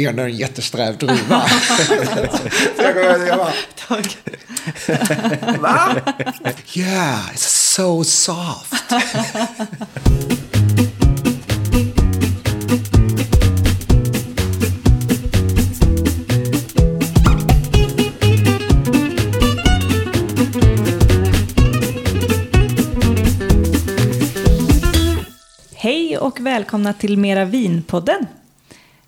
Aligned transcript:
Det 0.00 0.04
är 0.04 0.10
ändå 0.10 0.22
en 0.22 0.36
jättesträv 0.36 0.98
druva. 0.98 1.48
så 2.76 2.82
jag 2.82 2.94
går 2.94 3.04
jag 3.04 3.38
bara, 3.38 3.52
Tack. 3.88 4.18
va? 5.60 5.96
Yeah, 6.72 7.30
it's 7.32 7.74
so 7.76 8.04
soft. 8.04 8.84
Hej 25.74 26.18
och 26.18 26.40
välkomna 26.40 26.92
till 26.92 27.18
Mera 27.18 27.44
Vinpodden. 27.44 28.26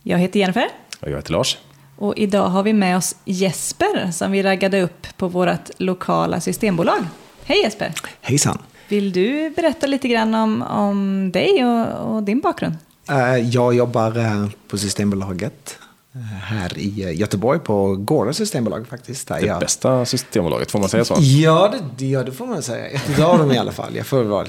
Jag 0.03 0.19
heter 0.19 0.41
Jennifer 0.41 0.82
Och 1.03 1.11
jag 1.11 1.17
heter 1.17 1.33
Lars. 1.33 1.59
och 1.99 2.15
idag 2.17 2.49
har 2.49 2.63
vi 2.63 2.73
med 2.73 2.97
oss 2.97 3.17
Jesper 3.25 4.11
som 4.13 4.33
vi 4.33 4.43
raggade 4.43 4.83
upp 4.83 5.07
på 5.17 5.29
vårt 5.29 5.71
lokala 5.79 6.41
systembolag. 6.41 7.05
Hej 7.45 7.63
Jesper! 7.63 7.93
Hejsan. 8.21 8.59
Vill 8.89 9.13
du 9.13 9.51
berätta 9.51 9.87
lite 9.87 10.09
grann 10.09 10.35
om, 10.35 10.63
om 10.63 11.31
dig 11.33 11.65
och, 11.65 12.15
och 12.15 12.23
din 12.23 12.41
bakgrund? 12.41 12.75
Eh, 13.11 13.37
Jag 13.37 13.75
jobbar 13.75 14.19
eh, 14.19 14.47
på 14.69 14.79
Systembolaget 14.79 15.79
eh, 16.15 16.21
här 16.21 16.79
i 16.79 17.13
Göteborg 17.15 17.59
på 17.59 17.97
Gårda 17.97 18.33
Systembolag 18.33 18.87
faktiskt. 18.89 19.29
Där 19.29 19.41
Det 19.41 19.47
jag... 19.47 19.61
bästa 19.61 20.05
systembolaget, 20.05 20.71
får 20.71 20.79
man 20.79 20.89
säga 20.89 21.05
så? 21.05 21.17
Ja 21.21 21.75
det, 21.97 22.07
ja, 22.07 22.23
det 22.23 22.33
får 22.33 22.47
man 22.47 22.63
säga. 22.63 22.87
Ett 22.87 23.21
av 23.21 23.39
dem 23.39 23.53
i 23.53 23.59
alla 23.59 23.73
fall. 23.73 23.97
Jag 23.97 24.07
får 24.07 24.23
vara 24.23 24.47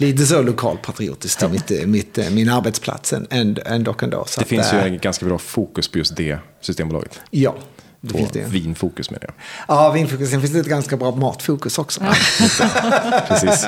lite 0.00 0.26
så 0.26 0.42
lokalpatriotiskt 0.42 1.42
av 1.42 1.52
mitt, 1.52 1.86
mitt, 1.86 2.18
min 2.32 2.48
arbetsplats 2.48 3.12
ändå, 3.12 3.62
ändå, 3.66 3.94
ändå. 4.02 4.24
Så 4.26 4.40
Det 4.40 4.44
att, 4.44 4.48
finns 4.48 4.72
ju 4.72 4.78
eh, 4.78 4.84
en 4.84 4.98
ganska 4.98 5.26
bra 5.26 5.38
fokus 5.38 5.88
på 5.88 5.98
just 5.98 6.16
det 6.16 6.38
systembolaget. 6.60 7.20
Ja, 7.30 7.54
det 8.00 8.12
På 8.12 8.18
finns 8.18 8.30
det. 8.30 8.44
vinfokus 8.48 9.10
med 9.10 9.20
det. 9.20 9.30
Ja, 9.68 9.90
vinfokus. 9.92 10.30
Sen 10.30 10.40
finns 10.40 10.52
det 10.52 10.58
ett 10.60 10.66
ganska 10.66 10.96
bra 10.96 11.10
matfokus 11.16 11.78
också. 11.78 12.00
Precis. 13.28 13.66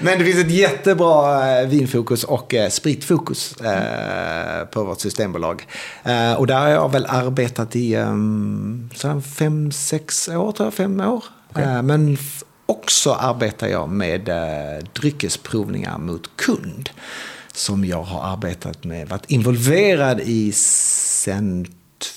Men 0.00 0.18
det 0.18 0.24
finns 0.24 0.38
ett 0.44 0.50
jättebra 0.50 1.50
eh, 1.60 1.66
vinfokus 1.68 2.24
och 2.24 2.54
eh, 2.54 2.68
spritfokus 2.70 3.56
eh, 3.56 4.64
på 4.64 4.84
vårt 4.84 5.00
systembolag. 5.00 5.66
Eh, 6.04 6.32
och 6.32 6.46
där 6.46 6.58
har 6.60 6.68
jag 6.68 6.92
väl 6.92 7.06
arbetat 7.08 7.76
i 7.76 7.96
um, 7.96 8.90
fem, 9.36 9.72
sex 9.72 10.28
år, 10.28 10.52
tror 10.52 10.66
jag, 10.66 10.74
fem 10.74 11.00
år. 11.00 11.24
Eh, 11.56 11.82
men 11.82 12.18
också 12.66 13.12
arbetar 13.12 13.68
jag 13.68 13.88
med 13.88 14.28
eh, 14.28 14.84
dryckesprovningar 14.92 15.98
mot 15.98 16.36
kund. 16.36 16.90
Som 17.52 17.84
jag 17.84 18.02
har 18.02 18.32
arbetat 18.32 18.84
med, 18.84 19.08
varit 19.08 19.30
involverad 19.30 20.20
i 20.20 20.52
sen 20.52 21.66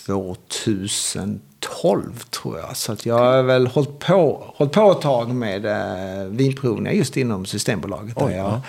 2012 0.06 2.20
tror 2.30 2.60
jag. 2.60 2.78
Så 2.78 2.92
att 2.92 3.06
jag 3.06 3.18
har 3.18 3.44
väl 3.44 3.68
hållit 3.68 4.00
på, 4.00 4.54
hållit 4.56 4.74
på 4.74 4.92
ett 4.92 5.02
tag 5.02 5.36
med 5.36 5.66
eh, 5.66 6.24
vinprovningar 6.28 6.92
just 6.92 7.18
inom 7.18 7.46
Systembolaget. 7.46 8.16
där 8.16 8.26
Oj, 8.26 8.34
jag, 8.34 8.46
ja. 8.46 8.62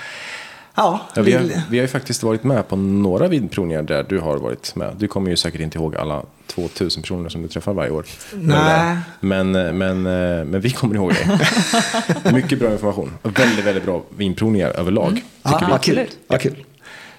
Ja, 0.81 1.01
Ja, 1.15 1.23
vi, 1.23 1.33
har, 1.33 1.43
vi 1.71 1.79
har 1.79 1.83
ju 1.83 1.89
faktiskt 1.89 2.23
varit 2.23 2.45
med 2.45 2.69
på 2.69 2.77
några 2.77 3.29
vinprovningar 3.29 3.83
där 3.83 4.07
du 4.09 4.19
har 4.19 4.37
varit 4.37 4.77
med. 4.77 4.95
Du 4.99 5.09
kommer 5.09 5.31
ju 5.31 5.37
säkert 5.37 5.61
inte 5.61 5.79
ihåg 5.79 5.97
alla 5.97 6.23
2000 6.47 7.03
personer 7.03 7.29
som 7.29 7.43
du 7.43 7.49
träffar 7.49 7.73
varje 7.73 7.91
år. 7.91 8.05
Nej. 8.35 8.97
Men, 9.21 9.53
men, 9.53 10.03
men 10.03 10.61
vi 10.61 10.71
kommer 10.71 10.95
ihåg 10.95 11.13
det. 12.23 12.33
Mycket 12.33 12.59
bra 12.59 12.73
information. 12.73 13.11
Och 13.23 13.39
väldigt, 13.39 13.67
väldigt 13.67 13.85
bra 13.85 14.03
vinprovningar 14.17 14.71
överlag. 14.71 15.25
Ja, 15.43 15.51
tycker 15.51 15.67
vi. 15.67 15.71
vad 15.73 15.83
kul. 15.83 16.07
Vad 16.27 16.41
kul. 16.41 16.65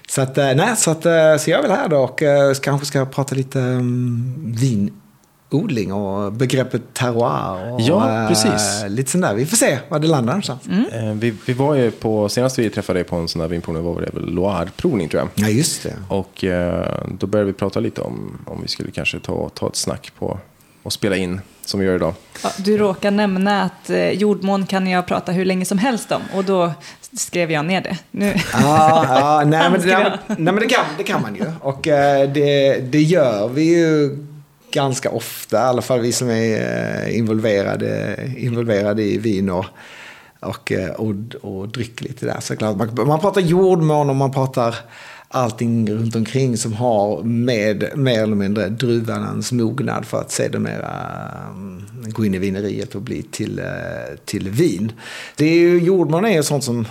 Så, 0.08 0.20
att, 0.20 0.38
eh, 0.38 0.54
nej, 0.54 0.76
så, 0.76 0.90
att, 0.90 1.06
eh, 1.06 1.36
så 1.36 1.50
jag 1.50 1.58
är 1.58 1.62
väl 1.62 1.70
här 1.70 1.88
då 1.88 1.98
och 1.98 2.22
eh, 2.22 2.54
kanske 2.54 2.86
ska 2.86 3.06
prata 3.06 3.34
lite 3.34 3.58
um, 3.58 4.54
vinodling 5.52 5.92
och 5.92 6.32
begreppet 6.32 6.94
terroir. 6.94 7.72
Och, 7.72 7.80
Ja, 7.80 8.22
eh, 8.22 8.28
precis. 8.28 8.84
lite 8.88 9.10
sånt 9.10 9.24
där. 9.24 9.34
Vi 9.34 9.46
får 9.46 9.56
se 9.56 9.78
var 9.88 9.98
det 9.98 10.06
landar 10.06 10.32
någonstans. 10.32 10.62
Eh, 10.92 11.12
Vi, 11.14 11.34
vi 11.46 11.52
var 11.52 11.74
ju 11.74 11.90
på, 11.90 12.28
senast 12.28 12.58
vi 12.58 12.70
träffade 12.70 12.98
dig 12.98 13.04
på 13.04 13.16
en 13.16 13.28
sån 13.28 13.40
här 13.40 13.48
vinprovning 13.48 13.84
var 13.84 14.00
det 14.00 14.10
väl 14.12 14.34
Loire-provning 14.34 15.08
tror 15.08 15.22
jag. 15.22 15.46
Ja, 15.46 15.48
just 15.52 15.82
det. 15.82 15.94
Och 16.08 16.44
eh, 16.44 17.04
då 17.18 17.26
började 17.26 17.46
vi 17.46 17.52
prata 17.52 17.80
lite 17.80 18.00
om 18.00 18.38
om 18.46 18.62
vi 18.62 18.68
skulle 18.68 18.90
kanske 18.90 19.18
ta, 19.20 19.48
ta 19.54 19.66
ett 19.68 19.76
snack 19.76 20.12
på 20.18 20.38
och 20.82 20.92
spela 20.92 21.16
in 21.16 21.40
som 21.64 21.80
vi 21.80 21.86
gör 21.86 21.94
idag. 21.96 22.14
Ja, 22.42 22.50
du 22.56 22.76
råkar 22.78 23.10
nämna 23.10 23.62
att 23.62 23.90
eh, 23.90 24.10
jordmån 24.10 24.66
kan 24.66 24.86
jag 24.86 25.06
prata 25.06 25.32
hur 25.32 25.44
länge 25.44 25.64
som 25.64 25.78
helst 25.78 26.12
om 26.12 26.22
och 26.34 26.44
då 26.44 26.72
skrev 27.12 27.50
jag 27.50 27.64
ner 27.64 27.80
det. 27.80 27.98
Nu. 28.10 28.34
Ja, 28.52 29.04
ja 29.08 29.42
nej, 29.46 29.70
men, 29.70 29.80
nej, 29.86 29.96
men, 30.04 30.18
nej, 30.44 30.52
men 30.54 30.56
det, 30.56 30.66
kan, 30.66 30.84
det 30.98 31.02
kan 31.04 31.22
man 31.22 31.34
ju. 31.34 31.44
Och 31.60 31.88
eh, 31.88 32.30
det, 32.32 32.78
det 32.92 33.02
gör 33.02 33.48
vi 33.48 33.62
ju 33.78 34.18
ganska 34.72 35.10
ofta. 35.10 35.56
I 35.56 35.60
alla 35.60 35.82
fall 35.82 36.00
vi 36.00 36.12
som 36.12 36.30
är 36.30 37.06
eh, 37.06 37.18
involverade, 37.18 38.16
involverade 38.36 39.02
i 39.02 39.18
vin 39.18 39.50
och, 39.50 39.66
och, 40.40 40.72
eh, 40.72 40.90
och, 40.90 41.14
och 41.40 41.68
dryck 41.68 42.00
lite 42.00 42.26
där. 42.26 42.40
Såklart. 42.40 42.76
Man, 42.76 43.08
man 43.08 43.20
pratar 43.20 43.40
jordmån 43.40 44.10
och 44.10 44.16
man 44.16 44.32
pratar 44.32 44.76
allting 45.28 45.90
runt 45.90 46.16
omkring 46.16 46.56
som 46.56 46.72
har 46.72 47.22
med 47.22 47.90
mer 47.94 48.22
eller 48.22 48.36
mindre 48.36 48.68
druvanans 48.68 49.52
mognad 49.52 50.04
för 50.04 50.20
att 50.20 50.30
sedermera 50.30 50.90
mm, 51.50 51.84
gå 52.06 52.24
in 52.24 52.34
i 52.34 52.38
vineriet 52.38 52.94
och 52.94 53.02
bli 53.02 53.22
till, 53.22 53.58
eh, 53.58 54.16
till 54.24 54.48
vin. 54.48 54.92
Det 55.36 55.44
är 55.44 55.58
ju, 55.58 55.78
jordmån 55.78 56.24
är 56.24 56.36
ju 56.36 56.42
sånt 56.42 56.64
som 56.64 56.86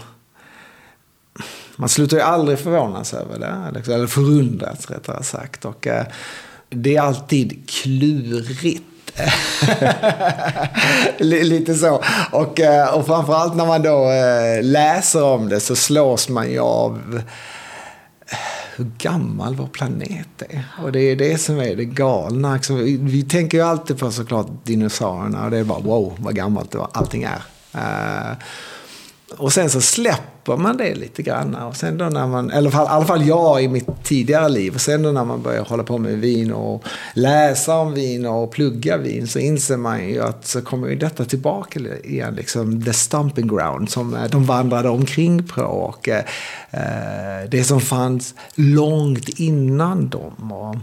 man 1.76 1.90
slutar 1.90 2.18
ju 2.18 2.24
aldrig 2.24 2.60
förvånas 2.60 3.14
över 3.14 3.40
det. 3.40 3.72
Liksom, 3.76 3.94
eller, 3.94 4.08
förundras 4.08 4.92
rättare 4.92 5.24
sagt. 5.24 5.66
Och 5.66 5.88
det 6.76 6.96
är 6.96 7.02
alltid 7.02 7.70
klurigt. 7.70 8.84
Lite 11.20 11.76
så. 11.76 12.04
Och, 12.32 12.60
eh, 12.60 12.94
och 12.94 13.06
framförallt 13.06 13.56
när 13.56 13.66
man 13.66 13.82
då 13.82 14.12
eh, 14.12 14.64
läser 14.64 15.24
om 15.24 15.50
det 15.50 15.60
så 15.60 15.76
slås 15.76 16.30
man 16.30 16.52
ju 16.52 16.60
av 16.60 17.22
eh, 18.28 18.38
hur 18.76 18.92
gammal 18.98 19.56
vår 19.56 19.68
planet 19.68 20.42
är. 20.50 20.64
Och 20.84 20.92
det 20.92 21.00
är 21.00 21.16
det 21.16 21.38
som 21.38 21.60
är 21.60 21.76
det 21.76 21.86
galna. 21.86 22.54
Liksom, 22.54 22.76
vi, 23.06 23.24
tänker 23.24 23.58
ju 23.58 23.64
alltid 23.64 24.00
på 24.00 24.12
såklart 24.12 24.48
dinosaurierna 24.64 25.46
och 25.46 25.52
det 25.52 25.58
är 25.58 25.64
bara 25.64 25.80
wow 25.80 26.16
vad 26.20 26.36
gammalt 26.36 26.72
det 26.72 26.78
var, 26.78 26.90
allting 26.94 27.24
är. 27.24 27.42
Och 29.38 29.54
sen 29.54 29.70
så 29.70 29.82
släpper 29.82 30.58
man 30.58 30.78
det 30.78 30.96
lite 30.96 31.24
grann. 31.24 31.56
Och 31.56 31.76
sen 31.76 31.98
då 31.98 32.06
när 32.06 32.28
man, 32.28 32.52
eller 32.52 32.56
i 32.56 32.58
alla 32.58 32.72
fall- 32.72 32.88
alla 32.88 33.06
fall 33.06 33.28
jag 33.28 33.64
i 33.64 33.68
mitt 33.68 34.04
tidigare 34.04 34.50
liv. 34.50 34.74
Och 34.76 34.82
sen 34.82 35.02
då 35.04 35.12
när 35.12 35.26
man 35.26 35.42
börjar 35.42 35.64
hålla 35.64 35.84
på 35.84 35.98
med 35.98 36.18
vin 36.18 36.52
och 36.52 36.84
läsa 37.14 37.76
om 37.76 37.94
vin 37.94 38.26
och 38.26 38.52
plugga 38.52 38.98
vin 38.98 39.28
så 39.28 39.40
inser 39.40 39.78
man 39.78 40.08
ju 40.10 40.22
att 40.22 40.48
så 40.48 40.62
kommer 40.62 40.88
ju 40.88 40.96
detta 40.96 41.26
tillbaka 41.26 41.80
igen. 42.04 42.36
Liksom 42.36 42.84
the 42.84 42.94
stomping 42.94 43.48
ground 43.48 43.90
som 43.90 44.16
eh, 44.16 44.24
de 44.24 44.46
vandrade 44.46 44.90
omkring 44.90 45.48
på. 45.48 45.62
Och 45.62 46.10
eh, 46.10 46.24
eh, 46.72 47.50
det 47.50 47.64
som 47.64 47.82
fanns 47.82 48.34
långt 48.56 49.30
innan 49.30 50.10
dem. 50.10 50.52
Och, 50.52 50.76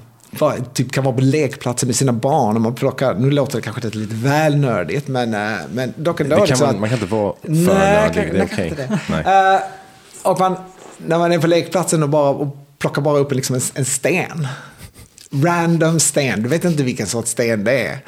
typ 0.75 0.93
kan 0.93 1.05
vara 1.05 1.15
på 1.15 1.21
lekplatser 1.21 1.87
med 1.87 1.97
sina 1.97 2.13
barn 2.13 2.57
och 2.57 2.63
man 2.63 2.75
plockar, 2.75 3.15
nu 3.15 3.31
låter 3.31 3.57
det 3.57 3.63
kanske 3.63 3.89
lite 3.99 4.15
väl 4.15 4.57
nördigt 4.57 5.09
men, 5.09 5.35
eh, 5.35 5.59
men 5.73 5.95
dock 5.97 6.21
ändå. 6.21 6.35
Det 6.37 6.41
kan 6.41 6.47
liksom 6.49 6.67
man- 6.67 6.75
att- 6.75 6.81
man 6.81 6.89
kan 6.91 6.99
inte 6.99 7.15
vara 7.15 7.35
för 7.43 7.49
Nej, 7.51 7.65
nördig, 8.15 8.33
det 8.33 8.39
är 8.39 8.45
okej. 8.45 8.73
det. 8.77 8.99
Nej. 9.11 9.55
Eh, 9.55 9.61
och 10.23 10.41
man, 10.41 10.57
när 10.99 11.19
man 11.19 11.33
är 11.33 11.39
på 11.39 11.47
lekplatsen 11.47 12.03
och, 12.03 12.09
bara, 12.09 12.31
och 12.31 12.57
plockar 12.79 13.03
bara 13.03 13.19
upp 13.19 13.33
liksom 13.33 13.57
en, 13.57 13.63
en 13.75 13.85
sten. 13.85 14.47
Random 15.45 16.01
sten, 16.01 16.43
du 16.43 16.49
vet 16.49 16.65
inte 16.65 16.83
vilken 16.83 17.07
sorts 17.07 17.31
sten 17.31 17.65
det 17.65 17.87
är. 17.87 17.99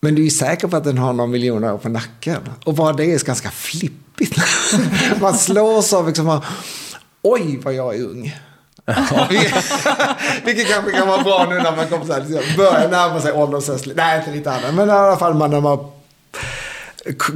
Men 0.00 0.14
du 0.14 0.26
är 0.26 0.30
säker 0.30 0.68
på 0.68 0.76
att 0.76 0.84
den 0.84 0.98
har 0.98 1.12
några 1.12 1.28
miljoner 1.30 1.72
år 1.74 1.78
på 1.78 1.88
nacken. 1.88 2.40
Och 2.64 2.74
bara 2.74 2.92
det 2.92 3.04
är 3.04 3.24
ganska 3.24 3.50
flippigt. 3.50 4.36
man 5.20 5.34
slås 5.34 5.92
av 5.92 6.06
liksom, 6.06 6.40
oj 7.22 7.60
vad 7.64 7.74
jag 7.74 7.94
är 7.96 8.02
ung. 8.04 8.36
Vilket 10.44 10.68
kanske 10.68 10.90
kan 10.92 11.08
vara 11.08 11.22
bra 11.22 11.46
nu 11.50 11.56
när 11.56 11.76
man 11.76 11.88
kommer 11.88 12.04
så 12.04 12.12
här, 12.12 12.20
liksom, 12.20 12.56
börjar 12.56 12.88
närma 12.88 13.20
sig 13.20 13.32
åldershöstlig. 13.32 13.96
Nej, 13.96 14.18
inte 14.18 14.30
lite 14.30 14.50
annat. 14.50 14.74
Men 14.74 14.88
i 14.88 14.92
alla 14.92 15.16
fall 15.16 15.34
man, 15.34 15.50
när 15.50 15.60
man 15.60 15.78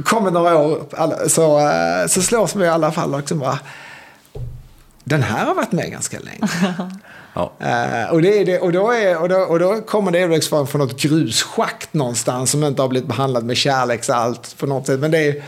kommer 0.05 0.31
några 0.31 0.57
år 0.57 1.27
så, 1.27 1.59
eh, 1.59 2.07
så 2.07 2.21
slås 2.21 2.55
man 2.55 2.63
i 2.63 2.69
alla 2.69 2.91
fall 2.91 3.17
liksom 3.17 3.39
bara. 3.39 3.59
Den 5.03 5.23
här 5.23 5.45
har 5.45 5.55
varit 5.55 5.71
med 5.71 5.91
ganska 5.91 6.19
länge. 6.19 6.47
Ja. 7.35 7.51
Eh, 7.59 8.09
och, 8.09 8.21
det 8.21 8.39
är 8.39 8.45
det, 8.45 8.59
och, 8.59 8.71
då 8.71 8.91
är, 8.91 9.21
och, 9.21 9.29
då, 9.29 9.35
och 9.35 9.59
då 9.59 9.81
kommer 9.81 10.11
det 10.11 10.41
från, 10.41 10.67
från 10.67 10.81
något 10.81 11.01
grusschakt 11.01 11.93
någonstans 11.93 12.51
som 12.51 12.63
inte 12.63 12.81
har 12.81 12.89
blivit 12.89 13.07
behandlat 13.07 13.43
med 13.43 13.57
kärleksalt 13.57 14.57
på 14.57 14.65
något 14.65 14.85
sätt. 14.85 14.99
Men 14.99 15.11
det 15.11 15.17
är, 15.17 15.43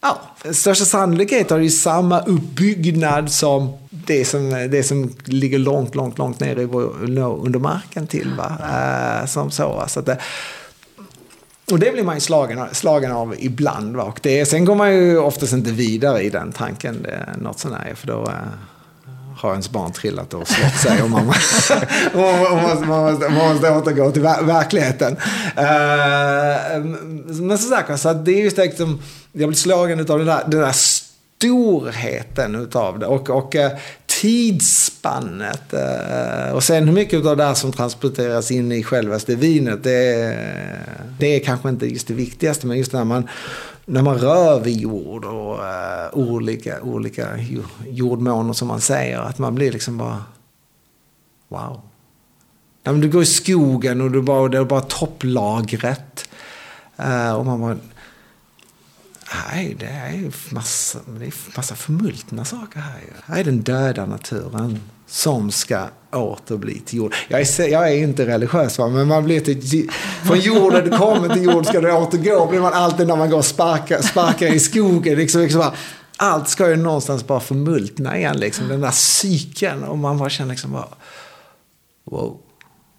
ja, 0.00 0.20
största 0.52 0.84
sannolikhet 0.84 1.50
har 1.50 1.58
det 1.58 1.64
ju 1.64 1.70
samma 1.70 2.20
uppbyggnad 2.20 3.32
som 3.32 3.72
det 4.06 4.24
som, 4.24 4.50
det 4.50 4.82
som 4.82 5.14
ligger 5.24 5.58
långt, 5.58 5.94
långt, 5.94 6.18
långt 6.18 6.40
ner 6.40 6.58
i 6.58 6.64
vår, 6.64 6.82
under 7.44 7.58
marken 7.58 8.06
till. 8.06 8.34
Va? 8.38 8.58
Eh, 8.62 9.26
som 9.26 9.50
så, 9.50 9.84
så 9.88 10.00
att 10.00 10.06
det, 10.06 10.18
och 11.70 11.78
det 11.78 11.92
blir 11.92 12.04
man 12.04 12.14
ju 12.14 12.20
slagen, 12.20 12.58
av- 12.58 12.68
slagen 12.72 13.12
av 13.12 13.34
ibland. 13.38 13.96
Va? 13.96 14.02
Och 14.02 14.20
det, 14.22 14.46
sen 14.46 14.64
går 14.64 14.74
man 14.74 14.94
ju 14.94 15.18
oftast 15.18 15.52
inte 15.52 15.70
vidare 15.70 16.22
i 16.22 16.30
den 16.30 16.52
tanken, 16.52 17.02
det, 17.02 17.28
något 17.38 17.58
sånt 17.58 17.74
här, 17.74 17.94
för 17.94 18.06
då, 18.06 18.22
eh, 18.22 18.32
har 19.36 19.50
ens 19.50 19.70
barn 19.70 19.92
trillat 19.92 20.34
och 20.34 20.48
slått 20.48 20.76
sig 20.76 21.02
och 21.02 21.10
man, 21.10 21.26
man, 21.26 21.34
måste, 22.62 22.86
man, 22.86 23.12
måste, 23.12 23.28
man 23.28 23.52
måste 23.52 23.70
återgå 23.70 24.10
till 24.10 24.22
ver 24.22 24.42
verkligheten. 24.42 25.12
Uh, 25.12 26.84
men 27.24 27.58
som 27.58 27.68
sagt, 27.68 28.00
så 28.00 28.12
det 28.12 28.32
är 28.32 28.44
just 28.44 28.56
liksom, 28.56 29.02
jag 29.32 29.48
blir 29.48 29.56
slagen 29.56 30.00
av 30.00 30.18
den 30.18 30.26
där, 30.26 30.42
den 30.46 30.60
där 30.60 30.72
storheten 31.36 32.54
utav 32.54 32.98
det. 32.98 33.06
Och, 33.06 33.30
och 33.30 33.56
eh, 33.56 33.72
tidsspannet. 34.06 35.72
Eh, 35.72 36.54
och 36.54 36.62
sen 36.62 36.88
hur 36.88 36.94
mycket 36.94 37.26
av 37.26 37.36
det 37.36 37.44
här 37.44 37.54
som 37.54 37.72
transporteras 37.72 38.50
in 38.50 38.72
i 38.72 38.82
självaste 38.82 39.34
vinet. 39.34 39.82
Det, 39.82 40.38
det 41.18 41.26
är 41.26 41.40
kanske 41.40 41.68
inte 41.68 41.86
just 41.86 42.08
det 42.08 42.14
viktigaste. 42.14 42.66
Men 42.66 42.78
just 42.78 42.92
när 42.92 43.04
man 43.04 43.28
när 43.86 44.02
man 44.02 44.18
rör 44.18 44.60
vid 44.60 44.76
jord 44.76 45.24
och 45.24 45.58
uh, 45.58 46.08
olika, 46.12 46.82
olika 46.82 47.28
jordmåner 47.86 48.52
som 48.52 48.68
man 48.68 48.80
säger. 48.80 49.18
Att 49.18 49.38
man 49.38 49.54
blir 49.54 49.72
liksom 49.72 49.98
bara 49.98 50.24
wow. 51.48 51.80
Ja, 52.82 52.92
men 52.92 53.00
du 53.00 53.10
går 53.10 53.22
i 53.22 53.26
skogen 53.26 54.00
och 54.00 54.10
du 54.10 54.22
bara, 54.22 54.48
det 54.48 54.58
är 54.58 54.64
bara 54.64 54.80
topplagret. 54.80 56.28
Uh, 57.00 57.32
och 57.32 57.46
man 57.46 57.60
bara, 57.60 57.76
nej 59.32 59.76
det 59.80 59.86
är 59.86 60.54
massa, 60.54 60.98
det 61.18 61.26
är 61.26 61.56
massa 61.56 61.74
förmultna 61.74 62.44
saker 62.44 62.80
här. 62.80 63.00
Här 63.26 63.40
är 63.40 63.44
den 63.44 63.62
döda 63.62 64.06
naturen 64.06 64.80
som 65.06 65.50
ska 65.50 65.88
åter 66.12 66.56
bli 66.56 66.80
till 66.80 66.98
jord. 66.98 67.14
Jag 67.28 67.40
är, 67.40 67.68
jag 67.68 67.92
är 67.92 67.96
inte 67.96 68.26
religiös, 68.26 68.78
va? 68.78 68.88
men 68.88 69.08
man 69.08 69.24
blir 69.24 69.40
till, 69.40 69.90
från 70.26 70.40
jorden 70.40 70.90
du 70.90 70.98
kommer 70.98 71.28
till 71.28 71.42
jord 71.42 71.66
ska 71.66 71.80
du 71.80 71.92
återgå. 71.92 72.46
Blir 72.46 72.60
man 72.60 72.72
alltid 72.72 73.06
när 73.06 73.16
man 73.16 73.30
går 73.30 73.38
och 73.38 73.44
sparkar, 73.44 74.02
sparkar 74.02 74.46
i 74.46 74.60
skogen. 74.60 75.18
Liksom, 75.18 75.40
liksom 75.40 75.60
bara, 75.60 75.74
allt 76.16 76.48
ska 76.48 76.70
ju 76.70 76.76
någonstans 76.76 77.26
bara 77.26 77.40
förmultna 77.40 78.18
igen, 78.18 78.36
liksom, 78.36 78.68
den 78.68 78.80
där 78.80 78.90
cykeln. 78.90 79.82
Och 79.84 79.98
man 79.98 80.18
bara 80.18 80.30
känner 80.30 80.50
liksom 80.50 80.72
bara, 80.72 80.88
wow. 82.04 82.40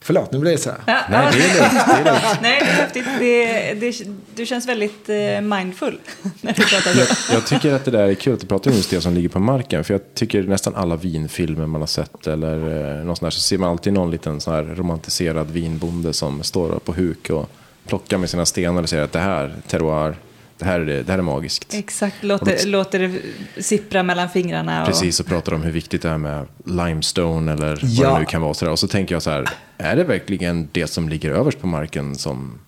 Förlåt, 0.06 0.32
nu 0.32 0.40
blir 0.40 0.52
det 0.52 0.58
så 0.58 0.70
här. 0.70 0.80
Ja, 0.86 1.00
Nej, 1.10 1.32
det 1.32 1.44
är 1.44 1.62
lugnt. 1.62 1.86
Det 1.88 1.94
är 1.94 2.14
lugnt. 2.14 2.38
Nej, 2.42 2.60
det 2.62 2.70
är 2.70 2.74
häftigt. 2.74 3.06
Det, 3.20 3.74
det, 3.74 4.08
du 4.36 4.46
känns 4.46 4.68
väldigt 4.68 5.10
eh, 5.10 5.42
mindful 5.42 6.00
när 6.42 6.54
du 6.54 6.64
pratar 6.64 7.00
jag, 7.00 7.08
jag 7.32 7.46
tycker 7.46 7.74
att 7.74 7.86
det 7.86 7.92
där 7.92 8.08
är 8.08 8.14
kul 8.14 8.34
att 8.34 8.40
du 8.40 8.48
pratar 8.48 8.72
om 8.72 8.78
just 8.78 8.90
det 8.90 9.02
som 9.02 9.14
ligger 9.14 9.30
på 9.30 9.40
marken. 9.40 9.84
För 9.84 9.94
jag 9.94 10.02
tycker 10.14 10.44
nästan 10.44 10.76
alla 10.76 10.96
vinfilmer 10.96 11.68
man 11.68 11.82
har 11.82 11.88
sett 11.88 12.28
eller 12.28 12.56
eh, 12.56 13.06
något 13.06 13.18
sånt 13.18 13.26
där, 13.28 13.30
så 13.30 13.42
ser 13.42 13.58
man 13.58 13.70
alltid 13.70 13.94
någon 13.94 14.12
liten 14.12 14.42
sån 14.42 14.54
här 14.54 14.64
romantiserad 14.64 15.52
vinbonde 15.52 16.14
som 16.14 16.44
står 16.44 16.80
på 16.80 16.94
huk 16.94 17.30
och 17.30 17.50
plockar 17.88 18.18
med 18.18 18.30
sina 18.30 18.46
stenar 18.46 18.82
och 18.82 18.90
säger 18.90 19.04
att 19.04 19.12
det 19.12 19.20
här, 19.20 19.54
terroir, 19.68 20.16
det 20.58 20.66
här, 20.66 20.80
är, 20.80 21.04
det 21.04 21.12
här 21.12 21.18
är 21.18 21.24
magiskt. 21.24 21.74
Exakt, 21.74 22.24
låter, 22.24 22.58
då, 22.64 22.70
låter 22.70 23.00
det 23.00 23.22
sippra 23.64 24.04
mellan 24.04 24.30
fingrarna. 24.30 24.82
Och... 24.82 24.88
Precis, 24.88 25.20
och 25.20 25.26
pratar 25.26 25.54
om 25.54 25.64
hur 25.64 25.72
viktigt 25.72 26.02
det 26.02 26.10
är 26.10 26.18
med 26.18 26.46
limestone 26.66 27.54
eller 27.54 27.80
ja. 27.82 28.04
vad 28.04 28.16
det 28.16 28.20
nu 28.20 28.26
kan 28.26 28.42
vara. 28.42 28.54
Så 28.54 28.66
där. 28.66 28.72
Och 28.72 28.80
så 28.80 28.88
tänker 28.88 29.16
jag 29.16 29.22
så 29.22 29.30
här, 29.30 29.50
är 29.78 29.96
det 29.96 30.04
verkligen 30.04 30.70
det 30.72 30.88
som 30.88 31.10
ligger 31.10 31.32
överst 31.32 31.62
på 31.62 31.68
marken 31.68 32.16
som 32.16 32.60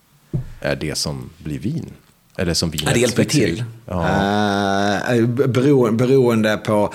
är 0.61 0.75
det 0.75 0.97
som 0.97 1.29
blir 1.37 1.59
vin? 1.59 1.89
Eller 2.37 2.53
som 2.53 2.69
vinet 2.69 2.87
ja, 2.87 2.93
Det 2.93 2.99
hjälper 2.99 3.23
till. 3.23 3.63
Ja. 3.85 4.99
Uh, 5.13 5.27
beroende, 5.27 6.07
beroende 6.07 6.57
på 6.57 6.93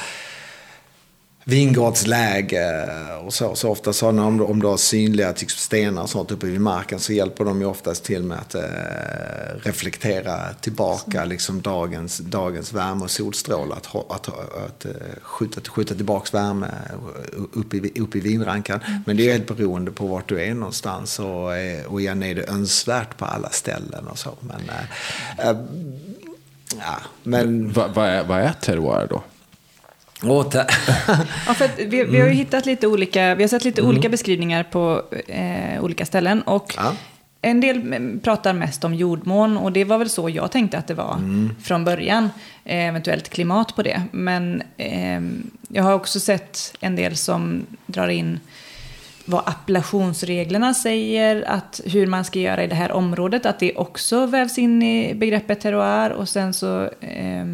vingårdsläge 1.45 2.89
och 3.25 3.35
så. 3.35 3.55
Så 3.55 3.71
ofta 3.71 3.93
så 3.93 4.13
när, 4.13 4.43
om, 4.51 4.61
du 4.61 4.67
har 4.67 4.77
synliga 4.77 5.33
typ, 5.33 5.51
stenar 5.51 6.03
och 6.03 6.11
sånt 6.11 6.31
uppe 6.31 6.47
vid 6.47 6.61
marken 6.61 6.99
så 6.99 7.13
hjälper 7.13 7.45
de 7.45 7.61
ju 7.61 7.67
oftast 7.67 8.05
till 8.05 8.23
med 8.23 8.39
att 8.39 8.55
eh, 8.55 8.63
reflektera 9.63 10.55
tillbaka 10.61 11.25
liksom 11.25 11.63
dagens, 11.63 12.19
dagens 12.19 12.73
värme 12.73 13.05
och 13.05 13.11
solstrålar. 13.11 13.77
Att, 13.77 13.95
att, 13.95 14.29
att, 14.67 14.85
eh, 14.85 14.93
skjuta, 15.23 15.61
skjuta 15.61 15.95
tillbaka 15.95 16.39
värme 16.39 16.67
upp 17.53 17.75
i, 17.75 18.01
upp 18.01 18.17
i 18.17 18.21
vinrankan. 18.21 18.81
Mm. 18.87 19.03
Men 19.07 19.17
det 19.17 19.29
är 19.29 19.33
helt 19.33 19.57
beroende 19.57 19.91
på 19.91 20.07
vart 20.07 20.29
du 20.29 20.43
är 20.43 20.55
någonstans 20.55 21.19
och, 21.19 21.57
eh, 21.57 21.87
och 21.87 22.01
igen 22.01 22.23
är 22.23 22.35
det 22.35 22.49
önskvärt 22.49 23.17
på 23.17 23.25
alla 23.25 23.51
ställen 23.51 24.09
och 24.09 24.19
så. 24.19 24.31
Men, 24.41 24.61
äh, 24.69 25.49
äh, 25.49 25.57
ja, 26.79 26.97
men... 27.23 27.73
Vad 27.73 27.95
va 27.95 28.07
är, 28.07 28.25
va 28.25 28.41
är 28.41 28.53
terroir 28.53 29.07
då? 29.11 29.23
ja, 31.47 31.55
för 31.55 31.71
vi, 31.77 31.85
vi, 31.87 31.97
har 32.05 32.07
ju 32.07 32.21
mm. 32.21 32.37
hittat 32.37 32.67
lite 32.67 32.87
olika, 32.87 33.35
vi 33.35 33.43
har 33.43 33.49
sett 33.49 33.65
lite 33.65 33.81
mm. 33.81 33.91
olika 33.91 34.09
beskrivningar 34.09 34.63
på 34.63 35.03
eh, 35.27 35.85
olika 35.85 36.07
ställen. 36.07 36.43
Och 36.43 36.75
ja. 36.77 36.93
En 37.45 37.61
del 37.61 38.19
pratar 38.23 38.53
mest 38.53 38.85
om 38.85 38.95
jordmån 38.95 39.57
och 39.57 39.73
det 39.73 39.85
var 39.85 39.99
väl 39.99 40.11
så 40.11 40.29
jag 40.29 40.51
tänkte 40.51 40.79
att 40.79 40.87
det 40.87 40.95
var 40.95 41.15
mm. 41.15 41.55
från 41.63 41.85
början. 41.85 42.31
Eh, 42.65 42.89
eventuellt 42.89 43.29
klimat 43.29 43.77
på 43.77 43.83
det. 43.83 44.03
Men 44.11 44.63
eh, 44.77 45.21
jag 45.69 45.83
har 45.83 45.93
också 45.93 46.21
sett 46.21 46.75
en 46.81 46.97
del 46.97 47.17
som 47.17 47.67
drar 47.87 48.09
in 48.09 48.41
vad 49.25 49.43
appellationsreglerna 49.47 50.75
säger, 50.75 51.45
att 51.49 51.81
hur 51.85 52.07
man 52.07 52.25
ska 52.25 52.39
göra 52.39 52.65
i 52.65 52.67
det 52.67 52.75
här 52.75 52.93
området, 52.93 53.47
att 53.47 53.59
det 53.59 53.77
också 53.77 54.27
vävs 54.27 54.59
in 54.59 54.83
i 54.83 55.15
begreppet 55.15 55.61
terroir 55.61 56.11
och 56.11 56.29
sen 56.29 56.55
så 56.55 56.83
eh, 57.01 57.47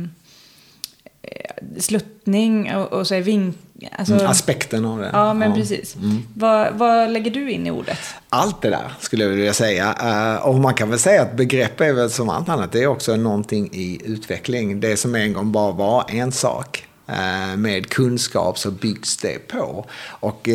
sluttning 1.79 2.77
och, 2.77 2.93
och 2.93 3.07
så 3.07 3.15
är 3.15 3.21
vink... 3.21 3.57
Alltså, 3.93 4.15
mm, 4.15 4.27
aspekten 4.27 4.85
av 4.85 4.99
det. 4.99 5.11
Ja, 5.13 5.35
men 5.35 5.51
ja. 5.51 5.57
precis. 5.57 5.97
Mm. 5.97 6.23
Vad, 6.35 6.75
vad, 6.75 7.11
lägger 7.11 7.31
du 7.31 7.51
in 7.51 7.67
i 7.67 7.71
ordet? 7.71 7.99
Allt 8.29 8.63
det 8.63 8.71
där 8.71 8.93
skulle 9.01 9.25
jag 9.25 9.31
vilja 9.31 9.53
säga. 9.53 9.95
Uh, 10.03 10.47
och 10.47 10.55
man 10.55 10.75
kan 10.75 10.91
väl 10.91 10.99
säga 10.99 11.23
att 11.23 11.37
begrepp 11.37 11.81
är 11.81 11.93
väl 11.93 12.11
som 12.11 12.29
allt 12.29 12.49
annat. 12.49 12.73
Det 12.73 12.83
är 12.83 12.87
också 12.87 13.17
någonting 13.17 13.69
i 13.73 13.99
utveckling. 14.05 14.81
Det 14.81 14.97
som 14.97 15.15
en 15.15 15.33
gång 15.33 15.53
bara 15.53 15.73
var 15.73 16.05
en 16.09 16.33
sak. 16.33 16.85
Uh, 17.11 17.57
med 17.57 17.89
kunskap 17.89 18.59
så 18.59 18.71
byggs 18.71 19.17
det 19.17 19.49
på. 19.49 19.87
Och 20.01 20.49
uh, 20.49 20.55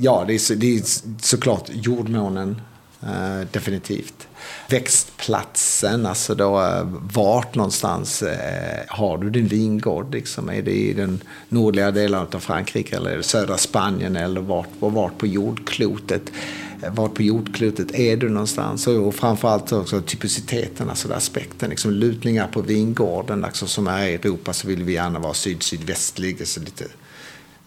ja, 0.00 0.24
det 0.26 0.34
är, 0.34 0.38
så, 0.38 0.54
det 0.54 0.76
är 0.76 0.82
såklart 1.22 1.70
jordmånen. 1.72 2.60
Eh, 3.02 3.46
definitivt 3.52 4.28
växtplatsen, 4.68 6.06
alltså 6.06 6.34
då 6.34 6.62
eh, 6.62 6.86
vart 7.14 7.54
någonstans 7.54 8.22
eh, 8.22 8.84
har 8.88 9.18
du 9.18 9.30
din 9.30 9.46
vingård? 9.46 10.14
Liksom? 10.14 10.48
Är 10.50 10.62
det 10.62 10.70
i 10.70 10.92
den 10.92 11.20
nordliga 11.48 11.90
delen 11.90 12.26
av 12.32 12.38
Frankrike 12.38 12.96
eller 12.96 13.10
är 13.10 13.16
det 13.16 13.22
södra 13.22 13.56
Spanien 13.56 14.16
eller 14.16 14.40
vart, 14.40 14.68
vart 14.78 15.18
på 15.18 15.26
jordklotet? 15.26 16.22
Eh, 16.82 16.94
vart 16.94 17.14
på 17.14 17.22
jordklotet 17.22 17.94
är 17.94 18.16
du 18.16 18.28
någonstans? 18.28 18.86
Och 18.86 19.14
framförallt 19.14 19.72
också 19.72 20.00
typiciteten, 20.00 20.90
alltså 20.90 21.12
aspekten, 21.12 21.70
liksom 21.70 21.90
lutningar 21.90 22.46
på 22.46 22.60
vingården. 22.60 23.44
Alltså 23.44 23.66
som 23.66 23.86
är 23.86 24.06
i 24.06 24.14
Europa 24.14 24.52
så 24.52 24.68
vill 24.68 24.82
vi 24.82 24.92
gärna 24.92 25.18
vara 25.18 25.34
syd-sydvästlig, 25.34 26.36
alltså 26.40 26.60
lite 26.60 26.84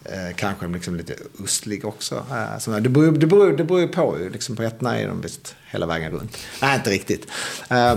Eh, 0.06 0.36
kanske 0.36 0.68
liksom 0.68 0.96
lite 0.96 1.16
östlig 1.44 1.86
också. 1.86 2.26
Eh, 2.32 2.76
det, 2.78 2.90
beror, 2.90 3.12
det, 3.12 3.28
beror, 3.28 3.52
det 3.52 3.64
beror 3.64 3.88
på. 3.88 4.18
Liksom 4.32 4.56
på 4.56 4.64
etna 4.64 5.00
är 5.00 5.08
de 5.08 5.22
visst 5.22 5.56
hela 5.72 5.86
vägen 5.86 6.12
runt. 6.12 6.38
Nej, 6.62 6.76
inte 6.76 6.90
riktigt. 6.90 7.28
Eh, 7.70 7.96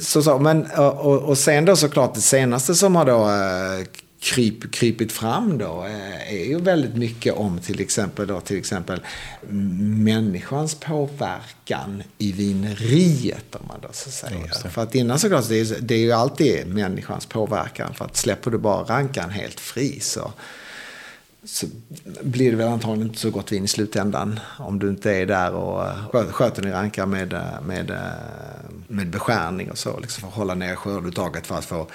så, 0.00 0.22
så, 0.22 0.38
men, 0.38 0.66
och, 0.76 1.22
och 1.22 1.38
sen 1.38 1.64
då 1.64 1.76
såklart 1.76 2.14
det 2.14 2.20
senaste 2.20 2.74
som 2.74 2.96
har 2.96 3.04
då 3.04 3.30
eh, 3.30 3.86
kryp, 4.20 4.72
krypit 4.72 5.12
fram 5.12 5.58
då 5.58 5.84
eh, 5.84 6.32
är 6.32 6.44
ju 6.44 6.60
väldigt 6.60 6.96
mycket 6.96 7.34
om 7.34 7.58
till 7.58 7.80
exempel, 7.80 8.26
då, 8.26 8.40
till 8.40 8.58
exempel 8.58 9.00
människans 10.04 10.74
påverkan 10.74 12.02
i 12.18 12.32
vineriet 12.32 13.54
om 13.54 13.66
man 13.68 13.80
då 13.82 13.88
så 13.92 14.10
säger. 14.10 14.68
För 14.68 14.82
att 14.82 14.94
innan 14.94 15.18
såklart, 15.18 15.48
det 15.48 15.60
är, 15.60 15.80
det 15.80 15.94
är 15.94 15.98
ju 15.98 16.12
alltid 16.12 16.66
människans 16.66 17.26
påverkan. 17.26 17.94
För 17.94 18.04
att 18.04 18.16
släpper 18.16 18.50
du 18.50 18.58
bara 18.58 18.82
rankan 18.82 19.30
helt 19.30 19.60
fri 19.60 20.00
så 20.00 20.32
så 21.48 21.66
blir 22.22 22.50
det 22.50 22.56
väl 22.56 22.68
antagligen 22.68 23.08
inte 23.08 23.20
så 23.20 23.30
gott 23.30 23.52
vin 23.52 23.64
i 23.64 23.68
slutändan. 23.68 24.40
Om 24.58 24.78
du 24.78 24.88
inte 24.88 25.12
är 25.12 25.26
där 25.26 25.52
och 25.52 25.86
eh, 25.86 26.32
sköter 26.32 26.62
din 26.62 26.72
rankar 26.72 27.06
med, 27.06 27.32
eh, 27.32 27.60
med, 27.66 27.90
eh, 27.90 27.96
med 28.88 29.10
beskärning 29.10 29.70
och 29.70 29.78
så. 29.78 30.00
Liksom 30.00 30.20
för 30.20 30.28
att 30.28 30.34
hålla 30.34 30.54
ner 30.54 30.74
skördeuttaget 30.74 31.46
för 31.46 31.58
att 31.58 31.64
få, 31.64 31.86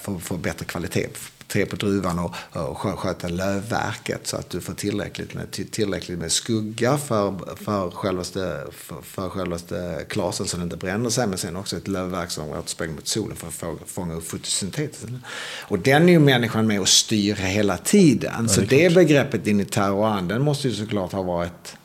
få, 0.00 0.18
få 0.18 0.36
bättre 0.36 0.64
kvalitet 0.64 1.08
te 1.52 1.66
på 1.66 1.76
druvan 1.76 2.18
och, 2.18 2.34
och 2.52 2.98
sköta 2.98 3.28
lövverket 3.28 4.26
så 4.26 4.36
att 4.36 4.50
du 4.50 4.60
får 4.60 4.74
tillräckligt 4.74 5.34
med, 5.34 5.70
tillräckligt 5.70 6.18
med 6.18 6.32
skugga 6.32 6.98
för, 6.98 7.56
för, 7.56 7.90
självaste, 7.90 8.60
för, 8.72 9.02
för 9.02 9.28
självaste 9.28 10.04
klasen 10.08 10.46
så 10.46 10.56
den 10.56 10.64
inte 10.64 10.76
bränner 10.76 11.10
sig. 11.10 11.26
Men 11.26 11.38
sen 11.38 11.56
också 11.56 11.76
ett 11.76 11.88
lövverk 11.88 12.30
som 12.30 12.50
återspeglar 12.50 12.94
mot 12.94 13.08
solen 13.08 13.36
för 13.36 13.48
att 13.48 13.54
få, 13.54 13.78
fånga 13.86 14.14
upp 14.14 14.28
fotosyntesen. 14.28 15.22
Och 15.60 15.78
den 15.78 16.08
är 16.08 16.12
ju 16.12 16.18
människan 16.18 16.66
med 16.66 16.80
och 16.80 16.88
styr 16.88 17.34
hela 17.34 17.76
tiden. 17.76 18.32
Ja, 18.38 18.48
så 18.48 18.60
det, 18.60 18.88
det 18.88 18.94
begreppet 18.94 19.46
in 19.46 19.60
i 19.60 19.64
terroan, 19.64 20.28
den 20.28 20.42
måste 20.42 20.68
ju 20.68 20.74
såklart 20.74 21.12
ha 21.12 21.22
varit 21.22 21.76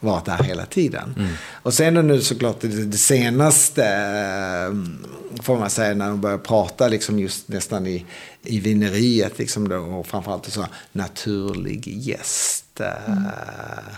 varit 0.00 0.24
där 0.24 0.42
hela 0.42 0.66
tiden. 0.66 1.14
Mm. 1.18 1.32
Och 1.62 1.74
sen 1.74 1.94
nu 1.94 2.20
såklart 2.20 2.60
det, 2.60 2.68
det 2.68 2.98
senaste, 2.98 3.84
eh, 3.84 4.74
får 5.42 5.58
man 5.58 5.70
säga, 5.70 5.94
när 5.94 6.08
de 6.08 6.20
börjar 6.20 6.38
prata 6.38 6.88
liksom 6.88 7.18
just 7.18 7.48
nästan 7.48 7.86
i, 7.86 8.06
i 8.42 8.60
vineriet, 8.60 9.38
liksom 9.38 9.68
då, 9.68 9.76
och 9.76 10.06
framförallt 10.06 10.52
så 10.52 10.66
naturlig 10.92 11.88
gäst. 11.88 12.66
Mm. 12.80 13.22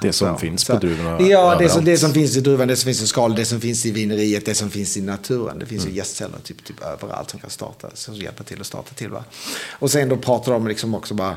Det 0.00 0.12
som 0.12 0.34
så. 0.34 0.38
finns 0.38 0.64
på 0.64 0.76
druvorna? 0.76 1.20
Ja, 1.20 1.56
det 1.58 1.68
som, 1.68 1.84
det 1.84 1.98
som 1.98 2.12
finns 2.12 2.36
i 2.36 2.40
druvan, 2.40 2.68
det 2.68 2.76
som 2.76 2.84
finns 2.84 3.02
i 3.02 3.06
skal, 3.06 3.34
det 3.34 3.44
som 3.44 3.60
finns 3.60 3.86
i 3.86 3.90
vineriet, 3.90 4.46
det 4.46 4.54
som 4.54 4.70
finns 4.70 4.96
i 4.96 5.00
naturen. 5.00 5.58
Det 5.58 5.66
finns 5.66 5.82
mm. 5.82 5.92
ju 5.92 5.98
gästceller 5.98 6.38
typ, 6.44 6.64
typ 6.64 6.82
överallt 6.82 7.30
som 7.30 7.40
kan 7.40 7.50
starta, 7.50 7.88
som 7.94 8.14
hjälper 8.14 8.44
till 8.44 8.60
att 8.60 8.66
starta 8.66 8.94
till. 8.94 9.08
Va? 9.08 9.24
Och 9.70 9.90
sen 9.90 10.08
då 10.08 10.16
pratar 10.16 10.52
de 10.52 10.68
liksom 10.68 10.94
också 10.94 11.14
bara, 11.14 11.36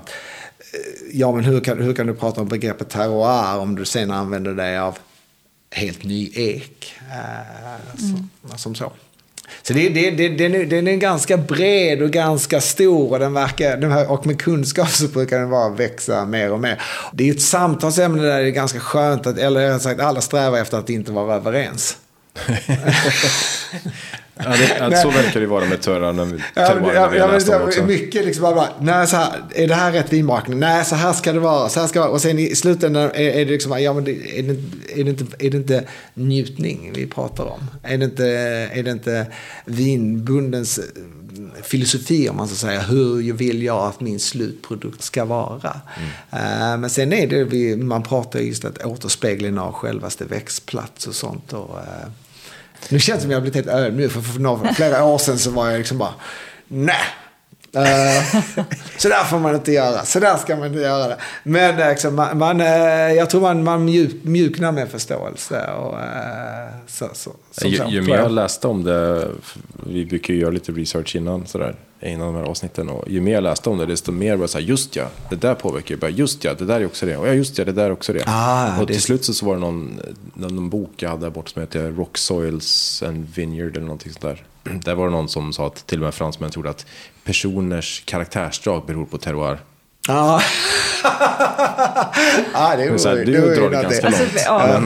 ja 1.14 1.32
men 1.32 1.44
hur 1.44 1.60
kan, 1.62 1.82
hur 1.82 1.94
kan 1.94 2.08
du 2.08 2.16
prata 2.16 2.42
om 2.42 2.48
begreppet 2.48 2.90
terroir 2.90 3.58
om 3.58 3.76
du 3.76 3.86
sen 3.86 4.12
använder 4.12 4.54
dig 4.54 4.80
av 4.80 4.98
helt 5.72 6.04
ny 6.04 6.32
ek? 6.36 6.94
Eh, 7.12 8.04
mm. 8.04 8.30
så, 8.52 8.58
som 8.58 8.76
så. 8.76 8.92
Så 9.62 9.74
det, 9.74 9.90
det, 9.90 10.12
det, 10.12 10.30
den, 10.30 10.56
är, 10.56 10.66
den 10.66 10.88
är 10.88 10.96
ganska 10.96 11.38
bred 11.38 12.02
och 12.02 12.12
ganska 12.12 12.62
stor 12.62 13.12
och, 13.12 13.20
den 13.20 13.34
verkar, 13.34 13.78
den 13.78 13.92
här, 13.92 14.12
och 14.12 14.26
med 14.26 14.42
kunskap 14.42 14.90
så 14.90 15.08
brukar 15.08 15.40
den 15.40 15.50
bara 15.50 15.70
växa 15.70 16.26
mer 16.26 16.52
och 16.52 16.60
mer. 16.60 16.82
Det 17.14 17.30
är 17.30 17.34
ett 17.34 17.42
samtalsämne 17.42 18.24
där 18.24 18.42
det 18.42 18.48
är 18.48 18.52
ganska 18.52 18.80
skönt, 18.80 19.28
att, 19.28 19.38
eller 19.38 19.72
har 19.72 19.80
sagt 19.80 20.02
alla 20.02 20.22
strävar 20.22 20.58
efter 20.58 20.78
att 20.78 20.90
inte 20.90 21.12
vara 21.12 21.36
överens. 21.36 21.98
Ja, 24.38 24.90
det, 24.90 24.98
så 24.98 25.10
verkar 25.10 25.40
det 25.40 25.48
vara 25.48 25.66
med 25.66 25.82
törrar 25.82 26.14
ja, 26.54 27.16
ja, 27.16 27.40
ja, 27.48 27.86
Mycket 27.86 28.26
liksom 28.26 28.44
bara, 28.44 28.68
nej, 28.80 29.08
så 29.08 29.16
här, 29.16 29.34
är 29.56 29.68
det 29.68 29.76
här 29.76 29.92
rätt 29.92 30.14
vinmakning? 30.14 30.60
Nej, 30.60 30.86
så 30.86 30.96
här 30.96 31.14
ska 31.14 31.34
det 31.34 31.40
vara. 31.40 31.70
Så 31.70 31.80
här 31.80 31.88
ska 31.88 32.00
det 32.00 32.04
vara. 32.06 32.14
Och 32.14 32.22
sen 32.22 32.40
i 32.40 32.56
slutändan 32.56 33.04
är, 33.04 33.12
är 33.14 33.46
det 33.46 33.52
liksom, 33.52 33.82
ja 33.82 33.94
men 33.94 34.04
det, 34.04 34.40
är, 34.40 34.44
det, 34.44 34.54
är, 35.00 35.04
det 35.04 35.10
inte, 35.10 35.26
är 35.40 35.50
det 35.50 35.58
inte 35.58 35.84
njutning 36.14 36.92
vi 36.96 37.08
pratar 37.08 37.44
om? 37.44 37.60
Är 37.84 37.98
det 37.98 38.06
inte, 38.06 38.28
är 38.74 38.84
det 38.84 38.92
inte 38.92 39.26
vinbundens 39.66 40.78
eh, 40.78 40.84
filosofi 41.64 42.30
om 42.30 42.38
man 42.38 42.48
ska 42.48 42.56
säga. 42.56 42.82
Hur 42.82 43.34
vill 43.34 43.64
jag 43.64 43.88
att 43.88 44.02
min 44.02 44.20
slutprodukt 44.20 45.02
ska 45.02 45.26
vara? 45.26 45.82
Mm. 45.98 46.74
Uh, 46.74 46.80
men 46.80 46.90
sen 46.90 47.14
är 47.14 47.28
det, 47.28 47.44
vi, 47.44 47.76
man 47.76 48.04
pratar 48.04 48.40
just 48.40 48.66
att 48.66 48.86
återspeglingen 48.86 49.58
av 49.58 49.74
självaste 49.74 50.26
växtplats 50.26 51.08
och 51.08 51.16
sånt. 51.16 51.54
Och, 51.54 51.76
uh, 51.76 52.12
nu 52.90 53.00
känns 53.00 53.18
det 53.18 53.22
som 53.22 53.32
jag 53.32 53.38
har 53.38 53.42
blivit 53.42 53.56
helt 53.66 53.78
ödmjuk. 53.78 54.12
För, 54.12 54.22
för, 54.22 54.58
för 54.58 54.74
flera 54.74 55.04
år 55.04 55.18
sedan 55.18 55.38
så 55.38 55.52
var 55.52 55.70
jag 55.70 55.78
liksom 55.78 55.98
bara, 55.98 56.14
nej. 56.68 56.96
Uh, 57.76 58.42
så 58.98 59.10
där 59.10 59.24
får 59.24 59.40
man 59.40 59.56
inte 59.56 59.72
göra. 59.72 60.06
Så 60.06 60.20
där 60.20 60.38
ska 60.38 60.56
man 60.56 60.68
inte 60.68 60.80
göra 60.80 61.08
det. 61.08 61.18
Men 61.44 61.80
eh, 61.80 61.90
liksom, 61.90 62.16
man, 62.16 62.38
man, 62.38 62.62
uh, 62.62 62.68
jag 63.14 63.30
tror 63.30 63.42
man, 63.42 63.64
man 63.64 63.86
mjuk, 63.86 64.24
mjuknar 64.24 64.72
med 64.72 64.90
förståelse. 64.90 65.68
Och, 65.72 65.94
uh, 65.94 66.00
så, 66.88 67.10
så, 67.14 67.32
ju, 67.68 67.86
ju 67.88 68.02
mer 68.02 68.16
jag 68.16 68.32
läste 68.32 68.68
om 68.68 68.84
det, 68.84 69.28
vi 69.74 70.06
brukar 70.06 70.34
ju 70.34 70.40
göra 70.40 70.52
lite 70.52 70.72
research 70.72 71.16
innan, 71.16 71.48
sådär, 71.48 71.76
innan 72.10 72.34
de 72.34 72.36
här 72.36 72.44
avsnitten. 72.44 72.90
Och 72.90 73.10
ju 73.10 73.22
mer 73.22 73.34
jag 73.34 73.44
läste 73.44 73.70
om 73.70 73.78
det, 73.78 73.86
desto 73.86 74.12
mer 74.12 74.36
var 74.36 74.42
det 74.42 74.48
så 74.48 74.58
här, 74.58 74.66
just 74.66 74.96
ja, 74.96 75.08
det 75.30 75.36
där 75.36 75.56
påverkar 75.56 75.96
ju. 75.96 76.02
Bara, 76.02 76.12
just 76.12 76.44
ja, 76.44 76.54
det 76.54 76.66
där 76.66 76.82
är 76.82 76.86
också 76.86 77.06
det. 77.06 77.18
Och 77.18 77.28
ja, 77.28 77.34
just 77.34 77.58
ja, 77.58 77.66
det 77.66 77.72
där 77.72 77.86
är 77.86 77.92
också 77.92 78.14
det. 78.14 78.24
Ah, 78.26 78.82
och 78.82 78.88
till 78.88 79.02
slut 79.02 79.26
så 79.26 79.46
var 79.46 79.54
det 79.54 79.60
någon, 79.60 80.00
någon 80.34 80.70
bok 80.70 80.92
jag 80.98 81.10
hade 81.10 81.26
där 81.26 81.30
borta 81.30 81.50
som 81.50 81.62
heter 81.62 81.92
Rock 81.92 82.18
Soils 82.18 83.04
and 83.04 83.28
Vineyard 83.36 83.72
eller 83.72 83.86
någonting 83.86 84.12
sånt 84.12 84.22
där. 84.22 84.44
Där 84.84 84.96
var 84.96 85.06
det 85.06 85.12
någon 85.12 85.30
som 85.30 85.54
sa 85.54 85.68
att 85.68 85.88
till 85.88 85.98
och 85.98 86.04
med 86.04 86.14
fransmän 86.14 86.52
trodde 86.52 86.70
att 86.70 86.86
personers 87.24 88.04
karaktärsdrag 88.06 88.86
beror 88.86 89.06
på 89.06 89.18
terroir. 89.18 89.60
Ja, 90.08 90.42
ah, 92.54 92.76
det 92.76 92.84
är 92.84 93.08
här, 93.08 93.26
Du 93.26 93.56
drar 93.56 93.70
det 93.70 93.82
ganska 93.82 94.10
långt. 94.10 94.22
Alltså, 94.22 94.40
ja, 94.46 94.80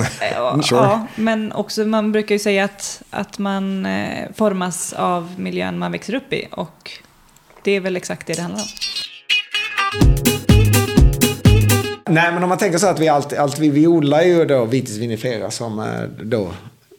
men, 0.53 0.63
sure. 0.63 0.81
ja, 0.81 1.07
men 1.15 1.51
också 1.51 1.85
man 1.85 2.11
brukar 2.11 2.35
ju 2.35 2.39
säga 2.39 2.63
att, 2.63 3.01
att 3.09 3.39
man 3.39 3.85
eh, 3.85 4.27
formas 4.35 4.93
av 4.93 5.33
miljön 5.37 5.79
man 5.79 5.91
växer 5.91 6.13
upp 6.13 6.33
i. 6.33 6.47
Och 6.51 6.91
det 7.69 7.75
är 7.75 7.79
väl 7.79 7.97
exakt 7.97 8.27
det 8.27 8.33
det 8.33 8.41
handlar 8.41 8.61
om. 8.61 8.67
Nej, 12.13 12.33
men 12.33 12.43
om 12.43 12.49
man 12.49 12.57
tänker 12.57 12.77
så 12.77 12.87
att 12.87 12.99
vi 12.99 13.07
allt, 13.07 13.33
allt 13.33 13.59
vi, 13.59 13.69
vi 13.69 13.87
odlar 13.87 14.21
ju 14.21 14.45
då 14.45 14.65
vitisvinifera 14.65 15.51
som 15.51 15.79
eh, 15.79 15.85
då 16.23 16.53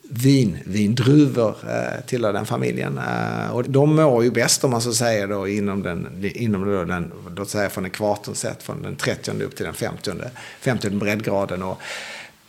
vin, 0.09 0.57
vindruvor 0.65 1.55
eh, 1.69 2.05
tillhör 2.05 2.33
den 2.33 2.45
familjen. 2.45 2.97
Eh, 2.97 3.55
och 3.55 3.69
de 3.69 3.95
mår 3.95 4.23
ju 4.23 4.31
bäst 4.31 4.63
om 4.63 4.71
man 4.71 4.81
så 4.81 4.93
säger 4.93 5.27
då 5.27 5.47
inom 5.47 5.83
den, 5.83 6.31
inom 6.35 6.65
då 6.65 6.83
den 6.83 7.11
låt 7.35 7.49
säga 7.49 7.69
från 7.69 7.85
ekvatorn 7.85 8.35
sett 8.35 8.63
från 8.63 8.81
den 8.81 8.95
30 8.95 9.43
upp 9.43 9.55
till 9.55 9.65
den 9.65 9.73
50, 9.73 10.11
50 10.59 10.89
breddgraden. 10.89 11.63
Och 11.63 11.81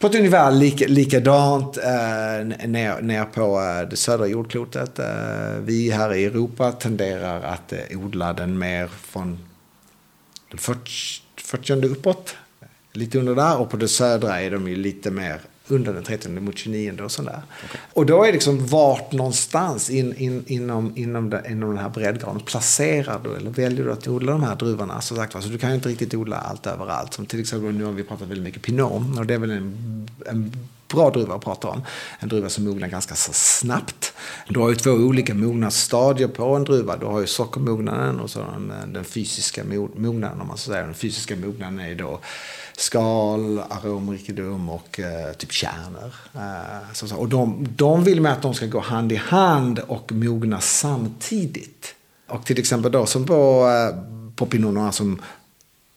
på 0.03 0.07
ett 0.07 0.15
ungefär 0.15 0.51
lik, 0.51 0.89
likadant 0.89 1.77
eh, 1.77 2.67
ner, 2.67 3.01
ner 3.01 3.25
på 3.25 3.61
eh, 3.61 3.89
det 3.89 3.95
södra 3.95 4.27
jordklotet. 4.27 4.99
Eh, 4.99 5.05
vi 5.61 5.91
här 5.91 6.13
i 6.13 6.25
Europa 6.25 6.71
tenderar 6.71 7.41
att 7.41 7.73
eh, 7.73 7.99
odla 7.99 8.33
den 8.33 8.57
mer 8.57 8.87
från 8.87 9.39
den 10.49 10.57
40, 10.57 10.91
40 11.35 11.87
uppåt. 11.87 12.35
Lite 12.91 13.19
under 13.19 13.35
där 13.35 13.57
och 13.57 13.69
på 13.69 13.77
det 13.77 13.87
södra 13.87 14.41
är 14.41 14.51
de 14.51 14.67
ju 14.67 14.75
lite 14.75 15.11
mer 15.11 15.39
under 15.67 15.93
den 15.93 16.03
30 16.03 16.29
mot 16.29 16.57
29 16.57 17.01
och 17.03 17.11
sådär. 17.11 17.41
Okay. 17.65 17.81
Och 17.93 18.05
då 18.05 18.23
är 18.23 18.27
det 18.27 18.33
liksom 18.33 18.67
vart 18.67 19.11
någonstans 19.11 19.89
in, 19.89 20.15
in, 20.15 20.43
inom, 20.47 20.93
inom, 20.95 21.29
det, 21.29 21.43
inom 21.49 21.69
den 21.69 21.77
här 21.77 21.89
breddgraden 21.89 22.39
placerar 22.39 23.19
du 23.23 23.35
eller 23.35 23.51
väljer 23.51 23.85
du 23.85 23.91
att 23.91 24.07
odla 24.07 24.31
de 24.31 24.43
här 24.43 24.55
druvorna. 24.55 25.01
Så 25.01 25.15
sagt, 25.15 25.35
alltså, 25.35 25.49
du 25.49 25.57
kan 25.57 25.69
ju 25.69 25.75
inte 25.75 25.89
riktigt 25.89 26.13
odla 26.13 26.37
allt 26.37 26.67
överallt. 26.67 27.13
Som 27.13 27.25
till 27.25 27.39
exempel 27.39 27.73
nu 27.73 27.83
har 27.83 27.91
vi 27.91 28.03
pratat 28.03 28.27
väldigt 28.27 28.43
mycket 28.43 28.61
pinot 28.61 29.17
och 29.17 29.25
det 29.25 29.33
är 29.33 29.39
väl 29.39 29.51
en, 29.51 30.07
en 30.25 30.51
bra 30.93 31.09
druva 31.09 31.35
att 31.35 31.43
prata 31.43 31.67
om. 31.67 31.83
En 32.19 32.29
druva 32.29 32.49
som 32.49 32.63
mognar 32.63 32.87
ganska 32.87 33.15
så 33.15 33.33
snabbt. 33.33 34.13
Du 34.47 34.59
har 34.59 34.69
ju 34.69 34.75
två 34.75 34.91
olika 34.91 35.33
mognadsstadier 35.33 36.27
på 36.27 36.55
en 36.55 36.63
druva. 36.63 36.97
Du 36.97 37.05
har 37.05 37.19
ju 37.19 37.27
sockermognaden 37.27 38.19
och 38.19 38.29
så 38.29 38.39
den, 38.39 38.71
eh, 38.71 38.87
den 38.87 39.03
fysiska 39.03 39.63
mognaden 39.95 40.41
om 40.41 40.47
man 40.47 40.57
så 40.57 40.71
säger. 40.71 40.83
Den 40.83 40.93
fysiska 40.93 41.35
mognaden 41.35 41.79
är 41.79 41.95
då 41.95 42.19
skal, 42.77 43.59
aromrikedom 43.59 44.69
och 44.69 44.99
eh, 44.99 45.33
typ 45.33 45.51
kärnor. 45.51 46.13
Eh, 46.33 46.93
så, 46.93 47.15
och 47.15 47.29
de, 47.29 47.67
de 47.75 48.03
vill 48.03 48.21
med 48.21 48.33
att 48.33 48.41
de 48.41 48.53
ska 48.53 48.65
gå 48.65 48.79
hand 48.79 49.11
i 49.11 49.15
hand 49.15 49.79
och 49.79 50.11
mogna 50.11 50.59
samtidigt. 50.59 51.95
Och 52.27 52.45
till 52.45 52.59
exempel 52.59 52.91
då 52.91 53.05
som 53.05 53.25
på, 53.25 53.67
eh, 53.67 53.99
på 54.35 54.91
som 54.91 55.21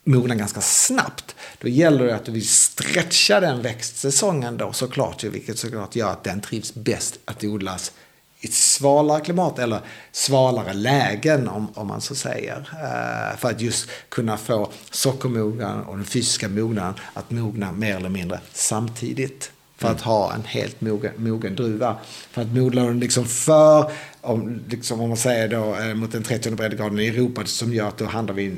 mognar 0.06 0.36
ganska 0.36 0.60
snabbt. 0.60 1.34
Då 1.58 1.68
gäller 1.68 2.06
det 2.06 2.14
att 2.14 2.24
du 2.24 2.32
vill 2.32 2.48
stretcha 2.48 3.40
den 3.40 3.62
växtsäsongen 3.62 4.56
då 4.56 4.72
såklart. 4.72 5.24
Vilket 5.24 5.58
såklart 5.58 5.96
gör 5.96 6.12
att 6.12 6.24
den 6.24 6.40
trivs 6.40 6.74
bäst 6.74 7.18
att 7.24 7.44
odlas 7.44 7.92
i 8.40 8.46
ett 8.46 8.54
svalare 8.54 9.20
klimat 9.20 9.58
eller 9.58 9.80
svalare 10.12 10.72
lägen 10.72 11.48
om, 11.48 11.68
om 11.74 11.86
man 11.86 12.00
så 12.00 12.14
säger. 12.14 12.56
Uh, 12.56 13.38
för 13.38 13.50
att 13.50 13.60
just 13.60 13.88
kunna 14.08 14.36
få 14.36 14.70
sockermognaden 14.90 15.82
och 15.82 15.96
den 15.96 16.04
fysiska 16.04 16.48
mognaden 16.48 16.94
att 17.14 17.30
mogna 17.30 17.72
mer 17.72 17.96
eller 17.96 18.08
mindre 18.08 18.40
samtidigt. 18.52 19.50
För 19.78 19.88
att 19.88 20.00
ha 20.00 20.34
en 20.34 20.44
helt 20.44 20.80
mogen, 20.80 21.12
mogen 21.16 21.56
druva. 21.56 21.96
För 22.30 22.42
att 22.42 22.48
modla 22.48 22.82
den 22.82 23.00
liksom 23.00 23.24
för, 23.24 23.92
om, 24.26 24.60
liksom 24.68 25.00
om 25.00 25.08
man 25.08 25.16
säger 25.16 25.48
då 25.48 25.74
eh, 25.74 25.94
mot 25.94 26.12
den 26.12 26.22
30 26.22 26.50
breddgraden 26.50 27.00
i 27.00 27.06
Europa 27.06 27.44
som 27.44 27.72
gör 27.72 27.88
att 27.88 27.98
då 27.98 28.04
handlar 28.04 28.34
vi 28.34 28.42
i 28.42 28.56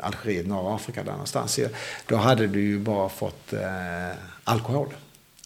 Algeriet, 0.00 0.46
norra 0.46 0.74
Afrika 0.74 1.02
där 1.02 1.12
någonstans. 1.12 1.60
Då 2.06 2.16
hade 2.16 2.46
du 2.46 2.60
ju 2.60 2.78
bara 2.78 3.08
fått 3.08 3.52
eh, 3.52 4.18
alkohol. 4.44 4.88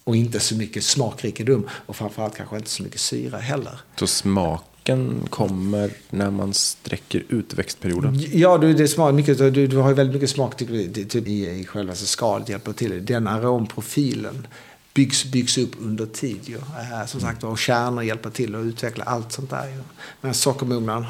Och 0.04 0.16
inte 0.16 0.40
så 0.40 0.54
mycket 0.54 0.84
smakrikedom 0.84 1.68
och 1.86 1.96
framförallt 1.96 2.36
kanske 2.36 2.56
inte 2.56 2.70
så 2.70 2.82
mycket 2.82 3.00
syra 3.00 3.38
heller. 3.38 3.80
Så 3.96 4.06
smaken 4.06 5.26
kommer 5.30 5.90
när 6.10 6.30
man 6.30 6.54
sträcker 6.54 7.24
ut 7.28 7.54
växtperioden? 7.54 8.20
Ja, 8.32 8.58
du, 8.58 8.74
det 8.74 8.88
smak, 8.88 9.14
mycket, 9.14 9.38
du, 9.38 9.66
du 9.66 9.76
har 9.76 9.88
ju 9.88 9.94
väldigt 9.94 10.14
mycket 10.14 10.30
smak 10.30 10.56
typ, 10.56 11.28
i, 11.28 11.60
i 11.60 11.64
själva 11.66 11.94
skalet 11.94 12.48
hjälper 12.48 12.72
till. 12.72 13.04
Den 13.04 13.26
aromprofilen 13.26 14.46
byggs, 14.94 15.24
byggs 15.24 15.58
upp 15.58 15.70
under 15.80 16.06
tid. 16.06 16.40
Ju. 16.44 16.56
Äh, 16.56 17.06
som 17.06 17.20
sagt 17.20 17.44
och 17.44 17.58
kärnor 17.58 18.02
hjälper 18.02 18.30
till 18.30 18.54
att 18.54 18.64
utveckla 18.64 19.04
allt 19.04 19.32
sånt 19.32 19.50
där. 19.50 19.66
Ju. 19.68 19.82
Men 20.20 20.34
sockermognaden 20.34 21.04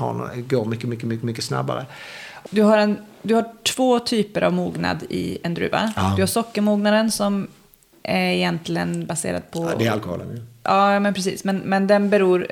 går 0.48 0.64
mycket, 0.64 0.88
mycket, 0.88 1.08
mycket, 1.08 1.24
mycket 1.24 1.44
snabbare. 1.44 1.86
Du 2.50 2.62
har, 2.62 2.78
en, 2.78 2.98
du 3.22 3.34
har 3.34 3.44
två 3.62 3.98
typer 3.98 4.42
av 4.42 4.52
mognad 4.52 5.02
i 5.10 5.38
en 5.42 5.54
druva. 5.54 5.92
Ja. 5.96 6.12
Du 6.16 6.22
har 6.22 6.26
sockermognaden 6.26 7.10
som 7.10 7.48
är 8.02 8.32
egentligen 8.32 9.06
baserad 9.06 9.50
på... 9.50 9.70
Ja, 9.70 9.78
det 9.78 9.86
är 9.86 9.90
alkoholen. 9.90 10.46
Ja, 10.62 10.92
ja 10.92 11.00
men 11.00 11.14
precis. 11.14 11.44
Men, 11.44 11.58
men 11.58 11.86
den, 11.86 12.10
beror, 12.10 12.46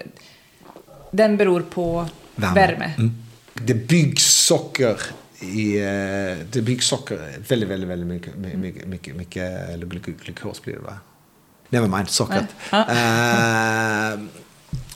den 1.10 1.37
beror 1.37 1.60
på 1.60 2.06
värme. 2.34 2.54
värme. 2.54 2.92
Mm. 2.99 3.14
Det 3.54 3.75
byggs 3.75 4.25
socker 4.25 5.00
i, 5.40 5.78
eh, 5.78 6.46
det 6.52 6.62
byggs 6.62 6.87
socker 6.87 7.16
väldigt, 7.49 7.68
väldigt, 7.68 7.88
väldigt 7.88 8.08
mycket, 8.08 8.37
mycket, 8.37 8.88
mycket, 8.88 9.16
mycket 9.16 9.80
glukos 10.25 10.62
blir 10.62 10.75
det 10.75 10.80
va? 10.80 10.99
Nevermind, 11.70 12.08
sockret. 12.08 12.46
Uh, 12.72 14.26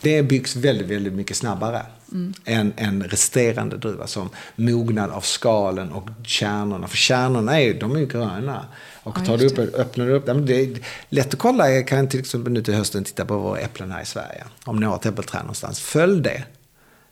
det 0.03 0.23
byggs 0.23 0.57
väldigt, 0.57 0.87
väldigt 0.87 1.13
mycket 1.13 1.37
snabbare. 1.37 1.87
mm. 2.13 2.35
än 2.45 2.73
en 2.77 3.03
resterande 3.03 3.77
druva 3.77 4.07
som 4.07 4.31
mognad 4.57 5.11
av 5.11 5.21
skalen 5.21 5.93
och 5.93 6.09
kärnorna. 6.25 6.89
För 6.89 6.97
kärnorna 6.97 7.61
är, 7.61 7.75
de 7.75 7.97
är 7.97 8.01
ju 8.01 8.07
gröna. 8.07 8.67
Och 9.03 9.17
ja, 9.19 9.25
tar 9.25 9.39
du 9.39 9.47
upp, 9.47 9.59
öppnar 9.59 10.07
du 10.07 10.13
upp, 10.13 10.27
det 10.27 10.55
är 10.55 10.79
lätt 11.09 11.35
att 11.35 11.41
kolla, 11.41 11.71
jag 11.71 11.89
kan 11.89 12.09
till 12.09 12.21
exempel 12.21 12.53
nu 12.53 12.63
till 12.63 12.75
hösten 12.75 13.05
titta 13.05 13.25
på 13.25 13.39
våra 13.39 13.59
äpplen 13.59 13.93
här 13.93 14.03
i 14.03 14.07
Sverige. 14.07 14.45
Om 14.65 14.81
ni 14.81 14.87
har 14.87 14.97
ett 14.97 15.07
äppelträd 15.07 15.41
någonstans, 15.41 15.81
följ 15.81 16.23
det 16.23 16.45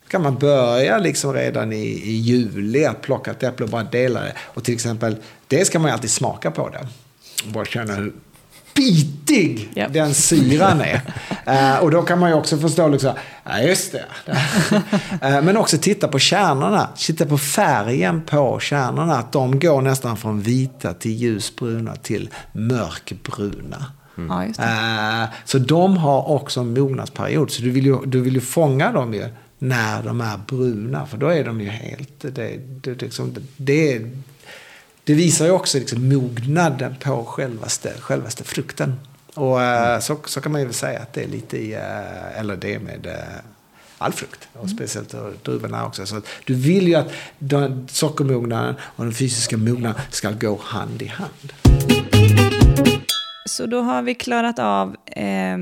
kan 0.08 0.22
man 0.22 0.38
börja 0.38 0.98
liksom 0.98 1.34
redan 1.34 1.72
i, 1.72 1.86
i 1.86 2.12
juli 2.12 2.84
att 2.84 3.02
plocka 3.02 3.30
ett 3.30 3.42
äpple 3.42 3.64
och 3.64 3.70
bara 3.70 3.82
dela 3.82 4.20
det. 4.20 4.34
Och 4.40 4.64
till 4.64 4.74
exempel, 4.74 5.16
det 5.48 5.64
ska 5.64 5.78
man 5.78 5.88
ju 5.88 5.92
alltid 5.92 6.10
smaka 6.10 6.50
på 6.50 6.68
det. 6.68 6.88
Bara 7.52 7.64
känna 7.64 7.94
hur 7.94 8.12
bitig 8.74 9.72
yep. 9.76 9.92
den 9.92 10.14
syran 10.14 10.80
är. 10.80 11.00
uh, 11.48 11.82
och 11.82 11.90
då 11.90 12.02
kan 12.02 12.18
man 12.18 12.30
ju 12.30 12.36
också 12.36 12.58
förstå, 12.58 12.88
liksom, 12.88 13.12
ja 13.44 13.58
just 13.58 13.92
det. 13.92 14.04
uh, 14.28 14.80
men 15.20 15.56
också 15.56 15.78
titta 15.78 16.08
på 16.08 16.18
kärnorna, 16.18 16.88
titta 16.96 17.26
på 17.26 17.38
färgen 17.38 18.22
på 18.22 18.60
kärnorna. 18.60 19.14
Att 19.14 19.32
de 19.32 19.60
går 19.60 19.82
nästan 19.82 20.16
från 20.16 20.40
vita 20.40 20.94
till 20.94 21.12
ljusbruna 21.12 21.96
till 21.96 22.30
mörkbruna. 22.52 23.86
Mm. 24.18 24.48
Uh, 24.48 25.28
så 25.44 25.58
de 25.58 25.96
har 25.96 26.30
också 26.30 26.60
en 26.60 26.74
mognadsperiod. 26.74 27.50
Så 27.50 27.62
du 27.62 27.70
vill 27.70 27.86
ju, 27.86 27.98
du 28.04 28.20
vill 28.20 28.34
ju 28.34 28.40
fånga 28.40 28.92
dem 28.92 29.14
ju 29.14 29.28
när 29.62 30.02
de 30.02 30.20
är 30.20 30.40
bruna. 30.46 31.06
För 31.06 31.16
då 31.16 31.28
är 31.28 31.44
de 31.44 31.60
ju 31.60 31.68
helt... 31.68 32.20
Det, 32.20 32.58
det, 32.82 33.02
liksom, 33.02 33.36
det, 33.56 34.00
det 35.04 35.14
visar 35.14 35.44
ju 35.44 35.50
också 35.50 35.78
liksom 35.78 36.08
mognaden 36.08 36.96
på 37.00 37.24
självaste, 37.24 37.92
självaste 38.00 38.44
frukten. 38.44 39.00
Och 39.34 39.62
mm. 39.62 40.00
så, 40.00 40.18
så 40.24 40.40
kan 40.40 40.52
man 40.52 40.60
ju 40.60 40.72
säga 40.72 41.00
att 41.00 41.12
det 41.12 41.22
är 41.24 41.28
lite 41.28 41.56
i, 41.56 41.72
eh, 41.72 42.38
eller 42.40 42.56
det 42.56 42.78
med 42.78 43.06
eh, 43.06 43.14
all 43.98 44.12
frukt. 44.12 44.48
Och 44.52 44.70
speciellt 44.70 45.14
druvorna 45.44 45.86
också. 45.86 46.06
Så 46.06 46.20
du 46.44 46.54
vill 46.54 46.88
ju 46.88 46.94
att 46.94 47.12
sockermognaden 47.90 48.74
och 48.80 49.04
den 49.04 49.14
fysiska 49.14 49.56
mognaden 49.56 50.00
ska 50.10 50.30
gå 50.30 50.60
hand 50.62 51.02
i 51.02 51.06
hand. 51.06 51.52
Så 53.44 53.66
då 53.66 53.80
har 53.80 54.02
vi 54.02 54.14
klarat 54.14 54.58
av 54.58 54.96
eh, 55.06 55.58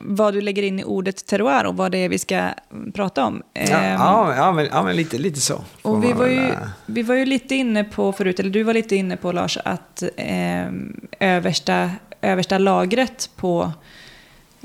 vad 0.00 0.34
du 0.34 0.40
lägger 0.40 0.62
in 0.62 0.80
i 0.80 0.84
ordet 0.84 1.26
terroir 1.26 1.66
och 1.66 1.76
vad 1.76 1.92
det 1.92 1.98
är 1.98 2.08
vi 2.08 2.18
ska 2.18 2.48
prata 2.94 3.24
om. 3.24 3.42
Eh, 3.54 3.70
ja, 3.70 3.84
ja, 3.84 4.36
ja, 4.36 4.52
men, 4.52 4.68
ja, 4.72 4.82
men 4.82 4.96
lite, 4.96 5.18
lite 5.18 5.40
så. 5.40 5.64
Och 5.82 6.04
vi 6.04 6.12
var, 6.12 6.26
ju, 6.26 6.54
vi 6.86 7.02
var 7.02 7.14
ju 7.14 7.24
lite 7.24 7.54
inne 7.54 7.84
på 7.84 8.12
förut, 8.12 8.40
eller 8.40 8.50
du 8.50 8.62
var 8.62 8.74
lite 8.74 8.96
inne 8.96 9.16
på 9.16 9.32
Lars, 9.32 9.58
att 9.64 10.02
eh, 10.16 10.66
översta, 11.20 11.90
översta 12.20 12.58
lagret 12.58 13.30
på, 13.36 13.72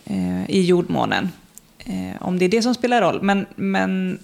eh, 0.06 0.50
i 0.50 0.62
jordmånen, 0.62 1.32
eh, 1.80 2.22
om 2.22 2.40
det 2.40 2.46
är 2.46 2.50
det 2.50 2.62
som 2.62 2.74
spelar 2.74 3.01
roll. 3.01 3.22
Men, 3.22 3.46
men 3.56 4.20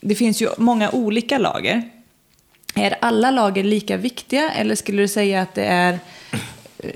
det 0.00 0.14
finns 0.14 0.42
ju 0.42 0.48
många 0.58 0.90
olika 0.90 1.38
lager. 1.38 1.82
Är 2.74 2.96
alla 3.00 3.30
lager 3.30 3.64
lika 3.64 3.96
viktiga 3.96 4.50
eller 4.50 4.74
skulle 4.74 5.02
du 5.02 5.08
säga 5.08 5.42
att 5.42 5.54
det 5.54 5.64
är 5.64 5.98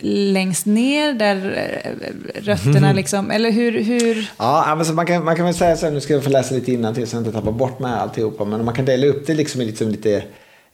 längst 0.03 0.67
ner 0.67 1.13
där 1.13 1.37
eh, 1.37 2.41
rötterna 2.43 2.79
mm. 2.79 2.97
liksom, 2.97 3.31
eller 3.31 3.51
hur? 3.51 3.83
hur? 3.83 4.31
Ja, 4.39 4.65
alltså 4.65 4.93
man, 4.93 5.07
kan, 5.07 5.25
man 5.25 5.37
kan 5.37 5.45
väl 5.45 5.55
säga 5.55 5.77
så, 5.77 5.91
nu 5.91 6.01
ska 6.01 6.15
jag 6.15 6.25
få 6.25 6.31
läsa 6.31 6.55
lite 6.55 6.73
innan 6.73 6.95
till 6.95 7.07
så 7.07 7.17
jag 7.17 7.21
inte 7.21 7.33
tappar 7.33 7.53
bort 7.53 7.79
med 7.79 8.01
alltihopa, 8.01 8.45
men 8.45 8.65
man 8.65 8.75
kan 8.75 8.85
dela 8.85 9.07
upp 9.07 9.27
det 9.27 9.35
liksom, 9.35 9.61
liksom 9.61 9.89
lite 9.89 10.25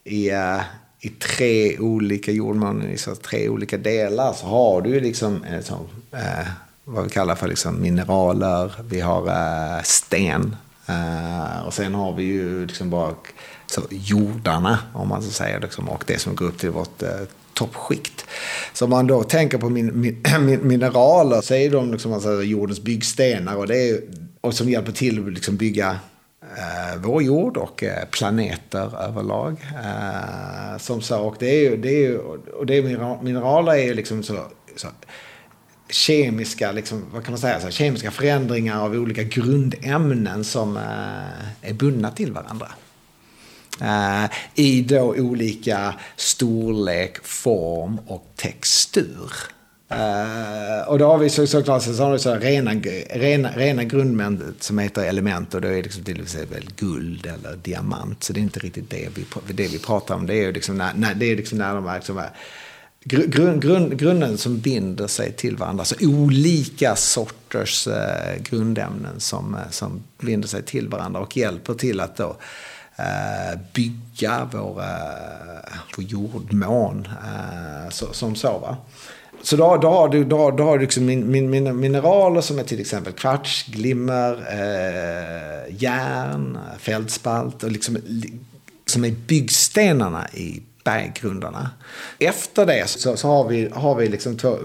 i, 0.05 0.31
uh, 0.31 0.61
i 1.01 1.09
tre 1.09 1.79
olika 1.79 2.33
jordmånen, 2.33 2.91
i 2.91 2.99
så 2.99 3.15
tre 3.15 3.49
olika 3.49 3.77
delar, 3.77 4.33
så 4.33 4.47
har 4.47 4.81
du 4.81 5.01
liksom 5.01 5.45
uh, 5.45 5.61
så, 5.63 5.75
uh, 5.75 6.49
vad 6.85 7.05
vi 7.05 7.11
kallar 7.11 7.35
för 7.35 7.49
liksom 7.49 7.83
mineraler, 7.83 8.73
vi 8.89 9.01
har 9.01 9.83
sten, 9.83 10.57
och 11.67 11.75
sen 11.75 11.95
har 11.95 12.13
vi 12.13 12.23
ju 12.23 12.67
liksom 12.67 12.91
bara 12.91 13.15
så, 13.67 13.83
jordarna, 13.91 14.79
om 14.93 15.09
man 15.09 15.23
så 15.23 15.31
säger, 15.31 15.61
liksom, 15.61 15.89
och 15.89 16.05
det 16.07 16.19
som 16.19 16.35
går 16.35 16.47
upp 16.47 16.59
till 16.59 16.71
vårt 16.71 17.03
toppskikt. 17.57 18.27
Så 18.73 18.85
om 18.85 18.91
man 18.91 19.07
då 19.07 19.23
tänker 19.23 19.59
på 19.59 19.69
min, 19.69 20.01
min, 20.01 20.23
min, 20.41 20.69
mineraler 20.69 21.41
så 21.41 21.55
är 21.55 21.71
de 21.71 21.93
liksom 21.93 22.13
alltså 22.13 22.43
jordens 22.43 22.83
byggstenar 22.83 23.57
och, 23.57 23.67
det 23.67 23.89
är, 23.89 24.01
och 24.41 24.55
som 24.55 24.69
hjälper 24.69 24.93
till 24.93 25.27
att 25.27 25.33
liksom 25.33 25.57
bygga 25.57 25.99
eh, 26.43 26.99
vår 26.99 27.23
jord 27.23 27.57
och 27.57 27.83
eh, 27.83 28.05
planeter 28.11 29.03
överlag. 29.09 29.57
Eh, 29.85 30.79
som 30.79 31.03
så, 31.03 31.21
och 31.21 31.37
det 31.39 31.47
är 31.47 31.71
ju, 31.71 31.77
det 31.77 31.89
är 31.89 32.09
ju, 32.09 32.19
och 32.59 32.67
det 32.67 32.77
är, 32.77 33.23
mineraler 33.23 33.73
är 33.73 33.85
ju 33.85 33.95
liksom 33.95 34.23
så, 34.23 34.37
så 34.77 34.89
kemiska, 35.89 36.73
liksom, 36.73 37.05
vad 37.13 37.25
kan 37.25 37.33
man 37.33 37.39
säga, 37.39 37.61
så, 37.61 37.71
kemiska 37.71 38.11
förändringar 38.11 38.85
av 38.85 38.93
olika 38.93 39.23
grundämnen 39.23 40.45
som 40.45 40.77
eh, 40.77 41.71
är 41.71 41.75
bundna 41.75 42.11
till 42.11 42.33
varandra. 42.33 42.69
Uh, 43.83 44.31
I 44.55 44.83
då 44.83 45.01
olika 45.01 45.95
storlek, 46.17 47.25
form 47.25 47.99
och 48.07 48.27
textur. 48.37 49.31
Uh, 49.93 50.89
och 50.89 50.99
då 50.99 51.07
har 51.07 51.19
vi 51.19 51.31
så, 51.31 51.47
såklart 51.47 51.83
så, 51.83 52.05
har 52.05 52.13
vi 52.13 52.19
så 52.19 52.35
rena, 52.35 52.75
rena, 53.11 53.51
rena 53.51 53.85
grundmän 53.85 54.55
som 54.61 54.79
heter 54.79 55.05
element 55.05 55.55
och 55.55 55.61
då 55.61 55.69
är 55.69 55.73
det 55.73 55.83
liksom 55.83 56.05
till 56.05 56.23
exempel 56.23 56.65
guld 56.77 57.27
eller 57.27 57.57
diamant. 57.57 58.25
Så 58.25 58.33
det 58.33 58.41
är 58.41 58.43
inte 58.43 58.61
riktigt 58.61 58.91
det 58.91 59.09
vi, 59.15 59.25
det 59.53 59.69
vi 59.69 59.79
pratar 59.79 60.15
om. 60.15 60.27
Det 60.27 60.35
är 60.35 60.53
liksom 60.53 60.79
när, 60.79 60.95
när, 60.95 61.15
det 61.15 61.27
är 61.27 61.37
liksom 61.37 61.59
när 61.59 61.75
de 61.75 61.87
här 61.87 61.97
liksom 61.97 62.19
är 62.19 62.31
grund, 63.05 63.63
grund, 63.63 63.99
grunden 63.99 64.39
som 64.39 64.59
binder 64.59 65.07
sig 65.07 65.33
till 65.33 65.57
varandra. 65.57 65.85
Så 65.85 65.95
olika 66.01 66.97
sorters 66.97 67.87
uh, 67.87 67.95
grundämnen 68.43 69.21
som, 69.21 69.57
som 69.71 70.03
binder 70.21 70.49
sig 70.49 70.63
till 70.63 70.89
varandra 70.89 71.21
och 71.21 71.37
hjälper 71.37 71.75
till 71.75 72.01
att 72.01 72.17
då 72.17 72.37
Eh, 72.99 73.59
bygga 73.73 74.49
vår, 74.53 74.81
eh, 74.81 75.79
vår 75.97 76.05
jordmån 76.05 77.09
eh, 77.25 77.91
så, 77.91 78.13
som 78.13 78.35
så. 78.35 78.59
Va? 78.59 78.77
Så 79.43 79.57
då, 79.57 79.77
då 79.77 79.91
har 79.91 80.09
du, 80.09 80.25
då, 80.25 80.51
då 80.51 80.65
har 80.65 80.79
du 80.79 80.83
liksom 80.83 81.05
min, 81.05 81.31
min, 81.31 81.51
min, 81.51 81.81
mineraler 81.81 82.41
som 82.41 82.59
är 82.59 82.63
till 82.63 82.81
exempel 82.81 83.13
kvarts, 83.13 83.67
glimmer, 83.67 84.33
eh, 84.33 85.75
järn, 85.83 86.59
fältspalt 86.79 87.63
och 87.63 87.73
liksom, 87.73 87.97
som 88.87 89.05
är 89.05 89.11
byggstenarna 89.11 90.29
i 90.29 90.63
berggrundarna. 90.87 91.71
Efter 92.19 92.67
det 92.67 92.89
så, 92.89 93.17
så 93.17 93.29
har 93.29 93.49
vi, 93.49 93.71
har 93.75 93.95
vi 93.95 94.09
liksom 94.09 94.37
två 94.37 94.57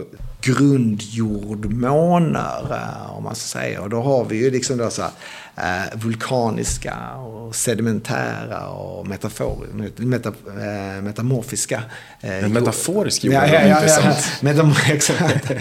grundjordmåner, 0.42 2.72
eh, 2.72 3.18
om 3.18 3.24
man 3.24 3.36
ska 3.36 3.60
säga. 3.60 3.82
Och 3.82 3.90
då 3.90 4.02
har 4.02 4.26
vi 4.26 4.44
ju 4.44 4.52
liksom 4.52 4.78
då 4.78 4.90
så 4.90 5.02
här, 5.02 5.12
eh, 5.56 5.98
vulkaniska 5.98 7.16
och 7.16 7.56
sedimentära 7.56 8.68
och 8.68 9.08
metafor, 9.08 9.68
meta, 9.96 10.30
eh, 10.30 11.02
metamorfiska. 11.02 11.84
Eh, 12.22 12.48
metaforisk 12.48 13.24
jord, 13.24 13.34
ja, 13.34 13.48
ja, 13.48 13.68
ja, 13.68 13.84
ja, 13.86 14.16
Metam 14.42 14.74
exakt. 14.90 15.52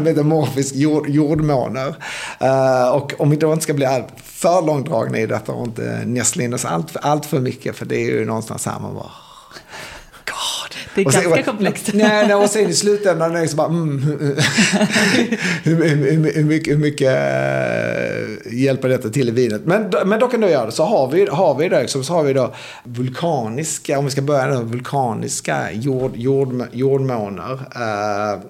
metamorfisk 0.00 0.74
jord, 0.74 1.08
jordmåner. 1.08 1.94
Uh, 2.42 2.88
och 2.88 3.12
om 3.18 3.30
vi 3.30 3.36
då 3.36 3.52
inte 3.52 3.62
ska 3.62 3.74
bli 3.74 4.04
för 4.24 4.62
långdragna 4.62 5.18
i 5.18 5.26
detta 5.26 5.52
och 5.52 5.66
inte 5.66 6.02
nästla 6.06 6.42
in 6.42 6.54
oss 6.54 6.64
allt, 6.64 6.96
allt 7.02 7.26
för 7.26 7.40
mycket, 7.40 7.76
för 7.76 7.86
det 7.86 7.96
är 7.96 8.10
ju 8.10 8.24
någonstans 8.24 8.66
här 8.66 8.80
man 8.80 8.94
bara 8.94 9.10
det 10.94 11.00
är 11.00 11.04
ganska 11.04 11.34
sen, 11.34 11.44
komplext. 11.44 11.90
Nej, 11.94 12.26
nej, 12.26 12.34
och 12.34 12.50
sen 12.50 12.68
i 12.68 12.74
slutändan 12.74 13.36
är 13.36 13.40
det 13.40 13.48
så 13.48 13.56
bara, 13.56 13.68
mm, 13.68 13.98
hur, 15.64 15.84
hur, 15.84 16.34
hur, 16.34 16.44
mycket, 16.44 16.72
hur 16.72 16.78
mycket 16.78 17.08
äh, 17.08 18.52
hjälper 18.52 18.88
detta 18.88 19.08
till 19.08 19.28
i 19.28 19.32
vinet? 19.32 19.64
Men, 19.64 19.90
men 20.06 20.20
då 20.20 20.28
kan 20.28 20.40
du 20.40 20.48
göra 20.48 20.66
det. 20.66 20.72
Så 20.72 20.84
har 20.84 21.08
vi, 21.08 21.26
har 21.26 21.54
vi 21.54 21.68
det, 21.68 21.88
så 21.88 22.12
har 22.12 22.22
vi 22.22 22.32
då 22.32 22.54
vulkaniska, 22.84 23.98
om 23.98 24.04
vi 24.04 24.10
ska 24.10 24.22
börja 24.22 24.46
med 24.46 24.60
vulkaniska 24.60 25.72
jord, 25.72 26.16
jord, 26.16 26.62
jordmåner. 26.72 27.52
Äh, 27.52 28.40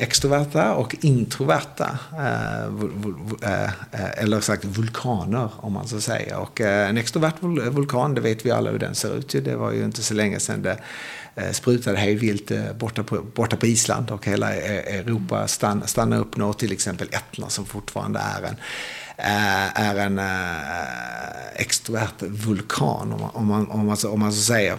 extroverta 0.00 0.74
och 0.74 0.96
introverta, 1.00 1.98
eh, 2.18 2.64
eh, 3.42 3.64
eh, 3.64 4.22
eller 4.22 4.40
sagt 4.40 4.64
vulkaner 4.64 5.50
om 5.56 5.72
man 5.72 5.88
så 5.88 6.00
säger. 6.00 6.36
Och 6.36 6.60
en 6.60 6.96
extrovert 6.96 7.34
vulkan, 7.70 8.14
det 8.14 8.20
vet 8.20 8.46
vi 8.46 8.50
alla 8.50 8.70
hur 8.70 8.78
den 8.78 8.94
ser 8.94 9.16
ut. 9.16 9.34
Det 9.44 9.56
var 9.56 9.72
ju 9.72 9.84
inte 9.84 10.02
så 10.02 10.14
länge 10.14 10.40
sedan 10.40 10.62
det 10.62 10.78
sprutade 11.52 11.98
hejvilt 11.98 12.52
borta 12.78 13.02
på, 13.02 13.22
borta 13.34 13.56
på 13.56 13.66
Island 13.66 14.10
och 14.10 14.26
hela 14.26 14.54
Europa 14.54 15.48
stannade 15.48 16.16
upp 16.16 16.36
nå 16.36 16.52
till 16.52 16.72
exempel 16.72 17.08
Etna 17.12 17.48
som 17.48 17.64
fortfarande 17.66 18.20
är 18.20 18.42
en 18.42 18.56
är 19.74 19.96
en 19.96 20.20
extrovert 21.54 22.22
vulkan 22.22 23.12
om 23.12 23.20
man, 23.20 23.30
om 23.32 23.46
man, 23.46 23.70
om 23.70 23.86
man, 23.86 23.96
om 24.06 24.20
man 24.20 24.32
så 24.32 24.42
säger. 24.42 24.78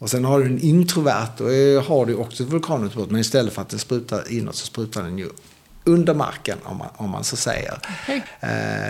Och 0.00 0.10
sen 0.10 0.24
har 0.24 0.40
du 0.40 0.46
en 0.46 0.58
introvert 0.58 1.40
och 1.40 1.84
har 1.84 2.06
du 2.06 2.14
också 2.14 2.42
ett 2.42 2.48
vulkanutbrott 2.48 3.10
men 3.10 3.20
istället 3.20 3.52
för 3.52 3.62
att 3.62 3.68
den 3.68 3.78
sprutar 3.78 4.32
inåt 4.32 4.56
så 4.56 4.66
sprutar 4.66 5.02
den 5.02 5.18
ju 5.18 5.28
under 5.84 6.14
marken 6.14 6.58
om 6.62 6.76
man, 6.76 6.88
om 6.96 7.10
man 7.10 7.24
så 7.24 7.36
säger. 7.36 7.78
Okay. 8.02 8.20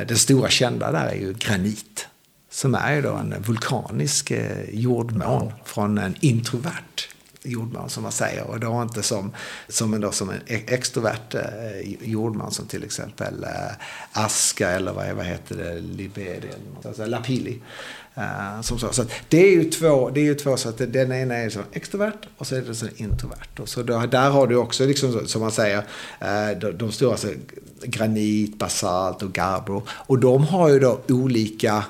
Den 0.05 0.17
stora 0.17 0.49
kända 0.49 0.93
där 0.93 1.07
är 1.07 1.15
ju 1.15 1.33
granit 1.33 2.07
som 2.51 2.75
är 2.75 2.95
ju 2.95 3.03
då 3.03 3.13
en 3.13 3.35
vulkanisk 3.43 4.31
eh, 4.31 4.71
jordmån 4.71 5.53
från 5.65 5.99
en 5.99 6.15
introvert 6.21 7.09
jordmån 7.43 7.91
som 7.91 8.03
man 8.03 8.13
säger. 8.13 8.45
Och 8.45 8.61
då 8.61 8.83
inte 8.83 9.03
som, 9.03 9.33
som, 9.69 9.95
en, 9.95 10.01
då, 10.01 10.13
som 10.13 10.31
en 10.31 10.41
extrovert 10.47 11.35
eh, 11.35 11.95
jordmån 12.01 12.51
som 12.51 12.67
till 12.67 12.85
exempel 12.85 13.45
eh, 13.45 13.73
aska 14.13 14.71
eller 14.71 14.93
vad, 14.93 15.13
vad 15.13 15.27
heter 15.27 15.57
det, 15.57 15.81
libedi 15.81 16.49
alltså 16.85 17.07
lapili. 17.07 17.61
Uh, 18.19 18.61
som 18.61 18.79
så. 18.79 18.93
så 18.93 19.05
det 19.29 19.39
är 19.39 19.51
ju 19.51 19.71
två, 19.71 20.11
det 20.11 20.21
är 20.21 20.25
ju 20.25 20.35
två 20.35 20.57
så 20.57 20.69
att 20.69 20.79
den 20.79 21.13
ena 21.13 21.37
är 21.37 21.51
som 21.51 21.63
extrovert 21.73 22.29
och 22.39 22.47
så 22.47 22.57
är 22.57 22.61
det 22.61 22.75
så 22.75 22.87
introvert. 22.97 23.61
Och 23.61 23.69
så 23.69 23.83
då, 23.83 24.07
där 24.07 24.31
har 24.31 24.47
du 24.47 24.57
också, 24.57 24.87
liksom, 24.87 25.27
som 25.27 25.43
man 25.43 25.53
säger, 25.53 25.79
uh, 25.79 26.59
de, 26.61 26.79
de 26.79 26.93
stora, 26.93 27.11
alltså, 27.11 27.29
granit, 27.83 28.59
basalt 28.59 29.23
och 29.23 29.33
gabbro. 29.33 29.83
Och 29.89 30.19
de 30.19 30.45
har 30.45 30.69
ju 30.69 30.79
då 30.79 31.01
olika 31.09 31.85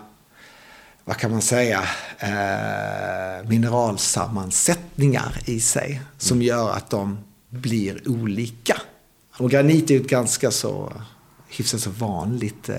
vad 1.10 1.16
kan 1.16 1.30
man 1.30 1.42
säga, 1.42 1.82
eh, 2.18 3.48
mineralsammansättningar 3.48 5.36
i 5.44 5.60
sig 5.60 6.00
som 6.18 6.42
gör 6.42 6.70
att 6.70 6.90
de 6.90 7.18
blir 7.48 8.08
olika. 8.08 8.76
Och 9.38 9.50
granit 9.50 9.90
är 9.90 9.94
ju 9.94 10.00
ett 10.00 10.08
ganska 10.08 10.50
så 10.50 10.92
hyfsat 11.50 11.80
så 11.80 11.90
vanligt 11.90 12.68
eh, 12.68 12.76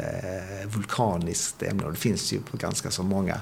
vulkaniskt 0.67 1.63
ämne 1.63 1.83
och 1.83 1.91
det 1.91 1.97
finns 1.97 2.33
ju 2.33 2.39
på 2.41 2.57
ganska 2.57 2.91
så 2.91 3.03
många 3.03 3.37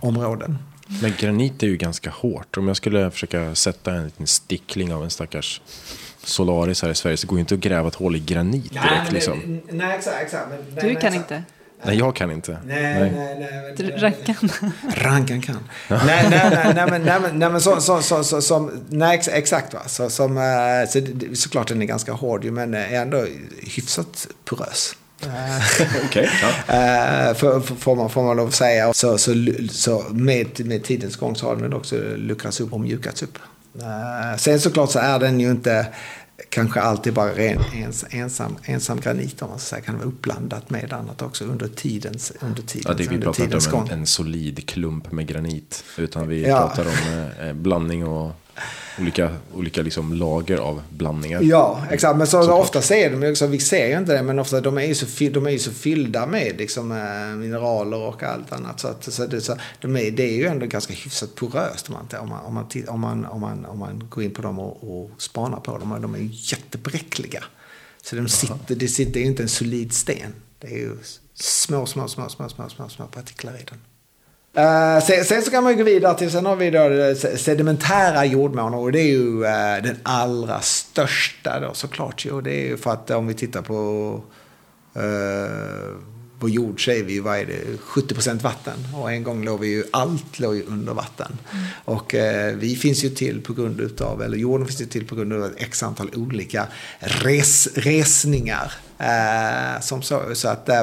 områden. 0.00 0.58
Men 1.02 1.12
granit 1.18 1.62
är 1.62 1.66
ju 1.66 1.76
ganska 1.76 2.10
hårt. 2.10 2.56
Om 2.56 2.68
jag 2.68 2.76
skulle 2.76 3.10
försöka 3.10 3.54
sätta 3.54 3.94
en 3.94 4.04
liten 4.04 4.26
stickling 4.26 4.94
av 4.94 5.04
en 5.04 5.10
stackars 5.10 5.60
Solaris 6.24 6.82
här 6.82 6.90
i 6.90 6.94
Sverige 6.94 7.16
så 7.16 7.26
går 7.26 7.38
ju 7.38 7.40
inte 7.40 7.54
att 7.54 7.60
gräva 7.60 7.88
ett 7.88 7.94
hål 7.94 8.16
i 8.16 8.18
granit 8.18 8.70
direkt. 8.70 8.86
Nej, 8.90 9.12
liksom. 9.12 9.60
nej 9.70 9.96
exakt. 9.96 10.22
exakt 10.22 10.48
men, 10.50 10.74
du 10.74 10.86
nej, 10.86 10.96
kan 11.00 11.12
exakt. 11.12 11.30
inte? 11.30 11.42
Nej, 11.84 11.98
jag 11.98 12.16
kan 12.16 12.30
inte. 12.30 12.58
Nej, 12.66 13.10
nej, 13.12 13.36
nej. 13.38 13.74
nej, 13.78 13.90
Rankan? 13.96 14.50
Rankan 14.96 15.40
kan. 15.40 15.68
nej, 15.88 16.00
nej, 16.06 16.50
nej, 16.50 16.72
nej, 16.74 16.86
men, 16.90 17.02
nej, 17.02 17.20
men, 17.20 17.38
nej, 17.38 17.50
men 17.50 17.60
så, 17.60 17.80
så, 17.80 18.02
så, 18.02 18.24
så, 18.24 18.42
som, 18.42 18.70
nej, 18.88 19.20
exakt 19.30 19.74
va. 19.74 19.80
Så, 19.86 20.10
som, 20.10 20.36
eh, 20.36 20.88
så, 20.88 21.00
såklart 21.34 21.68
den 21.68 21.82
är 21.82 21.86
ganska 21.86 22.12
hård 22.12 22.44
ju, 22.44 22.50
men 22.50 22.74
ändå 22.74 23.26
hyfsat 23.62 24.26
porös. 24.44 24.96
Okej. 26.04 26.30
ja. 26.42 26.48
Eh, 26.74 27.34
för, 27.34 27.60
för, 27.60 27.74
får, 27.74 27.96
man, 27.96 28.10
får 28.10 28.22
man 28.22 28.36
lov 28.36 28.48
att 28.48 28.54
säga. 28.54 28.92
Så, 28.92 29.18
så, 29.18 29.34
så 29.70 30.04
med, 30.10 30.66
med 30.66 30.84
tidens 30.84 31.16
gång 31.16 31.36
så 31.36 31.46
har 31.46 31.56
den 31.56 31.72
också 31.72 31.96
luckrats 32.16 32.60
upp 32.60 32.72
och 32.72 32.80
mjukats 32.80 33.22
upp. 33.22 33.38
Eh, 33.78 34.36
sen 34.36 34.60
såklart 34.60 34.90
så 34.90 34.98
är 34.98 35.18
den 35.18 35.40
ju 35.40 35.50
inte 35.50 35.86
kanske 36.50 36.80
alltid 36.80 37.12
bara 37.14 37.34
ren, 37.34 37.60
ens, 37.74 38.04
ensam, 38.10 38.56
ensam 38.64 39.00
granit 39.00 39.42
om 39.42 39.50
man 39.50 39.58
ska 39.58 39.68
säga. 39.76 39.82
Kan 39.82 39.96
vara 39.98 40.08
uppblandat 40.08 40.70
med 40.70 40.92
annat 40.92 41.22
också 41.22 41.44
under 41.44 41.68
tidens, 41.68 42.32
under 42.40 42.62
tidens, 42.62 42.86
Ja, 42.88 42.94
det, 42.94 43.16
vi 43.16 43.20
pratar 43.20 43.44
inte 43.44 43.70
om 43.76 43.82
en, 43.90 43.98
en 43.98 44.06
solid 44.06 44.68
klump 44.68 45.12
med 45.12 45.26
granit. 45.26 45.84
Utan 45.98 46.28
vi 46.28 46.48
Ja. 46.48 46.56
pratar 46.58 46.86
om 46.86 47.28
eh, 47.46 47.52
blandning 47.52 48.06
och 48.06 48.32
olika, 49.00 49.36
olika 49.54 49.82
liksom 49.82 50.14
lager 50.14 50.58
av 50.58 50.82
blandningar. 50.90 51.40
Ja, 51.42 51.84
exakt. 51.90 52.18
Men 52.18 52.26
så, 52.26 52.42
Såklart. 52.42 52.60
ofta 52.60 52.82
ser 52.82 53.10
de 53.10 53.30
också, 53.30 53.46
vi 53.46 53.58
ser 53.58 53.86
ju 53.86 53.98
inte 53.98 54.12
det, 54.12 54.22
men 54.22 54.38
ofta 54.38 54.60
de 54.60 54.78
är 54.78 54.82
ju 54.82 54.94
så, 54.94 55.06
de 55.30 55.46
är 55.46 55.58
så 55.58 55.70
fyllda 55.70 56.26
med 56.26 56.54
liksom, 56.58 56.92
eh, 56.92 57.36
mineraler 57.36 57.96
och 57.96 58.22
allt 58.22 58.52
annat. 58.52 58.80
Så, 58.80 58.88
att, 58.88 59.12
så, 59.12 59.26
det, 59.26 59.40
så 59.40 59.56
de 59.80 59.96
är, 59.96 60.10
det 60.10 60.22
är 60.22 60.36
ju 60.36 60.46
ändå 60.46 60.66
ganska 60.66 60.94
hyfsat 60.94 61.34
poröst 61.34 61.88
om 61.88 61.94
man, 61.94 62.20
om 62.20 62.28
man, 62.28 62.44
om 62.44 62.54
man, 62.54 62.86
om 62.88 63.00
man, 63.00 63.26
om 63.26 63.40
man, 63.40 63.64
om 63.64 63.78
man 63.78 64.06
går 64.08 64.24
in 64.24 64.34
på 64.34 64.42
dem 64.42 64.58
och, 64.58 65.02
och 65.02 65.10
spanar 65.18 65.60
på 65.60 65.78
dem. 65.78 65.98
De 66.02 66.14
är 66.14 66.18
ju 66.18 66.28
jättebräckliga. 66.32 67.44
Så 68.02 68.16
de 68.16 68.28
sitter, 68.28 68.74
det 68.74 68.88
sitter 68.88 69.20
ju 69.20 69.26
inte 69.26 69.42
en 69.42 69.48
solid 69.48 69.92
sten. 69.92 70.34
Det 70.58 70.66
är 70.66 70.78
ju 70.78 70.96
små, 71.34 71.86
små, 71.86 72.08
små, 72.08 72.28
små, 72.28 72.48
små, 72.48 72.68
små, 72.68 72.88
små 72.88 73.06
partiklar 73.06 73.54
i 73.54 73.64
den. 73.70 73.78
Eh, 74.54 75.00
sen, 75.02 75.24
sen 75.24 75.42
så 75.42 75.50
kan 75.50 75.64
man 75.64 75.72
ju 75.72 75.78
gå 75.78 75.84
vidare 75.84 76.18
till, 76.18 76.30
sen 76.30 76.46
har 76.46 76.56
vi 76.56 76.70
då 76.70 76.88
det 76.88 77.16
sedimentära 77.16 78.24
jordmån 78.24 78.74
och 78.74 78.92
det 78.92 79.00
är 79.00 79.10
ju 79.10 79.44
eh, 79.44 79.82
den 79.82 79.96
allra 80.02 80.60
största 80.60 81.60
då 81.60 81.74
såklart. 81.74 82.26
Och 82.32 82.42
det 82.42 82.54
är 82.54 82.68
ju 82.68 82.76
för 82.76 82.90
att 82.90 83.10
om 83.10 83.26
vi 83.26 83.34
tittar 83.34 83.62
på 83.62 84.22
uh, 84.96 85.96
vår 86.40 86.50
jord 86.50 86.84
så 86.84 86.90
är 86.90 87.02
vi 87.02 87.12
ju, 87.12 87.20
vad 87.20 87.38
är 87.38 87.46
det, 87.46 87.78
70% 87.80 88.42
vatten. 88.42 88.74
Och 88.94 89.12
en 89.12 89.22
gång 89.22 89.44
låg 89.44 89.60
vi 89.60 89.68
ju, 89.68 89.84
allt 89.90 90.38
låg 90.38 90.56
ju 90.56 90.62
under 90.62 90.94
vatten. 90.94 91.38
Och 91.84 92.14
eh, 92.14 92.54
vi 92.56 92.76
finns 92.76 93.04
ju 93.04 93.08
till 93.08 93.40
på 93.40 93.52
grund 93.52 93.80
utav, 93.80 94.22
eller 94.22 94.36
jorden 94.36 94.66
finns 94.66 94.80
ju 94.80 94.86
till 94.86 95.06
på 95.06 95.14
grund 95.14 95.32
av 95.32 95.44
ett 95.44 95.52
x 95.56 95.82
antal 95.82 96.10
olika 96.16 96.66
res, 96.98 97.68
resningar. 97.74 98.72
Eh, 98.98 99.80
som 99.80 100.02
så, 100.02 100.22
så 100.34 100.48
att 100.48 100.68
eh, 100.68 100.82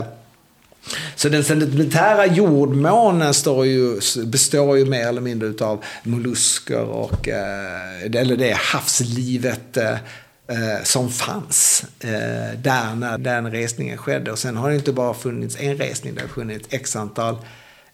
så 1.16 1.30
den 1.30 1.44
sedimentära 1.44 2.26
jordmånen 2.26 3.34
står 3.34 3.66
ju, 3.66 4.00
består 4.26 4.78
ju 4.78 4.86
mer 4.86 5.08
eller 5.08 5.22
mindre 5.22 5.48
utav 5.48 5.84
mollusker 6.04 6.84
och, 6.84 7.28
eh, 7.28 8.04
eller 8.04 8.38
det 8.38 8.58
havslivet 8.58 9.78
eh, 9.78 9.92
eh, 10.48 10.84
som 10.84 11.10
fanns 11.10 11.86
eh, 12.00 12.60
där 12.60 12.96
när 12.96 13.18
den 13.18 13.52
resningen 13.52 13.98
skedde. 13.98 14.32
Och 14.32 14.40
sen 14.40 14.58
har 14.58 14.70
det 14.70 14.76
inte 14.76 14.94
bara 14.94 15.14
funnits 15.14 15.58
en 15.60 15.78
resning, 15.78 16.16
det 16.16 16.22
har 16.22 16.28
funnits 16.28 16.68
x 16.72 16.96
antal 16.96 17.38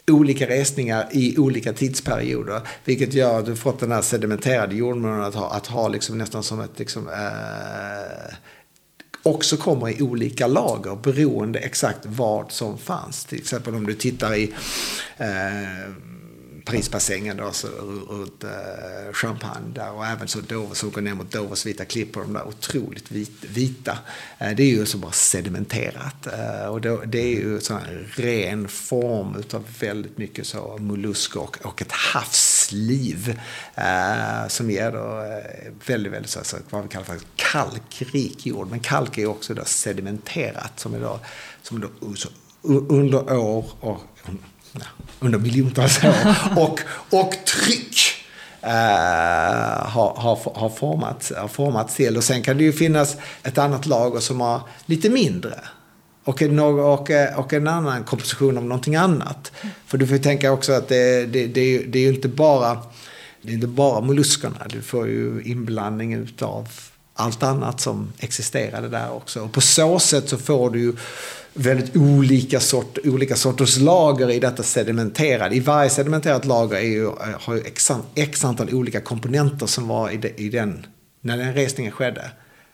olika 0.07 0.47
resningar 0.47 1.07
i 1.11 1.37
olika 1.37 1.73
tidsperioder. 1.73 2.61
Vilket 2.85 3.13
gör 3.13 3.39
att 3.39 3.45
du 3.45 3.55
fått 3.55 3.79
den 3.79 3.91
här 3.91 4.01
sedimenterade 4.01 4.75
jordmånen 4.75 5.23
att 5.23 5.35
ha, 5.35 5.51
att 5.51 5.67
ha 5.67 5.87
liksom 5.87 6.17
nästan 6.17 6.43
som 6.43 6.59
ett 6.59 6.79
liksom, 6.79 7.07
eh, 7.07 8.33
också 9.23 9.57
kommer 9.57 9.89
i 9.89 10.01
olika 10.01 10.47
lager 10.47 10.95
beroende 10.95 11.59
exakt 11.59 12.05
vad 12.05 12.51
som 12.51 12.77
fanns. 12.77 13.25
Till 13.25 13.37
exempel 13.37 13.75
om 13.75 13.85
du 13.85 13.93
tittar 13.93 14.35
i 14.35 14.53
eh, 15.17 15.91
Parisbassängen 16.65 17.37
då, 17.37 17.51
så, 17.51 17.67
runt 18.09 18.43
eh, 18.43 19.13
Champagne 19.13 19.73
där 19.75 19.91
och 19.91 20.05
även 20.05 20.27
så 20.27 20.39
Dover, 20.39 20.75
så 20.75 20.89
går 20.89 21.01
ner 21.01 21.13
mot 21.13 21.31
Dovers 21.31 21.65
vita 21.65 21.85
klippor, 21.85 22.21
de 22.21 22.33
där 22.33 22.47
otroligt 22.47 23.11
vit, 23.11 23.43
vita. 23.43 23.97
Eh, 24.37 24.51
det 24.55 24.63
är 24.63 24.67
ju 24.67 24.85
så 24.85 24.97
bara 24.97 25.11
sedimenterat 25.11 26.27
eh, 26.27 26.65
och 26.65 26.81
då, 26.81 27.01
det 27.05 27.19
är 27.19 27.35
ju 27.35 27.59
sån 27.59 27.77
här 27.77 28.07
ren 28.15 28.67
form 28.67 29.35
utav 29.35 29.65
väldigt 29.79 30.17
mycket 30.17 30.47
så 30.47 30.77
mollusker 30.79 31.39
och, 31.39 31.57
och 31.65 31.81
ett 31.81 31.91
havsliv 31.91 33.39
eh, 33.75 34.47
som 34.47 34.71
ger 34.71 34.91
då 34.91 35.21
eh, 35.21 35.71
väldigt, 35.85 36.13
väldigt 36.13 36.31
så, 36.31 36.39
så, 36.43 36.57
vad 36.69 36.83
vi 36.83 36.89
kallar 36.89 37.05
för 37.05 37.19
kalkrik 37.35 38.45
jord. 38.45 38.69
Men 38.69 38.79
kalk 38.79 39.17
är 39.17 39.21
ju 39.21 39.27
också 39.27 39.53
då 39.53 39.65
sedimenterat 39.65 40.79
som 40.79 40.93
är 40.93 40.99
då, 40.99 41.19
som 41.61 41.79
då 41.79 42.15
så, 42.15 42.29
under 42.89 43.33
år 43.37 43.65
och 43.79 44.01
under 45.19 45.39
miljontals 45.39 46.03
år 46.03 46.15
och, 46.55 46.79
och 47.09 47.33
tryck 47.45 47.97
eh, 48.61 48.69
har, 49.87 50.13
har, 50.17 50.39
har, 50.55 50.69
formats, 50.69 51.31
har 51.37 51.47
formats 51.47 51.95
till. 51.95 52.17
Och 52.17 52.23
sen 52.23 52.41
kan 52.43 52.57
det 52.57 52.63
ju 52.63 52.73
finnas 52.73 53.15
ett 53.43 53.57
annat 53.57 53.85
lager 53.85 54.19
som 54.19 54.41
har 54.41 54.61
lite 54.85 55.09
mindre. 55.09 55.59
Och 56.23 56.41
en, 56.41 56.59
och, 56.59 57.09
och 57.35 57.53
en 57.53 57.67
annan 57.67 58.03
komposition 58.03 58.57
av 58.57 58.63
någonting 58.63 58.95
annat. 58.95 59.51
För 59.87 59.97
du 59.97 60.07
får 60.07 60.17
ju 60.17 60.23
tänka 60.23 60.51
också 60.51 60.73
att 60.73 60.87
det, 60.87 61.25
det, 61.25 61.47
det, 61.47 61.61
är 61.61 61.65
ju- 61.65 61.87
det 61.87 61.99
är 61.99 62.03
ju 62.03 62.13
inte 62.15 62.27
bara 62.27 62.77
det 63.41 63.49
är 63.51 63.53
inte 63.53 63.67
bara 63.67 64.01
molluskerna. 64.01 64.55
Du 64.69 64.81
får 64.81 65.07
ju 65.07 65.41
inblandning 65.45 66.13
utav 66.13 66.67
allt 67.15 67.43
annat 67.43 67.81
som 67.81 68.13
existerade 68.19 68.89
där 68.89 69.11
också. 69.11 69.41
Och 69.41 69.51
på 69.51 69.61
så 69.61 69.99
sätt 69.99 70.29
så 70.29 70.37
får 70.37 70.69
du 70.69 70.79
ju 70.79 70.93
väldigt 71.53 71.95
olika, 71.95 72.59
sort, 72.59 72.97
olika 73.03 73.35
sorters 73.35 73.77
lager 73.77 74.31
i 74.31 74.39
detta 74.39 74.63
sedimenterade. 74.63 75.55
I 75.55 75.59
varje 75.59 75.89
sedimenterat 75.89 76.45
lager 76.45 76.77
är 76.77 76.81
ju, 76.81 77.09
har 77.39 77.55
ju 77.55 77.61
x, 77.61 77.91
x 78.15 78.45
antal 78.45 78.73
olika 78.73 79.01
komponenter 79.01 79.65
som 79.65 79.87
var 79.87 80.09
i, 80.09 80.17
de, 80.17 80.29
i 80.37 80.49
den, 80.49 80.85
när 81.21 81.37
den 81.37 81.53
resningen 81.53 81.91
skedde. 81.91 82.31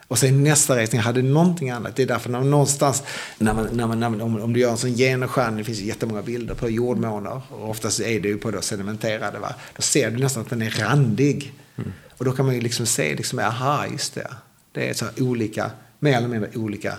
Och 0.07 0.19
sen 0.19 0.43
nästa 0.43 0.77
resning 0.77 1.01
hade 1.01 1.21
någonting 1.21 1.69
annat. 1.69 1.95
Det 1.95 2.03
är 2.03 2.07
därför 2.07 2.29
när 2.29 2.39
man 2.39 2.49
någonstans, 2.49 3.03
när 3.37 3.53
man, 3.53 3.69
när 3.71 3.87
man, 3.87 3.99
när 3.99 4.09
man, 4.09 4.21
om, 4.21 4.41
om 4.41 4.53
du 4.53 4.59
gör 4.59 4.71
en 4.71 4.77
sån 4.77 4.93
genomskärning, 4.93 5.57
det 5.57 5.63
finns 5.63 5.79
ju 5.79 5.85
jättemånga 5.85 6.21
bilder 6.21 6.55
på 6.55 6.69
jordmånar. 6.69 7.41
Och 7.49 7.69
oftast 7.69 7.99
är 7.99 8.19
det 8.19 8.27
ju 8.27 8.37
på 8.37 8.51
då 8.51 8.61
sedimenterade. 8.61 9.39
Va? 9.39 9.55
Då 9.75 9.81
ser 9.81 10.11
du 10.11 10.17
nästan 10.17 10.43
att 10.43 10.49
den 10.49 10.61
är 10.61 10.69
randig. 10.69 11.53
Och 12.17 12.25
då 12.25 12.31
kan 12.31 12.45
man 12.45 12.55
ju 12.55 12.61
liksom 12.61 12.85
se, 12.85 13.15
liksom, 13.15 13.39
aha, 13.39 13.85
just 13.91 14.15
det. 14.15 14.27
Det 14.71 14.89
är 14.89 14.93
så 14.93 15.05
här 15.05 15.23
olika, 15.23 15.71
mer 15.99 16.17
eller 16.17 16.27
mindre 16.27 16.49
olika 16.55 16.93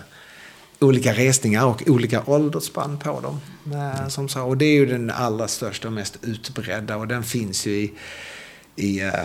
olika 0.81 1.13
resningar 1.13 1.65
och 1.65 1.83
olika 1.87 2.23
åldersspann 2.25 2.97
på 2.97 3.19
dem. 3.19 3.39
Eh, 3.73 4.07
som 4.07 4.29
så. 4.29 4.41
Och 4.41 4.57
det 4.57 4.65
är 4.65 4.73
ju 4.73 4.85
den 4.85 5.09
allra 5.09 5.47
största 5.47 5.87
och 5.87 5.93
mest 5.93 6.17
utbredda 6.21 6.97
och 6.97 7.07
den 7.07 7.23
finns 7.23 7.65
ju 7.65 7.71
i, 7.71 7.93
i, 8.75 9.01
eh, 9.01 9.23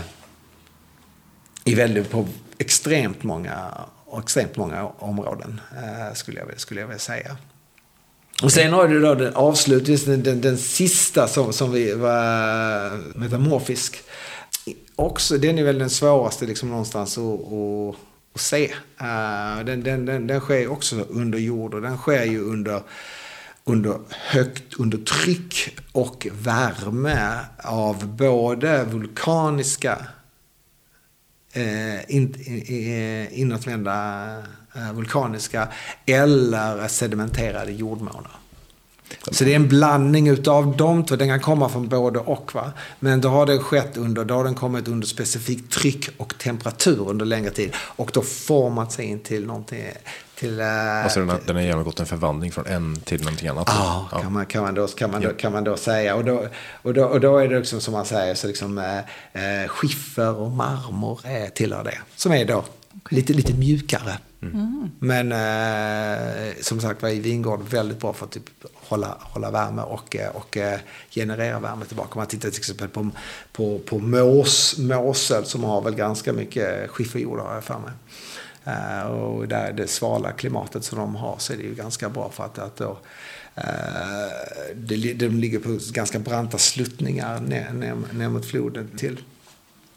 i 1.65 1.75
väldigt, 1.75 2.11
på 2.11 2.29
extremt 2.59 3.23
många, 3.23 3.85
extremt 4.23 4.57
många 4.57 4.85
områden 4.87 5.61
eh, 5.77 6.15
skulle 6.15 6.41
jag, 6.41 6.61
skulle 6.61 6.81
jag 6.81 6.89
vilja 6.89 6.99
säga. 6.99 7.37
Och 8.43 8.53
sen 8.53 8.73
har 8.73 8.89
du 8.89 9.01
då 9.01 9.15
den 9.15 9.35
avslutningen, 9.35 10.01
den, 10.07 10.23
den, 10.23 10.41
den 10.41 10.59
sista 10.59 11.29
som, 11.29 11.53
som 11.53 11.73
vi 11.73 11.95
var 11.95 13.19
metamorfisk. 13.19 14.03
Också, 14.97 15.39
den 15.39 15.59
är 15.59 15.65
väl 15.65 15.79
den 15.79 15.91
svåraste 15.91 16.47
liksom 16.47 16.71
någonstans 16.71 17.19
att, 17.19 17.41
att, 18.37 18.41
se. 18.41 18.65
Eh, 19.01 19.65
den, 19.65 19.83
den, 19.83 20.05
den, 20.07 20.27
den 20.27 20.41
sker 20.41 20.69
också 20.69 20.97
under 20.97 21.39
jord 21.39 21.75
och 21.75 21.83
den 21.83 21.97
sker 21.97 22.25
ju 22.25 22.41
under, 22.41 22.83
under 23.65 23.99
högt 24.11 24.75
under 24.75 24.99
tryck 24.99 25.79
och 25.93 26.27
värme 26.33 27.39
av 27.65 28.07
både 28.17 28.85
vulkaniska 28.85 30.07
eh, 31.53 32.11
in, 32.11 32.35
eh, 32.69 33.41
inåtvända 33.41 34.43
vulkaniska 34.95 35.69
eller 36.07 36.89
sedimenterade 36.89 37.73
jordmånar. 37.73 38.46
Så 39.31 39.45
det 39.45 39.53
är 39.53 39.57
en 39.57 39.69
blandning 39.69 40.29
utav 40.29 40.77
de 40.77 41.05
två. 41.05 41.17
Den 41.17 41.29
kan 41.29 41.41
komma 41.41 41.69
från 41.69 41.89
både 41.89 42.19
och. 42.19 42.55
Va? 42.55 42.73
Men 43.01 43.21
då 43.21 43.29
har 43.29 43.47
det 43.47 43.59
skett 43.59 43.97
under, 43.97 44.25
då 44.25 44.35
har 44.35 44.45
den 44.45 44.55
kommit 44.55 44.89
under 44.89 45.07
specifikt 45.07 45.73
tryck 45.73 46.09
och 46.17 46.39
temperatur 46.39 47.09
under 47.09 47.27
längre 47.27 47.51
tid. 47.51 47.75
Och 47.77 48.11
då 48.15 48.23
format 48.23 48.93
sig 48.93 49.05
in 49.05 49.21
till 49.21 49.47
någonting. 49.47 49.85
Till, 50.35 50.61
alltså 50.61 51.21
den 51.21 51.29
har, 51.29 51.41
den 51.47 51.57
har 51.57 51.63
genomgått 51.63 52.01
en 52.01 52.07
förvandling 52.07 52.53
från 52.53 52.67
en 52.67 53.01
till 53.01 53.21
någonting 53.21 53.49
annat? 53.49 53.65
Ja, 53.67 54.09
ja. 54.13 54.19
Kan, 54.19 54.33
man, 54.33 54.47
kan, 54.47 54.63
man 54.63 54.75
då, 54.75 54.87
kan, 54.87 55.11
man 55.11 55.23
då, 55.23 55.29
kan 55.29 55.53
man 55.53 55.65
då 55.65 55.77
säga. 55.77 56.15
Och 56.15 56.25
då, 56.25 56.49
och 56.83 56.95
då, 56.95 57.05
och 57.05 57.21
då 57.21 57.39
är 57.39 57.49
det 57.49 57.59
liksom 57.59 57.81
som 57.81 57.93
man 57.93 58.05
säger, 58.05 58.35
så 58.35 58.47
liksom, 58.47 58.79
uh, 58.79 59.69
skiffer 59.69 60.35
och 60.35 60.51
marmor 60.51 61.21
är, 61.25 61.49
tillhör 61.49 61.85
det. 61.85 61.99
Som 62.17 62.33
är 62.33 62.45
då 62.45 62.65
lite, 63.11 63.33
lite 63.33 63.55
mjukare. 63.55 64.19
Mm. 64.43 64.91
Men 64.99 65.33
eh, 65.33 66.55
som 66.61 66.81
sagt 66.81 67.03
var 67.03 67.09
i 67.09 67.21
vingård 67.21 67.69
väldigt 67.71 68.01
bra 68.01 68.13
för 68.13 68.25
att 68.25 68.33
typ, 68.33 68.51
hålla, 68.89 69.17
hålla 69.21 69.51
värme 69.51 69.83
och, 69.83 70.17
eh, 70.17 70.37
och 70.37 70.57
eh, 70.57 70.79
generera 71.11 71.61
värme 71.61 71.85
tillbaka. 71.85 72.13
Om 72.13 72.19
man 72.19 72.27
tittar 72.27 72.51
till 72.51 72.59
exempel 72.59 72.89
på, 72.89 73.11
på, 73.53 73.79
på 73.79 73.99
mås, 73.99 74.79
måsel 74.79 75.45
som 75.45 75.65
har 75.65 75.83
väl 75.83 75.95
ganska 75.95 76.33
mycket 76.33 76.91
skifferjord 76.91 77.39
har 77.39 77.55
jag 77.55 77.65
för 77.65 77.79
mig. 77.79 77.93
Uh, 78.69 79.07
och 79.07 79.49
där 79.49 79.73
det 79.73 79.87
svala 79.87 80.33
klimatet 80.33 80.85
som 80.85 80.99
de 80.99 81.15
har 81.15 81.37
så 81.39 81.53
är 81.53 81.57
det 81.57 81.63
ju 81.63 81.75
ganska 81.75 82.09
bra 82.09 82.31
för 82.31 82.45
att, 82.45 82.59
att 82.59 82.77
då, 82.77 82.99
uh, 83.59 84.77
de 85.15 85.29
ligger 85.29 85.59
på 85.59 85.79
ganska 85.93 86.19
branta 86.19 86.59
sluttningar 86.59 87.41
ner, 87.41 87.71
ner, 87.73 87.97
ner 88.13 88.29
mot 88.29 88.47
floden 88.47 88.91
till 88.97 89.21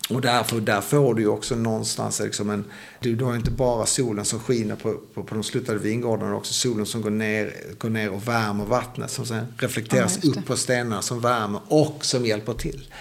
och 0.10 0.22
därför, 0.22 0.62
där 0.62 0.82
får 0.82 1.14
du 1.14 1.22
ju 1.22 1.28
också 1.28 1.56
någonstans 1.56 2.20
liksom 2.20 2.50
en... 2.50 2.66
Du, 3.00 3.16
du 3.16 3.26
har 3.26 3.36
inte 3.36 3.52
bara 3.52 3.86
solen 3.86 4.26
som 4.26 4.40
skiner 4.40 4.76
på, 4.76 4.94
på, 5.14 5.24
på 5.24 5.36
de 5.36 5.44
slutade 5.44 5.80
vingårdarna, 5.80 6.36
också 6.36 6.54
solen 6.54 6.86
som 6.86 7.02
går 7.02 7.10
ner, 7.10 7.54
går 7.78 7.90
ner 7.90 8.10
och 8.10 8.28
värmer 8.28 8.66
vattnet. 8.66 9.12
Som 9.12 9.26
sen 9.26 9.46
reflekteras 9.58 10.20
ja, 10.22 10.30
upp 10.30 10.46
på 10.46 10.56
stenarna 10.56 11.02
som 11.02 11.22
värmer 11.22 11.62
och 11.68 12.06
som 12.06 12.26
hjälper 12.26 12.54
till 12.54 12.94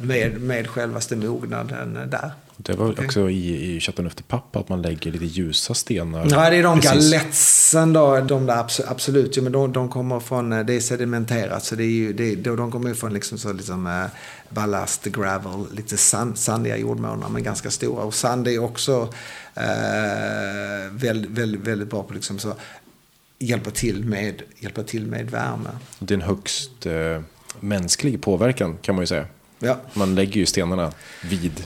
med, 0.00 0.40
med 0.40 0.68
självaste 0.68 1.16
mognaden 1.16 1.94
där. 2.10 2.30
Det 2.56 2.72
var 2.72 2.90
okay. 2.90 3.06
också 3.06 3.30
i, 3.30 3.74
i 3.76 3.80
Chateau 3.80 4.06
efter 4.06 4.22
pappa 4.22 4.58
att 4.58 4.68
man 4.68 4.82
lägger 4.82 5.12
lite 5.12 5.24
ljusa 5.24 5.74
stenar. 5.74 6.26
Ja, 6.30 6.50
det 6.50 6.56
är 6.56 6.62
de 6.62 6.80
galetsen 6.80 7.92
då. 7.92 8.20
De 8.20 8.46
där 8.46 8.66
absolut. 8.86 9.36
Ja, 9.36 9.42
men 9.42 9.52
de, 9.52 9.72
de 9.72 9.88
kommer 9.88 10.20
från, 10.20 10.52
eh, 10.52 10.64
det 10.64 10.74
är 10.74 10.80
sedimenterat. 10.80 11.64
Så 11.64 11.74
det 11.74 11.84
är 11.84 11.90
ju, 11.90 12.12
det, 12.12 12.34
de 12.34 12.70
kommer 12.70 12.94
från 12.94 13.14
liksom 13.14 13.38
så 13.38 13.52
liksom 13.52 13.86
uh, 13.86 14.06
ballast, 14.48 15.04
gravel, 15.04 15.66
lite 15.72 15.96
sand, 15.96 16.38
sandiga 16.38 16.76
jordmånar 16.76 17.28
men 17.28 17.42
ganska 17.42 17.70
stora. 17.70 18.02
Och 18.02 18.14
sand 18.14 18.48
är 18.48 18.58
också 18.58 19.02
uh, 19.02 19.08
väldigt, 20.90 21.30
väldigt, 21.30 21.60
väldigt 21.60 21.90
bra 21.90 22.02
på 22.02 22.14
liksom 22.14 22.38
så 22.38 22.54
hjälpa 23.38 23.70
till 23.70 24.04
med, 24.04 24.42
hjälpa 24.58 24.82
till 24.82 25.06
med 25.06 25.30
värme. 25.30 25.70
Det 25.98 26.14
är 26.14 26.18
en 26.18 26.24
högst 26.24 26.86
uh, 26.86 27.20
mänsklig 27.60 28.22
påverkan 28.22 28.78
kan 28.82 28.94
man 28.94 29.02
ju 29.02 29.06
säga. 29.06 29.26
Ja. 29.58 29.80
Man 29.94 30.14
lägger 30.14 30.34
ju 30.34 30.46
stenarna 30.46 30.92
vid 31.22 31.64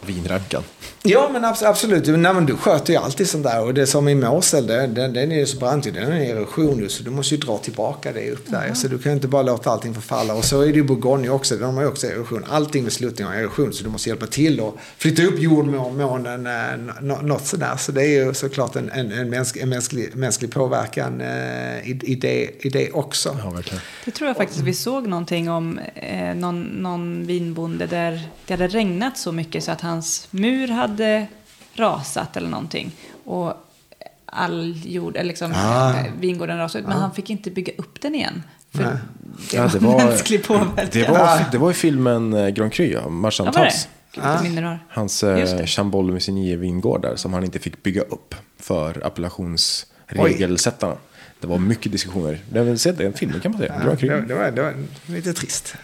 vinrankan. 0.00 0.62
Ja, 1.02 1.30
men 1.32 1.44
absolut. 1.44 2.06
Nej, 2.06 2.34
men 2.34 2.46
du 2.46 2.56
sköter 2.56 2.92
ju 2.92 2.98
alltid 2.98 3.28
sånt 3.28 3.44
där. 3.44 3.62
Och 3.62 3.74
det 3.74 3.86
som 3.86 4.08
i 4.08 4.14
Måsel, 4.14 4.66
den, 4.66 4.94
den, 4.94 5.16
är 5.32 5.36
ju 5.36 5.46
så 5.46 5.58
brant. 5.58 5.84
Den 5.84 6.12
är 6.12 6.36
erosion 6.36 6.88
så 6.88 7.02
du 7.02 7.10
måste 7.10 7.34
ju 7.34 7.40
dra 7.40 7.58
tillbaka 7.58 8.12
det 8.12 8.30
upp 8.30 8.50
där. 8.50 8.62
Mm. 8.62 8.74
Så 8.74 8.88
du 8.88 8.98
kan 8.98 9.12
ju 9.12 9.16
inte 9.16 9.28
bara 9.28 9.42
låta 9.42 9.70
allting 9.70 9.94
förfalla. 9.94 10.34
Och 10.34 10.44
så 10.44 10.60
är 10.60 10.66
det 10.66 10.72
ju 10.72 10.82
Bourgogne 10.82 11.28
också. 11.28 11.56
De 11.56 11.74
har 11.74 11.82
ju 11.82 11.88
också 11.88 12.06
erosion. 12.06 12.44
Allting 12.48 12.82
med 12.82 12.92
sluttning 12.92 13.26
har 13.26 13.34
erosion. 13.34 13.72
Så 13.72 13.84
du 13.84 13.90
måste 13.90 14.08
hjälpa 14.08 14.26
till 14.26 14.60
och 14.60 14.78
flytta 14.98 15.22
upp 15.22 15.38
jordmånen 15.38 16.46
eh, 16.46 17.12
något 17.22 17.46
sådär. 17.46 17.76
Så 17.76 17.92
det 17.92 18.02
är 18.02 18.24
ju 18.24 18.34
såklart 18.34 18.76
en, 18.76 18.90
en, 18.90 19.12
en, 19.12 19.30
mänsk, 19.30 19.56
en 19.56 19.68
mänsklig, 19.68 20.16
mänsklig 20.16 20.50
påverkan 20.50 21.20
eh, 21.20 21.90
i, 21.90 22.00
i, 22.02 22.14
det, 22.14 22.66
i 22.66 22.68
det 22.68 22.90
också. 22.90 23.36
Ja, 23.44 23.50
verkligen. 23.50 23.82
Det 24.04 24.10
tror 24.10 24.28
jag 24.28 24.36
faktiskt 24.36 24.60
vi 24.60 24.74
såg 24.74 25.06
någonting 25.06 25.50
om. 25.50 25.80
Eh, 25.94 26.34
någon, 26.34 26.62
någon 26.62 27.26
vinbonde 27.26 27.86
där 27.86 28.28
det 28.46 28.52
hade 28.54 28.68
regnat 28.68 29.18
så 29.18 29.32
mycket 29.32 29.64
så 29.64 29.72
att 29.72 29.80
hans 29.86 30.28
mur 30.30 30.68
hade 30.68 31.26
rasat 31.74 32.36
eller 32.36 32.48
någonting. 32.48 32.92
Och 33.24 33.52
all 34.26 34.74
jord, 34.84 35.16
eller 35.16 35.28
liksom 35.28 35.52
ah. 35.54 35.92
vingården 36.20 36.58
rasade 36.58 36.82
ut. 36.82 36.88
Men 36.88 36.96
ah. 36.96 37.00
han 37.00 37.14
fick 37.14 37.30
inte 37.30 37.50
bygga 37.50 37.72
upp 37.78 38.00
den 38.00 38.14
igen. 38.14 38.42
För 38.72 38.82
Nej. 38.82 38.96
det, 39.50 39.56
ja, 39.56 39.68
det 39.72 39.78
var 39.78 40.04
mänsklig 40.04 40.44
påverkan. 40.44 40.88
Det 40.92 41.08
var, 41.08 41.50
det 41.52 41.58
var 41.58 41.70
i 41.70 41.74
filmen 41.74 42.32
eh, 42.32 42.48
Grand 42.48 42.72
Cru, 42.72 43.08
Marchantas. 43.08 43.88
Ah. 44.20 44.78
Hans 44.88 45.22
eh, 45.22 45.66
Chambol 45.66 46.12
Musigny 46.12 46.56
vingård 46.56 47.02
där 47.02 47.16
som 47.16 47.32
han 47.32 47.44
inte 47.44 47.58
fick 47.58 47.82
bygga 47.82 48.02
upp 48.02 48.34
för 48.58 49.06
appellationsregelsättarna. 49.06 50.92
Oj. 50.92 50.98
Det 51.40 51.46
var 51.46 51.58
mycket 51.58 51.92
diskussioner. 51.92 52.38
Det 52.50 52.58
är 52.58 53.00
en 53.00 53.12
film 53.12 53.40
kan 53.40 53.52
man 53.52 53.60
säga. 53.60 53.74
Ja, 53.84 53.96
det, 54.00 54.20
det, 54.20 54.34
var, 54.34 54.50
det 54.50 54.62
var 54.62 54.74
lite 55.06 55.32
trist. 55.32 55.76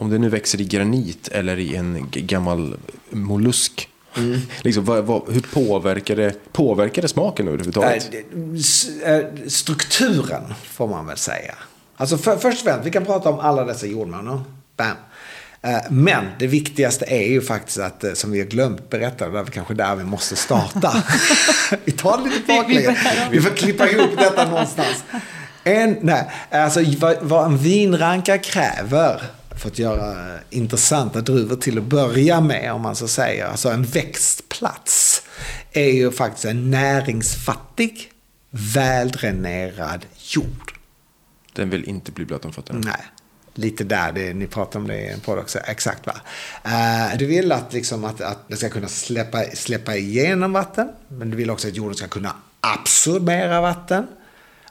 Om 0.00 0.10
det 0.10 0.18
nu 0.18 0.28
växer 0.28 0.60
i 0.60 0.64
granit 0.64 1.28
eller 1.28 1.58
i 1.58 1.76
en 1.76 2.06
gammal 2.10 2.76
mollusk. 3.10 3.88
Mm. 4.16 4.40
liksom, 4.62 4.84
vad, 4.84 5.04
vad, 5.04 5.22
hur 5.32 5.40
påverkar 5.40 6.16
det, 6.16 6.52
påverkar 6.52 7.02
det 7.02 7.08
smaken 7.08 7.48
överhuvudtaget? 7.48 8.10
Äh, 9.04 9.48
strukturen 9.48 10.42
får 10.64 10.88
man 10.88 11.06
väl 11.06 11.16
säga. 11.16 11.54
Alltså 11.96 12.18
för, 12.18 12.36
först 12.36 12.58
och 12.58 12.64
främst, 12.64 12.86
vi 12.86 12.90
kan 12.90 13.04
prata 13.04 13.28
om 13.28 13.38
alla 13.38 13.64
dessa 13.64 13.86
jordmånar. 13.86 14.42
Bam. 14.76 14.96
Äh, 15.62 15.78
men 15.90 16.24
det 16.38 16.46
viktigaste 16.46 17.04
är 17.08 17.28
ju 17.28 17.40
faktiskt 17.40 17.78
att, 17.78 18.04
äh, 18.04 18.12
som 18.12 18.30
vi 18.30 18.38
har 18.38 18.46
glömt 18.46 18.90
berätta, 18.90 19.28
det 19.28 19.38
är 19.38 19.44
kanske 19.44 19.74
där 19.74 19.96
vi 19.96 20.04
måste 20.04 20.36
starta. 20.36 21.04
vi 21.84 21.92
tar 21.92 22.18
det 22.18 22.30
lite 22.30 22.46
baklänges. 22.46 22.98
Vi 23.30 23.40
får 23.40 23.50
klippa 23.50 23.88
ihop 23.88 24.10
detta 24.18 24.50
någonstans. 24.50 25.04
En, 25.64 25.96
nej, 26.00 26.30
alltså 26.50 26.80
vad, 26.98 27.16
vad 27.20 27.46
en 27.46 27.58
vinranka 27.58 28.38
kräver 28.38 29.22
för 29.56 29.68
att 29.68 29.78
göra 29.78 30.38
intressanta 30.50 31.20
druvor 31.20 31.56
till 31.56 31.78
att 31.78 31.84
börja 31.84 32.40
med, 32.40 32.72
om 32.72 32.82
man 32.82 32.96
så 32.96 33.08
säger. 33.08 33.46
Alltså 33.46 33.68
en 33.68 33.82
växtplats 33.82 35.22
är 35.72 35.90
ju 35.90 36.10
faktiskt 36.10 36.44
en 36.44 36.70
näringsfattig, 36.70 38.12
väldränerad 38.50 40.06
jord. 40.16 40.72
Den 41.52 41.70
vill 41.70 41.84
inte 41.84 42.12
bli 42.12 42.24
blöt 42.24 42.44
om 42.44 42.52
fötterna? 42.52 42.80
Nej. 42.84 43.04
Lite 43.54 43.84
där, 43.84 44.12
det, 44.12 44.34
ni 44.34 44.46
pratar 44.46 44.80
om 44.80 44.86
det 44.86 45.00
i 45.00 45.08
en 45.08 45.20
podd 45.20 45.38
också. 45.38 45.58
Exakt 45.58 46.06
va. 46.06 46.14
Uh, 46.66 47.18
du 47.18 47.26
vill 47.26 47.52
att, 47.52 47.72
liksom, 47.72 48.04
att, 48.04 48.20
att 48.20 48.48
det 48.48 48.56
ska 48.56 48.68
kunna 48.68 48.88
släppa, 48.88 49.44
släppa 49.54 49.96
igenom 49.96 50.52
vatten. 50.52 50.92
Men 51.08 51.30
du 51.30 51.36
vill 51.36 51.50
också 51.50 51.68
att 51.68 51.76
jorden 51.76 51.94
ska 51.94 52.08
kunna 52.08 52.34
absorbera 52.60 53.60
vatten. 53.60 54.06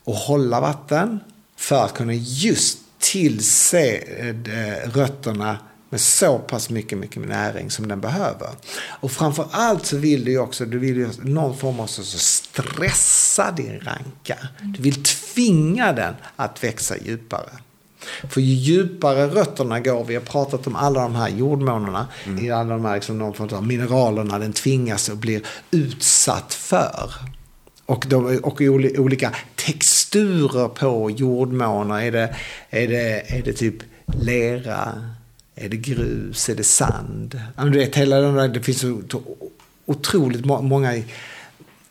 Och 0.03 0.15
hålla 0.15 0.61
vatten. 0.61 1.19
För 1.55 1.85
att 1.85 1.93
kunna 1.93 2.13
just 2.13 2.77
tillse 2.99 3.97
eh, 3.97 4.89
rötterna 4.89 5.57
med 5.89 6.01
så 6.01 6.39
pass 6.39 6.69
mycket, 6.69 6.97
mycket 6.97 7.27
näring 7.27 7.71
som 7.71 7.87
den 7.87 8.01
behöver. 8.01 8.49
Och 8.87 9.11
framför 9.11 9.47
allt 9.51 9.85
så 9.85 9.97
vill 9.97 10.25
du 10.25 10.31
ju 10.31 10.39
också, 10.39 10.65
du 10.65 10.79
vill 10.79 10.97
ju 10.97 11.09
någon 11.21 11.57
form 11.57 11.79
av 11.79 11.87
så 11.87 12.03
stressa 12.03 13.51
din 13.51 13.79
ranka. 13.79 14.37
Du 14.61 14.81
vill 14.81 15.03
tvinga 15.03 15.93
den 15.93 16.13
att 16.35 16.63
växa 16.63 16.97
djupare. 16.97 17.49
För 18.29 18.41
ju 18.41 18.53
djupare 18.53 19.27
rötterna 19.27 19.79
går, 19.79 20.03
vi 20.03 20.15
har 20.15 20.21
pratat 20.21 20.67
om 20.67 20.75
alla 20.75 21.01
de 21.01 21.15
här 21.15 21.29
jordmånerna, 21.29 22.07
mm. 22.25 22.45
i 22.45 22.51
alla 22.51 22.69
de 22.73 22.85
här 22.85 22.95
liksom, 22.95 23.17
någon 23.17 23.33
form 23.33 23.49
av 23.53 23.67
mineralerna 23.67 24.39
den 24.39 24.53
tvingas 24.53 25.09
och 25.09 25.17
blir 25.17 25.41
utsatt 25.71 26.53
för. 26.53 27.11
Och, 27.89 28.05
de, 28.07 28.39
och 28.43 28.61
olika 28.97 29.35
texturer 29.55 30.67
på 30.67 31.11
jordmånar. 31.11 32.01
Är 32.01 32.11
det, 32.11 32.35
är, 32.69 32.87
det, 32.87 33.37
är 33.37 33.41
det 33.41 33.53
typ 33.53 33.75
lera? 34.05 35.05
Är 35.55 35.69
det 35.69 35.77
grus? 35.77 36.49
Är 36.49 36.55
det 36.55 36.63
sand? 36.63 37.41
Du 37.57 37.69
vet, 37.69 37.95
hela 37.95 38.19
den 38.19 38.35
där, 38.35 38.47
det 38.47 38.61
finns 38.61 38.79
så 38.79 39.01
otroligt 39.85 40.45
många, 40.45 41.01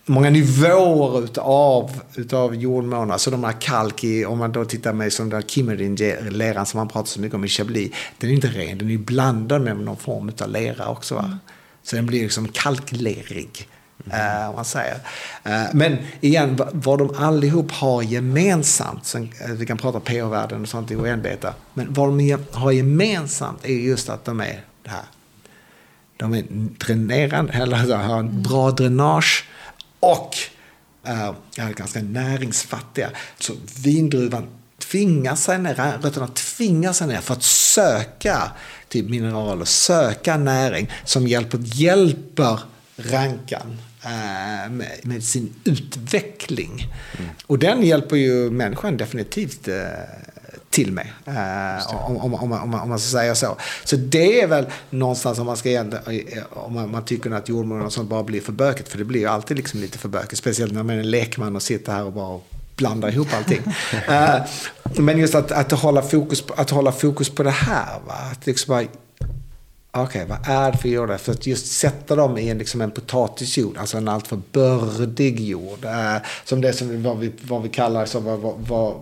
många 0.07 0.31
nivåer 0.31 1.25
utav, 1.25 2.01
utav 2.15 2.55
jordmånar. 2.55 3.19
Så 3.19 3.31
de 3.31 3.45
här 3.45 3.61
kalk 3.61 4.05
i, 4.05 4.25
om 4.25 4.39
man 4.39 4.53
då 4.53 4.65
tittar 4.65 4.93
med 4.93 5.13
som 5.13 5.31
den 5.31 5.43
Kimmerin-leran 5.43 6.67
som 6.67 6.79
man 6.79 6.89
pratar 6.89 7.07
så 7.07 7.21
mycket 7.21 7.35
om 7.35 7.45
i 7.45 7.49
Chablis. 7.49 7.93
Den 8.19 8.31
är 8.31 8.35
inte 8.35 8.49
ren, 8.49 8.79
den 8.79 8.91
är 8.91 8.99
blandad 8.99 9.63
med 9.63 9.77
någon 9.77 9.97
form 9.97 10.33
av 10.41 10.51
lera 10.51 10.89
också. 10.89 11.15
Va? 11.15 11.25
Mm. 11.25 11.39
Så 11.83 11.97
den 11.97 12.07
blir 12.07 12.23
liksom 12.23 12.49
kalklerig. 12.49 13.69
Mm. 14.07 14.55
man 14.55 14.65
säger. 14.65 14.99
Eh, 15.45 15.63
men 15.73 15.97
igen, 16.21 16.61
vad 16.73 16.99
de 16.99 17.15
allihop 17.17 17.73
har 17.73 18.03
gemensamt, 18.03 19.07
sen, 19.07 19.33
eh, 19.41 19.51
vi 19.51 19.67
kan 19.67 19.79
prata 19.79 20.01
pH-värden 20.01 20.63
och 20.63 20.69
sånt 20.69 20.91
i 20.91 20.97
oändligheter, 20.97 21.53
men 21.75 21.93
vad 21.93 22.09
de 22.09 22.39
har 22.53 22.73
gemensamt 22.73 23.65
är 23.65 23.75
just 23.75 24.09
att 24.09 24.25
de 24.25 24.41
är 24.41 24.65
det 24.83 24.91
här. 24.91 25.05
De 26.17 26.35
är 26.35 26.45
dränerande, 26.79 27.53
eller 27.53 27.77
alltså, 27.77 27.95
har 27.95 28.19
en 28.19 28.43
bra 28.43 28.71
dränage 28.71 29.45
och 30.01 30.35
uh, 31.09 31.33
är 31.57 31.73
ganska 31.73 32.03
näringsfattiga. 32.03 33.11
Så 33.39 33.53
vindruvan 33.85 34.47
tvingar 34.79 35.35
sig 35.35 35.59
ner, 35.59 35.99
rötterna 36.03 36.27
tvingar 36.27 36.93
sig 36.93 37.07
ner 37.07 37.21
för 37.21 37.35
att 37.35 37.43
söka 37.43 38.53
typ 38.89 38.89
till 38.89 39.11
mineraler, 39.11 39.65
söka 39.65 40.37
näring 40.37 40.91
som 41.05 41.27
hjälper, 41.27 41.59
hjälper 41.63 42.61
rankan 42.97 43.77
med, 44.71 45.01
med, 45.03 45.25
sin 45.25 45.55
utveckling. 45.65 46.93
Mm. 47.19 47.31
Och 47.47 47.59
den 47.59 47.83
hjälper 47.83 48.17
ju 48.17 48.51
människan 48.51 48.97
definitivt 48.97 49.69
eh, 49.69 49.75
till 50.71 50.93
med. 50.93 51.07
Eh, 51.25 51.95
om, 51.95 52.17
om, 52.17 52.35
om, 52.35 52.53
om, 52.53 52.75
om 52.75 52.89
man 52.89 52.99
ska 52.99 53.19
säga 53.19 53.35
så. 53.35 53.57
Så 53.85 53.97
det 53.97 54.41
är 54.41 54.47
väl 54.47 54.67
någonstans 54.91 55.39
om 55.39 55.47
man 55.47 55.57
ska 55.57 55.85
om 56.51 56.75
man, 56.75 56.91
man 56.91 57.05
tycker 57.05 57.31
att 57.31 57.49
jordmån 57.49 57.83
och 57.83 57.93
sånt 57.93 58.09
bara 58.11 58.23
blir 58.23 58.41
för 58.41 58.53
bökigt. 58.53 58.89
För 58.89 58.99
det 58.99 59.05
blir 59.05 59.21
ju 59.21 59.27
alltid 59.27 59.57
liksom 59.57 59.81
lite 59.81 59.99
för 59.99 60.09
bökigt. 60.09 60.39
Speciellt 60.39 60.73
när 60.73 60.83
man 60.83 60.97
är 60.97 61.01
en 61.01 61.11
lekman 61.11 61.57
och 61.57 61.63
sitter 61.63 61.93
här 61.93 62.05
och 62.05 62.13
bara 62.13 62.41
blandar 62.77 63.09
ihop 63.09 63.29
allting. 63.35 63.63
uh, 64.09 64.47
men 65.05 65.19
just 65.19 65.35
att, 65.35 65.53
att, 65.53 65.73
hålla 65.73 66.03
fokus 66.03 66.41
på, 66.43 66.55
att 66.55 66.71
hålla 66.71 66.93
fokus 66.93 67.31
på 67.31 67.43
det 67.43 67.51
här. 67.51 67.99
Va? 68.07 68.15
Att 68.33 68.47
liksom 68.47 68.73
bara, 68.73 68.85
Okej, 69.91 70.25
okay, 70.25 70.37
vad 70.37 70.49
är 70.57 70.73
det 70.73 70.79
för 70.79 70.89
jord? 70.89 71.21
För 71.21 71.33
att 71.33 71.47
just 71.47 71.67
sätta 71.67 72.17
dem 72.17 72.39
i 72.39 72.49
en, 72.49 72.59
liksom 72.59 72.81
en 72.81 72.91
potatisjord, 72.91 73.77
alltså 73.77 73.97
en 73.97 74.09
alltför 74.09 74.41
bördig 74.53 75.41
jord. 75.41 75.85
Eh, 75.85 76.17
som 76.45 76.61
det 76.61 76.73
som 76.73 77.03
vad 77.03 77.19
vi, 77.19 77.33
vad 77.43 77.63
vi 77.63 77.69
kallar, 77.69 78.07
så, 78.07 78.21
vad, 78.21 78.39
vad, 78.41 78.95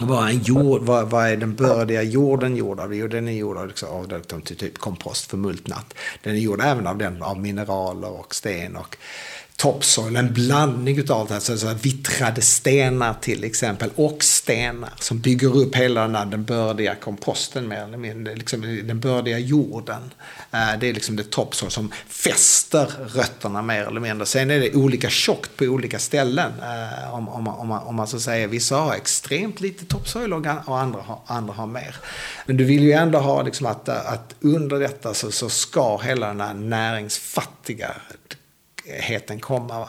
vad, 0.00 0.28
är 0.28 0.32
jord, 0.32 0.82
vad, 0.82 1.10
vad 1.10 1.26
är 1.26 1.36
den 1.36 1.54
bördiga 1.54 2.02
jorden 2.02 2.56
gjord 2.56 2.80
av? 2.80 2.94
Jo, 2.94 3.08
den 3.08 3.28
är 3.28 3.32
gjord 3.32 3.56
av, 3.56 3.68
liksom, 3.68 3.88
av 3.88 4.40
typ 4.40 4.78
kompost, 4.78 5.30
förmultnat. 5.30 5.94
Den 6.22 6.34
är 6.34 6.38
gjord 6.38 6.60
även 6.64 6.86
av, 6.86 6.98
den, 6.98 7.22
av 7.22 7.38
mineraler 7.38 8.10
och 8.10 8.34
sten 8.34 8.76
och 8.76 8.96
topsoil, 9.60 10.16
en 10.16 10.32
blandning 10.32 10.98
utav 10.98 11.26
det 11.26 11.32
här, 11.34 11.40
så, 11.40 11.58
så 11.58 11.74
vittrade 11.74 12.42
stenar 12.42 13.14
till 13.20 13.44
exempel 13.44 13.90
och 13.94 14.24
stenar 14.24 14.90
som 15.00 15.18
bygger 15.18 15.56
upp 15.56 15.74
hela 15.74 16.00
den, 16.02 16.14
här, 16.14 16.26
den 16.26 16.44
bördiga 16.44 16.94
komposten 16.94 17.68
mer 17.68 17.84
eller 17.84 17.98
mindre, 17.98 18.34
liksom 18.34 18.60
den 18.84 19.00
bördiga 19.00 19.38
jorden. 19.38 20.10
Eh, 20.50 20.78
det 20.80 20.88
är 20.88 20.94
liksom 20.94 21.16
det 21.16 21.30
topsoil 21.30 21.70
som 21.70 21.92
fäster 22.08 22.92
rötterna 23.14 23.62
mer 23.62 23.84
eller 23.84 24.00
mindre. 24.00 24.26
Sen 24.26 24.50
är 24.50 24.60
det 24.60 24.74
olika 24.74 25.08
tjockt 25.10 25.56
på 25.56 25.64
olika 25.64 25.98
ställen. 25.98 26.52
Eh, 26.62 27.14
om, 27.14 27.28
om, 27.28 27.48
om, 27.48 27.68
man, 27.68 27.82
om 27.82 27.94
man 27.94 28.06
så 28.06 28.20
säger, 28.20 28.48
vissa 28.48 28.76
har 28.76 28.94
extremt 28.94 29.60
lite 29.60 29.84
topsoil 29.84 30.32
och 30.32 30.46
andra 30.46 31.00
har, 31.00 31.20
andra 31.26 31.54
har 31.54 31.66
mer. 31.66 31.96
Men 32.46 32.56
du 32.56 32.64
vill 32.64 32.82
ju 32.82 32.92
ändå 32.92 33.18
ha 33.18 33.42
liksom 33.42 33.66
att, 33.66 33.88
att 33.88 34.34
under 34.40 34.80
detta 34.80 35.14
så, 35.14 35.30
så 35.30 35.48
ska 35.48 35.96
hela 35.96 36.26
den 36.26 36.40
här 36.40 36.54
näringsfattiga 36.54 37.94
heten 38.92 39.40
komma. 39.40 39.78
Va? 39.78 39.88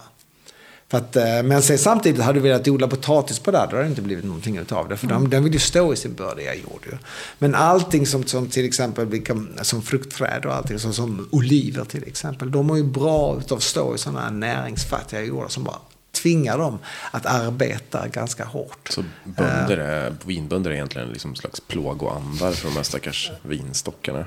För 0.92 0.98
att, 0.98 1.16
eh, 1.16 1.44
men 1.44 1.62
sen, 1.62 1.78
samtidigt 1.78 2.22
hade 2.22 2.40
du 2.40 2.44
velat 2.44 2.68
odla 2.68 2.88
potatis 2.88 3.40
på 3.40 3.52
det, 3.52 3.58
då 3.58 3.76
hade 3.76 3.84
det 3.84 3.88
inte 3.88 4.02
blivit 4.02 4.26
någonting 4.26 4.58
utav 4.58 4.90
det. 4.90 4.98
För 4.98 5.08
mm. 5.08 5.30
den 5.30 5.44
vill 5.44 5.54
ju 5.54 5.60
stå 5.60 5.94
i 5.94 5.96
sin 5.96 6.14
bördiga 6.14 6.56
jord. 6.56 6.88
Ju. 6.92 6.98
Men 7.40 7.56
allting 7.56 8.08
som, 8.08 8.24
som 8.24 8.48
till 8.48 8.66
exempel 8.66 9.22
som 9.62 9.82
fruktträd 9.82 10.46
och 10.46 10.56
allting, 10.56 10.80
som, 10.80 10.94
som 10.94 11.28
oliver 11.32 11.86
till 11.86 12.08
exempel, 12.08 12.52
de 12.52 12.68
mår 12.68 12.78
ju 12.78 12.84
bra 12.84 13.38
utav 13.38 13.58
att 13.58 13.64
stå 13.64 13.96
i 13.96 13.98
sådana 13.98 14.22
här 14.22 14.32
näringsfattiga 14.32 15.22
jordar 15.22 15.48
som 15.48 15.64
bara 15.64 15.80
tvingar 16.12 16.58
dem 16.58 16.80
att 17.12 17.26
arbeta 17.26 18.08
ganska 18.08 18.46
hårt. 18.46 18.90
Så 18.90 19.04
bönder 19.24 19.78
är, 19.78 20.16
vinbönder 20.26 20.72
är 20.72 20.76
egentligen 20.76 21.08
liksom 21.08 21.32
en 21.32 21.38
slags 21.38 21.60
plågoandar 21.60 22.52
för 22.52 22.68
de 22.68 22.76
här 22.76 22.84
stackars 22.84 23.32
vinstockarna? 23.44 24.26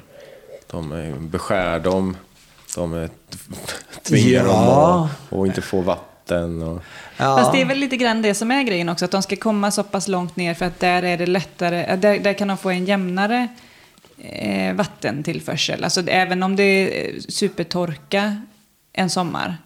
De 0.70 1.14
beskär 1.30 1.80
dem, 1.80 2.16
de 2.74 3.08
tvingar 4.02 4.32
ja. 4.32 4.42
dem 4.42 5.08
och, 5.30 5.38
och 5.38 5.46
inte 5.46 5.62
få 5.62 5.80
vatten. 5.80 6.62
Och... 6.62 6.82
Ja. 7.16 7.36
Fast 7.38 7.52
det 7.52 7.60
är 7.60 7.66
väl 7.66 7.78
lite 7.78 7.96
grann 7.96 8.22
det 8.22 8.34
som 8.34 8.50
är 8.50 8.62
grejen 8.62 8.88
också, 8.88 9.04
att 9.04 9.10
de 9.10 9.22
ska 9.22 9.36
komma 9.36 9.70
så 9.70 9.82
pass 9.82 10.08
långt 10.08 10.36
ner 10.36 10.54
för 10.54 10.64
att 10.64 10.80
där 10.80 11.02
är 11.02 11.18
det 11.18 11.26
lättare, 11.26 11.96
där, 11.96 12.18
där 12.18 12.32
kan 12.32 12.48
de 12.48 12.58
få 12.58 12.70
en 12.70 12.84
jämnare 12.84 13.48
eh, 14.18 14.74
vattentillförsel. 14.74 15.84
Alltså 15.84 16.02
även 16.08 16.42
om 16.42 16.56
det 16.56 16.62
är 16.62 17.20
supertorka 17.20 18.42
en 18.92 19.10
sommar, 19.10 19.56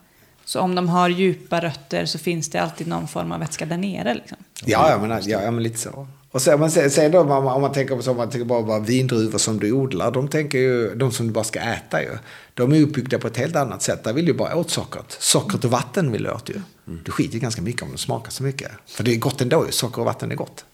så 0.45 0.61
om 0.61 0.75
de 0.75 0.89
har 0.89 1.09
djupa 1.09 1.61
rötter 1.61 2.07
så 2.07 2.19
finns 2.19 2.51
det 2.51 2.59
alltid 2.59 2.87
någon 2.87 3.09
form 3.09 3.33
av 3.33 3.41
vätska 3.41 3.67
där 3.67 3.77
nere. 3.77 4.15
Liksom. 4.15 4.37
Ja, 4.65 4.91
jag 4.91 5.01
menar, 5.01 5.23
ja, 5.27 5.51
men 5.51 5.63
lite 5.63 5.79
så. 5.79 6.07
Och 6.31 6.43
sen, 6.43 6.61
men 6.61 6.71
sen, 6.71 6.91
sen 6.91 7.11
då, 7.11 7.21
om 7.21 7.29
man, 7.29 7.47
om 7.47 7.63
man 7.63 7.73
tänker 7.73 7.97
på 7.97 8.03
så, 8.03 8.15
man 8.15 8.31
tänker 8.31 8.45
bara, 8.45 8.63
bara 8.63 8.79
vindruvor 8.79 9.39
som 9.39 9.59
du 9.59 9.73
odlar, 9.73 10.11
de 10.11 10.29
tänker 10.29 10.59
ju, 10.59 10.95
de 10.95 11.13
som 11.13 11.27
du 11.27 11.33
bara 11.33 11.45
ska 11.45 11.61
äta 11.61 12.03
ju. 12.03 12.19
De 12.55 12.73
är 12.73 12.83
uppbyggda 12.83 13.19
på 13.19 13.27
ett 13.27 13.37
helt 13.37 13.57
annat 13.57 13.83
sätt. 13.83 14.05
Där 14.05 14.13
vill 14.13 14.27
du 14.27 14.33
bara 14.33 14.57
åt 14.57 14.71
sockret. 14.71 15.17
Sockret 15.21 15.65
och 15.65 15.71
vatten 15.71 16.13
vill 16.13 16.23
du 16.23 16.31
åt 16.31 16.51
ju. 16.51 16.55
Mm. 16.87 17.01
Du 17.05 17.13
skiter 17.13 17.39
ganska 17.39 17.63
mycket 17.63 17.83
om 17.83 17.93
det 17.93 17.99
smakar 17.99 18.31
så 18.31 18.43
mycket. 18.43 18.71
För 18.87 19.05
det 19.05 19.15
är 19.15 19.17
gott 19.17 19.41
ändå 19.41 19.67
ju. 19.67 19.73
Socker 19.73 19.99
och 19.99 20.05
vatten 20.05 20.33
är 20.33 20.37
gott. 20.37 20.65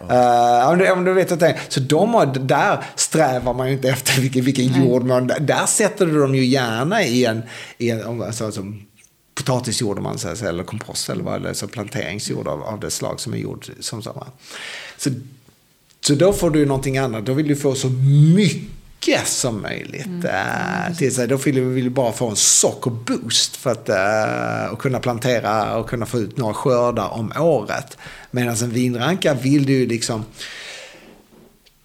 Uh, 0.00 0.92
om, 0.92 1.04
du, 1.04 1.12
vet 1.12 1.32
att 1.32 1.40
det, 1.40 1.58
så 1.68 1.80
de 1.80 2.14
har, 2.14 2.26
där 2.26 2.84
strävar 2.96 3.54
man 3.54 3.66
ju 3.66 3.72
inte 3.72 3.88
efter 3.88 4.20
vilken, 4.20 4.44
vilken 4.44 4.84
jord 4.84 5.04
man... 5.04 5.26
Där 5.40 5.66
sätter 5.66 6.06
du 6.06 6.20
dem 6.20 6.34
ju 6.34 6.44
gärna 6.44 7.02
i 7.02 7.24
en, 7.24 7.42
i 7.78 7.90
en 7.90 8.22
alltså, 8.22 8.44
alltså, 8.44 8.62
potatisjord 9.38 9.98
om 9.98 10.04
man 10.04 10.18
säger 10.18 10.48
eller 10.48 10.64
kompost 10.64 11.10
eller 11.10 11.22
vad 11.22 11.34
eller 11.34 11.54
så 11.54 11.68
planteringsjord 11.68 12.48
av, 12.48 12.62
av 12.62 12.80
det 12.80 12.90
slag 12.90 13.20
som 13.20 13.32
är 13.34 13.38
gjord 13.38 13.70
som 13.80 14.02
samma. 14.02 14.26
Så, 14.96 15.10
så 16.00 16.14
då 16.14 16.32
får 16.32 16.50
du 16.50 16.66
någonting 16.66 16.98
annat. 16.98 17.26
Då 17.26 17.32
vill 17.32 17.48
du 17.48 17.56
få 17.56 17.74
så 17.74 17.88
mycket 18.36 19.28
som 19.28 19.62
möjligt. 19.62 20.06
Mm. 20.06 20.26
Äh, 20.26 20.96
till 20.96 21.14
sig. 21.14 21.28
Då 21.28 21.36
vill 21.36 21.54
du, 21.54 21.90
bara 21.90 22.12
få 22.12 22.28
en 22.28 22.36
sockerboost 22.36 23.56
för 23.56 23.70
att 23.70 23.88
äh, 23.88 24.72
och 24.72 24.78
kunna 24.78 25.00
plantera 25.00 25.76
och 25.76 25.88
kunna 25.88 26.06
få 26.06 26.18
ut 26.18 26.36
några 26.36 26.54
skördar 26.54 27.08
om 27.08 27.32
året. 27.38 27.96
Medan 28.30 28.56
en 28.56 28.70
vinranka 28.70 29.34
vill 29.34 29.66
du 29.66 29.86
liksom 29.86 30.24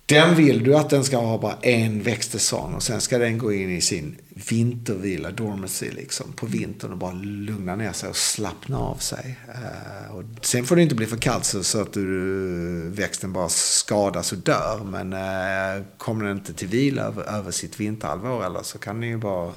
den 0.05 0.35
vill 0.35 0.63
du 0.63 0.75
att 0.75 0.89
den 0.89 1.03
ska 1.03 1.17
ha 1.17 1.37
bara 1.37 1.57
en 1.61 2.03
växtsäsong 2.03 2.73
och 2.73 2.83
sen 2.83 3.01
ska 3.01 3.17
den 3.17 3.37
gå 3.37 3.53
in 3.53 3.77
i 3.77 3.81
sin 3.81 4.15
vintervila, 4.35 5.31
dormancy 5.31 5.91
liksom, 5.91 6.33
på 6.33 6.45
vintern 6.45 6.91
och 6.91 6.97
bara 6.97 7.13
lugna 7.13 7.75
ner 7.75 7.91
sig 7.91 8.09
och 8.09 8.15
slappna 8.15 8.77
av 8.77 8.95
sig. 8.95 9.39
Uh, 9.47 10.15
och 10.15 10.23
sen 10.41 10.65
får 10.65 10.75
det 10.75 10.81
inte 10.81 10.95
bli 10.95 11.05
för 11.05 11.17
kallt 11.17 11.45
så, 11.45 11.63
så 11.63 11.81
att 11.81 11.93
du, 11.93 12.87
eh, 12.87 12.91
växten 12.91 13.33
bara 13.33 13.49
skadas 13.49 14.31
och 14.31 14.37
dör. 14.37 14.83
Men 14.83 15.13
uh, 15.13 15.85
kommer 15.97 16.25
den 16.25 16.37
inte 16.37 16.53
till 16.53 16.67
vila 16.67 17.01
över, 17.01 17.23
över 17.23 17.51
sitt 17.51 17.79
vinterhalvår 17.79 18.45
eller 18.45 18.63
så 18.63 18.77
kan 18.77 18.99
den 18.99 19.09
ju 19.09 19.17
bara 19.17 19.51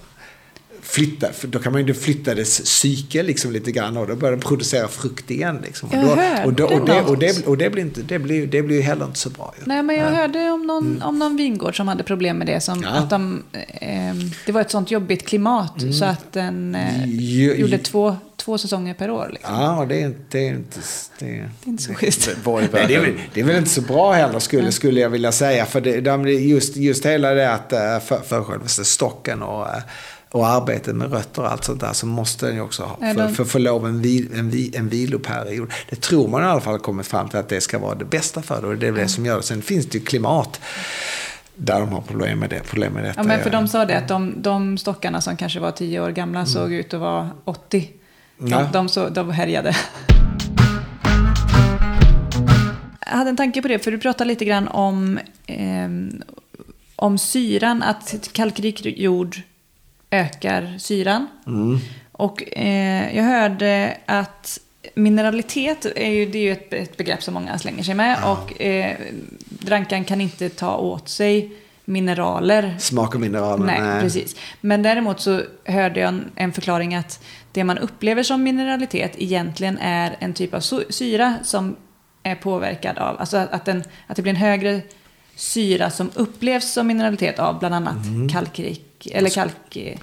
flytta, 0.87 1.33
för 1.33 1.49
då 1.49 1.59
kan 1.59 1.73
man 1.73 1.87
ju 1.87 1.95
flytta 1.95 2.35
dess 2.35 2.61
psyke 2.61 3.23
liksom 3.23 3.53
lite 3.53 3.73
grann 3.73 3.97
och 3.97 4.07
då 4.07 4.17
börjar 4.17 4.33
den 4.33 4.41
producera 4.41 4.89
frukt 4.89 5.31
igen. 5.31 5.59
Liksom. 5.65 5.89
Jag 5.93 6.47
och, 6.47 6.53
då, 6.53 6.65
och, 6.65 6.71
då, 6.71 6.81
och, 6.81 6.87
det, 6.87 7.03
och, 7.03 7.19
det, 7.19 7.47
och 7.47 7.59
det 7.59 7.71
blir 7.71 7.83
inte, 7.83 8.03
det 8.03 8.19
blir, 8.19 8.47
det 8.47 8.63
blir 8.63 8.77
ju 8.77 8.83
heller 8.83 9.05
inte 9.05 9.19
så 9.19 9.31
bra. 9.31 9.55
Ju. 9.59 9.63
Nej, 9.67 9.83
men 9.83 9.97
jag 9.97 10.11
hörde 10.11 10.51
om 10.51 10.67
någon, 10.67 10.87
mm. 10.87 11.03
om 11.03 11.19
någon 11.19 11.37
vingård 11.37 11.77
som 11.77 11.89
hade 11.89 12.03
problem 12.03 12.39
med 12.39 12.47
det. 12.47 12.61
Som 12.61 12.83
ja. 12.83 12.89
att 12.89 13.11
de, 13.11 13.43
eh, 13.53 14.15
det 14.47 14.53
var 14.53 14.61
ett 14.61 14.71
sånt 14.71 14.91
jobbigt 14.91 15.27
klimat 15.27 15.83
mm. 15.83 15.93
så 15.93 16.05
att 16.05 16.33
den 16.33 16.75
eh, 16.75 17.07
ju, 17.07 17.55
gjorde 17.55 17.79
två, 17.79 18.17
två 18.37 18.59
säsonger 18.59 18.95
per 18.95 19.11
år. 19.11 19.29
Liksom. 19.33 19.55
Ja, 19.55 19.87
det 19.89 20.03
är 20.03 20.07
inte, 20.07 20.21
det 20.31 20.49
är 20.49 20.51
inte, 20.51 20.81
det 21.19 21.27
är, 21.27 21.31
det 21.31 21.69
är 21.69 21.71
inte 21.71 21.83
så 21.83 21.95
schysst. 21.95 22.31
Nej, 22.47 22.69
det, 22.73 22.95
är, 22.95 23.29
det 23.35 23.41
är 23.41 23.45
väl 23.45 23.57
inte 23.57 23.71
så 23.71 23.81
bra 23.81 24.13
heller 24.13 24.39
skulle, 24.39 24.73
skulle 24.73 25.01
jag 25.01 25.11
vilja 25.11 25.33
säga. 25.33 25.67
För 25.67 25.81
det, 25.81 26.33
just, 26.33 26.77
just 26.77 27.07
hela 27.07 27.35
det 27.35 27.53
att 27.53 27.73
eh, 27.73 27.99
för, 28.01 28.21
för 28.21 28.43
självaste 28.43 28.85
stocken 28.85 29.43
och 29.43 29.69
eh, 29.69 29.83
och 30.37 30.47
arbetet 30.47 30.97
med 30.97 31.13
rötter 31.13 31.43
och 31.43 31.53
allt 31.53 31.65
sånt 31.65 31.81
där 31.81 31.93
så 31.93 32.07
måste 32.07 32.47
den 32.47 32.55
ju 32.55 32.61
också 32.61 32.83
ha, 32.83 33.15
för, 33.15 33.29
för, 33.29 33.45
för 33.45 33.59
lov 33.59 33.87
en, 33.87 34.03
vil, 34.03 34.29
en, 34.35 34.51
vil, 34.51 34.77
en 34.77 34.89
viloperiod. 34.89 35.73
Det 35.91 35.97
tror 35.97 36.29
man 36.29 36.43
i 36.43 36.47
alla 36.47 36.61
fall 36.61 36.73
har 36.73 36.79
kommit 36.79 37.07
fram 37.07 37.29
till 37.29 37.39
att 37.39 37.49
det 37.49 37.61
ska 37.61 37.79
vara 37.79 37.95
det 37.95 38.05
bästa 38.05 38.43
för 38.43 38.61
det 38.63 38.67
och 38.67 38.77
det 38.77 38.87
är 38.87 38.93
det 38.93 39.09
som 39.09 39.27
gör 39.27 39.37
det. 39.37 39.43
Sen 39.43 39.63
finns 39.63 39.87
det 39.87 39.99
ju 39.99 40.05
klimat 40.05 40.61
där 41.55 41.81
de 41.81 41.89
har 41.89 42.01
problem 42.01 42.39
med 42.39 42.51
det. 42.51 42.61
Problem 42.61 42.93
med 42.93 43.05
detta. 43.05 43.21
Ja, 43.21 43.23
men 43.23 43.43
för 43.43 43.51
de 43.51 43.69
sa 43.69 43.85
det 43.85 43.99
att 43.99 44.09
de, 44.09 44.35
de 44.37 44.79
stockarna 44.79 45.21
som 45.21 45.37
kanske 45.37 45.61
var 45.61 45.71
tio 45.71 46.01
år 46.01 46.11
gamla 46.11 46.39
mm. 46.39 46.47
såg 46.47 46.73
ut 46.73 46.95
att 46.95 47.01
vara 47.01 47.31
80. 47.45 47.91
De, 48.39 48.49
ja. 48.49 48.69
de, 48.73 48.89
så, 48.89 49.09
de 49.09 49.31
härjade. 49.31 49.77
Jag 53.01 53.17
hade 53.17 53.31
en 53.31 53.37
tanke 53.37 53.63
på 53.63 53.69
det, 53.69 53.79
för 53.79 53.91
du 53.91 53.99
pratade 53.99 54.29
lite 54.29 54.45
grann 54.45 54.69
om, 54.69 55.19
eh, 55.47 55.89
om 56.97 57.19
syran, 57.19 57.83
att 57.83 58.29
kalkrik 58.33 58.87
jord 58.87 59.37
ökar 60.11 60.79
syran. 60.79 61.27
Mm. 61.47 61.79
Och 62.13 62.59
eh, 62.59 63.17
jag 63.17 63.25
hörde 63.25 63.97
att 64.07 64.61
mineralitet 64.95 65.87
är 65.97 66.11
ju, 66.11 66.27
det 66.27 66.39
är 66.39 66.43
ju 66.43 66.53
ett, 66.53 66.73
ett 66.73 66.97
begrepp 66.97 67.23
som 67.23 67.35
många 67.35 67.59
slänger 67.59 67.83
sig 67.83 67.95
med. 67.95 68.19
Ja. 68.23 68.33
Och 68.33 68.63
eh, 68.63 68.97
drankan 69.49 70.05
kan 70.05 70.21
inte 70.21 70.49
ta 70.49 70.77
åt 70.77 71.09
sig 71.09 71.53
mineraler. 71.85 72.77
Smak 72.79 73.15
och 73.15 73.21
mineraler. 73.21 73.67
Nej, 73.67 73.81
nej, 73.81 74.01
precis. 74.01 74.37
Men 74.61 74.83
däremot 74.83 75.21
så 75.21 75.43
hörde 75.65 76.01
jag 76.01 76.09
en, 76.09 76.31
en, 76.35 76.53
förklaring 76.53 76.95
att 76.95 77.25
det 77.53 77.65
man 77.65 77.79
upplever 77.79 78.23
som 78.23 78.43
mineralitet 78.43 79.13
egentligen 79.19 79.79
är 79.79 80.17
en 80.19 80.35
typ 80.35 80.55
av 80.55 80.61
syra 80.91 81.35
som 81.43 81.77
är 82.23 82.35
påverkad 82.35 82.99
av, 82.99 83.21
alltså 83.21 83.37
att, 83.37 83.65
den, 83.65 83.85
att 84.07 84.17
det 84.17 84.23
blir 84.23 84.33
en 84.33 84.37
högre 84.37 84.81
syra 85.37 85.91
som 85.91 86.11
upplevs 86.15 86.73
som 86.73 86.87
mineralitet 86.87 87.39
av 87.39 87.59
bland 87.59 87.75
annat 87.75 88.07
mm. 88.07 88.29
kalkrik, 88.29 88.86
eller 89.13 89.31
kalk... 89.31 89.99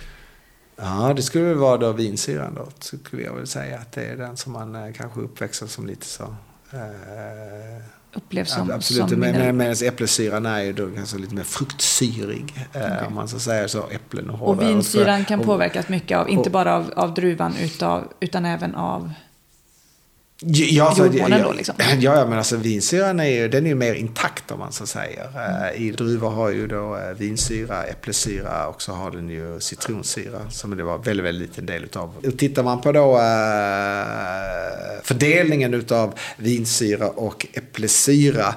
Ja, 0.76 1.14
det 1.16 1.22
skulle 1.22 1.44
väl 1.46 1.58
vara 1.58 1.78
då 1.78 1.92
vinsyran 1.92 2.54
då, 2.56 2.68
skulle 2.80 3.24
jag 3.24 3.34
väl 3.34 3.48
säga. 3.48 3.78
Att 3.80 3.92
det 3.92 4.06
är 4.06 4.18
den 4.18 4.38
som 4.38 4.54
man 4.54 4.76
eh, 4.76 4.94
kanske 4.94 5.20
uppväxer 5.20 5.68
som 5.68 5.88
lite 5.88 6.06
så. 6.06 6.24
Eh, 6.72 7.84
upplevs 8.14 8.52
som, 8.54 8.72
Absolut, 8.72 9.10
som 9.10 9.20
mineral. 9.20 9.46
men, 9.46 9.58
medan 9.58 9.76
äppelsyran 9.88 10.46
är 10.46 10.62
ju 10.62 10.74
då 10.74 10.88
ganska 10.88 11.18
lite 11.18 11.36
mer 11.36 11.44
fruktsyrig. 11.44 12.68
eh, 12.74 13.08
Om 13.08 13.14
man 13.16 13.28
så 13.28 13.40
säger 13.40 13.68
så, 13.68 13.88
äpplen 13.90 14.30
och 14.30 14.34
Och 14.42 14.48
hårdare. 14.56 14.68
vinsyran 14.68 15.26
kan 15.26 15.40
och- 15.40 15.46
påverkas 15.46 15.90
mycket 15.90 16.18
av, 16.18 16.30
inte 16.30 16.50
och- 16.50 16.52
bara 16.54 16.76
av, 16.76 16.94
av 16.96 17.14
druvan 17.14 17.56
utav, 17.62 18.14
utan 18.20 18.46
även 18.46 18.76
av... 18.76 19.12
Ja, 20.46 20.88
alltså, 20.88 21.06
jordmånen 21.06 21.40
ja, 21.40 21.46
då, 21.46 21.54
liksom. 21.54 21.76
Ja, 21.80 21.96
ja, 22.00 22.26
men 22.26 22.38
alltså 22.38 22.58
vinsyran 22.58 23.20
är 23.20 23.28
ju, 23.28 23.48
den 23.48 23.66
är 23.66 23.70
ju 23.70 23.76
mer 23.76 23.94
intakt 23.94 24.52
om 24.52 24.60
man 24.60 24.72
så 24.72 24.86
säger. 24.86 25.28
Eh, 25.36 25.82
I 25.82 25.92
druvor 25.92 26.30
har 26.30 26.50
ju 26.50 26.68
då 26.68 26.98
eh, 26.98 27.18
vinsyra, 27.18 27.84
äppelsyra 27.84 28.68
och 28.68 28.82
så 28.82 28.92
har 28.92 29.12
den 29.12 29.30
ju 29.30 29.60
citronsyra 29.60 30.50
som 30.50 30.78
det 30.78 30.84
var 30.84 30.98
väldigt, 30.98 31.26
väldigt 31.26 31.50
liten 31.50 31.66
del 31.66 31.84
utav. 31.84 32.14
Och 32.28 32.38
tittar 32.38 32.64
man 32.64 32.82
på 32.82 32.92
då 32.92 33.16
eh, 33.16 33.24
fördelningen 35.04 35.74
utav 35.74 36.14
vinsyra 36.38 37.10
och 37.10 37.48
äppelsyra 37.54 38.56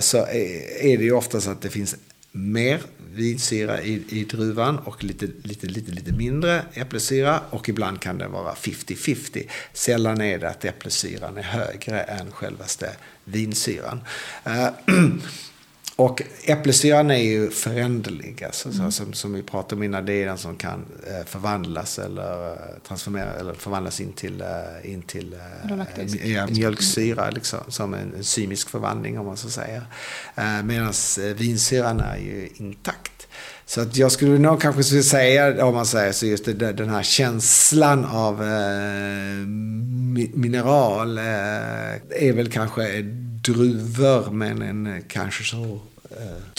så 0.00 0.18
är, 0.18 0.84
är 0.84 0.98
det 0.98 1.04
ju 1.04 1.12
oftast 1.12 1.48
att 1.48 1.62
det 1.62 1.70
finns 1.70 1.96
mer 2.32 2.80
vinsyra 3.14 3.82
i, 3.82 4.04
i 4.08 4.24
druvan 4.24 4.78
och 4.78 5.04
lite, 5.04 5.26
lite, 5.42 5.66
lite, 5.66 5.92
lite 5.92 6.12
mindre 6.12 6.62
äppelsyra. 6.74 7.40
Och 7.50 7.68
ibland 7.68 8.00
kan 8.00 8.18
det 8.18 8.28
vara 8.28 8.54
50-50. 8.54 9.48
Sällan 9.72 10.20
är 10.20 10.38
det 10.38 10.50
att 10.50 10.64
äppelsyran 10.64 11.38
är 11.38 11.42
högre 11.42 12.00
än 12.00 12.30
självaste 12.30 12.90
vinsyran. 13.24 14.00
Eh, 14.44 14.68
Och 16.02 16.22
äppelsyran 16.44 17.10
är 17.10 17.16
ju 17.16 17.50
föränderlig, 17.50 18.44
alltså, 18.44 18.72
så, 18.72 18.90
som, 18.90 19.12
som 19.12 19.32
vi 19.32 19.42
pratade 19.42 19.74
om 19.74 19.82
innan. 19.82 20.06
Det 20.06 20.12
är 20.12 20.26
den 20.26 20.38
som 20.38 20.56
kan 20.56 20.84
eh, 21.06 21.26
förvandlas 21.26 21.98
eller 21.98 22.50
eh, 22.52 22.56
transformera 22.88 23.32
eller 23.32 23.54
förvandlas 23.54 24.00
in 24.00 24.12
till, 24.12 24.40
eh, 24.40 24.92
in 24.92 25.02
till 25.02 25.34
ja, 26.24 26.46
mjölksyra, 26.46 27.30
liksom, 27.30 27.58
som 27.68 27.94
en, 27.94 28.14
en 28.16 28.24
symisk 28.24 28.68
förvandling 28.70 29.18
om 29.18 29.26
man 29.26 29.36
så 29.36 29.50
säger. 29.50 29.82
Medan 30.64 30.92
vinsyran 31.36 32.00
är 32.00 32.16
ju 32.16 32.48
intakt. 32.54 33.28
Så 33.66 33.80
att 33.80 33.96
jag 33.96 34.12
skulle 34.12 34.38
nog 34.38 34.60
kanske 34.60 34.84
skulle 34.84 35.02
säga, 35.02 35.66
om 35.66 35.74
man 35.74 35.86
säger 35.86 36.12
så, 36.12 36.26
just 36.26 36.44
det, 36.44 36.72
den 36.72 36.88
här 36.88 37.02
känslan 37.02 38.04
av 38.04 38.42
eh, 38.42 38.46
mi- 40.16 40.36
mineral 40.36 41.18
eh, 41.18 41.24
är 42.28 42.32
väl 42.32 42.50
kanske 42.50 43.02
druvor 43.44 44.30
men 44.30 44.62
en 44.62 45.02
kanske 45.08 45.44
så 45.44 45.80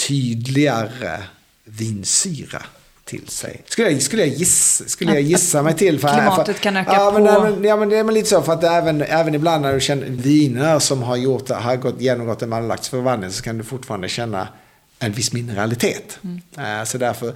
tydligare 0.07 1.23
vinsyra 1.65 2.61
till 3.05 3.27
sig. 3.27 3.61
Skulle 3.67 3.91
jag, 3.91 4.01
skulle 4.01 4.25
jag, 4.25 4.35
gissa, 4.35 4.83
skulle 4.87 5.13
jag 5.13 5.21
gissa 5.21 5.61
mig 5.63 5.73
till. 5.75 5.99
För, 5.99 6.07
Klimatet 6.13 6.55
för, 6.55 6.63
kan 6.63 6.77
öka 6.77 6.93
ja, 6.93 7.11
men, 7.11 7.35
på- 7.35 7.41
men, 7.41 7.63
ja, 7.63 7.75
men 7.75 7.89
det 7.89 7.97
är 7.97 8.11
lite 8.11 8.29
så. 8.29 8.41
För 8.41 8.53
att 8.53 8.63
även, 8.63 9.01
även 9.01 9.35
ibland 9.35 9.61
när 9.61 9.73
du 9.73 9.79
känner 9.79 10.05
viner 10.05 10.79
som 10.79 11.03
har, 11.03 11.15
gjort, 11.15 11.49
har 11.49 11.75
gått, 11.75 12.01
genomgått 12.01 12.41
en 12.41 12.49
malolaktsförvandling 12.49 13.31
så 13.31 13.43
kan 13.43 13.57
du 13.57 13.63
fortfarande 13.63 14.09
känna 14.09 14.47
en 14.99 15.11
viss 15.11 15.33
mineralitet. 15.33 16.19
Eh, 16.57 16.83
Så 16.85 16.97
därför 16.97 17.33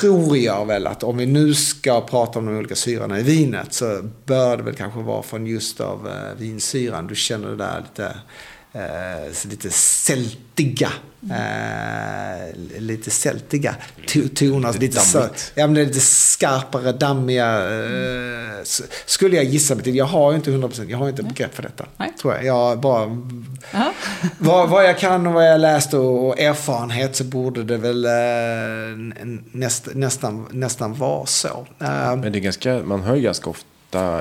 tror 0.00 0.36
jag 0.38 0.66
väl 0.66 0.86
att 0.86 1.02
om 1.02 1.16
vi 1.16 1.26
nu 1.26 1.54
ska 1.54 2.00
prata 2.00 2.38
om 2.38 2.46
de 2.46 2.56
olika 2.58 2.74
syrorna 2.74 3.18
i 3.18 3.22
vinet 3.22 3.72
så 3.74 4.02
bör 4.26 4.56
det 4.56 4.62
väl 4.62 4.74
kanske 4.74 5.00
vara 5.00 5.22
från 5.22 5.46
just 5.46 5.80
av 5.80 6.08
eh, 6.08 6.38
vinsyran. 6.38 7.06
Du 7.06 7.14
känner 7.14 7.48
det 7.48 7.56
där 7.56 7.80
lite, 7.88 8.16
eh, 8.72 9.50
lite 9.50 9.70
sältiga. 10.62 10.88
Eh, 11.30 12.80
lite 12.80 13.10
sältiga 13.10 13.74
to- 14.06 14.28
toner. 14.34 14.72
Lite, 14.72 14.98
så, 15.00 15.18
ja, 15.54 15.66
men 15.66 15.74
lite 15.74 16.00
skarpare, 16.00 16.92
dammiga. 16.92 17.62
S- 18.62 18.82
skulle 19.06 19.36
jag 19.36 19.44
gissa 19.44 19.74
mig 19.74 19.84
till. 19.84 19.96
Jag 19.96 20.04
har 20.04 20.30
ju 20.32 20.36
inte 20.36 20.50
100%, 20.50 20.90
jag 20.90 20.98
har 20.98 21.08
inte 21.08 21.22
begrepp 21.22 21.54
för 21.54 21.62
detta. 21.62 21.86
Nej. 21.96 22.12
Tror 22.22 22.34
jag. 22.34 22.44
jag 22.44 22.80
bara, 22.80 23.24
Ja. 23.72 23.92
vad, 24.38 24.68
vad 24.68 24.84
jag 24.84 24.98
kan 24.98 25.26
och 25.26 25.32
vad 25.32 25.50
jag 25.50 25.60
läst 25.60 25.94
och, 25.94 26.28
och 26.28 26.40
erfarenhet 26.40 27.16
så 27.16 27.24
borde 27.24 27.62
det 27.64 27.76
väl 27.76 28.04
eh, 28.04 28.10
näst, 29.52 29.88
nästan, 29.94 30.46
nästan 30.50 30.94
vara 30.94 31.26
så. 31.26 31.66
Men 31.78 32.20
det 32.32 32.38
är 32.38 32.40
ganska, 32.40 32.74
man 32.84 33.02
hör 33.02 33.16
ganska 33.16 33.50
ofta 33.50 33.66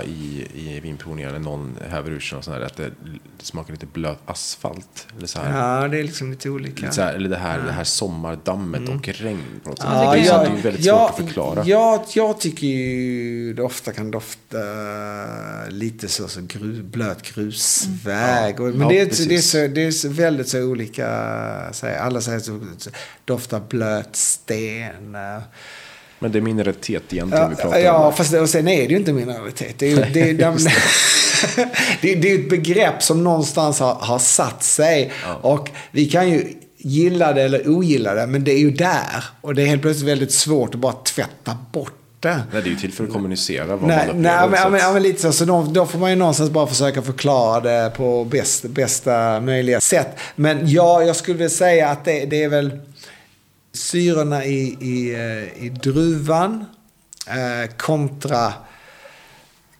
i, 0.05 0.47
i 0.53 0.79
vinprovningar 0.79 1.31
när 1.31 1.39
någon 1.39 1.77
häver 1.89 2.11
ur 2.11 2.19
sig 2.19 2.37
och 2.37 2.43
sånt 2.43 2.57
där, 2.57 2.65
att 2.65 2.77
det, 2.77 2.91
det 3.37 3.45
smakar 3.45 3.73
lite 3.73 3.85
blöt 3.85 4.19
asfalt. 4.25 5.07
Eller 5.17 5.27
så 5.27 5.39
här. 5.39 5.81
ja, 5.81 5.87
det 5.87 5.99
är 5.99 6.03
liksom 6.03 6.31
lite 6.31 6.49
olika. 6.49 6.81
Lite 6.81 6.95
så 6.95 7.01
här, 7.01 7.13
eller 7.13 7.29
det 7.29 7.37
här, 7.37 7.59
det 7.65 7.71
här 7.71 7.83
sommardammet 7.83 8.89
och 8.89 9.07
regn 9.07 9.41
på 9.63 9.69
något 9.69 9.79
sätt. 9.79 9.87
Ja, 9.91 10.13
det, 10.13 10.19
är, 10.19 10.25
jag- 10.25 10.45
så- 10.47 10.51
det 10.53 10.59
är 10.59 10.63
väldigt 10.63 10.85
svårt 10.85 11.09
att 11.09 11.17
förklara. 11.17 11.63
Ja, 11.65 12.05
jag 12.15 12.39
tycker 12.39 12.67
ju 12.67 13.53
det 13.53 13.61
ofta 13.63 13.91
kan 13.93 14.11
dofta 14.11 14.57
lite 15.69 16.07
så, 16.07 16.27
så 16.27 16.41
gru, 16.41 16.83
blöt 16.83 17.21
grusväg. 17.33 18.59
Och, 18.59 18.67
men 18.69 18.81
Ja, 18.81 18.87
det, 18.89 18.99
är, 18.99 19.27
det, 19.27 19.35
är 19.35 19.41
så, 19.41 19.57
det 19.67 19.81
är 19.85 19.91
så 19.91 20.09
väldigt 20.09 20.47
så 20.47 20.63
olika. 20.63 21.07
Säger, 21.73 21.99
alla 21.99 22.21
säger 22.21 22.39
så, 22.39 22.59
så 22.77 22.89
doftar 23.25 23.59
blöt 23.69 24.15
sten. 24.15 25.17
Men 26.21 26.31
det 26.31 26.39
är 26.39 26.41
mineralitet 26.41 27.03
egentligen 27.13 27.49
vi 27.49 27.55
pratar 27.55 27.79
ja, 27.79 28.07
om. 28.07 28.13
fast 28.13 28.31
det, 28.31 28.39
och 28.39 28.49
sen 28.49 28.67
är 28.67 28.87
det 28.87 28.91
ju 28.91 28.97
inte 28.97 29.13
mineralitet. 29.13 29.75
Det 29.79 29.85
är 29.85 29.89
ju 29.89 29.95
det, 30.13 30.29
är- 30.29 30.33
det, 30.33 30.57
det, 32.01 32.15
det 32.15 32.31
är 32.31 32.39
ett 32.39 32.49
begrepp 32.49 33.03
som 33.03 33.23
någonstans 33.23 33.79
har, 33.79 33.93
har 33.93 34.19
satt 34.19 34.63
sig. 34.63 35.11
Och 35.41 35.69
vi 35.91 36.05
kan 36.05 36.29
ju 36.29 36.47
gilla 36.77 37.33
det 37.33 37.41
eller 37.43 37.69
ogilla 37.69 38.13
det, 38.13 38.27
men 38.27 38.43
det 38.43 38.51
är 38.51 38.59
ju 38.59 38.71
där. 38.71 39.23
Och 39.41 39.55
det 39.55 39.61
är 39.61 39.65
helt 39.65 39.81
plötsligt 39.81 40.09
väldigt 40.09 40.31
svårt 40.31 40.73
att 40.75 40.79
bara 40.81 40.93
tvätta 40.93 41.57
bort 41.73 41.93
det. 42.19 42.29
Nej, 42.53 42.61
det 42.63 42.69
är 42.69 42.71
ju 42.71 42.75
till 42.75 42.93
för 42.93 43.03
att 43.03 43.13
kommunicera 43.13 43.65
vad 43.65 43.81
Nej, 43.87 44.07
man 44.07 44.21
nej 44.21 44.49
men, 44.49 44.51
så 44.51 44.55
ja, 44.65 44.69
men, 44.69 44.79
ja, 44.79 44.93
men 44.93 45.03
lite 45.03 45.21
så. 45.21 45.31
så 45.31 45.45
då, 45.45 45.67
då 45.71 45.85
får 45.85 45.99
man 45.99 46.09
ju 46.09 46.15
någonstans 46.15 46.49
bara 46.49 46.67
försöka 46.67 47.01
förklara 47.01 47.59
det 47.59 47.91
på 47.97 48.25
bäst, 48.25 48.63
bästa 48.63 49.39
möjliga 49.39 49.81
sätt. 49.81 50.07
Men 50.35 50.69
ja, 50.69 51.03
jag 51.03 51.15
skulle 51.15 51.37
vilja 51.37 51.49
säga 51.49 51.89
att 51.89 52.05
det, 52.05 52.25
det 52.25 52.43
är 52.43 52.49
väl 52.49 52.79
syrorna 53.73 54.45
i, 54.45 54.77
i, 54.79 55.13
eh, 55.13 55.63
i 55.63 55.69
druvan 55.69 56.65
eh, 57.27 57.75
kontra 57.77 58.53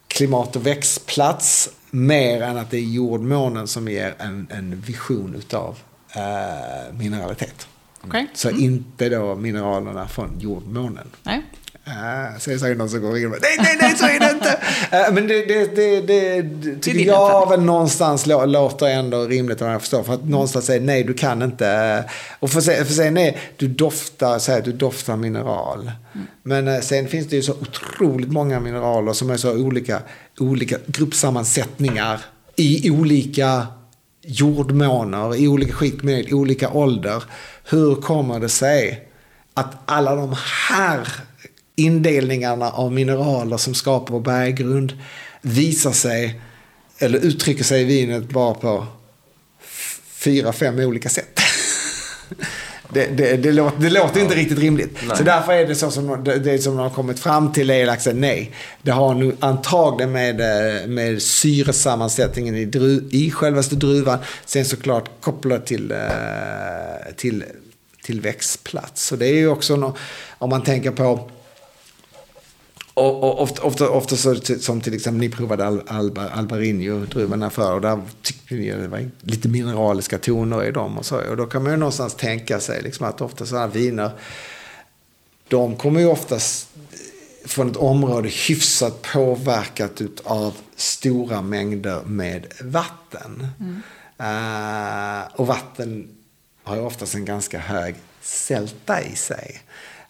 klimat 0.07 0.55
och 0.55 0.65
växtplats 0.65 1.69
mer 1.91 2.41
än 2.41 2.57
att 2.57 2.71
det 2.71 2.77
är 2.77 2.81
jordmånen 2.81 3.67
som 3.67 3.87
ger 3.87 4.15
en, 4.19 4.47
en 4.49 4.81
vision 4.81 5.35
utav 5.35 5.79
eh, 6.15 6.93
mineralitet. 6.93 7.67
Okej. 8.01 8.27
Så 8.33 8.49
inte 8.49 9.09
då 9.09 9.35
mineralerna 9.35 10.07
från 10.07 10.39
jordmånen. 10.39 11.07
Nej. 11.23 11.41
Uh, 11.87 11.93
är 11.93 12.33
det 12.51 12.59
säkert 12.59 12.77
någon 12.77 12.89
som 12.89 13.01
går 13.01 13.17
in 13.17 13.25
och 13.25 13.37
nej, 13.41 13.55
nej, 13.57 13.77
nej, 13.81 13.97
så 13.97 14.05
är 14.05 14.19
det 14.19 14.31
inte. 14.31 14.59
Eh, 14.91 15.11
men 15.13 15.27
det, 15.27 15.45
det, 15.45 15.75
det, 15.75 16.01
det, 16.01 16.41
det 16.41 16.75
tycker 16.75 16.99
din 16.99 17.07
jag 17.07 17.49
väl 17.49 17.61
någonstans 17.61 18.25
lå- 18.27 18.45
låter 18.45 18.85
ändå 18.87 19.25
rimligt 19.25 19.61
vad 19.61 19.73
jag 19.73 19.81
förstår. 19.81 20.03
För 20.03 20.13
att 20.13 20.25
någonstans 20.25 20.65
säga 20.65 20.81
nej, 20.81 21.03
du 21.03 21.13
kan 21.13 21.41
inte. 21.41 22.03
Och 22.39 22.49
för, 22.49 22.61
för 22.61 22.93
säga 22.93 23.11
nej, 23.11 23.37
du 23.57 23.67
doftar, 23.67 24.39
säg 24.39 24.57
att 24.57 24.65
du 24.65 24.71
doftar 24.71 25.15
mineral. 25.17 25.91
Men 26.43 26.67
eh, 26.67 26.79
sen 26.79 27.07
finns 27.07 27.27
det 27.27 27.35
ju 27.35 27.41
så 27.41 27.51
otroligt 27.51 28.31
många 28.31 28.59
mineraler 28.59 29.13
som 29.13 29.29
är 29.29 29.37
så 29.37 29.57
olika, 29.57 30.01
olika 30.39 30.77
gruppsammansättningar 30.87 32.21
i 32.55 32.91
olika 32.91 33.67
jordmåner, 34.21 35.35
i 35.35 35.47
olika 35.47 35.73
skick 35.73 36.03
med 36.03 36.33
olika 36.33 36.69
ålder. 36.69 37.23
Hur 37.69 37.95
kommer 37.95 38.39
det 38.39 38.49
sig 38.49 39.07
att 39.53 39.73
alla 39.85 40.15
de 40.15 40.35
här 40.69 41.07
indelningarna 41.75 42.71
av 42.71 42.91
mineraler 42.91 43.57
som 43.57 43.73
skapar 43.73 44.13
vår 44.13 44.21
berggrund 44.21 44.93
visar 45.41 45.91
sig, 45.91 46.41
eller 46.97 47.19
uttrycker 47.19 47.63
sig 47.63 47.81
i 47.81 47.85
vinet 47.85 48.29
bara 48.29 48.53
på 48.53 48.87
fyra, 50.23 50.53
fem 50.53 50.79
olika 50.79 51.09
sätt. 51.09 51.39
Det, 52.93 53.05
det, 53.05 53.37
det, 53.37 53.51
låter, 53.51 53.79
det 53.79 53.89
låter 53.89 54.21
inte 54.21 54.35
riktigt 54.35 54.59
rimligt. 54.59 54.97
Så 55.17 55.23
därför 55.23 55.53
är 55.53 55.67
det 55.67 55.75
så 55.75 55.91
som 55.91 56.23
det, 56.23 56.63
som 56.63 56.75
de 56.75 56.81
har 56.81 56.89
kommit 56.89 57.19
fram 57.19 57.51
till 57.51 57.69
är 57.69 57.87
att 57.87 58.15
nej. 58.15 58.51
Det 58.81 58.91
har 58.91 59.13
nu 59.13 59.35
antagligen 59.39 60.11
med, 60.11 60.41
eh, 60.41 60.87
med 60.87 61.21
syresammansättningen 61.21 62.55
i, 62.55 62.65
dru, 62.65 63.09
i 63.11 63.31
självaste 63.31 63.75
druvan. 63.75 64.19
Sen 64.45 64.65
såklart 64.65 65.09
kopplat 65.21 65.65
till, 65.65 65.91
eh, 65.91 65.97
till, 67.15 67.43
till 68.03 68.21
växtplats. 68.21 69.03
Så 69.05 69.15
det 69.15 69.27
är 69.27 69.33
ju 69.35 69.47
också 69.47 69.75
nå- 69.75 69.95
om 70.37 70.49
man 70.49 70.63
tänker 70.63 70.91
på 70.91 71.29
och, 72.93 73.23
och 73.23 73.41
ofta, 73.41 73.63
ofta, 73.63 73.89
ofta 73.89 74.15
så, 74.15 74.35
som 74.35 74.81
till 74.81 74.93
exempel 74.93 75.19
ni 75.19 75.29
provade 75.29 75.67
Al, 75.67 75.81
Alba, 75.87 76.29
Albarinho-druvorna 76.29 77.49
för 77.49 77.73
och 77.73 77.81
där 77.81 78.01
tyckte 78.21 78.55
ni 78.55 78.71
att 78.71 78.81
det 78.81 78.87
var 78.87 79.09
lite 79.21 79.47
mineraliska 79.49 80.17
toner 80.17 80.63
i 80.63 80.71
dem 80.71 80.97
och 80.97 81.05
så. 81.05 81.29
Och 81.29 81.37
då 81.37 81.45
kan 81.45 81.63
man 81.63 81.71
ju 81.71 81.77
någonstans 81.77 82.15
tänka 82.15 82.59
sig 82.59 82.81
liksom 82.81 83.05
att 83.05 83.21
ofta 83.21 83.45
sådana 83.45 83.67
viner, 83.67 84.11
de 85.47 85.75
kommer 85.75 85.99
ju 85.99 86.05
oftast 86.05 86.67
från 87.45 87.71
ett 87.71 87.77
område 87.77 88.29
hyfsat 88.29 89.01
påverkat 89.01 90.01
av 90.23 90.53
stora 90.75 91.41
mängder 91.41 92.01
med 92.05 92.47
vatten. 92.61 93.47
Eh, 94.17 95.39
och 95.39 95.47
vatten 95.47 96.09
har 96.63 96.75
ju 96.75 96.81
oftast 96.81 97.15
en 97.15 97.25
ganska 97.25 97.59
hög 97.59 97.95
sälta 98.21 99.01
i 99.01 99.15
sig. 99.15 99.61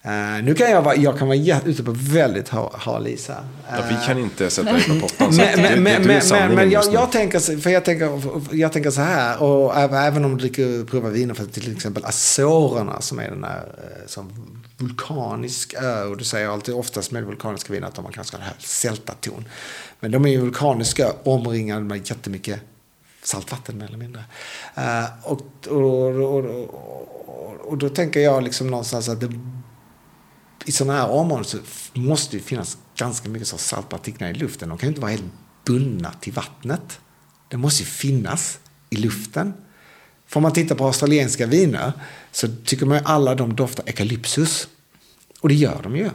Uh, 0.05 0.43
nu 0.43 0.53
kan 0.53 0.71
jag 0.71 0.81
vara, 0.81 0.95
jag 0.95 1.17
kan 1.17 1.27
vara 1.27 1.61
ute 1.65 1.83
på 1.83 1.91
väldigt 1.91 2.49
hal 2.73 3.07
is 3.07 3.27
här. 3.27 3.43
Ja, 3.71 3.77
vi 3.89 3.95
kan 4.05 4.17
inte 4.17 4.49
sätta 4.49 4.73
dig 4.73 4.83
på 4.83 4.99
pottan. 5.07 5.35
Men, 5.35 5.83
men, 5.83 6.03
men, 6.03 6.55
men, 6.55 6.71
jag, 6.71 6.93
jag, 6.93 7.11
tänker, 7.11 7.61
för 7.61 7.69
jag, 7.69 7.85
tänker, 7.85 8.21
jag 8.51 8.73
tänker 8.73 8.91
så 8.91 9.01
här, 9.01 9.43
och 9.43 9.77
även 9.77 10.25
om 10.25 10.31
du 10.31 10.37
dricker, 10.37 10.85
provar 10.85 11.09
viner 11.09 11.33
för 11.33 11.45
till 11.45 11.75
exempel 11.75 12.05
Azorerna 12.05 13.01
som 13.01 13.19
är 13.19 13.29
den 13.29 13.43
här 13.43 13.65
som 14.05 14.31
vulkanisk 14.77 15.73
ö. 15.73 16.03
Och 16.03 16.17
du 16.17 16.23
säger 16.23 16.47
alltid 16.49 16.75
oftast 16.75 17.11
med 17.11 17.23
vulkaniska 17.23 17.73
viner 17.73 17.87
att 17.87 17.95
de 17.95 18.05
har 18.05 18.11
ganska 18.11 18.37
den 18.37 18.45
här 18.45 18.55
sältaton. 18.59 19.45
Men 19.99 20.11
de 20.11 20.25
är 20.25 20.29
ju 20.29 20.37
vulkaniska, 20.37 21.13
omringade 21.23 21.81
med 21.81 22.09
jättemycket 22.09 22.59
saltvatten 23.23 23.77
mer 23.77 23.85
eller 23.85 23.97
mindre. 23.97 24.23
Uh, 24.77 25.05
och, 25.23 25.41
och, 25.67 26.15
och, 26.15 26.71
och, 27.61 27.77
då 27.77 27.89
tänker 27.89 28.19
jag 28.19 28.43
liksom 28.43 28.67
någonstans 28.67 29.09
att 29.09 29.19
det, 29.19 29.29
i 30.65 30.71
sådana 30.71 30.99
här 30.99 31.09
områden 31.09 31.45
så 31.45 31.57
måste 31.93 32.37
det 32.37 32.43
finnas 32.43 32.77
ganska 32.95 33.29
mycket 33.29 33.47
så 33.47 33.57
saltpartiklar 33.57 34.29
i 34.29 34.33
luften. 34.33 34.69
De 34.69 34.77
kan 34.77 34.87
ju 34.87 34.91
inte 34.91 35.01
vara 35.01 35.11
helt 35.11 35.23
bundna 35.65 36.13
till 36.13 36.33
vattnet. 36.33 36.99
Det 37.47 37.57
måste 37.57 37.83
ju 37.83 37.89
finnas 37.89 38.59
i 38.89 38.95
luften. 38.95 39.53
För 40.27 40.37
om 40.37 40.43
man 40.43 40.53
tittar 40.53 40.75
på 40.75 40.85
australienska 40.85 41.45
viner 41.45 41.93
så 42.31 42.47
tycker 42.65 42.85
man 42.85 42.97
ju 42.97 43.03
alla 43.05 43.35
de 43.35 43.55
doftar 43.55 43.83
eukalyptus. 43.87 44.67
Och 45.41 45.49
det 45.49 45.55
gör 45.55 45.79
de 45.83 45.95
ju. 45.95 46.09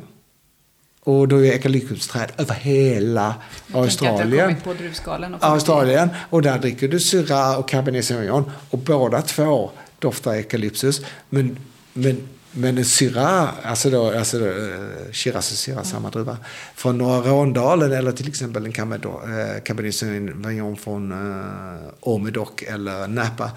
Och 1.06 1.28
då 1.28 1.44
är 1.44 1.52
eukalyptusträd 1.52 2.32
över 2.36 2.54
hela 2.54 3.34
Australien. 3.72 4.56
På 4.64 4.74
druvskalen 4.74 5.36
Australien. 5.40 6.08
Och 6.30 6.42
där 6.42 6.58
dricker 6.58 6.88
du 6.88 7.00
Syrah 7.00 7.58
och 7.58 7.68
Cabernet 7.68 8.04
Sauvignon. 8.04 8.50
Och 8.70 8.78
båda 8.78 9.22
två 9.22 9.70
doftar 9.98 10.32
eukalyptus. 10.34 11.00
Men, 11.28 11.58
men, 11.92 12.28
men 12.56 12.78
en 12.78 12.84
Syrah, 12.84 13.48
alltså 13.62 13.90
då, 13.90 14.18
alltså 14.18 14.38
då, 14.38 14.46
eh, 14.46 15.12
Shiraz 15.12 15.52
och 15.52 15.58
Syrah, 15.58 15.78
mm. 15.78 15.90
samma 15.90 16.10
druva. 16.10 16.36
Från 16.74 16.98
Norra 16.98 17.30
Råndalen 17.30 17.92
eller 17.92 18.12
till 18.12 18.28
exempel 18.28 18.64
en 18.64 18.72
eh, 18.72 19.62
Cabernet 19.64 19.94
Sauvignon 19.94 20.76
från 20.76 21.12
uh, 21.12 21.78
Omedoc 22.00 22.62
eller 22.66 23.08
Napa. 23.08 23.50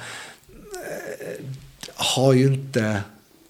har 1.95 2.34
ju 2.34 2.54
inte, 2.54 3.02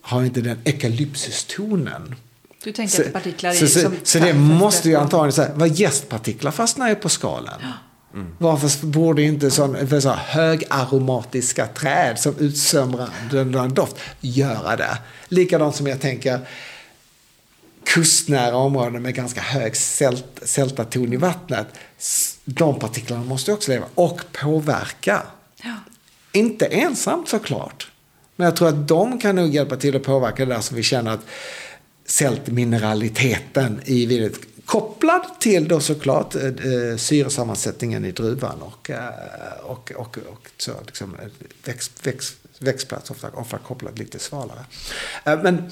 har 0.01 0.23
inte 0.23 0.41
den 0.41 0.57
eukalyptustonen. 0.65 2.15
Du 2.63 2.71
tänker 2.71 2.95
så, 2.95 3.01
att 3.01 3.05
det 3.05 3.09
är 3.09 3.13
partiklar 3.13 3.53
så, 3.53 3.67
så, 3.67 3.91
så 4.03 4.19
det 4.19 4.33
måste 4.33 4.89
ju 4.89 4.95
antagligen 4.95 5.31
säga, 5.31 5.51
vad 5.55 5.69
gästpartiklar 5.69 6.51
fastnar 6.51 6.89
ju 6.89 6.95
på 6.95 7.09
skalen. 7.09 7.59
Ja. 7.61 7.73
Mm. 8.13 8.35
Varför 8.37 8.87
borde 8.87 9.21
inte 9.21 9.51
sån, 9.51 10.01
så 10.01 10.11
högaromatiska 10.11 11.67
träd 11.67 12.19
som 12.19 12.35
utsömrar 12.37 13.09
den 13.31 13.73
doft 13.73 13.95
göra 14.19 14.75
det? 14.75 14.97
Likadant 15.27 15.75
som 15.75 15.87
jag 15.87 16.01
tänker 16.01 16.47
kustnära 17.83 18.55
områden 18.55 19.01
med 19.01 19.15
ganska 19.15 19.41
hög 19.41 19.75
sält, 19.75 20.39
sältaton 20.41 21.13
i 21.13 21.17
vattnet. 21.17 21.67
De 22.45 22.79
partiklarna 22.79 23.23
måste 23.23 23.53
också 23.53 23.71
leva 23.71 23.85
och 23.95 24.21
påverka. 24.31 25.23
Ja. 25.63 25.75
Inte 26.31 26.65
ensamt 26.65 27.29
såklart. 27.29 27.91
Men 28.35 28.45
jag 28.45 28.55
tror 28.55 28.67
att 28.67 28.87
de 28.87 29.19
kan 29.19 29.35
nog 29.35 29.55
hjälpa 29.55 29.75
till 29.75 29.95
att 29.95 30.03
påverka 30.03 30.45
det 30.45 30.53
där 30.53 30.61
som 30.61 30.77
vi 30.77 30.83
känner 30.83 31.11
att 31.11 31.25
sältmineraliteten 32.05 33.81
i 33.85 34.05
vinet. 34.05 34.39
Kopplad 34.69 35.21
till 35.39 35.67
då 35.67 35.79
såklart 35.79 36.35
eh, 36.35 36.43
eh, 36.43 36.97
syresammansättningen 36.97 38.05
i 38.05 38.11
druvan 38.11 38.61
och, 38.61 38.89
eh, 38.89 38.97
och, 39.63 39.91
och, 39.95 40.17
och 40.17 40.49
så 40.57 40.71
liksom 40.85 41.15
växt, 41.65 42.07
växt, 42.07 42.35
växtplats 42.59 43.11
ofta, 43.11 43.29
ofta 43.33 43.57
kopplad 43.57 43.99
lite 43.99 44.19
svalare. 44.19 44.59
Eh, 45.25 45.41
men 45.43 45.71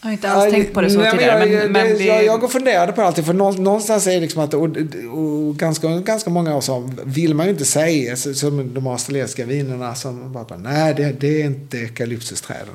jag 0.00 0.06
har 0.06 0.12
inte 0.12 0.30
alls 0.30 0.52
tänkt 0.52 0.74
på 0.74 0.80
det 0.80 0.90
så 0.90 0.98
nej, 0.98 1.10
tidigare. 1.10 1.38
Men, 1.38 1.52
jag, 1.52 1.70
men 1.70 1.86
det, 1.86 1.94
vi... 1.94 2.06
jag, 2.06 2.24
jag 2.24 2.44
och 2.44 2.52
funderade 2.52 2.92
på 2.92 3.02
alltid, 3.02 3.26
för 3.26 3.32
någonstans 3.32 4.06
är 4.06 4.10
det 4.10 4.20
liksom 4.20 4.42
att, 4.42 4.54
och, 4.54 4.76
och 5.12 5.56
ganska, 5.56 5.88
ganska 5.88 6.30
många 6.30 6.56
år 6.56 6.60
så 6.60 6.92
vill 7.04 7.34
man 7.34 7.46
ju 7.46 7.52
inte 7.52 7.64
säga, 7.64 8.16
som 8.16 8.74
de 8.74 8.86
australienska 8.86 9.44
vinerna 9.44 9.94
som 9.94 10.32
bara, 10.32 10.56
nej 10.56 10.94
det, 10.94 11.12
det 11.12 11.42
är 11.42 11.46
inte 11.46 11.78
eukalyptusträden. 11.78 12.74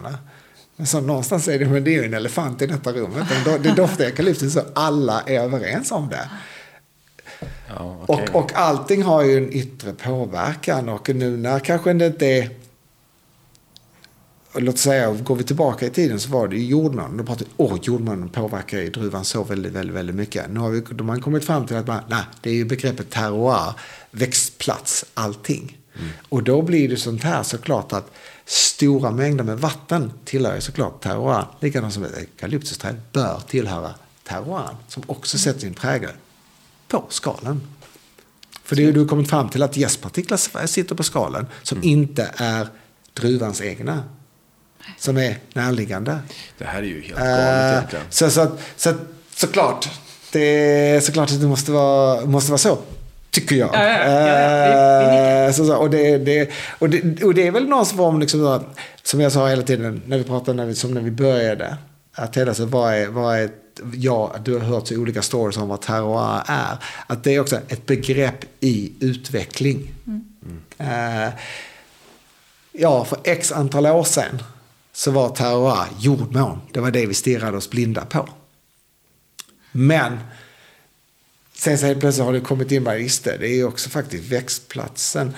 Men 0.76 0.88
så 0.88 1.02
någonstans 1.02 1.48
är 1.48 1.60
det, 1.60 1.66
men 1.66 1.84
det 1.84 1.96
är 1.96 2.02
ju 2.02 2.06
en 2.06 2.14
elefant 2.14 2.62
i 2.62 2.68
detta 2.68 2.92
rummet. 2.92 3.28
Det 3.64 3.76
doftar 3.76 4.06
eukalyptus 4.06 4.54
så 4.54 4.62
alla 4.76 5.22
är 5.22 5.40
överens 5.40 5.92
om 5.92 6.10
det. 6.10 6.30
Ja, 7.70 8.04
okay. 8.08 8.28
och, 8.28 8.44
och 8.44 8.54
allting 8.56 9.04
har 9.04 9.24
ju 9.24 9.38
en 9.38 9.54
yttre 9.54 9.94
påverkan 9.94 10.90
och 10.90 11.10
nu 11.16 11.38
när 11.38 11.60
kanske 11.60 11.94
det 11.94 12.08
inte 12.08 12.28
är 12.28 12.50
låt 14.62 14.78
säga, 14.78 15.12
går 15.12 15.36
vi 15.36 15.44
tillbaka 15.44 15.86
i 15.86 15.90
tiden 15.90 16.20
så 16.20 16.30
var 16.30 16.48
det 16.48 16.56
ju 16.56 16.66
jordmånen. 16.66 17.18
Då 17.18 17.24
pratade 17.24 17.46
vi, 17.46 17.64
åh, 17.64 17.78
jordmånen 17.82 18.30
påverkar 18.30 18.78
ju 18.78 18.90
druvan 18.90 19.26
så 19.26 19.44
väldigt, 19.44 19.72
väldigt, 19.72 19.96
väldigt 19.96 20.16
mycket. 20.16 20.52
Nu 20.52 20.60
har 20.60 20.70
vi, 20.70 20.82
de 20.92 21.10
har 21.10 21.20
kommit 21.20 21.46
fram 21.46 21.68
till 21.68 21.76
att 21.76 21.88
man, 21.88 22.04
nej, 22.08 22.24
det 22.42 22.50
är 22.50 22.54
ju 22.54 22.66
begreppet 22.66 23.10
terroir, 23.10 23.74
växtplats, 24.12 25.06
allting. 25.14 25.78
Mm. 25.96 26.10
Och 26.30 26.44
då 26.44 26.62
blir 26.62 26.90
det 26.90 26.98
sånt 26.98 27.24
här 27.24 27.44
såklart 27.44 27.94
att 27.94 28.12
stora 28.46 29.12
mängder 29.12 29.44
med 29.44 29.60
vatten 29.60 30.12
tillhör 30.26 30.60
såklart 30.60 31.02
terroir. 31.02 31.46
Likadant 31.60 31.94
som 31.94 32.04
ett 32.04 32.18
eukalyptusträd 32.18 32.96
bör 33.12 33.42
tillhöra 33.48 33.94
terroir 34.24 34.76
som 34.88 35.04
också 35.08 35.38
sätter 35.38 35.60
sin 35.60 35.74
prägel 35.74 36.12
på 36.88 37.06
skalen. 37.10 37.62
För 38.64 38.76
det 38.76 38.84
är 38.84 38.92
du 38.92 39.00
har 39.00 39.08
kommit 39.08 39.30
fram 39.30 39.50
till 39.50 39.64
att 39.64 39.78
gästpartiklar 39.78 40.68
sitter 40.68 40.96
på 40.96 41.04
skalen 41.04 41.48
som 41.64 41.78
mm. 41.78 41.90
inte 41.90 42.32
är 42.36 42.68
druvans 43.14 43.62
egna. 43.62 44.04
Som 44.98 45.18
är 45.18 45.38
närliggande. 45.54 46.20
Det 46.58 46.66
här 46.66 46.80
är 46.80 46.88
ju 46.88 47.02
helt 47.02 47.18
galet 47.18 47.72
uh, 47.72 47.78
egentligen. 47.78 48.06
Så, 48.10 48.30
så, 48.30 48.58
så, 48.76 48.94
såklart, 49.36 49.90
det, 50.32 51.06
såklart 51.06 51.32
att 51.32 51.42
det 51.42 51.48
måste 51.48 51.72
vara, 51.72 52.26
måste 52.26 52.52
vara 52.52 52.58
så. 52.58 52.78
Tycker 53.36 53.56
jag. 53.56 53.70
Ja, 53.74 53.84
ja, 53.84 55.46
ja, 55.46 55.54
så, 55.54 55.66
så, 55.66 55.76
och, 55.76 55.90
det, 55.90 56.18
det, 56.18 56.50
och, 56.80 56.90
det, 56.90 57.24
och 57.24 57.34
det 57.34 57.48
är 57.48 57.52
väl 57.52 57.68
någon 57.68 57.86
form, 57.86 58.20
liksom, 58.20 58.64
som 59.04 59.22
jag 59.22 59.32
sa 59.32 59.48
hela 59.48 59.62
tiden 59.62 60.02
när 60.06 60.18
vi 60.18 60.24
pratade, 60.24 60.58
när 60.58 60.66
vi, 60.66 60.76
som 60.76 60.92
när 60.92 61.02
vi 61.02 61.12
började. 61.12 61.78
Att 62.14 62.38
hela 62.38 62.54
så, 62.54 62.66
vad 62.66 62.94
är, 62.94 63.08
vad 63.08 63.40
är 63.40 63.50
ja, 63.94 64.36
du 64.44 64.54
har 64.54 64.60
hört 64.60 64.88
så 64.88 64.96
olika 64.96 65.22
stories 65.22 65.58
om 65.58 65.68
vad 65.68 65.82
terroir 65.82 66.42
är. 66.46 66.78
Att 67.08 67.24
det 67.24 67.36
är 67.36 67.40
också 67.40 67.60
ett 67.68 67.86
begrepp 67.86 68.46
i 68.60 68.94
utveckling. 69.00 69.92
Mm. 70.08 70.24
Uh, 70.82 71.34
ja, 72.72 73.06
för 73.06 73.18
x 73.24 73.52
antal 73.52 73.86
år 73.86 74.04
sedan 74.04 74.44
så 74.94 75.12
var 75.12 75.30
terroir 75.30 75.88
jordmån. 76.00 76.62
Det 76.72 76.80
var 76.80 76.92
det 76.92 77.06
vi 77.06 77.14
stirrade 77.14 77.58
oss 77.58 77.70
blinda 77.70 78.06
på. 78.06 78.30
Men 79.72 80.20
Sen 81.58 81.78
så 81.78 81.86
helt 81.86 82.00
plötsligt 82.00 82.26
har 82.26 82.34
det 82.34 82.40
kommit 82.40 82.72
in, 82.72 82.84
bara, 82.84 82.98
just 82.98 83.24
det, 83.24 83.38
det 83.38 83.60
är 83.60 83.68
också 83.68 83.90
faktiskt 83.90 84.32
växtplatsen. 84.32 85.36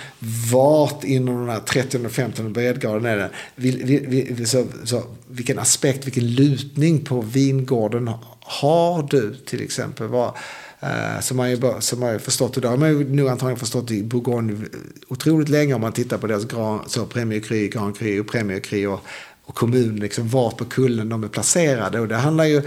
Vart 0.51 1.03
inom 1.03 1.39
den 1.39 1.49
här 1.49 1.59
30 1.59 2.05
och 2.05 2.11
15 2.11 2.53
breddgraden 2.53 3.05
är 3.05 3.17
det? 3.17 3.29
Vil, 3.55 3.85
vil, 3.85 4.33
vil, 4.33 4.47
så, 4.47 4.65
så, 4.83 5.03
vilken 5.27 5.59
aspekt, 5.59 6.05
vilken 6.05 6.27
lutning 6.27 7.05
på 7.05 7.21
vingården 7.21 8.11
har 8.39 9.07
du 9.09 9.35
till 9.35 9.61
exempel? 9.63 10.07
Var, 10.07 10.37
Uh, 10.83 11.15
eh, 11.15 11.21
som 11.21 11.37
man 11.37 11.51
ju 11.51 11.57
som 11.79 11.99
man 11.99 12.13
ju 12.13 12.19
förstått, 12.19 12.55
och 12.55 12.61
det 12.61 12.67
har 12.67 12.77
man 12.77 12.89
ju 12.89 13.15
nog 13.15 13.27
antagligen 13.27 13.59
förstått 13.59 13.91
i 13.91 14.03
Bourgogne 14.03 14.65
otroligt 15.07 15.49
länge 15.49 15.73
om 15.73 15.81
man 15.81 15.91
tittar 15.91 16.17
på 16.17 16.27
deras 16.27 16.45
gran, 16.45 16.79
så 16.87 17.05
Premier 17.05 17.39
Cru, 17.39 17.67
Grand 17.67 17.97
Cru 17.97 18.19
och 18.19 18.27
Premier 18.27 18.59
Cru 18.59 18.87
och, 18.87 18.99
och 19.45 19.55
kommun, 19.55 19.95
liksom 19.95 20.29
vart 20.29 20.57
på 20.57 20.65
kullen 20.65 21.09
de 21.09 21.23
är 21.23 21.27
placerade. 21.27 21.99
Och 21.99 22.07
det 22.07 22.15
handlar 22.15 22.43
ju 22.43 22.61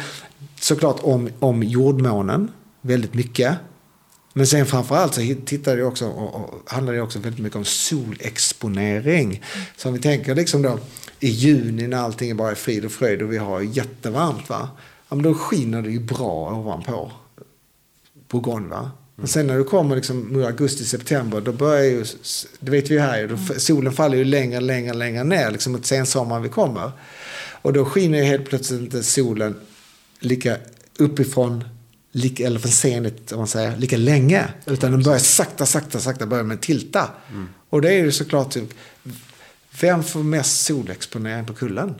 såklart 0.61 0.97
om, 1.03 1.29
om 1.39 1.63
jordmånen 1.63 2.49
väldigt 2.81 3.15
mycket. 3.15 3.57
Men 4.33 4.47
sen 4.47 4.67
framförallt 4.67 5.15
så 5.15 5.35
tittar 5.47 5.77
det 5.77 5.85
också, 5.85 6.07
och, 6.07 6.35
och 6.35 6.71
handlar 6.71 6.93
det 6.93 7.01
också 7.01 7.19
väldigt 7.19 7.41
mycket 7.41 7.57
om 7.57 7.65
solexponering. 7.65 9.43
Så 9.77 9.89
om 9.89 9.95
vi 9.95 10.01
tänker 10.01 10.35
liksom 10.35 10.63
då 10.63 10.79
i 11.21 11.29
juni 11.29 11.87
när 11.87 11.97
allting 11.97 12.31
är 12.31 12.35
bara 12.35 12.51
är 12.51 12.55
frid 12.55 12.85
och 12.85 12.93
fröjd 12.93 13.23
och 13.23 13.33
vi 13.33 13.39
har 13.39 13.61
jättevarmt. 13.61 14.49
Va? 14.49 14.69
Ja, 15.09 15.15
men 15.15 15.23
då 15.23 15.35
skiner 15.35 15.83
det 15.83 15.91
ju 15.91 16.01
bra 16.01 16.59
ovanpå 16.59 17.13
Bourgogne. 18.29 18.69
Va? 18.69 18.91
Men 19.17 19.29
sen 19.29 19.47
när 19.47 19.59
du 19.59 19.65
kommer 19.65 19.97
liksom 19.97 20.45
augusti, 20.47 20.85
september, 20.85 21.41
då 21.41 21.53
börjar 21.53 21.85
ju, 21.85 22.05
det 22.61 22.71
vet 22.71 22.91
vi 22.91 22.95
ju 22.95 23.01
här, 23.01 23.27
då, 23.27 23.55
solen 23.61 23.93
faller 23.93 24.17
ju 24.17 24.25
längre, 24.25 24.61
längre, 24.61 24.95
längre 24.95 25.25
ner, 25.25 25.51
liksom 25.51 25.73
mot 25.73 25.87
sensommaren 25.87 26.43
vi 26.43 26.49
kommer. 26.49 26.93
Och 27.63 27.73
då 27.73 27.85
skiner 27.85 28.19
ju 28.19 28.25
helt 28.25 28.49
plötsligt 28.49 28.81
inte 28.81 29.03
solen 29.03 29.55
lika 30.21 30.57
uppifrån 30.99 31.65
lika, 32.13 32.47
eller 32.47 32.61
från 32.61 32.71
scenet, 32.71 33.33
om 33.33 33.39
man 33.39 33.49
säger, 33.49 33.77
lika 33.77 33.97
länge. 33.97 34.49
Utan 34.67 34.91
den 34.91 35.03
börjar 35.03 35.19
sakta, 35.19 35.67
sakta, 35.67 36.01
sakta 36.01 36.27
börjar 36.27 36.45
med 36.45 36.61
tilta. 36.61 37.11
Mm. 37.31 37.49
Och 37.71 37.83
det 37.83 37.89
är 37.89 38.05
ju 38.05 38.13
såklart, 38.13 38.57
vem 39.81 40.05
får 40.05 40.23
mest 40.23 40.63
solexponering 40.63 41.47
på 41.47 41.55
kullen? 41.55 41.95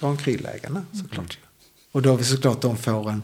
Gran 0.00 0.16
Cru-lägarna 0.16 0.86
såklart. 0.92 1.18
Mm. 1.18 1.48
Och 1.92 2.02
då 2.02 2.10
har 2.10 2.16
vi 2.16 2.24
såklart 2.24 2.62
de 2.62 2.76
får 2.76 3.10
en, 3.10 3.22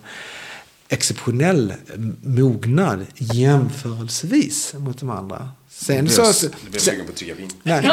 exceptionell 0.92 1.74
mognad 2.22 3.06
jämförelsevis 3.14 4.74
mot 4.78 5.00
de 5.00 5.10
andra. 5.10 5.48
Sen 5.70 6.04
Det 6.04 6.10
så, 6.10 6.22
blev 6.22 6.32
sen, 6.32 6.50
sugen 6.80 7.04
på 7.06 7.10
att 7.12 7.16
dricka 7.16 7.34
vin. 7.34 7.50
nej, 7.62 7.90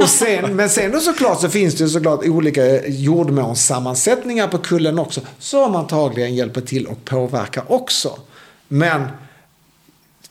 och 0.00 0.08
sen, 0.08 0.56
men 0.56 0.70
sen 0.70 0.92
då 0.92 1.00
såklart 1.00 1.40
så 1.40 1.48
finns 1.48 1.74
det 1.74 1.88
såklart 1.88 2.24
olika 2.24 2.86
jordmånssammansättningar 2.88 4.48
på 4.48 4.58
kullen 4.58 4.98
också. 4.98 5.20
Som 5.38 5.76
antagligen 5.76 6.34
hjälper 6.34 6.60
till 6.60 6.86
och 6.86 7.04
påverkar 7.04 7.72
också. 7.72 8.18
Men 8.68 9.02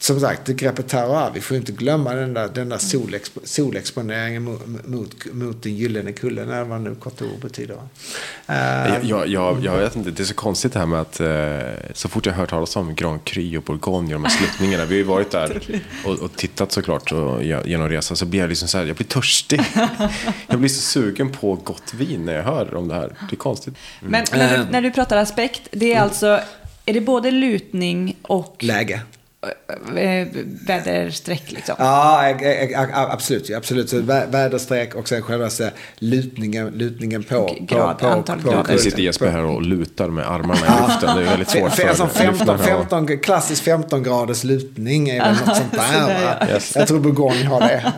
som 0.01 0.19
sagt, 0.19 0.47
greppet 0.47 0.87
terroir, 0.87 1.31
vi 1.33 1.41
får 1.41 1.57
inte 1.57 1.71
glömma 1.71 2.13
den 2.13 2.33
där, 2.33 2.49
den 2.53 2.69
där 2.69 2.77
solexpo, 2.77 3.39
solexponeringen 3.43 4.43
mot, 4.43 4.61
mot, 4.87 5.15
mot 5.33 5.63
den 5.63 5.75
gyllene 5.75 6.11
kullen, 6.11 6.49
eller 6.49 6.63
vad 6.63 6.81
nu 6.81 6.95
kort 6.95 7.21
ord 7.21 7.39
betyder. 7.41 7.75
Eh, 8.47 8.55
Jag, 8.55 9.03
jag, 9.05 9.27
jag, 9.27 9.63
jag 9.65 9.77
vet 9.77 9.95
inte, 9.95 10.11
det 10.11 10.23
är 10.23 10.25
så 10.25 10.33
konstigt 10.33 10.73
det 10.73 10.79
här 10.79 10.85
med 10.85 11.01
att 11.01 11.19
eh, 11.19 11.91
så 11.93 12.09
fort 12.09 12.25
jag 12.25 12.33
hört 12.33 12.49
talas 12.49 12.75
om 12.75 12.95
Grand 12.95 13.23
Cru 13.25 13.57
och 13.57 13.63
Bourgogne 13.63 14.15
och 14.15 14.21
de 14.21 14.23
här 14.23 14.31
sluttningarna. 14.37 14.85
Vi 14.85 14.93
har 14.93 14.97
ju 14.97 15.03
varit 15.03 15.31
där 15.31 15.61
och, 16.05 16.19
och 16.19 16.35
tittat 16.35 16.71
såklart 16.71 17.11
och 17.11 17.43
ge- 17.43 17.61
genom 17.65 17.89
resan 17.89 18.17
så 18.17 18.25
blir 18.25 18.39
jag 18.39 18.49
liksom 18.49 18.67
så 18.67 18.77
här, 18.77 18.85
jag 18.85 18.95
blir 18.95 19.07
törstig. 19.07 19.61
jag 20.47 20.59
blir 20.59 20.69
så 20.69 20.81
sugen 20.81 21.31
på 21.31 21.55
gott 21.55 21.93
vin 21.93 22.25
när 22.25 22.33
jag 22.33 22.43
hör 22.43 22.75
om 22.75 22.87
det 22.87 22.95
här. 22.95 23.07
Det 23.29 23.35
är 23.35 23.37
konstigt. 23.37 23.73
Men 23.99 24.25
när 24.33 24.53
Eh. 24.59 24.65
du, 24.65 24.71
när 24.71 24.81
du 24.81 24.91
pratar 24.91 25.17
aspekt, 25.17 25.61
det 25.71 25.93
är 25.93 26.01
alltså, 26.01 26.39
är 26.85 26.93
det 26.93 27.01
både 27.01 27.31
lutning 27.31 28.15
och 28.21 28.55
läge. 28.59 29.01
Eh, 29.97 30.27
väderstreck 30.67 31.51
liksom? 31.51 31.75
Ja, 31.79 32.23
ä- 32.29 32.89
absolut. 32.93 33.51
absolut. 33.55 33.89
Så 33.89 33.95
vä- 33.97 34.31
väderstreck 34.31 34.95
och 34.95 35.07
sen 35.07 35.21
själva 35.21 35.49
lutningen, 35.99 36.67
lutningen 36.67 37.23
på, 37.23 37.55
grad- 37.59 38.03
antal 38.03 38.41
grader. 38.41 38.73
Nu 38.73 38.77
sitter 38.77 39.01
Jesper 39.01 39.27
här 39.31 39.43
och 39.43 39.61
lutar 39.61 40.07
med 40.07 40.27
armarna 40.31 40.59
i 40.59 40.81
luften. 40.87 41.15
Det 41.17 41.21
är 41.21 41.25
väldigt 41.29 41.49
svårt 41.49 41.71
För, 41.71 41.87
alltså 41.87 42.07
för 42.07 42.13
15, 42.23 42.37
lyssnarna 42.37 42.53
att- 42.59 42.65
15, 42.89 43.17
klassisk 43.19 43.63
15 43.63 44.03
graders 44.03 44.43
lutning 44.43 45.09
är 45.09 45.19
väl 45.25 45.35
något 45.45 45.55
sånt 45.57 45.71
där. 45.71 46.47
Yes. 46.49 46.75
Jag 46.75 46.87
tror 46.87 46.99
Bourgogne 46.99 47.45
har 47.45 47.59
det. 47.59 47.93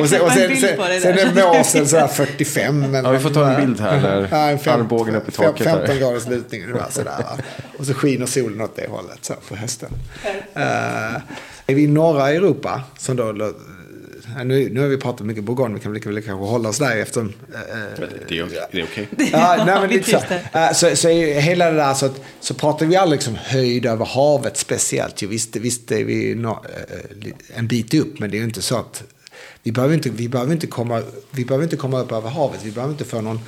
Och 0.00 0.08
sen, 0.08 0.20
och 0.20 0.28
en 0.30 0.34
sen, 0.36 0.56
sen, 0.56 0.76
på 0.76 0.82
det 0.88 1.00
sen 1.00 1.18
är 1.18 1.34
måsen 1.58 1.86
sådär 1.88 2.06
45. 2.06 2.80
Men 2.90 3.04
Ja, 3.04 3.10
vi 3.10 3.18
får 3.18 3.30
ta 3.30 3.50
en 3.50 3.60
bild 3.66 3.80
här 3.80 4.00
när 4.00 4.28
Ja, 4.30 4.36
en 4.50 4.58
fem- 4.58 4.80
armbågen 4.80 5.14
upp 5.14 5.28
i 5.28 5.32
taket 5.32 5.66
här. 5.66 5.76
15 5.76 5.98
graders 5.98 6.26
lutning 6.28 6.62
sådär. 6.90 7.10
Va? 7.18 7.38
Och 7.78 7.86
så 7.86 7.94
skiner 7.94 8.26
solen 8.26 8.60
åt 8.60 8.76
det 8.76 8.86
hållet 8.90 9.18
så 9.20 9.34
på 9.48 9.56
hösten. 9.56 9.90
Uh, 10.56 11.20
är 11.66 11.74
vi 11.74 11.82
i 11.82 11.86
norra 11.86 12.30
Europa, 12.30 12.82
som 12.98 13.16
då, 13.16 13.28
eh, 13.30 14.44
nu, 14.44 14.68
nu 14.70 14.80
har 14.80 14.86
vi 14.88 14.96
pratat 14.96 15.26
mycket 15.26 15.44
Bourgogne, 15.44 15.74
vi 15.74 15.80
kan 15.80 15.94
lika 15.94 16.08
väl 16.08 16.22
kanske 16.22 16.44
hålla 16.46 16.68
oss 16.68 16.78
där 16.78 16.96
efter. 16.96 17.20
eh, 17.20 17.28
Det 18.28 18.38
är, 18.38 18.48
det 18.72 18.80
är 18.80 18.84
okej. 18.84 19.08
Ja, 19.32 19.54
nej, 19.66 19.74
men 19.80 19.88
Vi 19.88 19.96
lite 19.96 20.10
så, 20.10 20.16
Eh, 20.58 20.72
så, 20.72 20.96
så 20.96 21.08
hela 21.08 21.70
det 21.70 21.76
där 21.76 21.94
så, 21.94 22.06
att, 22.06 22.20
så 22.40 22.54
pratar 22.54 22.86
vi 22.86 22.96
aldrig 22.96 23.18
liksom 23.18 23.34
höjd 23.44 23.86
över 23.86 24.04
havet 24.04 24.56
speciellt. 24.56 25.22
ju. 25.22 25.26
Visst, 25.26 25.56
visst 25.56 25.92
är 25.92 26.04
vi 26.04 26.34
nå- 26.34 26.64
eh, 26.76 27.32
en 27.58 27.66
bit 27.66 27.94
upp, 27.94 28.18
men 28.18 28.30
det 28.30 28.36
är 28.36 28.38
ju 28.38 28.44
inte 28.44 28.62
så 28.62 28.76
att 28.76 29.02
vi 29.62 29.72
behöver 29.72 29.94
inte, 29.94 30.10
vi 30.10 30.28
behöver 30.28 30.52
inte, 30.52 30.66
komma, 30.66 31.02
vi 31.30 31.44
behöver 31.44 31.64
inte 31.64 31.76
komma 31.76 32.00
upp 32.00 32.12
över 32.12 32.30
havet. 32.30 32.60
Vi 32.62 32.70
behöver 32.70 32.92
inte 32.92 33.04
få 33.04 33.20
någon 33.20 33.40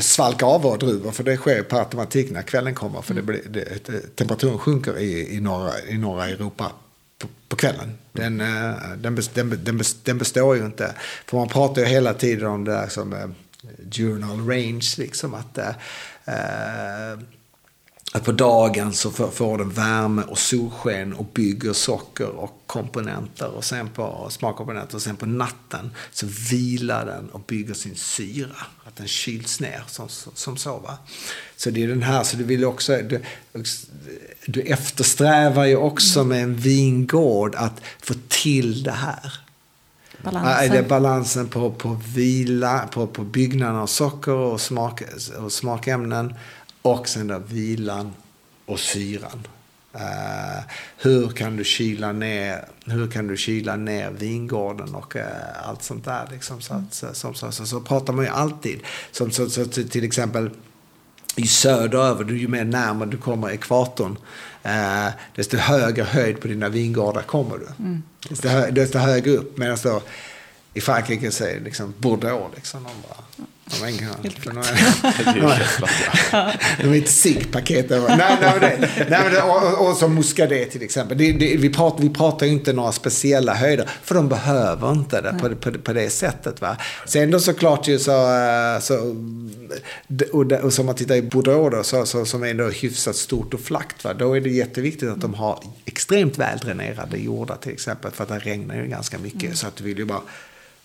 svalka 0.00 0.46
av 0.46 0.62
våra 0.62 0.76
druvor, 0.76 1.10
för 1.10 1.24
det 1.24 1.36
sker 1.36 1.62
per 1.62 1.78
automatik 1.78 2.30
när 2.30 2.42
kvällen 2.42 2.74
kommer. 2.74 3.02
För 3.02 3.14
det 3.14 3.22
blir, 3.22 3.42
det, 3.50 4.16
temperaturen 4.16 4.58
sjunker 4.58 4.98
i, 4.98 5.36
i, 5.36 5.40
norra, 5.40 5.80
i 5.88 5.98
norra 5.98 6.28
Europa 6.28 6.72
på, 7.18 7.28
på 7.48 7.56
kvällen. 7.56 7.98
Den, 8.12 8.40
eh, 8.40 8.74
den, 8.96 9.14
den, 9.34 9.64
den, 9.64 9.80
bes- 9.80 9.96
den 10.04 10.18
består 10.18 10.56
ju 10.56 10.66
inte. 10.66 10.94
För 11.26 11.36
man 11.36 11.48
pratar 11.48 11.82
ju 11.82 11.88
hela 11.88 12.14
tiden 12.14 12.46
om 12.46 12.64
det 12.64 12.72
där 12.72 12.88
som 12.88 13.12
eh, 13.12 13.28
journal 13.90 14.48
range, 14.48 14.94
liksom 14.98 15.34
att 15.34 15.58
eh, 15.58 15.68
eh, 16.24 17.18
att 18.16 18.24
på 18.24 18.32
dagen 18.32 18.92
så 18.92 19.10
får, 19.10 19.58
den 19.58 19.70
värme 19.70 20.22
och 20.22 20.38
solsken 20.38 21.12
och 21.12 21.24
bygger 21.24 21.72
socker 21.72 22.28
och 22.28 22.62
komponenter 22.66 23.48
och 23.48 23.64
sen 23.64 23.88
på 23.88 24.26
smakkomponenter 24.30 24.96
och 24.96 25.02
sen 25.02 25.16
på 25.16 25.26
natten 25.26 25.90
så 26.12 26.26
vilar 26.50 27.06
den 27.06 27.28
och 27.28 27.40
bygger 27.40 27.74
sin 27.74 27.94
syra. 27.94 28.56
Att 28.84 28.96
den 28.96 29.08
kyls 29.08 29.60
ner 29.60 29.84
som, 29.86 30.08
som 30.34 30.56
så. 30.56 30.78
Va? 30.78 30.98
Så 31.56 31.70
det 31.70 31.82
är 31.82 31.88
den 31.88 32.02
här, 32.02 32.24
så 32.24 32.36
du 32.36 32.44
vill 32.44 32.64
också, 32.64 32.96
du, 32.96 33.22
du 34.46 34.60
eftersträvar 34.60 35.64
ju 35.64 35.76
också 35.76 36.24
med 36.24 36.42
en 36.42 36.56
vingård 36.56 37.54
att 37.54 37.80
få 38.02 38.14
till 38.28 38.82
det 38.82 38.90
här. 38.90 39.40
Balansen. 40.22 40.70
Det 40.70 40.78
är 40.78 40.88
balansen 40.88 41.48
på, 41.48 41.70
på 41.70 42.00
vila, 42.14 42.88
på, 42.92 43.06
på 43.06 43.22
byggnaden 43.22 43.76
av 43.76 43.86
socker 43.86 44.32
och, 44.32 44.60
smak, 44.60 45.02
och 45.38 45.52
smakämnen. 45.52 46.34
Och 46.84 47.08
sen 47.08 47.26
då 47.26 47.38
vilan 47.38 48.12
och 48.66 48.80
syran. 48.80 49.46
Eh, 49.92 50.62
hur 50.98 51.28
kan 51.28 51.56
du 51.56 51.64
kyla 51.64 52.12
ner, 52.12 52.64
hur 52.84 53.10
kan 53.10 53.26
du 53.26 53.36
kyla 53.36 53.76
ner 53.76 54.10
vingården 54.10 54.94
och 54.94 55.16
eh, 55.16 55.68
allt 55.68 55.82
sånt 55.82 56.04
där. 56.04 56.28
Liksom, 56.32 56.60
så, 56.60 56.74
att, 56.74 56.94
så, 56.94 57.14
så, 57.14 57.34
så, 57.34 57.52
så, 57.52 57.66
så 57.66 57.80
pratar 57.80 58.12
man 58.12 58.24
ju 58.24 58.30
alltid. 58.30 58.80
Som, 59.10 59.30
så, 59.30 59.50
så, 59.50 59.64
till 59.64 60.04
exempel 60.04 60.50
ju 61.36 61.46
söderöver, 61.46 62.24
ju 62.24 62.48
mer 62.48 62.64
närmare 62.64 63.10
du 63.10 63.16
kommer 63.16 63.50
ekvatorn, 63.50 64.16
eh, 64.62 65.08
desto 65.34 65.56
högre 65.56 66.04
höjd 66.04 66.40
på 66.40 66.48
dina 66.48 66.68
vingårdar 66.68 67.22
kommer 67.22 67.58
du. 67.58 67.66
Desto, 68.28 68.48
hö, 68.48 68.70
desto 68.70 68.98
högre 68.98 69.30
upp. 69.30 69.58
Medan 69.58 69.78
då 69.82 70.02
i 70.74 70.80
Frankrike 70.80 71.30
det 71.38 71.60
liksom 71.60 71.94
Bordeaux. 71.98 72.56
Liksom, 72.56 72.82
de 72.82 72.92
bara, 73.08 73.46
Det 73.80 73.86
är 73.86 73.90
ju 73.90 74.04
helt 74.04 74.40
platt, 74.40 75.90
ja. 76.32 76.52
de 76.82 76.88
är 76.88 76.98
ett 76.98 77.08
ciggpaket. 77.08 77.90
Nej, 77.90 77.98
det, 78.60 79.30
det, 79.30 79.42
och, 79.42 79.88
och, 79.90 79.96
som 79.96 80.14
Muscadet 80.14 80.70
till 80.70 80.82
exempel. 80.82 81.18
Det, 81.18 81.32
det, 81.32 81.56
vi, 81.56 81.70
pratar, 81.70 82.02
vi 82.02 82.10
pratar 82.10 82.46
ju 82.46 82.52
inte 82.52 82.72
några 82.72 82.92
speciella 82.92 83.54
höjder. 83.54 83.88
För 84.02 84.14
de 84.14 84.28
behöver 84.28 84.92
inte 84.92 85.20
det 85.20 85.36
på, 85.40 85.56
på, 85.56 85.78
på 85.78 85.92
det 85.92 86.10
sättet. 86.10 86.60
Va? 86.60 86.76
Sen 87.06 87.30
då 87.30 87.40
såklart 87.40 87.88
ju 87.88 87.98
så... 87.98 88.10
eh, 88.10 88.80
så 88.80 89.16
och, 90.32 90.46
det- 90.46 90.60
och 90.62 90.72
som 90.72 90.86
man 90.86 90.94
tittar 90.94 91.14
i 91.14 91.22
Bordeaux 91.22 91.76
då, 91.76 91.82
så, 91.82 92.06
så, 92.06 92.24
som 92.24 92.42
är 92.44 92.54
då 92.54 92.68
hyfsat 92.68 93.16
stort 93.16 93.54
och 93.54 93.60
flackt. 93.60 94.04
Va? 94.04 94.14
Då 94.14 94.36
är 94.36 94.40
det 94.40 94.50
jätteviktigt 94.50 95.08
att 95.08 95.20
de 95.20 95.34
har 95.34 95.58
extremt 95.84 96.38
väldränerade 96.38 97.16
jordar 97.18 97.56
till 97.56 97.72
exempel. 97.72 98.10
För 98.10 98.22
att 98.22 98.28
det 98.28 98.38
regnar 98.38 98.74
ju 98.76 98.86
ganska 98.86 99.18
mycket. 99.18 99.56
Så 99.58 99.66
att 99.66 99.76
du 99.76 99.84
vill 99.84 99.98
ju 99.98 100.04
bara 100.04 100.20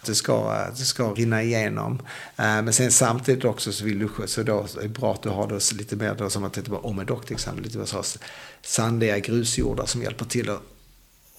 det 0.06 0.16
ska, 0.16 0.66
det 0.70 0.86
ska 0.86 1.14
rinna 1.14 1.44
igenom. 1.44 2.00
Eh, 2.38 2.62
men 2.62 2.74
sen 2.74 2.92
samtidigt 2.92 3.46
också 3.46 3.72
så 3.72 3.86
vill 3.86 4.00
du, 4.00 4.28
så 4.28 4.44
då 4.44 4.60
är 4.78 4.82
det 4.82 4.90
bra 4.90 5.14
att 5.14 5.24
du 5.24 5.30
har 5.30 5.48
då 5.48 5.60
lite 5.74 5.96
mer 5.96 6.16
då, 6.16 6.30
som 6.30 6.42
man 6.42 6.52
tittar 6.52 6.72
på 6.72 6.78
Omedoc 6.78 7.26
till 7.26 7.36
exempel, 7.36 7.64
lite 7.64 7.86
så 7.86 8.04
sandiga 8.62 9.20
grusjordar 9.20 9.86
som 9.86 10.02
hjälper 10.02 10.26
till 10.26 10.50
att 10.50 10.62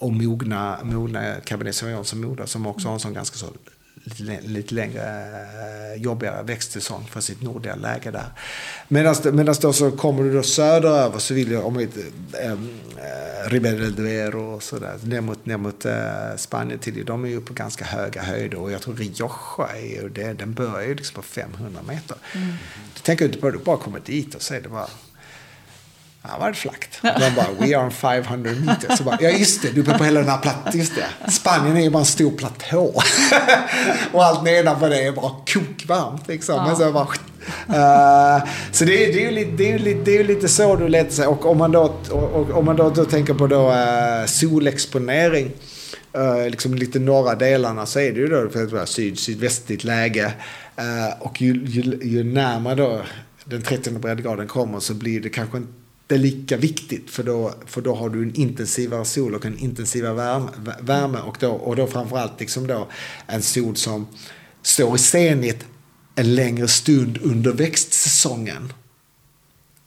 och 0.01 0.13
mogna, 0.13 0.79
mogna 0.83 1.35
Cabernet 1.45 1.75
Sauvignon 1.75 2.05
som 2.05 2.21
moder 2.21 2.47
som 2.47 2.67
också 2.67 2.89
har 2.89 2.95
en 2.95 3.01
sån 3.01 3.15
ganska 3.15 3.37
så 3.37 3.47
lite, 4.17 4.41
lite 4.47 4.75
längre 4.75 5.03
eh, 5.03 6.03
jobbigare 6.03 6.43
växtsäsong 6.43 7.07
för 7.11 7.21
sitt 7.21 7.43
nordliga 7.43 7.75
läge 7.75 8.11
där. 8.11 8.33
Medan 8.89 9.55
då 9.61 9.73
så 9.73 9.91
kommer 9.91 10.23
du 10.23 10.33
då 10.33 10.43
söderöver 10.43 11.19
så 11.19 11.35
vill 11.35 11.51
jag 11.53 11.67
om 11.67 11.77
vi 11.77 11.85
eh, 11.85 12.53
eh, 12.53 13.51
Ribera 13.51 13.77
del 13.77 13.95
Duero 13.95 14.55
och 14.55 14.63
sådär 14.63 14.99
ner 15.03 15.21
mot, 15.21 15.47
ner 15.47 15.57
mot 15.57 15.85
eh, 15.85 16.37
Spanien 16.37 16.79
till 16.79 17.05
de 17.05 17.25
är 17.25 17.29
ju 17.29 17.41
på 17.41 17.53
ganska 17.53 17.85
höga 17.85 18.23
höjder 18.23 18.59
och 18.59 18.73
jag 18.73 18.83
tror 18.83 18.95
Rioja 18.95 19.69
är 19.77 20.03
ju 20.03 20.09
det, 20.09 20.33
den 20.33 20.55
börjar 20.55 20.89
ju 20.89 20.95
liksom 20.95 21.15
på 21.15 21.23
500 21.23 21.81
meter. 21.89 22.17
Du 22.95 23.01
tänker 23.03 23.25
inte 23.25 23.39
på 23.39 23.51
det, 23.51 23.59
du 23.59 23.65
bara 23.65 23.77
kommer 23.77 24.01
dit 24.01 24.35
och 24.35 24.43
säger 24.43 24.63
det 24.63 24.69
bara 24.69 24.89
Ja, 26.23 26.29
var 26.41 26.49
det 26.49 26.55
flackt. 26.55 26.99
De 27.03 27.35
bara, 27.37 27.47
we 27.59 27.77
are 27.77 27.85
on 27.85 27.91
500 27.91 28.51
meters. 28.53 28.99
Så 28.99 29.05
bara, 29.05 29.19
ja, 29.21 29.31
just 29.31 29.63
det, 29.63 29.71
du 29.71 29.81
är 29.81 29.99
på 29.99 30.05
hela 30.05 30.21
den 30.21 30.29
här 30.29 30.39
plattan. 30.39 30.73
Just 30.79 30.93
det. 30.95 31.31
Spanien 31.31 31.77
är 31.77 31.81
ju 31.81 31.91
bara 31.91 31.99
en 31.99 32.05
stor 32.05 32.31
platå. 32.31 33.03
och 34.13 34.25
allt 34.25 34.43
nedanför 34.43 34.91
det 34.91 35.03
är 35.03 35.13
bara 35.13 35.33
kokvarmt. 35.53 36.29
Liksom. 36.29 36.65
Men 36.65 36.77
så, 36.77 36.93
bara, 36.93 37.07
Eh, 37.69 38.49
så 38.73 38.85
det 38.85 39.05
är, 39.05 39.13
det, 39.13 39.25
är 39.25 39.31
ju 39.31 39.31
lite, 39.31 39.51
det, 39.51 39.69
är 39.69 39.73
ju 39.73 39.79
lite, 39.79 40.01
det 40.05 40.11
är 40.11 40.19
ju 40.19 40.25
lite 40.25 40.49
så 40.49 40.77
du 40.77 40.89
letar 40.89 41.11
sig. 41.11 41.27
Och 41.27 41.47
om 41.47 41.59
man 41.59 41.73
då, 41.73 41.95
och, 42.11 42.51
om 42.51 42.65
man 42.65 42.77
då, 42.77 42.91
då 42.91 43.05
tänker 43.05 43.35
på 43.35 43.47
då, 43.47 43.71
uh, 43.71 44.27
solexponering. 44.27 45.51
Uh, 46.19 46.51
liksom 46.51 46.75
lite 46.75 46.99
norra 46.99 47.35
delarna 47.35 47.87
så 47.87 48.01
är 48.01 48.13
det 48.13 48.21
ju 48.21 48.27
då 48.27 48.51
för 48.51 48.87
syd, 48.87 49.19
sydvästligt 49.19 49.85
läge. 49.85 50.33
Eh, 50.77 51.23
och 51.23 51.43
ju, 51.43 51.65
ju, 51.67 51.99
ju 52.03 52.25
närmare 52.25 52.75
då 52.75 53.01
den 53.45 53.63
30 53.63 53.91
breddgraden 53.91 54.49
kommer 54.49 54.81
så 54.81 54.95
blir 54.95 55.21
det 55.21 55.29
kanske 55.29 55.57
inte 55.57 55.73
lika 56.19 56.57
viktigt 56.57 57.11
för 57.11 57.23
då, 57.23 57.55
för 57.67 57.81
då 57.81 57.95
har 57.95 58.11
du 58.11 58.23
en 58.23 58.35
intensivare 58.35 59.05
sol 59.05 59.35
och 59.35 59.47
en 59.47 59.59
intensivare 59.59 60.15
värme, 60.15 60.49
värme 60.81 61.19
och, 61.19 61.37
då, 61.41 61.51
och 61.51 61.77
då 61.77 61.87
framförallt 61.87 62.41
liksom 62.41 62.67
då 62.67 62.89
en 63.27 63.43
sol 63.43 63.77
som 63.77 64.07
står 64.63 64.97
i 64.97 64.99
zenit 64.99 65.67
en 66.15 66.35
längre 66.35 66.69
stund 66.69 67.19
under 67.23 67.53
växtsäsongen. 67.53 68.73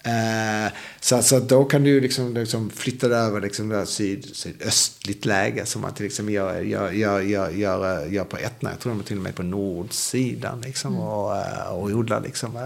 Eh, 0.03 0.71
så, 1.03 1.21
så 1.21 1.39
då 1.39 1.65
kan 1.65 1.83
du 1.83 1.99
liksom, 1.99 2.33
liksom 2.33 2.69
flytta 2.69 3.07
över 3.07 3.41
liksom 3.41 3.69
det 3.69 3.85
syd, 3.85 4.35
sydöstligt 4.35 5.25
läge 5.25 5.65
som 5.65 5.81
man 5.81 5.93
till 5.93 6.05
exempel 6.05 6.33
gör, 6.33 6.61
gör, 6.61 6.91
gör, 6.91 7.21
gör, 7.21 7.49
gör, 7.49 8.05
gör 8.05 8.23
på 8.23 8.37
Etna. 8.37 8.69
Jag 8.69 8.79
tror 8.79 8.91
de 8.91 8.99
är 8.99 9.03
till 9.03 9.17
och 9.17 9.23
med 9.23 9.35
på 9.35 9.43
nordsidan 9.43 10.61
liksom, 10.61 10.99
och, 10.99 11.37
eh, 11.37 11.73
och 11.73 11.83
odlar 11.83 12.21
liksom, 12.21 12.55
eh, 12.55 12.63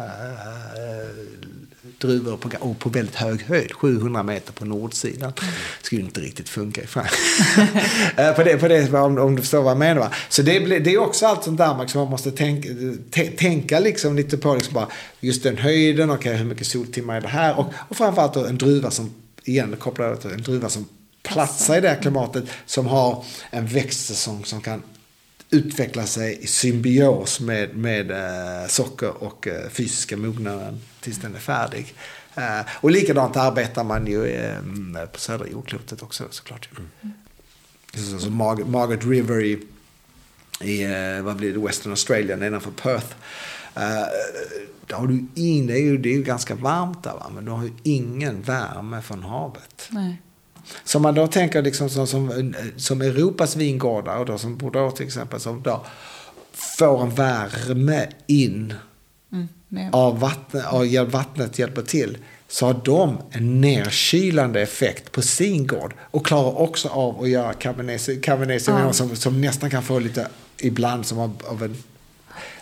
druvor 1.98 2.38
på, 2.38 2.50
och 2.60 2.80
på 2.80 2.90
väldigt 2.90 3.16
hög 3.16 3.42
höjd, 3.42 3.72
700 3.72 4.24
meter 4.24 4.54
på 4.54 4.66
nordsidan. 4.66 5.34
Det 5.36 5.86
skulle 5.86 6.02
inte 6.02 6.22
riktigt 6.22 6.50
funka 6.50 6.82
i 6.82 6.86
eh, 8.18 8.34
på 8.34 8.44
det, 8.44 8.58
på 8.58 8.68
det, 8.68 8.94
om, 8.94 9.18
om 9.18 9.36
du 9.36 9.42
förstår 9.42 9.62
vad 9.62 9.72
jag 9.72 9.78
menar. 9.78 10.02
Va? 10.02 10.12
Så 10.30 10.42
det, 10.42 10.80
det 10.80 10.94
är 10.94 10.98
också 10.98 11.26
allt 11.26 11.44
sånt 11.44 11.58
där 11.58 11.88
som 11.88 12.02
man 12.02 12.10
måste 12.10 12.32
tänka, 12.32 12.70
tänka 13.38 13.80
liksom 13.80 14.16
lite 14.16 14.38
på. 14.38 14.56
Liksom 14.56 14.74
bara, 14.74 14.88
just 15.20 15.44
den 15.44 15.58
höjden, 15.58 16.12
okay, 16.12 16.34
hur 16.34 16.46
mycket 16.46 16.68
soltimmar 16.68 17.16
är 17.18 17.22
det 17.22 17.28
här? 17.28 17.60
Och, 17.60 17.66
och 17.90 17.98
framförallt 17.98 18.27
en 18.36 18.58
druva 18.58 18.92
som, 18.92 19.14
igen 19.44 19.76
kopplar 19.80 20.16
till 20.16 20.32
en 20.32 20.42
druva 20.42 20.70
som 20.70 20.86
platsar 21.24 21.78
i 21.78 21.82
det 21.82 21.90
här 21.90 22.02
klimatet, 22.02 22.46
som 22.66 22.86
har 22.86 23.26
en 23.50 23.68
växtsäsong 23.68 24.46
som 24.46 24.62
kan 24.62 24.84
utveckla 25.50 26.06
sig 26.06 26.38
i 26.42 26.48
symbios 26.48 27.40
med, 27.40 27.76
med 27.76 28.12
eh, 28.12 28.68
socker 28.68 29.24
och 29.24 29.48
eh, 29.48 29.70
fysiska 29.70 30.18
mognaden 30.18 30.82
tills 31.00 31.18
den 31.18 31.36
är 31.36 31.40
färdig. 31.40 31.94
Eh, 32.36 32.60
och 32.82 32.92
likadant 32.92 33.38
arbetar 33.38 33.84
man 33.84 34.08
ju 34.08 34.52
på 35.14 35.20
södra 35.20 35.48
jordklotet 35.48 36.04
också 36.04 36.24
såklart. 36.30 36.70
Mm. 36.78 37.14
Så, 37.94 38.20
så 38.20 38.30
Margaret, 38.30 39.06
River 39.06 39.44
i, 39.44 39.60
i 40.62 40.86
vad 41.22 41.36
blir 41.36 41.54
det, 41.54 41.60
Western 41.60 41.92
Australia 41.92 42.36
nedanför 42.36 42.72
Perth. 42.72 43.16
Uh, 43.78 44.96
har 44.96 45.08
du 45.08 45.26
in, 45.36 45.68
det, 45.68 45.74
är 45.74 45.82
ju, 45.82 45.98
det 45.98 46.10
är 46.10 46.14
ju 46.14 46.24
ganska 46.24 46.56
varmt 46.56 47.04
där, 47.04 47.12
va? 47.12 47.32
men 47.36 47.46
du 47.46 47.52
har 47.52 47.64
ju 47.64 47.72
ingen 47.84 48.42
värme 48.42 49.02
från 49.02 49.24
havet. 49.24 49.88
Nej. 49.90 50.22
Så 50.84 51.00
man 51.00 51.16
då 51.16 51.28
tänker 51.28 51.62
liksom 51.62 51.90
som, 51.90 52.08
som, 52.08 52.54
som 52.78 53.02
Europas 53.02 53.56
vingårdar, 53.56 54.18
och 54.18 54.26
då 54.26 54.38
som 54.38 54.58
Bordeaux 54.58 54.98
till 54.98 55.06
exempel, 55.06 55.40
som 55.40 55.62
då 55.62 55.86
får 56.54 57.02
en 57.02 57.10
värme 57.10 58.08
in 58.28 58.74
mm, 59.32 59.94
av 59.94 60.20
vattnet, 60.20 60.66
och 60.72 61.12
vattnet 61.12 61.60
hjälper 61.60 61.82
till 61.82 62.18
så 62.48 62.66
har 62.66 62.82
de 62.86 63.18
en 63.32 63.62
nedkylande 63.62 64.62
effekt 64.62 65.12
på 65.12 65.22
sin 65.22 65.68
gård. 65.68 65.94
Och 66.00 66.26
klarar 66.26 66.60
också 66.60 66.90
av 66.90 67.22
att 67.22 67.30
göra 67.30 67.54
Cabernet 67.54 68.02
Sauvignon 68.64 68.94
som, 68.94 69.16
som 69.16 69.42
nästan 69.42 69.70
kan 69.70 69.84
få 69.84 70.00
lite, 70.00 70.28
ibland 70.58 71.06
som 71.06 71.20
av, 71.20 71.42
av 71.48 71.64
en 71.64 71.76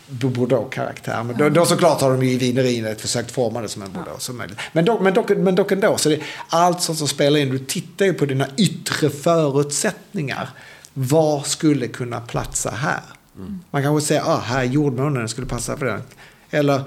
Bordeaux-karaktär. 0.09 1.23
Men 1.23 1.37
då, 1.37 1.49
då 1.49 1.65
såklart 1.65 2.01
har 2.01 2.11
de 2.11 2.23
ju 2.23 2.31
i 2.31 2.37
vineriet 2.37 3.01
försökt 3.01 3.31
forma 3.31 3.61
det 3.61 3.67
som 3.67 3.81
en 3.81 3.91
Bordeaux 3.91 4.25
som 4.25 4.37
möjligt. 4.37 4.57
Men 4.73 4.85
dock, 4.85 5.01
men 5.01 5.13
dock, 5.13 5.29
men 5.29 5.55
dock 5.55 5.71
ändå, 5.71 5.97
så 5.97 6.09
det 6.09 6.15
är 6.15 6.23
allt 6.49 6.81
sånt 6.81 6.97
som 6.97 7.07
spelar 7.07 7.39
in. 7.39 7.49
Du 7.49 7.59
tittar 7.59 8.05
ju 8.05 8.13
på 8.13 8.25
dina 8.25 8.47
yttre 8.57 9.09
förutsättningar. 9.09 10.49
Vad 10.93 11.45
skulle 11.45 11.87
kunna 11.87 12.21
platsa 12.21 12.69
här? 12.69 13.01
Mm. 13.37 13.59
Man 13.71 13.83
kanske 13.83 14.07
säger, 14.07 14.21
ah, 14.21 14.39
här 14.39 14.59
är 14.59 14.63
jordmånen, 14.63 15.13
den 15.13 15.29
skulle 15.29 15.47
passa 15.47 15.77
för 15.77 15.85
den. 15.85 16.01
Eller 16.49 16.83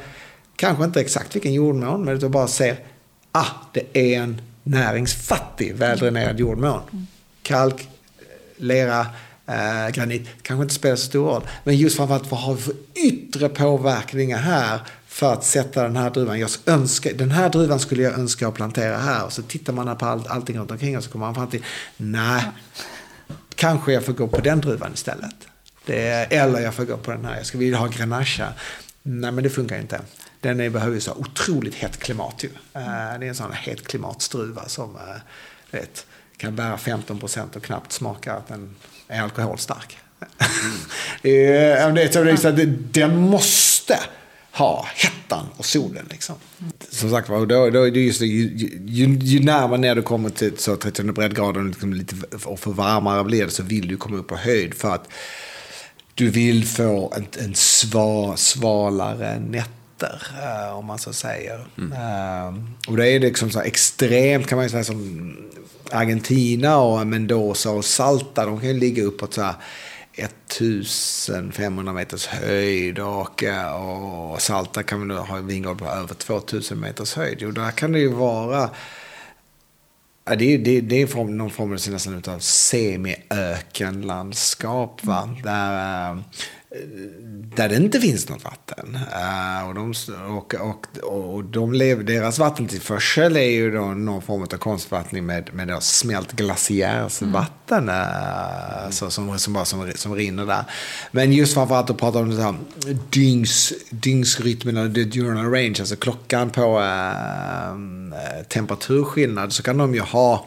kanske 0.57 0.85
inte 0.85 1.01
exakt 1.01 1.37
vilken 1.37 1.53
jordmån, 1.53 2.05
men 2.05 2.19
du 2.19 2.29
bara 2.29 2.49
ser, 2.49 2.77
ah, 3.33 3.47
det 3.73 3.85
är 3.93 4.21
en 4.21 4.41
näringsfattig, 4.63 5.75
väldränerad 5.75 6.41
jordmån. 6.41 7.07
Kalk, 7.43 7.89
lera, 8.57 9.07
eh, 9.49 9.89
granit 9.93 10.29
kanske 10.43 10.63
inte 10.63 10.75
spelar 10.75 10.97
så 10.97 11.07
stor 11.07 11.29
roll. 11.31 11.43
Men 11.65 11.77
just 11.77 11.97
framförallt 11.97 12.31
vad 12.31 12.41
har 12.41 12.55
vi 12.55 12.63
för 12.63 12.75
yttre 12.95 13.49
påverkningar 13.49 14.39
här 14.39 14.81
för 15.07 15.33
att 15.33 15.45
sätta 15.45 15.83
den 15.83 15.97
här 15.97 16.11
druvan. 16.11 16.39
Jag 16.39 16.51
önskar, 16.67 17.13
den 17.13 17.31
här 17.31 17.49
druvan 17.49 17.81
skulle 17.81 18.03
jag 18.03 18.13
önska 18.13 18.49
att 18.49 18.55
plantera 18.55 18.99
här. 18.99 19.25
Och 19.25 19.33
så 19.33 19.43
tittar 19.43 19.73
man 19.73 19.97
på 19.97 20.07
all, 20.07 20.27
allting 20.29 20.59
runt 20.59 20.71
omkring 20.71 20.97
och 20.97 21.05
så 21.05 21.11
kommer 21.11 21.27
man 21.27 21.35
fram 21.35 21.49
till, 21.49 21.65
nej, 21.97 22.43
kanske 23.55 23.93
jag 23.93 24.05
får 24.05 24.13
gå 24.13 24.29
på 24.29 24.41
den 24.41 24.61
druvan 24.61 24.93
istället. 24.95 25.35
Det, 25.87 26.03
eller 26.35 26.61
jag 26.61 26.75
får 26.75 26.85
gå 26.85 26.97
på 26.97 27.11
den 27.11 27.25
här, 27.25 27.37
jag 27.37 27.47
skulle 27.47 27.65
vilja 27.65 27.79
ha 27.79 27.87
Grenache. 27.87 28.53
Nej, 29.03 29.33
men 29.33 29.45
det 29.45 29.51
funkar 29.51 29.79
inte. 29.79 30.01
Den 30.41 30.61
är, 30.61 30.71
behöver 30.71 30.95
ju 30.95 31.01
så 31.01 31.13
otroligt 31.13 31.75
hett 31.75 31.97
klimat 31.97 32.45
ju. 32.45 32.49
Eh, 32.49 32.83
det 33.19 33.27
är 33.27 33.29
en 33.29 33.35
sån 33.35 33.53
het 33.53 33.89
klimatstruva 33.89 34.69
som 34.69 34.97
eh, 34.97 35.01
vet, 35.71 36.07
kan 36.37 36.57
bära 36.57 36.79
15 36.79 37.19
procent 37.19 37.57
och 37.57 37.63
knappt 37.63 37.93
smaka 37.93 38.35
att 38.35 38.49
den 38.49 38.75
är 39.09 39.23
alkoholstark. 39.23 39.99
Mm. 41.25 41.95
det 41.95 42.03
är 42.03 42.37
så 42.37 42.49
att 42.49 42.93
den 42.93 43.17
måste 43.17 43.99
ha 44.53 44.89
hettan 44.95 45.47
och 45.57 45.65
solen. 45.65 46.07
Liksom. 46.11 46.35
Som 46.91 47.11
sagt 47.11 47.29
var, 47.29 47.47
då, 47.47 47.71
då 47.71 47.83
är 47.83 47.91
det 47.91 48.01
just 48.01 48.21
det, 48.21 48.27
ju, 48.27 48.71
ju, 48.87 49.19
ju 49.19 49.41
närmare 49.45 49.79
ner 49.79 49.95
du 49.95 50.03
kommer 50.03 50.31
till 50.31 50.59
så 50.59 50.77
30 50.77 51.03
breddgraden 51.13 51.69
liksom 51.69 51.93
lite, 51.95 52.17
och 52.45 52.61
för 52.61 52.71
varmare 52.71 53.25
blir 53.25 53.45
det 53.45 53.51
så 53.51 53.63
vill 53.63 53.89
du 53.89 53.97
komma 53.97 54.17
upp 54.17 54.29
på 54.29 54.37
höjd 54.37 54.75
för 54.75 54.95
att 54.95 55.09
du 56.15 56.31
vill 56.31 56.67
få 56.67 57.15
en, 57.17 57.27
en 57.45 57.55
sva, 57.55 58.37
svalare 58.37 59.41
nätter, 59.41 59.78
uh, 60.07 60.79
om 60.79 60.87
man 60.87 60.99
så 60.99 61.13
säger. 61.13 61.67
Mm. 61.79 61.93
Uh, 61.93 62.65
och 62.89 62.97
det 62.97 63.09
är 63.09 63.21
liksom 63.21 63.51
så 63.51 63.61
extremt 63.61 64.47
kan 64.47 64.57
man 64.57 64.65
ju 64.65 64.71
säga 64.71 64.85
som 64.85 65.37
Argentina 65.91 66.79
och 66.79 67.07
Mendoza 67.07 67.71
och 67.71 67.85
Salta, 67.85 68.47
de 68.47 68.61
kan 68.61 68.69
ju 68.69 68.75
ligga 68.75 69.03
uppåt 69.03 69.35
så 69.35 69.43
här 69.43 69.55
1500 70.13 71.93
meters 71.93 72.27
höjd 72.27 72.99
och, 72.99 73.45
och 74.33 74.43
Salta 74.43 74.83
kan 74.83 75.07
man 75.07 75.19
ha 75.19 75.37
en 75.37 75.47
vingård 75.47 75.79
på 75.79 75.85
över 75.85 76.15
2000 76.15 76.81
meters 76.81 77.15
höjd. 77.15 77.43
Och 77.43 77.55
där 77.55 77.71
kan 77.71 77.93
det 77.93 77.99
ju 77.99 78.09
vara 78.09 78.71
Ja, 80.29 80.37
det, 80.37 80.55
är, 80.55 80.59
det, 80.59 80.81
det 80.81 81.03
är 81.03 81.07
form, 81.07 81.37
någon 81.37 81.51
form 81.51 81.73
av 81.73 81.79
nästan 81.91 82.23
av 82.27 82.39
semiökenlandskap. 82.39 85.05
Va? 85.05 85.37
Där, 85.43 86.23
där 87.57 87.69
det 87.69 87.77
inte 87.77 88.01
finns 88.01 88.29
något 88.29 88.45
vatten. 88.45 88.95
Uh, 88.95 89.69
och 89.69 89.75
de, 89.75 89.95
och, 90.29 90.55
och, 90.55 90.87
och 91.03 91.45
de 91.45 91.73
lever, 91.73 92.05
deras 92.05 92.39
vattentillförsel 92.39 93.37
är 93.37 93.51
ju 93.51 93.71
då 93.71 93.85
någon 93.85 94.23
form 94.23 94.43
av 94.43 94.47
konstvattning 94.47 95.27
med, 95.27 95.55
med 95.55 95.69
då 95.69 95.81
smält 95.81 96.33
glaciärsvatten 96.33 97.89
mm. 97.89 98.01
uh, 98.01 98.91
så, 98.91 99.11
som, 99.11 99.39
som, 99.39 99.53
bara, 99.53 99.65
som, 99.65 99.93
som 99.95 100.15
rinner 100.15 100.47
där. 100.47 100.65
Men 101.11 101.33
just 101.33 101.55
framförallt 101.55 101.91
att 101.91 101.99
prata 101.99 102.19
om 102.19 102.37
det 102.37 102.43
här 102.43 102.55
dygns, 103.11 103.73
dygnsrytmen, 103.91 104.77
eller 104.77 104.95
the 104.95 105.05
diurnal 105.05 105.51
range, 105.51 105.77
alltså 105.81 105.97
klockan 105.97 106.51
på 106.51 106.79
uh, 106.79 108.43
temperaturskillnad, 108.49 109.53
så 109.53 109.63
kan 109.63 109.79
de 109.79 109.95
ju 109.95 110.01
ha 110.01 110.47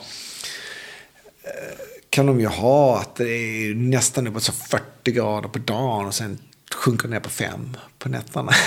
kan 2.12 2.26
de 2.26 2.40
ju 2.40 2.48
ha 2.48 3.00
att 3.00 3.16
det 3.16 3.30
är 3.30 3.76
nästan 3.76 4.28
uppåt 4.28 4.44
40 4.44 5.12
grader 5.12 5.50
på 5.50 5.60
dagen 5.60 6.06
och 6.06 6.14
sen 6.14 6.40
sjunker 6.76 7.08
ner 7.08 7.20
på 7.20 7.30
5 7.30 7.78
på 8.00 8.10
nätterna. 8.10 8.52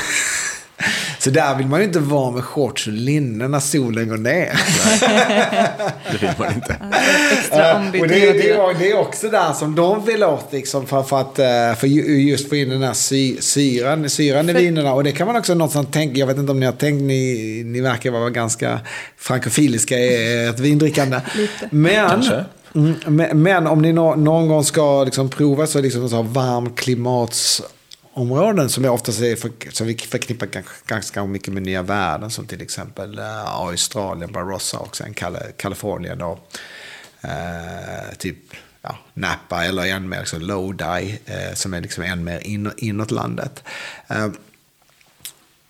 Så 1.19 1.31
där 1.31 1.55
vill 1.55 1.67
man 1.67 1.81
ju 1.81 1.87
inte 1.87 1.99
vara 1.99 2.31
med 2.31 2.45
shorts 2.45 2.87
och 2.87 2.93
linne 2.93 3.49
när 3.49 3.61
solen 3.61 4.09
går 4.09 4.17
ner. 4.17 4.61
det 6.13 6.19
vill 6.21 6.31
man 6.39 6.55
inte. 6.55 6.77
Extra 7.33 7.77
och 7.79 8.09
det, 8.09 8.33
det, 8.33 8.75
det, 8.79 8.91
är 8.91 8.99
också 8.99 9.29
där 9.29 9.53
som 9.53 9.75
de 9.75 10.05
vill 10.05 10.25
åt, 10.25 10.53
liksom, 10.53 10.87
för, 10.87 11.03
för 11.03 11.21
att 11.21 11.39
eh, 11.39 11.75
för 11.79 11.87
just 11.87 12.49
få 12.49 12.57
in 12.57 12.69
den 12.69 12.83
här 12.83 12.93
sy, 12.93 13.37
syran, 13.41 14.11
syran 14.11 14.51
i 14.51 14.53
vinerna. 14.53 14.93
Och 14.93 15.05
det 15.05 15.13
kan 15.13 15.27
man 15.27 15.37
också 15.37 15.55
någonstans 15.55 15.89
tänka, 15.91 16.21
jag 16.21 16.27
vet 16.27 16.39
inte 16.39 16.53
om 16.53 16.61
ni 16.61 16.67
har 16.67 16.73
tänkt, 16.73 17.03
ni, 17.03 17.63
ni 17.67 17.81
verkar 17.81 18.11
vara 18.11 18.31
ganska 18.31 18.81
frankofiliska 19.17 19.99
i 19.99 20.47
ert 20.47 20.59
vindrickande. 20.59 21.21
Lite. 21.35 21.69
Men, 21.71 22.09
Kanske. 22.09 22.45
Mm, 22.75 23.43
men 23.43 23.67
om 23.67 23.83
ni 23.83 23.93
någon 23.93 24.49
gång 24.49 24.65
ska 24.65 25.05
liksom 25.05 25.31
prova 25.31 25.67
så, 25.67 25.81
liksom 25.81 26.09
så 26.09 26.23
varmklimatsområden 26.23 28.69
som 28.69 28.85
jag 28.85 28.95
oftast 28.95 29.21
är 29.21 29.37
för, 29.37 29.51
som 29.71 29.87
vi 29.87 29.97
förknippar 29.97 30.49
ganska 30.87 31.25
mycket 31.25 31.55
med 31.55 31.63
nya 31.63 31.83
världen 31.83 32.31
som 32.31 32.47
till 32.47 32.63
exempel 32.63 33.19
uh, 33.19 33.61
Australien, 33.61 34.33
Barossa 34.33 34.79
och 34.79 34.97
sen 34.97 35.15
Kalifornien 35.57 36.23
och 36.23 36.39
eh, 37.21 37.31
uh, 37.31 38.15
typ 38.19 38.39
ja, 38.83 38.99
Napa 39.15 39.65
eller 39.65 39.87
än 39.87 40.09
mer 40.09 40.19
liksom 40.19 40.41
Lodi 40.41 41.19
uh, 41.31 41.55
som 41.55 41.75
är 41.75 41.81
liksom 41.81 42.05
än 42.05 42.25
mer 42.25 42.39
in, 42.39 42.73
inåt 42.77 43.11
landet. 43.11 43.63
Uh, 44.11 44.29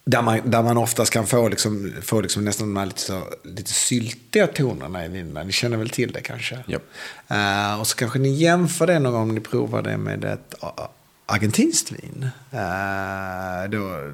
där 0.07 0.23
man, 0.23 0.51
där 0.51 0.63
man 0.63 0.77
oftast 0.77 1.13
kan 1.13 1.27
få, 1.27 1.49
liksom, 1.49 1.93
få 2.03 2.21
liksom 2.21 2.45
nästan 2.45 2.69
de 2.69 2.77
här 2.77 2.87
lite, 2.87 3.01
så, 3.01 3.23
lite 3.45 3.71
syltiga 3.71 4.47
tonerna 4.47 5.05
i 5.05 5.09
vinerna. 5.09 5.43
Ni 5.43 5.53
känner 5.53 5.77
väl 5.77 5.91
till 5.91 6.13
det 6.13 6.21
kanske? 6.21 6.59
Yep. 6.69 6.83
Uh, 7.31 7.81
och 7.81 7.87
så 7.87 7.97
kanske 7.97 8.19
ni 8.19 8.29
jämför 8.29 8.87
det 8.87 8.99
någon 8.99 9.13
gång 9.13 9.23
om 9.23 9.35
ni 9.35 9.41
provar 9.41 9.83
det 9.83 9.97
med 9.97 10.25
ett 10.25 10.55
uh, 10.63 10.87
argentinskt 11.27 11.93
vin. 11.93 12.29
Uh, 12.53 13.71
då, 13.71 14.13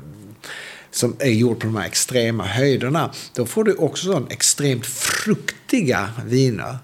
som 0.91 1.17
är 1.19 1.31
gjort 1.31 1.59
på 1.59 1.67
de 1.67 1.77
här 1.77 1.87
extrema 1.87 2.45
höjderna. 2.45 3.11
Då 3.35 3.47
får 3.47 3.65
du 3.65 3.75
också 3.75 4.13
sån 4.13 4.27
extremt 4.31 4.87
fruktiga 4.87 6.11
viner. 6.25 6.79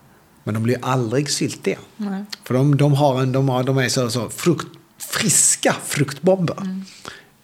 Men 0.45 0.55
de 0.55 0.63
blir 0.63 0.79
aldrig 0.83 1.31
syltiga. 1.31 1.79
Mm. 2.01 2.27
För 2.45 2.55
de, 2.55 2.77
de, 2.77 2.93
har 2.93 3.23
en, 3.23 3.33
de, 3.33 3.49
har, 3.49 3.65
de 3.65 3.79
är 3.79 3.89
så, 3.89 4.11
så 4.11 4.31
frukt, 4.31 4.67
friska 4.99 5.77
fruktbomber. 5.85 6.57
Mm. 6.61 6.85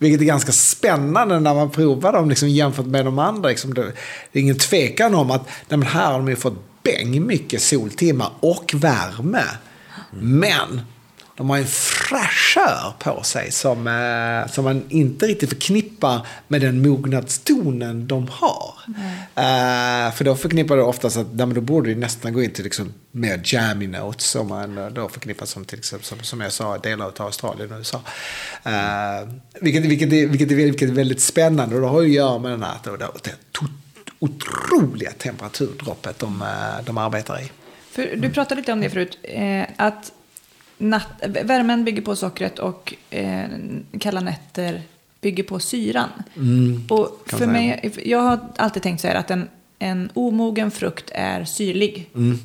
Vilket 0.03 0.21
är 0.21 0.25
ganska 0.25 0.53
spännande 0.53 1.41
när 1.41 1.55
man 1.55 1.71
provar 1.71 2.13
dem 2.13 2.29
liksom, 2.29 2.49
jämfört 2.49 2.87
med 2.87 3.05
de 3.05 3.19
andra. 3.19 3.49
Liksom, 3.49 3.75
det, 3.75 3.83
är 4.33 4.41
ingen 4.41 4.59
tvekan 4.59 5.15
om 5.15 5.31
att 5.31 5.49
nej, 5.69 5.81
här 5.85 6.07
har 6.07 6.19
de 6.19 6.29
ju 6.29 6.37
fått 6.37 6.83
bäng 6.83 7.27
mycket 7.27 7.63
soltimmar 7.63 8.31
och 8.41 8.73
värme. 8.75 9.45
Mm. 10.13 10.39
Men 10.39 10.81
de 11.43 11.51
har 11.51 11.59
en 11.59 11.67
fräschör 11.67 12.93
på 12.99 13.23
sig 13.23 13.53
som, 13.53 13.87
eh, 13.87 14.53
som 14.53 14.65
man 14.65 14.85
inte 14.89 15.27
riktigt 15.27 15.49
förknippar 15.49 16.27
med 16.49 16.61
den 16.61 16.83
mognadstonen 16.83 18.07
de 18.07 18.29
har. 18.29 18.75
Eh, 19.35 20.13
för 20.13 20.25
då 20.25 20.37
förknippar 20.37 20.77
det 20.77 20.83
oftast 20.83 21.17
att 21.17 21.33
då 21.33 21.61
borde 21.61 21.95
det 21.95 22.01
nästan 22.01 22.33
gå 22.33 22.43
in 22.43 22.51
till 22.51 22.65
liksom 22.65 22.95
mer 23.11 23.41
jammy 23.45 23.87
notes 23.87 24.25
som 24.25 24.49
man 24.49 24.95
då 24.95 25.09
förknippar 25.09 25.47
som 25.47 25.65
till 25.65 25.79
exempel 25.79 26.07
som, 26.07 26.19
som 26.19 26.41
jag 26.41 26.53
sa 26.53 26.79
delar 26.79 27.07
av 27.07 27.23
Australien 27.27 27.73
och 27.73 27.79
USA. 27.79 28.01
Eh, 28.63 29.29
vilket, 29.61 29.85
vilket, 29.85 30.13
är, 30.13 30.27
vilket, 30.27 30.51
är, 30.51 30.55
vilket 30.55 30.89
är 30.89 30.95
väldigt 30.95 31.21
spännande 31.21 31.75
och 31.75 31.81
det 31.81 31.87
har 31.87 32.03
ju 32.03 32.09
att 32.09 32.15
göra 32.15 32.39
med 32.39 32.51
den 32.51 32.63
här, 32.63 32.77
det, 32.85 32.97
det, 32.97 33.31
otroliga 34.19 35.11
temperaturdroppet 35.11 36.19
de, 36.19 36.43
eh, 36.43 36.85
de 36.85 36.99
arbetar 36.99 37.41
i. 37.41 37.51
För 37.91 38.17
du 38.17 38.31
pratade 38.31 38.61
lite 38.61 38.73
om 38.73 38.81
det 38.81 38.91
förut, 38.91 39.19
eh, 39.23 39.65
att 39.77 40.13
natt, 40.83 41.23
värmen 41.45 41.85
bygger 41.85 42.03
på 42.03 42.17
sockret 42.17 42.59
och 42.59 42.95
eh, 43.11 43.49
kalla 44.01 44.21
nätter 44.21 44.83
bygger 45.21 45.43
på 45.43 45.61
syran. 45.61 46.09
Mm, 46.37 46.87
och 46.89 47.23
för 47.27 47.47
mig, 47.47 47.93
jag 48.05 48.19
har 48.19 48.39
alltid 48.57 48.83
tänkt 48.83 49.01
så 49.01 49.09
här 49.09 49.15
att 49.15 49.31
en, 49.31 49.49
en 49.79 50.11
omogen 50.15 50.71
frukt 50.71 51.11
är 51.15 51.45
syrlig. 51.45 52.11
Mm. 52.15 52.39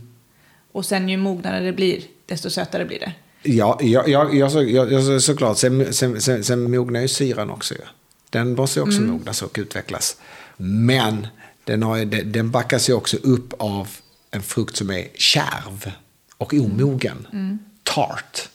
Och 0.71 0.85
sen 0.85 1.09
ju 1.09 1.17
mognare 1.17 1.59
det 1.59 1.73
blir, 1.73 2.01
desto 2.25 2.49
sötare 2.49 2.85
blir 2.85 2.99
det. 2.99 3.13
Ja, 3.43 3.79
ja, 3.81 4.03
ja, 4.07 4.29
ja, 4.33 4.49
så, 4.49 4.63
ja 4.63 5.19
såklart. 5.19 5.57
Sen, 5.57 5.93
sen, 5.93 6.21
sen, 6.21 6.43
sen 6.43 6.71
mognar 6.71 7.01
ju 7.01 7.07
syran 7.07 7.49
också. 7.49 7.73
Ja. 7.73 7.85
Den 8.29 8.55
måste 8.55 8.81
också 8.81 8.97
mm. 8.97 9.11
mognas 9.11 9.41
och 9.41 9.55
utvecklas. 9.59 10.17
Men 10.57 11.27
den, 11.63 11.83
har, 11.83 12.05
den 12.23 12.51
backas 12.51 12.89
ju 12.89 12.93
också 12.93 13.17
upp 13.17 13.53
av 13.57 13.89
en 14.31 14.41
frukt 14.41 14.75
som 14.75 14.89
är 14.89 15.07
kärv 15.15 15.91
och 16.37 16.53
omogen. 16.53 17.27
Mm. 17.33 17.59
Tart. 17.87 18.49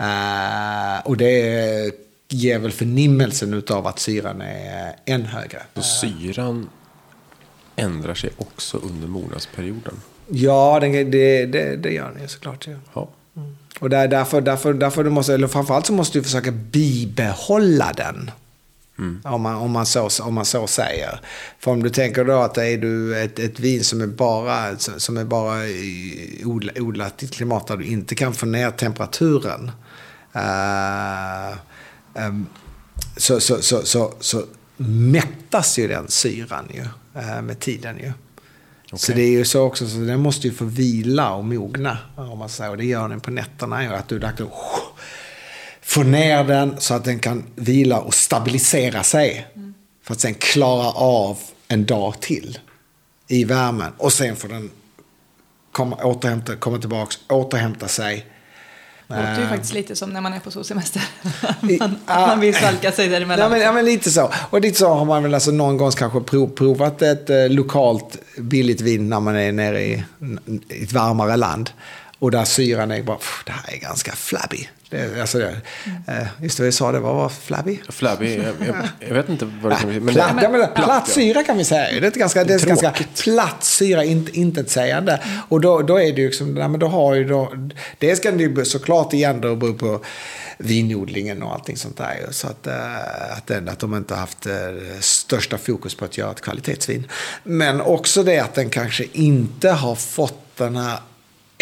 Uh, 0.00 1.06
och 1.06 1.16
det 1.16 1.94
ger 2.28 2.58
väl 2.58 2.72
förnimmelsen 2.72 3.62
av 3.70 3.86
att 3.86 3.98
syran 3.98 4.40
är 4.40 4.96
än 5.04 5.24
högre. 5.24 5.62
Så 5.74 5.82
syran 5.82 6.68
ändrar 7.76 8.14
sig 8.14 8.30
också 8.36 8.76
under 8.76 9.08
mognadsperioden? 9.08 9.94
Ja, 10.26 10.78
det, 10.80 11.04
det, 11.04 11.46
det, 11.46 11.76
det 11.76 11.92
gör 11.92 12.12
den 12.18 12.28
såklart. 12.28 12.66
Ja. 12.66 12.72
ja. 12.94 13.08
Mm. 13.36 13.56
Och 13.80 13.90
där, 13.90 14.08
därför, 14.08 14.40
därför, 14.40 14.74
därför 14.74 15.04
du 15.04 15.10
måste, 15.10 15.34
eller 15.34 15.48
framförallt 15.48 15.86
så 15.86 15.92
måste 15.92 16.18
du 16.18 16.22
försöka 16.22 16.50
bibehålla 16.50 17.92
den. 17.96 18.30
Mm. 19.00 19.20
Om, 19.24 19.42
man, 19.42 19.54
om, 19.54 19.70
man 19.70 19.86
så, 19.86 20.08
om 20.22 20.34
man 20.34 20.44
så 20.44 20.66
säger. 20.66 21.20
För 21.58 21.70
om 21.70 21.82
du 21.82 21.90
tänker 21.90 22.24
då 22.24 22.40
att 22.40 22.58
är 22.58 22.78
du 22.78 23.22
ett, 23.22 23.38
ett 23.38 23.60
vin 23.60 23.84
som 23.84 24.00
är 24.00 24.06
bara, 24.06 24.78
som 24.78 25.16
är 25.16 25.24
bara 25.24 25.58
odlat 26.76 27.22
i 27.22 27.26
ett 27.26 27.32
klimat 27.32 27.66
där 27.66 27.76
du 27.76 27.84
inte 27.84 28.14
kan 28.14 28.34
få 28.34 28.46
ner 28.46 28.70
temperaturen. 28.70 29.70
Uh, 30.36 31.56
um, 32.26 32.46
så, 33.16 33.40
så, 33.40 33.62
så, 33.62 33.82
så, 33.84 34.14
så 34.20 34.42
mättas 34.76 35.78
ju 35.78 35.88
den 35.88 36.08
syran 36.08 36.68
ju, 36.74 36.80
uh, 37.20 37.42
med 37.42 37.60
tiden 37.60 37.96
ju. 37.98 38.12
Okay. 38.86 38.98
Så 38.98 39.12
det 39.12 39.22
är 39.22 39.30
ju 39.30 39.44
så 39.44 39.62
också, 39.62 39.88
så 39.88 39.96
den 39.96 40.20
måste 40.20 40.46
ju 40.46 40.52
få 40.52 40.64
vila 40.64 41.34
och 41.34 41.44
mogna. 41.44 41.98
Om 42.16 42.38
man 42.38 42.48
säger. 42.48 42.70
Och 42.70 42.76
det 42.76 42.84
gör 42.84 43.08
den 43.08 43.20
på 43.20 43.30
nätterna. 43.30 43.82
Ju, 43.82 43.88
att 43.88 44.08
du 44.08 44.18
verkligen 44.18 44.52
få 45.90 46.02
ner 46.02 46.44
den 46.44 46.80
så 46.80 46.94
att 46.94 47.04
den 47.04 47.18
kan 47.18 47.44
vila 47.54 48.00
och 48.00 48.14
stabilisera 48.14 49.02
sig. 49.02 49.46
Mm. 49.54 49.74
För 50.04 50.14
att 50.14 50.20
sen 50.20 50.34
klara 50.34 50.92
av 50.92 51.38
en 51.68 51.86
dag 51.86 52.20
till 52.20 52.58
i 53.28 53.44
värmen. 53.44 53.92
Och 53.98 54.12
sen 54.12 54.36
får 54.36 54.48
den 54.48 54.70
komma, 55.72 55.96
återhämta, 55.96 56.56
komma 56.56 56.78
tillbaka, 56.78 57.16
återhämta 57.28 57.88
sig. 57.88 58.26
Det 59.08 59.16
låter 59.16 59.42
ju 59.42 59.48
faktiskt 59.48 59.74
lite 59.74 59.96
som 59.96 60.10
när 60.10 60.20
man 60.20 60.32
är 60.32 60.40
på 60.40 60.50
solsemester. 60.50 61.02
man, 61.78 61.96
man 62.06 62.40
vill 62.40 62.54
svalka 62.54 62.92
sig 62.92 63.08
däremellan. 63.08 63.44
Ja 63.44 63.48
men, 63.48 63.60
ja, 63.60 63.72
men 63.72 63.84
lite 63.84 64.10
så. 64.10 64.32
Och 64.50 64.60
lite 64.60 64.78
så 64.78 64.88
har 64.88 65.04
man 65.04 65.22
väl 65.22 65.34
alltså 65.34 65.50
någon 65.50 65.76
gång 65.76 65.90
kanske 65.90 66.20
prov, 66.20 66.46
provat 66.46 67.02
ett 67.02 67.30
eh, 67.30 67.48
lokalt 67.48 68.16
billigt 68.38 68.80
vin 68.80 69.08
när 69.08 69.20
man 69.20 69.36
är 69.36 69.52
nere 69.52 69.82
i, 69.82 70.04
i 70.68 70.82
ett 70.84 70.92
varmare 70.92 71.36
land. 71.36 71.70
Och 72.18 72.30
där 72.30 72.44
syran 72.44 72.90
är 72.90 73.02
bara, 73.02 73.18
det 73.46 73.52
här 73.52 73.74
är 73.74 73.78
ganska 73.78 74.12
flabby. 74.12 74.68
Det, 74.90 75.20
alltså, 75.20 75.38
det, 75.38 75.44
mm. 75.46 76.26
just 76.42 76.58
det, 76.58 76.64
vi 76.64 76.72
sa 76.72 76.92
det, 76.92 77.00
vad 77.00 77.14
var 77.14 77.28
flabby? 77.28 77.80
Flabby, 77.88 78.36
jag, 78.36 78.68
jag, 78.68 78.76
jag 79.08 79.14
vet 79.14 79.28
inte 79.28 79.50
vad 79.62 79.72
det 79.72 79.76
kan 79.76 79.88
bli. 79.88 80.12
platt, 80.12 80.36
ja, 80.42 80.48
men, 80.48 80.68
platt 80.74 81.08
syra 81.08 81.42
kan 81.42 81.56
vi 81.58 81.64
säga. 81.64 82.00
Det 82.00 82.16
är, 82.16 82.18
ganska, 82.18 82.44
det 82.44 82.54
är 82.54 82.66
ganska 82.66 82.94
platt 83.22 83.64
syra, 83.64 84.04
inte 84.04 84.38
intetsägande. 84.38 85.12
Mm. 85.12 85.38
Och 85.48 85.60
då, 85.60 85.82
då 85.82 86.00
är 86.00 86.12
det 86.12 86.20
ju 86.20 86.26
liksom, 86.26 86.56
ja, 86.56 86.68
men 86.68 86.80
då 86.80 86.86
har 86.86 87.14
ju 87.14 87.24
då, 87.24 87.52
det 87.98 88.16
ska 88.16 88.30
det 88.30 88.64
såklart 88.64 89.12
igen 89.12 89.40
då 89.40 89.56
bero 89.56 89.74
på 89.74 90.04
vinodlingen 90.58 91.42
och 91.42 91.52
allting 91.52 91.76
sånt 91.76 91.96
där. 91.96 92.26
Så 92.30 92.46
att, 92.46 92.66
äh, 92.66 93.36
att, 93.36 93.46
den, 93.46 93.68
att 93.68 93.78
de 93.78 93.96
inte 93.96 94.14
har 94.14 94.20
haft 94.20 94.46
äh, 94.46 94.52
största 95.00 95.58
fokus 95.58 95.94
på 95.94 96.04
att 96.04 96.18
göra 96.18 96.30
ett 96.30 96.40
kvalitetsvin. 96.40 97.06
Men 97.42 97.80
också 97.80 98.22
det 98.22 98.38
att 98.38 98.54
den 98.54 98.70
kanske 98.70 99.04
inte 99.12 99.70
har 99.70 99.94
fått 99.94 100.56
den 100.56 100.76
här 100.76 100.98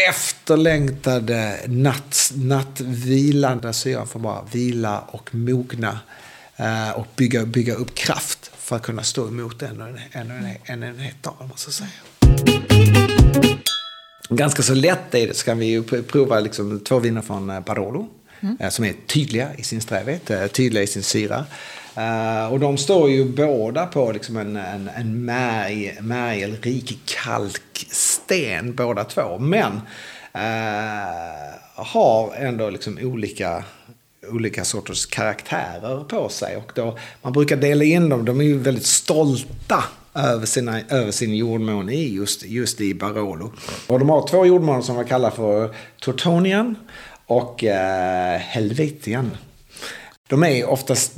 efterlängtade 0.09 1.61
natt, 1.67 2.33
nattvilan 2.35 3.61
där 3.61 3.73
syran 3.73 4.07
får 4.07 4.21
bara 4.21 4.45
vila 4.53 5.01
och 5.01 5.35
mogna 5.35 5.99
eh, 6.57 6.91
och 6.91 7.07
bygga, 7.17 7.47
bygga 7.47 7.75
upp 7.75 7.95
kraft 7.95 8.51
för 8.59 8.77
att 8.77 8.83
kunna 8.83 9.03
stå 9.03 9.29
emot 9.29 9.63
ännu 9.63 9.85
en, 9.85 9.99
ännu 10.13 10.35
en, 10.35 10.57
ännu 10.65 10.87
en 10.87 10.99
het 10.99 11.23
dag, 11.23 11.35
om 11.39 11.49
man 11.49 11.59
säger. 11.59 11.93
Ganska 14.29 14.63
så 14.63 14.75
lätt 14.75 15.15
är 15.15 15.27
det, 15.27 15.35
så 15.35 15.45
kan 15.45 15.59
vi 15.59 15.67
ju 15.67 15.83
prova 15.83 16.41
liksom 16.41 16.81
två 16.81 16.99
viner 16.99 17.23
från 17.23 17.51
eh, 17.51 17.61
Barolo. 17.61 18.09
Mm. 18.41 18.57
Eh, 18.61 18.71
som 18.71 18.85
är 18.85 18.95
tydliga 19.07 19.55
i 19.55 19.63
sin 19.63 19.81
strävhet, 19.81 20.31
eh, 20.31 20.47
tydliga 20.47 20.83
i 20.83 20.87
sin 20.87 21.03
syra. 21.03 21.47
Uh, 21.99 22.53
och 22.53 22.61
de 22.61 22.77
står 22.77 23.11
ju 23.11 23.25
båda 23.25 23.87
på 23.87 24.13
liksom 24.13 24.37
en, 24.37 24.57
en, 24.57 24.91
en 24.97 25.25
märg, 25.25 25.99
märgelrik 26.01 26.99
kalksten 27.05 28.75
båda 28.75 29.05
två. 29.05 29.39
Men 29.39 29.73
uh, 30.35 31.55
har 31.75 32.35
ändå 32.35 32.71
liksom 32.71 32.99
olika, 33.03 33.65
olika 34.29 34.65
sorters 34.65 35.07
karaktärer 35.07 36.05
på 36.05 36.29
sig. 36.29 36.57
Och 36.57 36.73
då, 36.75 36.99
man 37.23 37.33
brukar 37.33 37.57
dela 37.57 37.85
in 37.85 38.09
dem, 38.09 38.25
de 38.25 38.41
är 38.41 38.45
ju 38.45 38.59
väldigt 38.59 38.87
stolta 38.87 39.85
över, 40.15 40.47
sina, 40.47 40.81
över 40.81 41.11
sin 41.11 41.35
jordmån 41.35 41.91
i 41.91 42.15
just, 42.15 42.43
just 42.43 42.81
i 42.81 42.95
Barolo. 42.95 43.53
Och 43.87 43.99
de 43.99 44.09
har 44.09 44.29
två 44.29 44.47
jordmån 44.47 44.83
som 44.83 44.97
man 44.97 45.05
kallar 45.05 45.31
för 45.31 45.75
Tortonian 46.01 46.77
och 47.27 47.63
uh, 47.63 48.39
Helvetian. 48.39 49.31
De 50.29 50.45
är 50.45 50.69
oftast 50.69 51.13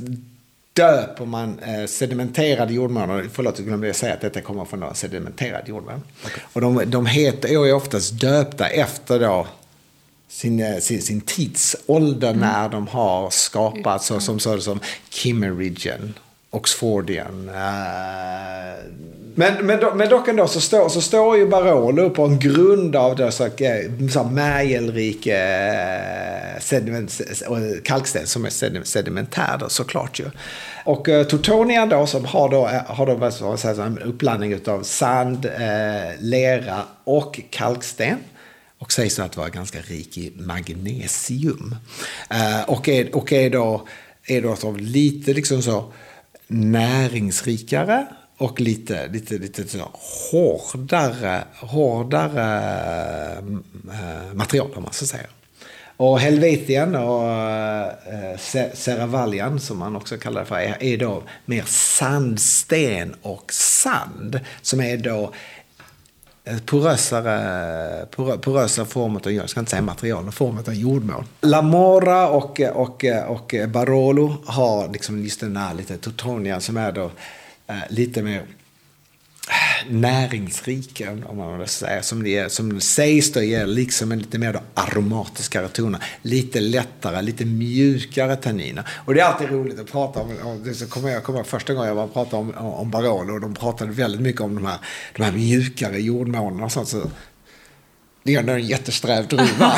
döper 0.73 1.25
man 1.25 1.59
eh, 1.59 1.85
sedimenterade 1.85 2.73
jordmånar. 2.73 3.27
Förlåt, 3.33 3.59
jag 3.59 3.67
glömde 3.67 3.93
säga 3.93 4.13
att 4.13 4.21
detta 4.21 4.41
kommer 4.41 4.65
från 4.65 4.95
sedimenterad 4.95 5.67
jordmån. 5.67 6.03
Okay. 6.25 6.43
Och 6.53 6.61
de, 6.61 6.83
de 6.85 7.05
heter, 7.05 7.49
är 7.49 7.73
oftast 7.73 8.19
döpta 8.19 8.67
efter 8.67 9.19
då 9.19 9.47
sin, 10.27 10.59
eh, 10.59 10.77
sin, 10.77 11.01
sin 11.01 11.21
tidsålder 11.21 12.29
mm. 12.29 12.39
när 12.39 12.69
de 12.69 12.87
har 12.87 13.29
skapats. 13.29 14.05
Så, 14.05 14.19
som, 14.19 14.39
så, 14.39 14.61
som 14.61 14.79
Kimmeridgen, 15.09 16.13
Oxfordian. 16.51 17.49
Uh, 17.49 19.11
men, 19.35 19.65
men, 19.65 19.97
men 19.97 20.09
dock 20.09 20.27
ändå 20.27 20.47
så 20.47 20.61
står, 20.61 20.89
så 20.89 21.01
står 21.01 21.37
ju 21.37 21.47
Barolo 21.47 22.09
på 22.09 22.25
en 22.25 22.39
grund 22.39 22.95
av 22.95 23.15
det, 23.15 23.31
så, 23.31 23.45
eh, 23.45 24.09
så 24.11 24.23
märgelrik 24.23 25.27
eh, 25.27 26.59
sediment, 26.59 27.21
eh, 27.41 27.81
kalksten 27.83 28.27
som 28.27 28.45
är 28.45 28.83
sedimentär 28.83 29.57
då, 29.59 29.69
såklart 29.69 30.19
ju. 30.19 30.25
Och 30.85 31.09
eh, 31.09 31.23
Tortonia 31.23 31.85
då 31.85 32.07
som 32.07 32.25
har 32.25 32.49
då, 32.49 32.69
har 32.87 33.05
då 33.05 33.15
vad 33.15 33.33
ska 33.33 33.57
säga, 33.57 33.85
en 33.85 33.99
uppblandning 33.99 34.59
av 34.67 34.83
sand, 34.83 35.45
eh, 35.45 36.19
lera 36.19 36.83
och 37.03 37.39
kalksten. 37.49 38.17
Och 38.77 38.91
sägs 38.91 39.19
att 39.19 39.37
vara 39.37 39.49
ganska 39.49 39.79
rik 39.79 40.17
i 40.17 40.33
magnesium. 40.35 41.75
Eh, 42.29 42.69
och, 42.69 42.89
är, 42.89 43.15
och 43.15 43.33
är 43.33 43.49
då, 43.49 43.87
är 44.27 44.41
då 44.41 44.71
lite 44.71 45.33
liksom 45.33 45.61
så 45.61 45.93
näringsrikare 46.51 48.05
och 48.37 48.61
lite, 48.61 49.07
lite, 49.07 49.37
lite 49.37 49.79
hårdare, 50.31 51.43
hårdare 51.55 52.47
äh, 53.37 54.33
material 54.33 54.71
om 54.75 54.83
man 54.83 54.93
så 54.93 55.07
säger. 55.07 55.27
Och 55.97 56.19
Helvetien 56.19 56.95
och 56.95 57.29
äh, 57.29 58.37
Seravallian 58.73 59.59
som 59.59 59.77
man 59.77 59.95
också 59.95 60.17
kallar 60.17 60.41
det 60.41 60.47
för 60.47 60.55
är, 60.55 60.83
är 60.83 60.97
då 60.97 61.23
mer 61.45 61.63
sandsten 61.67 63.15
och 63.21 63.53
sand. 63.53 64.39
Som 64.61 64.81
är 64.81 64.97
då 64.97 65.33
Eh, 66.43 66.57
porösare, 66.65 68.05
porösare 68.41 68.85
form 68.85 69.15
av, 69.15 69.31
jag 69.31 69.49
ska 69.49 69.59
inte 69.59 69.69
säga 69.69 69.81
material, 69.81 70.31
form 70.31 70.57
av 70.67 70.73
jordmån. 70.73 71.25
Lamora 71.41 72.29
och, 72.29 72.61
och, 72.73 73.05
och 73.27 73.55
Barolo 73.67 74.35
har 74.45 74.87
liksom 74.87 75.23
just 75.23 75.39
den 75.39 75.57
här 75.57 75.73
lite 75.73 75.97
Totonia 75.97 76.59
som 76.59 76.77
är 76.77 76.91
då 76.91 77.11
Eh, 77.71 77.83
lite 77.89 78.21
mer 78.21 78.43
näringsrika, 79.89 81.17
om 81.25 81.37
man 81.37 81.59
vill 81.59 81.67
säga. 81.67 82.03
Som, 82.03 82.23
det, 82.23 82.51
som 82.51 82.81
sägs 82.81 83.31
då 83.31 83.41
ger 83.41 83.65
liksom 83.65 84.11
en 84.11 84.19
lite 84.19 84.37
mer 84.37 84.61
aromatiskare 84.73 85.67
toner. 85.67 86.03
Lite 86.21 86.59
lättare, 86.59 87.21
lite 87.21 87.45
mjukare 87.45 88.35
tanniner. 88.35 88.87
Och 89.05 89.13
det 89.13 89.19
är 89.19 89.25
alltid 89.25 89.49
roligt 89.49 89.79
att 89.79 89.91
prata 89.91 90.19
om, 90.19 90.37
om 90.43 90.63
det 90.63 90.73
så 90.73 90.87
kommer 90.87 91.09
jag 91.09 91.23
kommer 91.23 91.43
första 91.43 91.73
gången 91.73 91.87
jag 91.87 91.95
var 91.95 92.07
pratade 92.07 92.35
om, 92.35 92.53
om 92.57 92.91
Barolo 92.91 93.33
och 93.33 93.41
de 93.41 93.53
pratade 93.53 93.91
väldigt 93.91 94.21
mycket 94.21 94.41
om 94.41 94.55
de 94.55 94.65
här, 94.65 94.77
de 95.15 95.23
här 95.23 95.31
mjukare 95.31 96.01
jordmånen 96.01 96.63
och 96.63 96.71
sånt. 96.71 96.87
Så, 96.87 97.01
det 98.23 98.35
är 98.35 98.39
ändå 98.39 98.53
en 98.53 98.67
jättesträv 98.67 99.27
druva. 99.27 99.71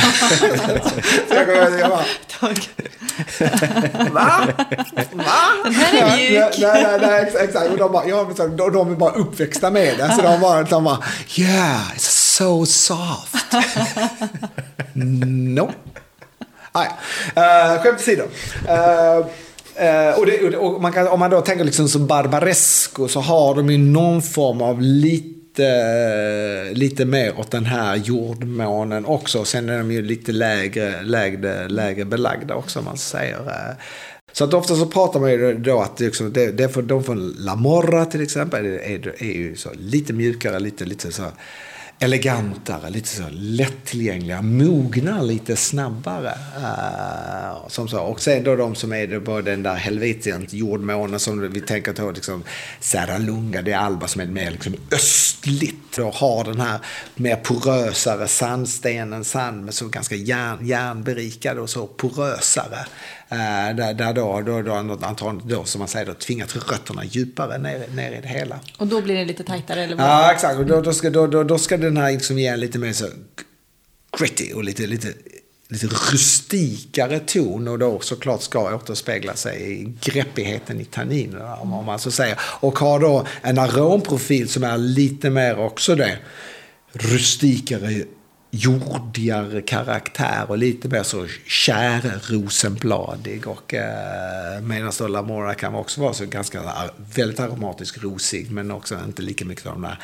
så 1.28 1.34
jag, 1.34 1.50
jag, 1.50 1.80
jag 1.80 1.90
bara, 1.90 2.06
Va? 4.12 4.48
Va? 5.12 5.34
Den 5.64 5.74
här 5.74 5.94
är 5.94 6.18
mjuk. 6.18 6.58
Nej, 6.60 6.84
nej, 6.84 7.00
nej, 7.02 7.32
exakt. 7.40 7.70
Och 7.72 7.78
de, 7.78 7.92
bara, 7.92 8.08
ja, 8.08 8.30
de, 8.38 8.72
de 8.74 8.92
är 8.92 8.96
bara 8.96 9.12
uppväxta 9.12 9.72
med 9.72 9.98
det. 9.98 10.14
Så 10.16 10.22
de 10.22 10.42
bara, 10.42 10.64
de 10.64 10.84
bara 10.84 11.00
yeah, 11.36 11.96
it's 11.96 12.38
so 12.38 12.66
soft. 12.66 13.46
no. 14.94 15.72
Nej, 16.76 16.90
uh, 17.38 17.84
skämt 17.84 18.00
åsido. 18.00 18.24
Uh, 18.24 19.28
Uh, 19.82 20.20
och, 20.20 20.26
det, 20.26 20.58
och 20.58 20.82
man 20.82 20.92
kan, 20.92 21.08
om 21.08 21.20
man 21.20 21.30
då 21.30 21.42
tänker 21.42 21.64
liksom 21.64 21.90
som 21.90 22.08
Barbaresco 22.08 23.08
så 23.08 23.20
har 23.20 23.56
de 23.56 23.70
ju 23.70 23.78
någon 23.78 24.22
form 24.22 24.62
av 24.62 24.82
lite, 24.82 25.43
lite 26.74 27.06
mer 27.06 27.40
åt 27.40 27.52
den 27.52 27.66
här 27.66 27.96
jordmånen 27.96 29.06
också. 29.06 29.46
Sen 29.46 29.70
är 29.70 29.78
de 29.78 29.92
ju 29.92 30.02
lite 30.02 30.32
lägre, 30.32 31.02
lägre, 31.02 31.70
lägre 31.70 32.06
belagda 32.06 32.56
också 32.56 32.80
om 32.80 32.86
man 32.86 32.98
säger. 32.98 33.38
Eh. 33.38 33.76
Så 34.32 34.44
att 34.44 34.54
ofta 34.54 34.76
så 34.76 34.86
pratar 34.86 35.20
man 35.20 35.32
ju 35.32 35.58
då 35.58 35.82
att 35.82 36.00
liksom, 36.00 36.34
det, 36.34 36.52
det 36.52 36.70
för, 36.70 36.82
de 36.82 37.04
från 37.04 37.36
La 37.40 37.56
Morra 37.56 38.06
till 38.06 38.22
exempel 38.22 38.66
är, 38.66 38.70
är, 38.70 39.24
är 39.24 39.34
ju 39.34 39.56
så 39.56 39.70
lite 39.74 40.14
mjukare, 40.14 40.60
lite, 40.60 40.86
lite 40.86 41.12
så 41.12 41.24
elegantare, 42.04 42.90
lite 42.90 43.08
så 43.08 43.24
lättillgängliga, 43.32 44.42
mognar 44.42 45.22
lite 45.22 45.56
snabbare. 45.56 46.34
Uh, 46.58 47.68
som 47.68 47.88
så. 47.88 48.00
Och 48.00 48.22
sen 48.22 48.44
då 48.44 48.56
de 48.56 48.76
som 48.76 48.94
är 48.94 49.20
på 49.20 49.42
den 49.42 49.64
där 49.64 49.76
helvetiant 49.76 50.54
jordmånen 50.54 51.20
som 51.20 51.52
vi 51.52 51.62
tänker 51.62 51.94
på, 51.94 52.12
liksom 52.12 52.44
Serra 52.80 53.18
Lunga, 53.18 53.62
det 53.62 53.72
är 53.72 53.78
Alba 53.78 54.08
som 54.08 54.22
är 54.22 54.26
mer 54.26 54.52
liksom 54.52 54.76
östligt 54.92 55.98
och 55.98 56.14
har 56.14 56.44
den 56.44 56.62
här 56.62 56.80
mer 57.16 57.36
porösare 57.36 58.28
sandstenen, 58.28 59.24
sand 59.24 59.64
men 59.64 59.74
så 59.74 59.88
ganska 59.88 60.16
järn, 60.16 60.66
järnberikad 60.66 61.58
och 61.58 61.70
så 61.70 61.88
porösare. 61.88 62.86
Uh, 63.34 63.76
där, 63.76 63.94
där 63.94 64.14
då, 64.14 64.42
då, 64.42 64.62
då, 64.62 64.74
antagligen 65.02 65.48
då, 65.48 65.64
som 65.64 65.80
man 65.80 65.88
säger, 65.88 66.06
då, 66.06 66.14
tvingat 66.14 66.56
rötterna 66.56 67.06
djupare 67.06 67.58
ner, 67.58 67.88
ner 67.96 68.12
i 68.12 68.22
det 68.22 68.28
hela. 68.28 68.60
Och 68.78 68.88
då 68.88 69.02
blir 69.02 69.16
det 69.16 69.26
lite 69.26 69.44
tajtare? 69.44 69.84
Eller 69.84 69.96
vad? 69.96 70.06
Ja, 70.06 70.32
exakt. 70.32 70.60
Och 70.60 70.66
då, 70.66 70.82
då, 70.82 70.94
ska, 70.94 71.10
då, 71.10 71.28
då, 71.28 71.44
då 71.44 71.58
ska 71.58 71.78
den 71.78 71.98
här 71.98 72.12
liksom 72.12 72.40
ge 72.40 72.48
en 72.48 72.60
lite 72.60 72.80
mer 72.80 72.94
så 72.94 73.08
gritty 74.18 74.54
och 74.54 74.64
lite, 74.64 74.88
lite, 74.88 75.14
lite 75.70 75.88
rustikare 75.88 77.20
ton 77.20 77.68
och 77.68 77.80
då 77.80 78.00
såklart 78.00 78.42
ska 78.42 78.76
återspegla 78.76 79.36
sig 79.36 79.72
i 79.72 79.94
greppigheten 80.02 80.82
i 80.82 80.86
tanninerna 80.86 81.56
om 81.56 81.86
man 81.86 82.00
så 82.00 82.12
säger. 82.12 82.40
Och 82.42 82.80
har 82.80 83.00
då 83.00 83.28
en 83.42 83.60
aromprofil 83.60 84.50
som 84.50 84.64
är 84.64 84.78
lite 84.78 85.30
mer 85.30 85.60
också 85.60 85.96
det 85.96 86.18
rustikare 86.92 88.04
jordigare 88.56 89.62
karaktär 89.62 90.46
och 90.48 90.58
lite 90.58 90.88
mer 90.88 91.04
så 91.04 91.28
kärrosenbladig. 91.48 93.48
Och, 93.48 93.74
eh, 93.74 94.62
medan 94.62 94.92
då 94.98 95.08
Lamora 95.08 95.54
kan 95.54 95.76
också 95.76 96.02
vara 96.02 96.14
så 96.14 96.26
ganska 96.26 96.62
väldigt 97.16 97.40
aromatisk 97.40 98.04
rosig 98.04 98.52
men 98.52 98.72
också 98.72 99.00
inte 99.06 99.22
lika 99.22 99.46
mycket 99.46 99.66
av 99.66 99.74
de 99.74 99.82
där 99.82 100.00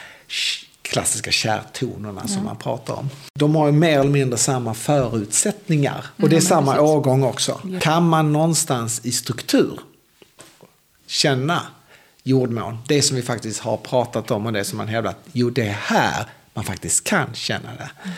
klassiska 0.82 1.32
kärtonerna 1.32 2.28
som 2.28 2.45
man 2.45 2.58
pratar 2.58 2.93
om. 2.93 3.10
De 3.39 3.56
har 3.56 3.66
ju 3.66 3.72
mer 3.72 4.00
eller 4.00 4.10
mindre 4.10 4.38
samma 4.38 4.74
förutsättningar. 4.74 6.06
Och 6.18 6.30
det 6.30 6.36
är 6.36 6.41
samma 6.41 6.72
precis. 6.72 6.89
årgång 6.89 7.24
också. 7.24 7.62
Kan 7.82 8.10
man 8.10 8.34
någonstans 8.34 9.02
i 9.04 9.12
struktur 9.12 9.80
känna 11.08 11.62
jordmån, 12.24 12.78
det 12.88 13.02
som 13.02 13.16
vi 13.16 13.22
faktiskt 13.22 13.60
har 13.60 13.78
pratat 13.78 14.32
om 14.32 14.45
och 14.45 14.54
det 14.54 14.64
som 14.64 14.78
man 14.78 14.88
hävdat, 14.88 15.18
jo 15.32 15.50
det 15.50 15.68
är 15.68 15.78
här 15.82 16.26
man 16.54 16.66
faktiskt 16.66 17.04
kan 17.04 17.34
känna 17.34 17.70
det. 17.78 17.89
Mm. 18.04 18.16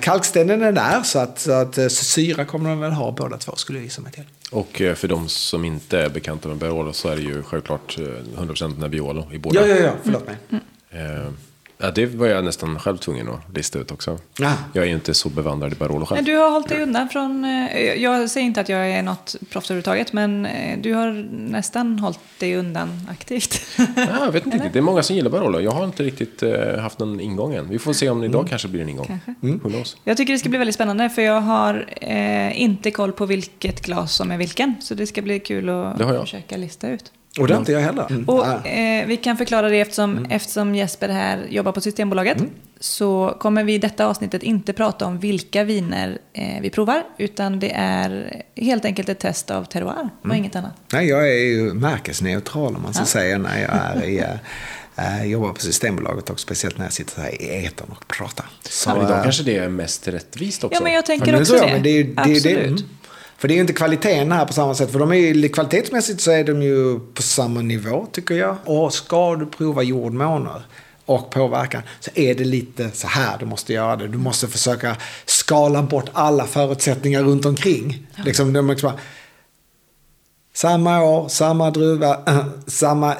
Kalkstenen 0.00 0.62
är 0.62 0.72
där, 0.72 1.02
så 1.02 1.18
att, 1.18 1.38
så 1.38 1.52
att 1.52 1.78
eh, 1.78 1.88
syra 1.88 2.44
kommer 2.44 2.70
de 2.70 2.80
väl 2.80 2.92
ha 2.92 3.12
båda 3.12 3.36
två, 3.38 3.56
skulle 3.56 3.78
jag 3.78 3.84
gissa 3.84 4.02
mig 4.02 4.12
till. 4.12 4.24
Och 4.50 4.80
eh, 4.80 4.94
för 4.94 5.08
de 5.08 5.28
som 5.28 5.64
inte 5.64 5.98
är 5.98 6.08
bekanta 6.08 6.48
med 6.48 6.56
Barolo 6.56 6.92
så 6.92 7.08
är 7.08 7.16
det 7.16 7.22
ju 7.22 7.42
självklart 7.42 7.98
100% 7.98 8.80
Nebbiolo 8.80 9.32
i 9.32 9.38
båda. 9.38 9.60
Ja, 9.60 9.66
ja, 9.66 9.76
ja, 9.76 9.92
förlåt 10.04 10.26
mig. 10.26 10.36
Mm. 10.50 11.36
Ja, 11.78 11.90
det 11.90 12.06
var 12.06 12.26
jag 12.26 12.44
nästan 12.44 12.78
själv 12.78 12.96
tvungen 12.96 13.28
att 13.28 13.56
lista 13.56 13.78
ut 13.78 13.90
också. 13.90 14.18
Ja. 14.38 14.52
Jag 14.72 14.84
är 14.84 14.88
ju 14.88 14.94
inte 14.94 15.14
så 15.14 15.28
bevandrad 15.28 15.72
i 15.72 15.76
Barolo 15.76 16.06
själv. 16.06 16.24
Du 16.24 16.36
har 16.36 16.50
hållit 16.50 16.68
dig 16.68 16.82
undan 16.82 17.08
från, 17.08 17.44
eh, 17.44 17.94
jag 17.94 18.30
säger 18.30 18.46
inte 18.46 18.60
att 18.60 18.68
jag 18.68 18.90
är 18.90 19.02
något 19.02 19.36
proffs 19.50 19.70
överhuvudtaget, 19.70 20.12
men 20.12 20.46
eh, 20.46 20.78
du 20.78 20.94
har 20.94 21.12
nästan 21.32 21.98
hållit 21.98 22.18
dig 22.38 22.56
undan 22.56 23.08
aktivt. 23.10 23.60
Ja, 23.96 24.24
jag 24.24 24.32
vet 24.32 24.44
inte 24.44 24.56
riktigt. 24.56 24.72
Det 24.72 24.78
är 24.78 24.82
många 24.82 25.02
som 25.02 25.16
gillar 25.16 25.30
Barolo. 25.30 25.60
Jag 25.60 25.70
har 25.70 25.84
inte 25.84 26.02
riktigt 26.02 26.42
uh, 26.42 26.78
haft 26.78 26.98
någon 26.98 27.20
ingång 27.20 27.54
än. 27.54 27.68
Vi 27.68 27.78
får 27.78 27.92
se 27.92 28.10
om 28.10 28.20
det 28.20 28.26
idag 28.26 28.40
mm. 28.40 28.48
kanske 28.48 28.68
blir 28.68 28.80
en 28.82 28.88
ingång. 28.88 29.06
Kanske. 29.06 29.34
Mm. 29.42 29.60
Jag 30.04 30.16
tycker 30.16 30.32
det 30.32 30.38
ska 30.38 30.48
bli 30.48 30.58
väldigt 30.58 30.74
spännande, 30.74 31.10
för 31.10 31.22
jag 31.22 31.40
har 31.40 31.86
eh, 32.00 32.60
inte 32.62 32.90
koll 32.90 33.12
på 33.12 33.26
vilket 33.26 33.82
glas 33.82 34.14
som 34.14 34.30
är 34.30 34.38
vilken. 34.38 34.74
Så 34.80 34.94
det 34.94 35.06
ska 35.06 35.22
bli 35.22 35.40
kul 35.40 35.68
att 35.68 36.20
försöka 36.20 36.56
lista 36.56 36.88
ut. 36.88 37.12
Och 37.38 37.48
det 37.48 37.54
har 37.54 37.60
inte 37.60 37.72
jag 37.72 37.80
heller. 37.80 38.06
Mm. 38.10 38.24
Och, 38.24 38.66
eh, 38.66 39.06
vi 39.06 39.16
kan 39.16 39.36
förklara 39.36 39.68
det 39.68 39.80
eftersom, 39.80 40.16
mm. 40.16 40.30
eftersom 40.30 40.74
Jesper 40.74 41.08
här 41.08 41.46
jobbar 41.50 41.72
på 41.72 41.80
Systembolaget. 41.80 42.38
Mm. 42.38 42.50
Så 42.80 43.36
kommer 43.40 43.64
vi 43.64 43.74
i 43.74 43.78
detta 43.78 44.06
avsnittet 44.06 44.42
inte 44.42 44.72
prata 44.72 45.06
om 45.06 45.18
vilka 45.18 45.64
viner 45.64 46.18
eh, 46.32 46.60
vi 46.60 46.70
provar. 46.70 47.02
Utan 47.18 47.60
det 47.60 47.72
är 47.74 48.42
helt 48.56 48.84
enkelt 48.84 49.08
ett 49.08 49.18
test 49.18 49.50
av 49.50 49.64
terroir 49.64 50.08
och 50.20 50.24
mm. 50.26 50.36
inget 50.36 50.56
annat. 50.56 50.72
Nej, 50.92 51.08
jag 51.08 51.28
är 51.28 51.44
ju 51.44 51.74
märkesneutral 51.74 52.76
om 52.76 52.82
man 52.82 52.94
ska 52.94 53.02
ja. 53.02 53.06
säga 53.06 53.38
när 53.38 53.60
jag 53.60 53.70
är 53.70 54.04
i... 54.04 54.18
Äh, 54.18 54.34
jobbar 55.24 55.52
på 55.52 55.60
Systembolaget 55.60 56.30
och 56.30 56.40
speciellt 56.40 56.78
när 56.78 56.84
jag 56.84 56.92
sitter 56.92 57.22
här 57.22 57.42
i 57.42 57.66
etern 57.66 57.88
och 57.90 58.08
pratar. 58.08 58.46
Så, 58.62 58.90
ja, 58.90 58.96
idag 58.96 59.22
kanske 59.22 59.42
det 59.42 59.56
är 59.56 59.68
mest 59.68 60.08
rättvist 60.08 60.64
också. 60.64 60.74
Ja, 60.76 60.82
men 60.82 60.92
jag 60.92 61.06
tänker 61.06 61.40
också 61.40 61.54
det. 61.54 61.72
Men 61.72 61.82
det, 61.82 61.90
är, 61.90 62.04
det, 62.04 62.12
Absolut. 62.16 62.42
Det, 62.42 62.64
mm. 62.64 62.82
För 63.38 63.48
det 63.48 63.54
är 63.54 63.56
ju 63.56 63.60
inte 63.60 63.72
kvaliteten 63.72 64.32
här 64.32 64.44
på 64.44 64.52
samma 64.52 64.74
sätt. 64.74 64.92
För 64.92 64.98
de 64.98 65.12
är 65.12 65.16
ju, 65.16 65.48
kvalitetsmässigt 65.48 66.20
så 66.20 66.30
är 66.30 66.44
de 66.44 66.62
ju 66.62 67.00
på 67.14 67.22
samma 67.22 67.60
nivå 67.60 68.06
tycker 68.12 68.34
jag. 68.34 68.56
Och 68.64 68.94
ska 68.94 69.36
du 69.36 69.46
prova 69.46 69.82
jordmåner 69.82 70.62
och 71.04 71.30
påverkan 71.30 71.82
så 72.00 72.10
är 72.14 72.34
det 72.34 72.44
lite 72.44 72.90
så 72.90 73.06
här 73.06 73.38
du 73.38 73.46
måste 73.46 73.72
göra 73.72 73.96
det. 73.96 74.08
Du 74.08 74.18
måste 74.18 74.48
försöka 74.48 74.96
skala 75.24 75.82
bort 75.82 76.10
alla 76.12 76.46
förutsättningar 76.46 77.22
runt 77.22 77.46
omkring. 77.46 78.06
Ja. 78.16 78.22
Liksom, 78.24 78.52
de 78.52 78.70
liksom 78.70 78.92
samma 80.56 81.04
år, 81.04 81.28
samma 81.28 81.70
druva, 81.70 82.20
äh, 82.26 82.44
samma 82.66 83.14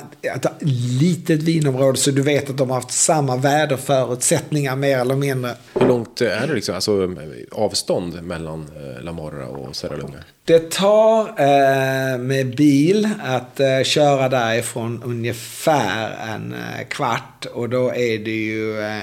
litet 1.01 1.43
vinområde 1.43 1.99
så 1.99 2.11
du 2.11 2.23
vet 2.23 2.51
att 2.51 2.57
de 2.57 2.71
har 2.71 2.77
haft 2.77 2.91
samma 2.91 3.37
väderförutsättninningar 3.37 4.77
mer 4.77 4.99
eller 4.99 5.17
mindre. 5.17 5.51
Hur 5.75 5.87
långt 5.87 6.21
är 6.21 6.47
det 6.47 6.55
liksom, 6.55 6.75
alltså, 6.75 7.15
avstånd 7.53 8.23
mellan 8.23 8.61
eh, 8.77 9.05
La 9.05 9.13
Morra 9.13 9.47
och 9.47 9.77
Serra 9.77 9.97
Lunga? 9.97 10.19
Det 10.45 10.71
tar 10.71 11.21
eh, 11.21 12.19
med 12.19 12.57
bil 12.57 13.09
att 13.25 13.61
eh, 13.61 13.83
köra 13.83 14.29
därifrån 14.29 15.03
ungefär 15.05 16.17
en 16.35 16.53
eh, 16.53 16.87
kvart 16.89 17.47
och 17.55 17.69
då 17.69 17.89
är 17.89 18.19
det 18.19 18.31
ju 18.31 18.81
eh, 18.81 19.03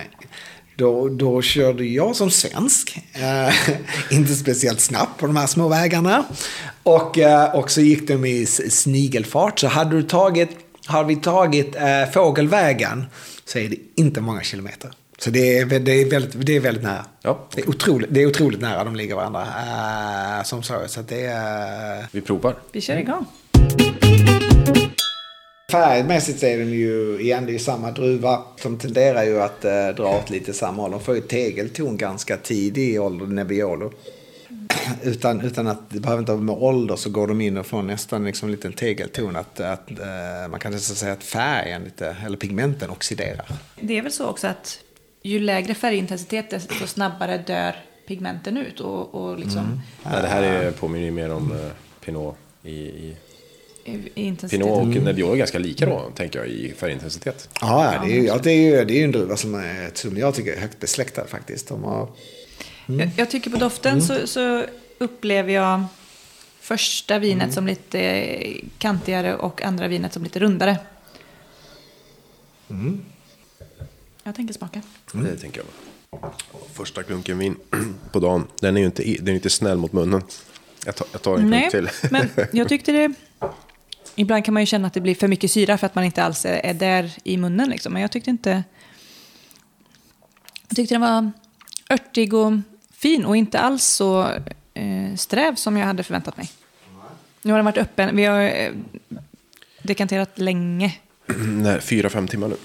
då, 0.84 1.09
då 1.09 1.41
körde 1.41 1.86
jag 1.86 2.15
som 2.15 2.31
svensk, 2.31 2.99
eh, 3.13 3.53
inte 4.17 4.36
speciellt 4.36 4.79
snabbt 4.79 5.19
på 5.19 5.27
de 5.27 5.36
här 5.36 5.47
små 5.47 5.67
vägarna. 5.67 6.25
Och, 6.84 7.17
eh, 7.17 7.55
och 7.55 7.71
så 7.71 7.81
gick 7.81 8.07
de 8.07 8.25
i 8.25 8.45
snigelfart. 8.45 9.59
Så 9.59 9.67
hade 9.67 9.95
du 9.95 10.03
tagit, 10.03 10.49
hade 10.86 11.07
vi 11.07 11.15
tagit 11.15 11.75
eh, 11.75 12.11
fågelvägen 12.13 13.05
så 13.45 13.59
är 13.59 13.69
det 13.69 13.75
inte 13.95 14.21
många 14.21 14.41
kilometer. 14.41 14.91
Så 15.17 15.29
det 15.29 15.57
är, 15.57 15.65
det 15.79 15.91
är, 15.91 16.09
väldigt, 16.09 16.45
det 16.45 16.55
är 16.55 16.59
väldigt 16.59 16.84
nära. 16.84 17.05
Ja. 17.21 17.47
Det, 17.55 17.61
är 17.61 17.69
otroligt, 17.69 18.09
det 18.13 18.21
är 18.21 18.27
otroligt 18.27 18.61
nära, 18.61 18.84
de 18.84 18.95
ligger 18.95 19.15
varandra. 19.15 19.41
Eh, 19.41 20.43
som 20.43 20.63
så, 20.63 20.81
så 20.88 21.01
det 21.01 21.25
är... 21.25 22.05
Vi 22.11 22.21
provar. 22.21 22.55
Vi 22.71 22.81
kör 22.81 22.97
igång. 22.97 23.25
Färgmässigt 25.74 26.43
är 26.43 26.57
de 26.57 26.65
ju 26.65 27.19
igen, 27.21 27.45
det 27.45 27.55
är 27.55 27.59
samma 27.59 27.91
druva. 27.91 28.43
De 28.63 28.78
tenderar 28.78 29.24
ju 29.24 29.41
att 29.41 29.65
eh, 29.65 29.88
dra 29.88 30.17
åt 30.17 30.30
lite 30.30 30.53
samma 30.53 30.82
håll. 30.82 30.91
De 30.91 30.99
får 30.99 31.15
ju 31.15 31.21
tegelton 31.21 31.97
ganska 31.97 32.38
tidig 32.38 32.89
i 32.89 32.99
ålder, 32.99 33.26
Nebbiolo. 33.26 33.93
utan, 35.03 35.41
utan 35.41 35.67
att 35.67 35.89
det 35.89 35.99
behöver 35.99 36.19
inte 36.19 36.32
ha 36.32 36.39
med 36.39 36.55
ålder 36.55 36.95
så 36.95 37.09
går 37.09 37.28
de 37.28 37.41
in 37.41 37.57
och 37.57 37.65
får 37.65 37.82
nästan 37.82 38.26
liksom 38.26 38.47
en 38.47 38.51
liten 38.51 38.74
tegelton. 38.74 39.36
Att, 39.36 39.59
att 39.59 39.91
eh, 39.91 40.49
man 40.49 40.59
kan 40.59 40.71
nästan 40.71 40.95
säga 40.95 41.13
att 41.13 41.24
färgen, 41.24 41.84
lite, 41.84 42.15
eller 42.26 42.38
pigmenten 42.38 42.89
oxiderar. 42.89 43.45
Det 43.82 43.97
är 43.97 44.01
väl 44.01 44.11
så 44.11 44.28
också 44.28 44.47
att 44.47 44.80
ju 45.21 45.39
lägre 45.39 45.74
färgintensitet 45.74 46.49
desto 46.49 46.88
snabbare 46.88 47.38
dör 47.38 47.76
pigmenten 48.07 48.57
ut. 48.57 48.80
Och, 48.80 49.15
och 49.15 49.39
liksom... 49.39 49.59
Mm. 49.59 49.80
Ja, 50.03 50.21
det 50.21 50.28
här 50.28 50.43
är, 50.43 50.71
påminner 50.71 51.05
ju 51.05 51.11
mer 51.11 51.32
om 51.32 51.51
eh, 51.51 51.71
Pinot 52.05 52.38
i, 52.63 52.76
i 52.80 53.15
intensitet. 54.15 54.49
Pinot 54.65 54.97
och 54.97 55.03
Nebbiolo 55.03 55.34
är 55.34 55.38
ganska 55.38 55.59
lika 55.59 55.86
då, 55.86 56.11
tänker 56.15 56.39
jag, 56.39 56.47
i 56.47 56.73
färgintensitet. 56.77 57.49
Ja, 57.61 58.01
det 58.05 58.11
är, 58.11 58.15
ju- 58.15 58.25
ja, 58.27 58.38
det 58.43 58.51
är 58.51 58.55
ju 58.79 58.86
det 58.86 58.93
är 58.93 58.97
ju 58.97 59.03
en 59.03 59.11
druva 59.11 59.38
som, 59.38 59.55
är, 59.55 59.91
som 59.93 60.17
jag 60.17 60.36
tycker 60.36 60.53
är 60.53 60.59
högt 60.59 60.79
besläktad 60.79 61.25
faktiskt. 61.27 61.67
De 61.67 61.84
har, 61.84 62.07
Jag, 62.86 63.09
jag 63.17 63.29
tycker 63.31 63.49
på 63.49 63.57
doften 63.57 64.01
så, 64.01 64.27
så 64.27 64.65
upplever 64.97 65.53
jag 65.53 65.84
första 66.59 67.19
vinet 67.19 67.53
som 67.53 67.67
lite 67.67 68.27
kantigare 68.77 69.36
och 69.36 69.61
andra 69.61 69.88
vinet 69.88 70.13
som 70.13 70.23
lite 70.23 70.39
rundare. 70.39 70.77
Jag 74.23 74.36
tänker 74.36 74.53
smaka. 74.53 74.81
Det 75.13 75.38
tänker 75.38 75.61
jag. 76.11 76.31
Första 76.73 77.03
klunken 77.03 77.38
vin 77.38 77.55
på 78.11 78.19
dagen, 78.19 78.47
den 78.59 78.75
är 78.77 78.79
ju 78.81 78.86
inte, 78.86 79.03
den 79.03 79.27
är 79.27 79.34
inte 79.34 79.49
snäll 79.49 79.77
mot 79.77 79.93
munnen. 79.93 80.21
Jag 80.86 80.95
tar, 80.95 81.07
jag 81.11 81.21
tar 81.21 81.38
en 81.38 81.49
Nej, 81.49 81.69
klunk 81.69 81.91
till. 82.01 82.09
men 82.11 82.29
jag 82.51 82.69
tyckte 82.69 82.91
det... 82.91 83.13
Ibland 84.16 84.45
kan 84.45 84.53
man 84.53 84.64
ju 84.64 84.68
känna 84.68 84.88
att 84.88 84.93
det 84.93 85.01
blir 85.01 85.16
för 85.16 85.28
mycket 85.28 85.51
syra 85.51 85.78
för 85.78 85.88
att 85.88 85.95
man 85.95 86.03
inte 86.03 86.24
alls 86.24 86.45
är, 86.45 86.66
är 86.66 86.74
där 86.74 87.11
i 87.24 87.38
munnen. 87.38 87.70
Liksom. 87.70 87.93
Men 87.93 88.01
jag 88.01 88.11
tyckte 88.11 88.30
inte... 88.30 88.64
Jag 90.68 90.76
tyckte 90.76 90.93
den 90.95 91.01
var 91.01 91.32
örtig 91.89 92.34
och 92.34 92.53
fin 92.91 93.26
och 93.26 93.38
inte 93.38 93.59
alls 93.59 93.84
så 93.84 94.28
eh, 94.74 95.16
sträv 95.16 95.55
som 95.55 95.78
jag 95.78 95.86
hade 95.86 96.03
förväntat 96.03 96.38
mig. 96.38 96.49
Nu 97.41 97.51
har 97.51 97.57
den 97.57 97.66
varit 97.66 97.78
öppen. 97.78 98.16
Vi 98.16 98.26
har 98.26 98.41
eh, 98.41 98.72
dekanterat 99.84 100.39
länge. 100.39 100.95
Nej, 101.47 101.82
fyra, 101.82 102.09
fem 102.09 102.28
timmar 102.28 102.47
nu. 102.47 102.55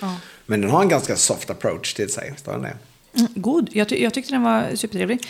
Ja. 0.00 0.16
men 0.46 0.60
den 0.60 0.70
har 0.70 0.82
en 0.82 0.88
ganska 0.88 1.16
soft 1.16 1.50
approach 1.50 1.94
till 1.94 2.12
sig. 2.12 2.34
Står 2.36 2.52
den 2.52 2.62
det? 2.62 2.76
Mm, 3.18 3.32
god. 3.34 3.68
Jag, 3.72 3.88
ty- 3.88 4.02
jag 4.02 4.14
tyckte 4.14 4.32
den 4.32 4.42
var 4.42 4.74
supertrevlig. 4.74 5.26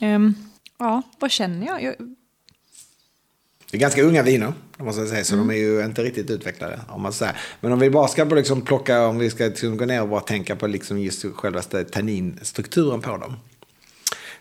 Ehm, 0.00 0.34
ja, 0.78 1.02
vad 1.18 1.30
känner 1.30 1.66
jag? 1.66 1.82
jag? 1.82 1.94
Det 3.70 3.76
är 3.76 3.80
ganska 3.80 4.02
unga 4.02 4.22
viner, 4.22 4.52
måste 4.76 5.00
jag 5.00 5.08
säga, 5.08 5.24
så 5.24 5.36
de 5.36 5.50
är 5.50 5.54
ju 5.54 5.84
inte 5.84 6.02
riktigt 6.02 6.30
utvecklade. 6.30 6.80
Om 6.88 7.02
man 7.02 7.12
säger. 7.12 7.36
Men 7.60 7.72
om 7.72 7.78
vi 7.78 7.90
bara 7.90 8.08
ska 8.08 8.24
liksom 8.24 8.62
plocka, 8.62 9.06
om 9.06 9.18
vi 9.18 9.30
ska 9.30 9.44
liksom 9.44 9.76
gå 9.76 9.84
ner 9.84 10.02
och 10.02 10.08
bara 10.08 10.20
tänka 10.20 10.56
på 10.56 10.66
liksom 10.66 10.98
just 10.98 11.24
själva 11.34 11.62
tanninstrukturen 11.62 13.00
på 13.00 13.16
dem. 13.16 13.36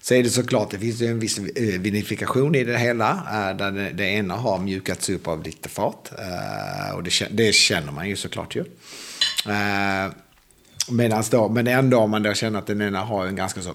Så 0.01 0.13
är 0.13 0.23
det 0.23 0.29
såklart, 0.29 0.71
det 0.71 0.79
finns 0.79 1.01
ju 1.01 1.07
en 1.07 1.19
viss 1.19 1.37
eh, 1.37 1.79
vinifikation 1.79 2.55
i 2.55 2.63
det 2.63 2.77
hela. 2.77 3.09
Eh, 3.11 3.57
där 3.57 3.91
det, 3.93 4.03
ena 4.03 4.35
har 4.35 4.59
mjukats 4.59 5.09
upp 5.09 5.27
av 5.27 5.43
lite 5.43 5.69
fat. 5.69 6.11
Eh, 6.17 6.95
och 6.95 7.03
det, 7.29 7.53
känner 7.53 7.91
man 7.91 8.09
ju 8.09 8.15
såklart 8.15 8.55
ju. 8.55 8.63
Medans 10.89 11.29
då, 11.29 11.49
men 11.49 11.67
ändå 11.67 11.97
om 11.97 12.11
man 12.11 12.23
då 12.23 12.33
känner 12.33 12.59
att 12.59 12.67
den 12.67 12.81
ena 12.81 12.99
har 12.99 13.25
en 13.25 13.35
ganska 13.35 13.61
så 13.61 13.73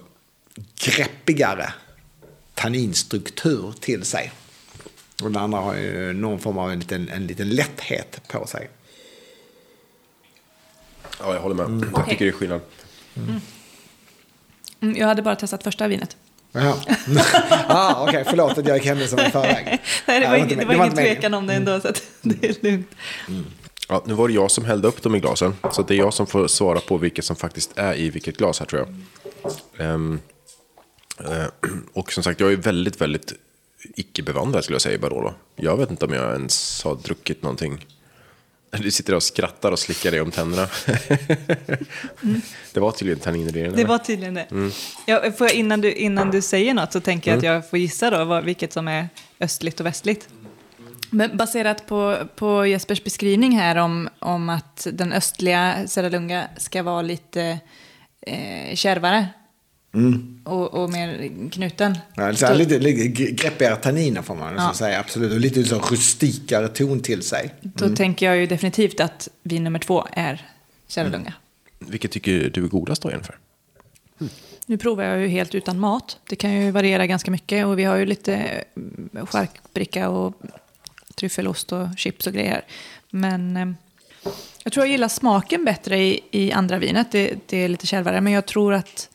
greppigare 0.85 1.73
tanninstruktur 2.53 3.73
till 3.79 4.03
sig. 4.03 4.31
Och 5.23 5.31
den 5.31 5.41
andra 5.43 5.59
har 5.59 5.75
ju 5.75 6.13
någon 6.13 6.39
form 6.39 6.57
av 6.57 6.71
en 6.71 6.79
liten, 6.79 7.09
en 7.09 7.27
liten 7.27 7.49
lätthet 7.49 8.21
på 8.27 8.47
sig. 8.47 8.69
Ja, 11.19 11.33
jag 11.33 11.41
håller 11.41 11.55
med. 11.67 11.89
Jag 11.95 12.09
tycker 12.09 12.25
det 12.25 12.31
är 12.31 12.35
skillnad. 12.35 12.61
Mm, 14.81 14.95
Jag 14.97 15.07
hade 15.07 15.21
bara 15.21 15.35
testat 15.35 15.63
första 15.63 15.87
vinet. 15.87 16.17
Jaha. 16.51 16.75
ah, 17.67 18.03
Okej, 18.07 18.23
förlåt 18.29 18.57
att 18.57 18.67
jag 18.67 18.77
gick 18.77 18.85
händelserna 18.85 19.27
i 19.27 19.31
förväg. 19.31 19.65
Nej, 20.07 20.19
det 20.21 20.27
var, 20.27 20.35
inte 20.35 20.53
ingen, 20.53 20.67
det 20.67 20.77
var 20.77 20.85
ingen 20.85 20.97
tvekan 20.97 21.33
om 21.33 21.47
det 21.47 21.53
ändå, 21.53 21.79
så 21.79 21.87
att 21.87 22.03
det 22.21 22.49
är 22.49 22.55
lugnt. 22.63 22.91
Ja, 23.89 24.03
nu 24.05 24.13
var 24.13 24.27
det 24.27 24.33
jag 24.33 24.51
som 24.51 24.65
hällde 24.65 24.87
upp 24.87 25.01
dem 25.01 25.15
i 25.15 25.19
glasen. 25.19 25.55
Så 25.71 25.81
det 25.81 25.93
är 25.93 25.97
jag 25.97 26.13
som 26.13 26.27
får 26.27 26.47
svara 26.47 26.79
på 26.79 26.97
vilket 26.97 27.25
som 27.25 27.35
faktiskt 27.35 27.71
är 27.75 27.95
i 27.95 28.09
vilket 28.09 28.37
glas 28.37 28.59
här 28.59 28.65
tror 28.65 28.81
jag. 28.81 28.95
Ehm, 29.87 30.19
eh, 31.19 31.45
och 31.93 32.13
som 32.13 32.23
sagt, 32.23 32.39
jag 32.39 32.51
är 32.51 32.57
väldigt, 32.57 33.01
väldigt 33.01 33.33
icke-bevandrad 33.95 34.63
skulle 34.63 34.75
jag 34.75 34.81
säga 34.81 34.95
i 34.95 34.97
Barolo. 34.97 35.33
Jag 35.55 35.77
vet 35.77 35.91
inte 35.91 36.05
om 36.05 36.13
jag 36.13 36.33
ens 36.33 36.83
har 36.83 36.95
druckit 36.95 37.43
någonting. 37.43 37.85
Du 38.71 38.91
sitter 38.91 39.15
och 39.15 39.23
skrattar 39.23 39.71
och 39.71 39.79
slickar 39.79 40.11
dig 40.11 40.21
om 40.21 40.31
tänderna. 40.31 40.67
Det 42.73 42.79
var 42.79 42.91
tydligen 42.91 43.19
tanniner 43.19 43.57
i 43.57 43.63
den. 43.63 43.75
Det 43.75 43.85
var 43.85 43.97
tydligen 43.97 44.33
det. 44.33 44.47
Ja, 45.05 45.31
får 45.31 45.47
jag, 45.47 45.55
innan, 45.55 45.81
du, 45.81 45.93
innan 45.93 46.31
du 46.31 46.41
säger 46.41 46.73
något 46.73 46.91
så 46.91 46.99
tänker 46.99 47.31
jag 47.31 47.37
att 47.37 47.43
jag 47.43 47.69
får 47.69 47.79
gissa 47.79 48.09
då 48.09 48.25
vad, 48.25 48.43
vilket 48.43 48.73
som 48.73 48.87
är 48.87 49.09
östligt 49.39 49.79
och 49.79 49.85
västligt. 49.85 50.29
Men 51.09 51.37
baserat 51.37 51.87
på, 51.87 52.17
på 52.35 52.65
Jespers 52.65 53.03
beskrivning 53.03 53.57
här 53.57 53.75
om, 53.75 54.09
om 54.19 54.49
att 54.49 54.87
den 54.91 55.13
östliga 55.13 55.87
Serralunga 55.87 56.47
ska 56.57 56.83
vara 56.83 57.01
lite 57.01 57.59
eh, 58.21 58.75
kärvare 58.75 59.27
och, 60.43 60.73
och 60.73 60.89
mer 60.89 61.29
knuten. 61.51 61.97
Ja, 62.15 62.35
så 62.35 62.45
här, 62.45 62.55
lite, 62.55 62.79
lite 62.79 63.07
greppigare 63.31 63.75
tanniner 63.75 64.21
får 64.21 64.35
man 64.35 64.53
Ja. 64.55 64.69
så 64.69 64.77
säga, 64.77 64.99
absolut. 64.99 65.31
Och 65.31 65.39
lite 65.39 65.63
så 65.63 65.79
rustikare 65.79 66.67
ton 66.67 66.99
till 66.99 67.21
sig. 67.21 67.53
Då 67.61 67.95
tänker 67.95 68.25
jag 68.25 68.37
ju 68.37 68.45
definitivt 68.47 68.99
att 68.99 69.29
vin 69.43 69.63
nummer 69.63 69.79
två 69.79 70.07
är 70.11 70.47
Serralunga. 70.87 71.33
Vilket 71.79 72.11
tycker 72.11 72.49
du 72.53 72.63
är 72.63 72.67
godast 72.67 73.01
då 73.01 73.11
Jennifer? 73.11 73.37
Nu 74.65 74.77
provar 74.77 75.03
jag 75.03 75.19
ju 75.21 75.27
helt 75.27 75.55
utan 75.55 75.79
mat. 75.79 76.17
Det 76.29 76.35
kan 76.35 76.53
ju 76.53 76.71
variera 76.71 77.07
ganska 77.07 77.31
mycket 77.31 77.65
och 77.65 77.79
vi 77.79 77.83
har 77.83 77.95
ju 77.95 78.05
lite 78.05 78.35
mm, 78.75 79.25
charkbricka 79.25 80.09
och 80.09 80.33
tryffelost 81.15 81.71
och 81.71 81.87
chips 81.97 82.27
och 82.27 82.33
grejer. 82.33 82.61
Men 83.09 83.57
eh, 83.57 83.67
jag 84.63 84.73
tror 84.73 84.85
jag 84.85 84.91
gillar 84.91 85.07
smaken 85.07 85.65
bättre 85.65 85.99
i, 85.99 86.21
i 86.31 86.51
andra 86.51 86.77
vinet. 86.79 87.11
Det, 87.11 87.33
det 87.45 87.57
är 87.57 87.69
lite 87.69 87.87
kärvare, 87.87 88.21
men 88.21 88.33
jag 88.33 88.45
tror 88.45 88.73
att 88.73 89.09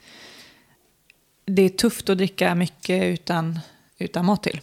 det 1.49 1.63
är 1.63 1.69
tufft 1.69 2.11
att 2.11 2.19
dricka 2.19 2.55
mycket 2.55 3.03
utan, 3.03 3.59
utan 3.99 4.25
mat 4.25 4.43
till. 4.43 4.61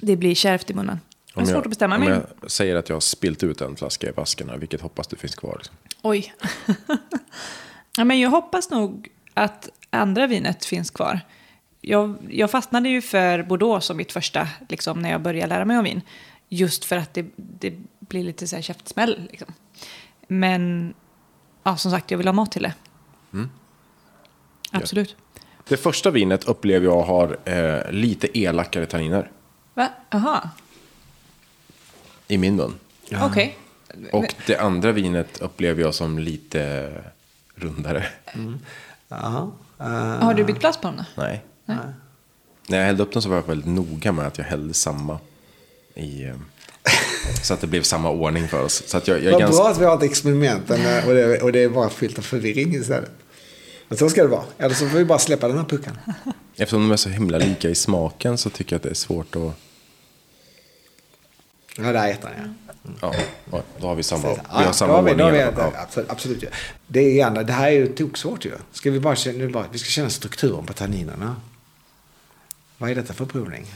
Det 0.00 0.16
blir 0.16 0.34
kärvt 0.34 0.70
i 0.70 0.74
munnen. 0.74 1.00
Det 1.34 1.40
är 1.40 1.42
Om 1.42 1.46
svårt 1.46 1.54
jag, 1.54 1.62
att 1.62 1.68
bestämma 1.68 1.94
om 1.94 2.00
mig. 2.00 2.20
jag 2.40 2.50
säger 2.50 2.76
att 2.76 2.88
jag 2.88 2.96
har 2.96 3.00
spilt 3.00 3.42
ut 3.42 3.60
en 3.60 3.76
flaska 3.76 4.08
i 4.08 4.12
vasken 4.12 4.48
här, 4.48 4.56
vilket 4.56 4.80
hoppas 4.80 5.06
du 5.06 5.16
finns 5.16 5.34
kvar? 5.34 5.54
Liksom. 5.56 5.76
Oj. 6.02 6.34
ja, 7.96 8.04
men 8.04 8.20
jag 8.20 8.30
hoppas 8.30 8.70
nog 8.70 9.08
att 9.34 9.68
andra 9.90 10.26
vinet 10.26 10.64
finns 10.64 10.90
kvar. 10.90 11.20
Jag, 11.80 12.16
jag 12.30 12.50
fastnade 12.50 12.88
ju 12.88 13.02
för 13.02 13.42
Bordeaux 13.42 13.86
som 13.86 13.96
mitt 13.96 14.12
första, 14.12 14.48
liksom, 14.68 15.02
när 15.02 15.10
jag 15.10 15.22
började 15.22 15.46
lära 15.46 15.64
mig 15.64 15.78
om 15.78 15.84
vin. 15.84 16.00
Just 16.48 16.84
för 16.84 16.96
att 16.96 17.14
det, 17.14 17.26
det 17.36 17.74
blir 17.98 18.24
lite 18.24 18.46
så 18.46 18.56
här 18.56 18.62
käftsmäll. 18.62 19.28
Liksom. 19.30 19.54
Men 20.28 20.94
ja, 21.62 21.76
som 21.76 21.90
sagt, 21.90 22.10
jag 22.10 22.18
vill 22.18 22.28
ha 22.28 22.32
mat 22.32 22.52
till 22.52 22.62
det. 22.62 22.74
Absolut. 24.70 25.16
Det 25.68 25.76
första 25.76 26.10
vinet 26.10 26.44
upplever 26.44 26.86
jag 26.86 27.02
har 27.02 27.36
eh, 27.44 27.90
lite 27.92 28.38
elakare 28.38 28.86
tanniner 28.86 29.30
Va? 29.74 29.88
Jaha, 30.10 30.50
i 32.28 32.38
min 32.38 32.56
mun. 32.56 32.74
okej. 33.22 33.58
Och 34.12 34.34
det 34.46 34.56
andra 34.56 34.92
vinet 34.92 35.40
upplever 35.40 35.82
jag 35.82 35.94
som 35.94 36.18
lite 36.18 36.92
rundare. 37.54 38.06
Jaha. 39.08 39.50
Eh, 39.80 39.86
Har 40.24 40.34
du 40.34 40.44
bytt 40.44 40.60
plats 40.60 40.78
på 40.78 40.86
dem 40.88 40.96
då? 40.96 41.22
Nej. 41.22 41.40
När 42.68 42.78
jag 42.78 42.84
hällde 42.86 43.02
upp 43.02 43.12
dem 43.12 43.22
så 43.22 43.28
var 43.28 43.36
jag 43.36 43.46
väldigt 43.46 43.66
noga 43.68 44.12
med 44.12 44.26
att 44.26 44.38
jag 44.38 44.44
hällde 44.44 44.74
samma 44.74 45.18
i... 45.94 46.24
Eh, 46.24 46.34
så 47.42 47.54
att 47.54 47.60
det 47.60 47.66
blev 47.66 47.82
samma 47.82 48.10
ordning 48.10 48.48
för 48.48 48.62
oss. 48.62 48.82
Så 48.86 48.96
att 48.96 49.08
jag, 49.08 49.16
jag 49.18 49.26
är 49.26 49.30
Vad 49.32 49.40
ganska... 49.40 49.62
bra 49.62 49.70
att 49.72 49.78
vi 49.78 49.84
har 49.84 49.96
ett 49.96 50.02
experiment 50.02 50.70
eh, 50.70 51.08
och 51.08 51.14
det, 51.14 51.42
och 51.42 51.52
det 51.52 51.62
är 51.62 51.68
bara 51.68 51.88
fyllt 51.90 52.18
av 52.18 52.22
förvirring 52.22 52.74
istället. 52.74 53.10
Men 53.88 53.98
så 53.98 54.10
ska 54.10 54.22
det 54.22 54.28
vara. 54.28 54.44
Eller 54.58 54.74
så 54.74 54.88
får 54.88 54.98
vi 54.98 55.04
bara 55.04 55.18
släppa 55.18 55.48
den 55.48 55.58
här 55.58 55.64
pucken. 55.64 55.98
Eftersom 56.56 56.80
de 56.82 56.92
är 56.92 56.96
så 56.96 57.08
himla 57.08 57.38
lika 57.38 57.68
i 57.70 57.74
smaken 57.74 58.38
så 58.38 58.50
tycker 58.50 58.72
jag 58.72 58.76
att 58.78 58.82
det 58.82 58.90
är 58.90 58.94
svårt 58.94 59.36
att... 59.36 59.52
Ja, 61.76 61.82
där 61.92 61.94
är 61.94 62.08
ettan 62.10 62.30
ja. 62.36 62.44
Ja, 63.00 63.14
ja, 63.52 63.62
då 63.80 63.86
har 63.86 63.94
vi 63.94 64.02
samma, 64.02 64.28
Ja, 64.28 64.36
vi 64.58 64.64
har 64.64 64.72
samma 64.72 64.92
då 64.92 64.96
har 64.98 65.02
vi- 65.02 65.10
ordning. 65.10 65.18
då 65.18 65.24
har 65.24 65.32
vi 65.32 65.38
i 65.38 65.42
alla 65.42 65.50
ett- 65.52 65.56
fall. 65.58 65.72
Ja. 65.74 65.80
Absolut, 65.82 66.10
absolut 66.10 66.42
ja. 66.42 66.48
Det 66.86 67.00
är 67.00 67.12
gärna, 67.14 67.42
det 67.42 67.52
här 67.52 67.66
är 67.66 67.70
ju 67.70 67.86
toksvårt 67.88 68.44
ju. 68.44 68.52
Ska 68.72 68.90
vi 68.90 69.00
bara 69.00 69.16
nu 69.26 69.48
bara, 69.48 69.64
vi 69.72 69.78
ska 69.78 69.88
känna 69.88 70.10
strukturen 70.10 70.66
på 70.66 70.72
tanninerna. 70.72 71.36
Vad 72.78 72.90
är 72.90 72.94
detta 72.94 73.14
för 73.14 73.24
provning? 73.24 73.66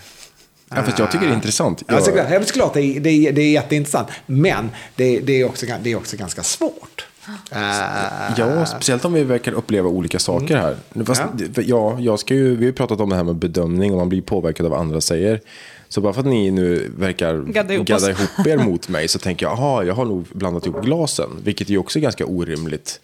Ja, 0.69 0.83
fast 0.83 0.99
jag 0.99 1.11
tycker 1.13 1.27
det 1.27 1.33
är 1.33 1.35
intressant. 1.37 1.83
Ja, 1.89 1.95
Jag- 1.95 2.05
såklart, 2.05 2.27
ja, 2.31 2.45
såklart 2.45 2.75
det, 2.75 2.81
är, 2.83 3.01
det, 3.01 3.11
är, 3.11 3.33
det 3.33 3.43
är 3.43 3.51
jätteintressant. 3.53 4.09
Men 4.27 4.71
det, 4.97 5.21
det, 5.21 5.33
är 5.41 5.45
också, 5.45 5.67
det 5.83 5.93
är 5.93 5.97
också 5.97 6.17
ganska 6.17 6.43
svårt. 6.43 7.07
Eh, 7.53 8.35
Ja, 8.37 8.67
speciellt 8.67 9.05
om 9.05 9.13
vi 9.13 9.25
verkar 9.25 9.53
uppleva 9.53 9.89
olika 9.89 10.19
saker 10.19 10.57
här. 10.57 10.77
Fast, 11.05 11.23
Ja. 11.39 11.45
ja. 11.57 11.63
Ja, 11.63 11.97
jag 12.01 12.19
ska 12.19 12.35
ju, 12.35 12.49
vi 12.51 12.57
har 12.57 12.63
ju 12.63 12.73
pratat 12.73 13.01
om 13.01 13.09
det 13.11 13.17
här 13.17 13.25
med 13.25 13.37
bedömning 13.37 13.93
och 13.93 13.99
man 13.99 14.09
blir 14.09 14.23
påverkad 14.23 14.67
av 14.67 14.73
vad 14.73 14.81
andra 14.81 15.01
säger. 15.01 15.41
Så 15.89 16.01
bara 16.01 16.13
för 16.13 16.21
att 16.21 16.27
ni 16.27 16.51
nu 16.51 16.91
verkar 16.99 17.37
Gadda 17.53 17.75
ihop 17.75 17.87
gadda 17.87 18.11
ihop 18.11 18.47
er 18.47 18.57
mot 18.65 18.89
mig 18.89 19.09
så 19.09 19.19
tänker 19.19 19.47
jag, 19.47 19.53
aha, 19.53 19.83
jag 19.85 19.95
har 19.95 20.05
nog 20.05 20.27
blandat 20.33 20.67
ihop 20.67 20.85
glasen. 20.85 21.31
Vilket 21.45 21.69
är 21.69 21.73
ju 21.73 21.79
också 21.79 22.01
ganska 22.01 22.27
orimligt. 22.27 23.01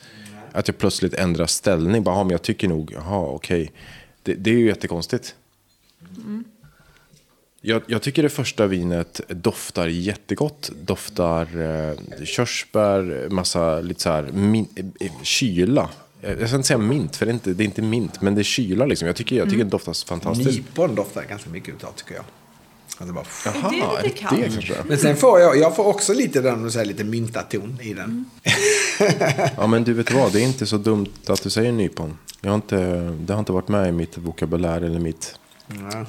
Att 0.53 0.69
jag 0.69 0.79
plötsligt 0.79 1.15
ändrar 1.15 1.47
ställning. 1.47 2.03
Bara, 2.03 2.15
aha, 2.15 2.25
men 2.25 2.31
jag 2.31 2.43
tycker 2.43 2.69
nog, 2.69 2.93
jaha, 2.95 3.27
okej. 3.27 3.73
Det, 4.23 4.35
det 4.35 4.51
är 4.51 4.55
ju 4.55 4.67
jättekonstigt. 4.67 5.35
Jag, 7.69 7.83
jag 7.87 8.03
tycker 8.03 8.23
det 8.23 8.29
första 8.29 8.67
vinet 8.67 9.21
doftar 9.29 9.87
jättegott. 9.87 10.71
Doftar 10.83 11.43
eh, 11.43 12.25
körsbär, 12.25 13.29
massa 13.31 13.81
lite 13.81 14.03
så 14.03 14.11
här 14.11 14.23
min, 14.33 14.69
eh, 15.01 15.13
kyla. 15.23 15.89
Jag 16.21 16.41
jag 16.41 16.49
ska 16.49 16.57
inte 16.57 16.69
säga 16.69 16.79
mint, 16.79 17.17
för 17.17 17.27
det 17.27 17.31
är 17.31 17.35
inte, 17.35 17.53
det 17.53 17.63
är 17.63 17.65
inte 17.65 17.83
mint, 17.83 18.21
men 18.21 18.35
det 18.35 18.41
är 18.41 18.43
kyla 18.43 18.87
liksom. 18.87 19.07
Jag 19.07 19.17
tycker, 19.17 19.37
jag 19.37 19.51
tycker 19.51 19.65
det 19.65 19.71
doftar 19.71 20.07
fantastiskt. 20.07 20.59
Nypon 20.59 20.95
doftar 20.95 21.25
ganska 21.25 21.51
mycket 21.51 21.75
utav 21.75 21.93
tycker 21.97 22.15
jag. 22.15 22.25
Alltså 22.99 23.15
bara, 23.15 23.25
Jaha, 23.45 23.71
det 23.71 23.77
är 23.77 24.03
lite 24.03 24.15
det 24.15 24.21
kallt? 24.21 24.41
det 24.41 24.51
kanske? 24.51 24.75
men 24.89 24.99
sen 24.99 25.17
får 25.17 25.41
jag, 25.41 25.59
jag 25.59 25.77
får 25.77 25.85
också 25.85 26.13
lite 26.13 26.41
den, 26.41 26.73
så 26.73 26.79
här, 26.79 26.87
lite 26.87 27.05
myntaton 27.05 27.79
i 27.83 27.95
den. 27.95 28.25
Ja, 29.57 29.67
men 29.67 29.85
du 29.85 29.93
vet 29.93 30.13
vad, 30.13 30.33
det 30.33 30.41
är 30.41 30.47
inte 30.47 30.67
så 30.67 30.79
dumt 30.79 31.13
att 31.27 31.43
du 31.43 31.51
säger 31.51 31.73
nypon. 31.73 32.19
Jag 32.41 32.51
har 32.51 32.55
inte, 32.55 32.77
det 33.21 33.33
har 33.33 33.41
inte 33.41 33.53
varit 33.53 33.69
med 33.69 33.89
i 33.89 33.93
mitt 33.93 34.19
vokabulär 34.19 34.81
eller 34.81 35.01
mitt, 35.01 35.39
Ja. 35.93 36.07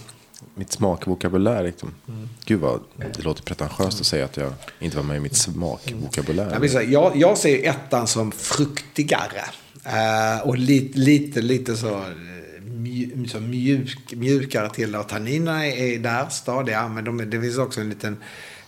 Mitt 0.57 0.71
smakvokabulär. 0.71 1.63
Liksom. 1.63 1.93
Mm. 2.07 2.29
Gud 2.45 2.59
vad 2.59 2.79
det 2.95 3.23
låter 3.23 3.43
pretentiöst 3.43 4.01
att 4.01 4.07
säga 4.07 4.25
att 4.25 4.37
jag 4.37 4.53
inte 4.79 4.97
var 4.97 5.03
med 5.03 5.17
i 5.17 5.19
mitt 5.19 5.35
smakvokabulär. 5.35 6.67
Säga, 6.67 6.83
jag, 6.83 7.11
jag 7.15 7.37
ser 7.37 7.69
ettan 7.69 8.07
som 8.07 8.31
fruktigare. 8.31 9.43
Eh, 9.85 10.47
och 10.47 10.57
lite, 10.57 10.99
lite, 10.99 11.41
lite 11.41 11.77
så, 11.77 11.95
eh, 11.95 12.61
mju, 12.61 13.27
så 13.27 13.39
mjuk, 13.39 14.13
mjukare 14.13 14.69
till. 14.69 14.95
Och 14.95 15.09
tanninerna 15.09 15.67
är, 15.67 15.77
är 15.77 15.99
där, 15.99 16.29
stadiga. 16.29 16.87
Men 16.87 17.03
de, 17.03 17.29
det 17.29 17.41
finns 17.41 17.57
också 17.57 17.81
en 17.81 17.89
liten 17.89 18.17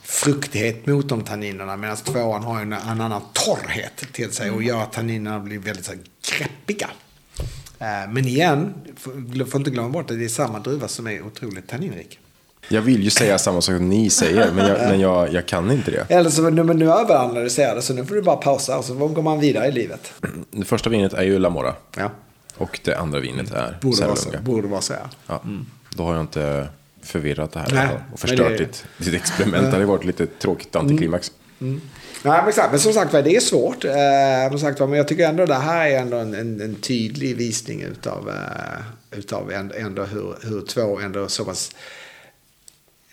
fruktighet 0.02 0.86
mot 0.86 1.10
de 1.10 1.24
tanninerna. 1.24 1.78
Medan 1.78 1.98
tvåan 1.98 2.44
har 2.44 2.62
en, 2.62 2.74
en 2.74 3.02
annan 3.02 3.22
torrhet 3.34 4.14
till 4.14 4.32
sig. 4.32 4.52
Och 4.52 4.64
gör 4.64 4.84
att 4.84 4.94
tanninerna 4.94 5.40
blir 5.40 5.60
väldigt 5.60 5.86
så 5.86 5.92
här, 5.92 6.00
greppiga. 6.38 6.90
Eh, 7.80 7.88
men 8.12 8.26
igen, 8.28 8.74
får 9.48 9.56
inte 9.56 9.72
glömma 9.72 9.90
bort 9.90 10.12
att 10.12 10.18
det 10.20 10.26
är 10.26 10.30
samma 10.30 10.60
druva 10.60 10.88
som 10.88 11.08
är 11.08 11.22
otroligt 11.26 11.68
tanninrik. 11.68 12.20
Jag 12.70 12.82
vill 12.82 13.04
ju 13.04 13.10
säga 13.10 13.38
samma 13.38 13.62
sak 13.62 13.76
som 13.76 13.90
ni 13.90 14.10
säger, 14.10 14.52
men 14.52 14.68
jag, 14.68 14.78
men 14.78 15.00
jag, 15.00 15.34
jag 15.34 15.46
kan 15.46 15.72
inte 15.72 15.92
det. 15.92 16.06
Eller 16.10 16.30
så 16.30 16.50
nu, 16.50 16.64
men 16.64 16.78
nu 16.80 16.92
överanalyserar 16.92 17.76
det, 17.76 17.82
så 17.82 17.94
nu 17.94 18.06
får 18.06 18.16
du 18.16 18.22
bara 18.22 18.36
pausa 18.36 18.78
och 18.78 18.86
så 18.86 18.94
går 19.08 19.22
man 19.22 19.40
vidare 19.40 19.68
i 19.68 19.72
livet. 19.72 20.14
Det 20.52 20.66
första 20.66 20.90
vinet 20.90 21.14
är 21.14 21.24
ju 21.24 21.40
Lamora. 21.40 21.76
Ja. 21.98 22.12
Och 22.58 22.80
det 22.84 22.96
andra 22.96 23.20
vinet 23.20 23.52
är 23.52 23.78
Borde 23.82 24.06
vara 24.06 24.16
så. 24.16 24.30
Borde 24.44 24.68
vara 24.68 24.82
så, 24.82 24.94
ja. 24.94 25.10
Ja, 25.28 25.42
Då 25.96 26.04
har 26.04 26.14
jag 26.14 26.22
inte 26.24 26.68
förvirrat 27.02 27.52
det 27.52 27.60
här 27.60 27.70
Nej, 27.74 27.88
och 28.14 28.20
förstört 28.20 28.50
det- 28.50 28.58
ditt, 28.58 28.86
ditt 28.98 29.14
experiment. 29.14 29.64
Det 29.66 29.72
hade 29.72 29.86
varit 29.86 30.06
lite 30.06 30.26
tråkigt 30.26 30.76
antiklimax. 30.76 31.32
Nej, 32.24 32.40
men, 32.40 32.50
exakt. 32.50 32.72
men 32.72 32.80
som 32.80 32.94
sagt 32.94 33.14
var, 33.14 33.22
det 33.22 33.36
är 33.36 33.40
svårt. 33.40 33.86
Eh, 33.86 34.50
som 34.50 34.60
sagt 34.60 34.80
men 34.80 34.94
jag 34.94 35.08
tycker 35.08 35.30
ändå 35.30 35.46
det 35.46 35.54
här 35.54 35.90
är 35.90 36.00
ändå 36.00 36.18
en, 36.18 36.34
en, 36.34 36.62
en 36.62 36.76
tydlig 36.76 37.36
visning 37.36 37.82
utav, 37.82 38.30
eh, 38.30 39.18
utav 39.20 39.52
ändå, 39.52 39.76
ändå 39.76 40.04
hur, 40.04 40.36
hur 40.42 40.62
två 40.62 41.00
ändå 41.00 41.28
så 41.28 41.46
pass 41.46 41.72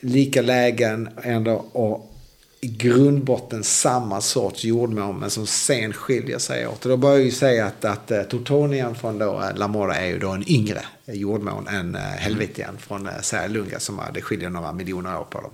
lika 0.01 0.43
lägen 0.43 1.09
ändå 1.23 1.65
och 1.73 2.13
i 2.61 2.69
grundbotten 2.69 3.65
samma 3.65 4.21
sorts 4.21 4.65
jordmån 4.65 5.19
men 5.19 5.31
som 5.31 5.47
sen 5.47 5.93
skiljer 5.93 6.39
sig 6.39 6.67
åt. 6.67 6.85
Och 6.85 6.91
då 6.91 6.97
bör 6.97 7.11
jag 7.11 7.23
ju 7.23 7.31
säga 7.31 7.67
att, 7.67 7.85
att 7.85 8.11
eh, 8.11 8.19
uh, 8.19 8.25
Tortonian 8.25 8.95
från 8.95 9.19
då, 9.19 9.41
eh, 9.41 9.49
uh, 9.49 9.57
Lamora 9.57 9.97
är 9.97 10.07
ju 10.07 10.19
då 10.19 10.31
en 10.31 10.51
yngre 10.51 10.83
jordmån 11.07 11.69
än 11.69 11.95
uh, 11.95 12.01
Helvetian 12.01 12.79
från 12.79 13.07
uh, 13.07 13.13
Särlunga 13.23 13.81
som 13.81 14.01
det 14.15 14.23
skiljer 14.23 14.51
några 14.51 14.73
miljoner 14.73 15.19
år 15.19 15.27
på 15.31 15.41
dem. 15.41 15.51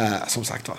Uh, 0.00 0.26
som 0.26 0.44
sagt 0.44 0.68
var. 0.68 0.78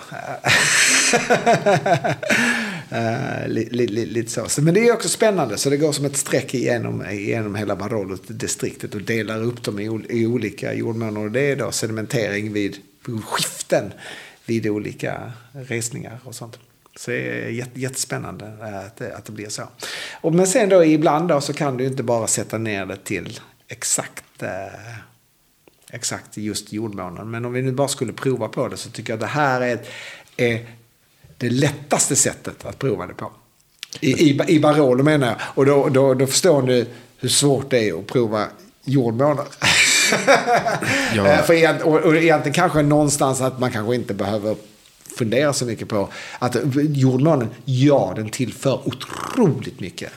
Uh, 2.92 3.48
li, 3.52 3.68
li, 3.70 3.86
li, 3.86 4.06
lite 4.06 4.30
så. 4.30 4.48
så. 4.48 4.62
Men 4.62 4.74
det 4.74 4.88
är 4.88 4.92
också 4.92 5.08
spännande. 5.08 5.58
Så 5.58 5.70
det 5.70 5.76
går 5.76 5.92
som 5.92 6.04
ett 6.04 6.16
streck 6.16 6.54
igenom, 6.54 7.06
igenom 7.06 7.54
hela 7.54 7.76
Barolo-distriktet 7.76 8.94
och 8.94 9.02
delar 9.02 9.42
upp 9.42 9.62
dem 9.62 9.78
i, 9.78 9.88
ol- 9.88 10.06
i 10.10 10.26
olika 10.26 10.74
jordmåner. 10.74 11.20
Och 11.20 11.30
det 11.30 11.40
är 11.40 11.56
då 11.56 11.72
sedimentering 11.72 12.52
vid, 12.52 12.76
skiften 13.24 13.92
vid 14.46 14.66
olika 14.66 15.32
resningar 15.52 16.18
och 16.24 16.34
sånt. 16.34 16.58
Så 16.96 17.10
det 17.10 17.44
är 17.44 17.68
jättespännande 17.74 18.46
att 18.86 18.96
det, 18.96 19.16
att 19.16 19.24
det 19.24 19.32
blir 19.32 19.48
så. 19.48 19.62
Och, 20.20 20.34
men 20.34 20.46
sen 20.46 20.68
då 20.68 20.84
ibland 20.84 21.28
då 21.28 21.40
så 21.40 21.52
kan 21.52 21.76
du 21.76 21.86
inte 21.86 22.02
bara 22.02 22.26
sätta 22.26 22.58
ner 22.58 22.86
det 22.86 22.96
till 22.96 23.40
exakt 23.68 24.24
exakt 25.92 26.36
just 26.36 26.72
jordmånen. 26.72 27.30
Men 27.30 27.44
om 27.44 27.52
vi 27.52 27.62
nu 27.62 27.72
bara 27.72 27.88
skulle 27.88 28.12
prova 28.12 28.48
på 28.48 28.68
det 28.68 28.76
så 28.76 28.90
tycker 28.90 29.12
jag 29.12 29.16
att 29.16 29.20
det 29.20 29.26
här 29.40 29.60
är, 29.60 29.78
är 30.36 30.66
det 31.38 31.50
lättaste 31.50 32.16
sättet 32.16 32.64
att 32.64 32.78
prova 32.78 33.06
det 33.06 33.14
på. 33.14 33.32
I, 34.00 34.30
i, 34.30 34.40
i 34.48 34.60
Barolo 34.60 35.02
menar 35.04 35.26
jag. 35.26 35.36
Och 35.40 35.66
då, 35.66 35.88
då, 35.88 36.14
då 36.14 36.26
förstår 36.26 36.62
ni 36.62 36.86
hur 37.18 37.28
svårt 37.28 37.70
det 37.70 37.88
är 37.88 37.98
att 37.98 38.06
prova 38.06 38.46
jordmånar. 38.84 39.46
Ja. 41.14 41.26
Eh, 41.26 41.42
För 41.44 41.54
egent, 41.54 41.82
och, 41.82 42.00
och 42.00 42.16
egentligen 42.16 42.54
kanske 42.54 42.82
någonstans 42.82 43.40
att 43.40 43.60
man 43.60 43.70
kanske 43.72 43.94
inte 43.94 44.14
behöver 44.14 44.56
fundera 45.16 45.52
så 45.52 45.64
mycket 45.64 45.88
på 45.88 46.08
att 46.38 46.56
jordmånen, 46.74 47.48
ja 47.64 48.12
den 48.16 48.30
tillför 48.30 48.80
otroligt 48.88 49.80
mycket 49.80 50.12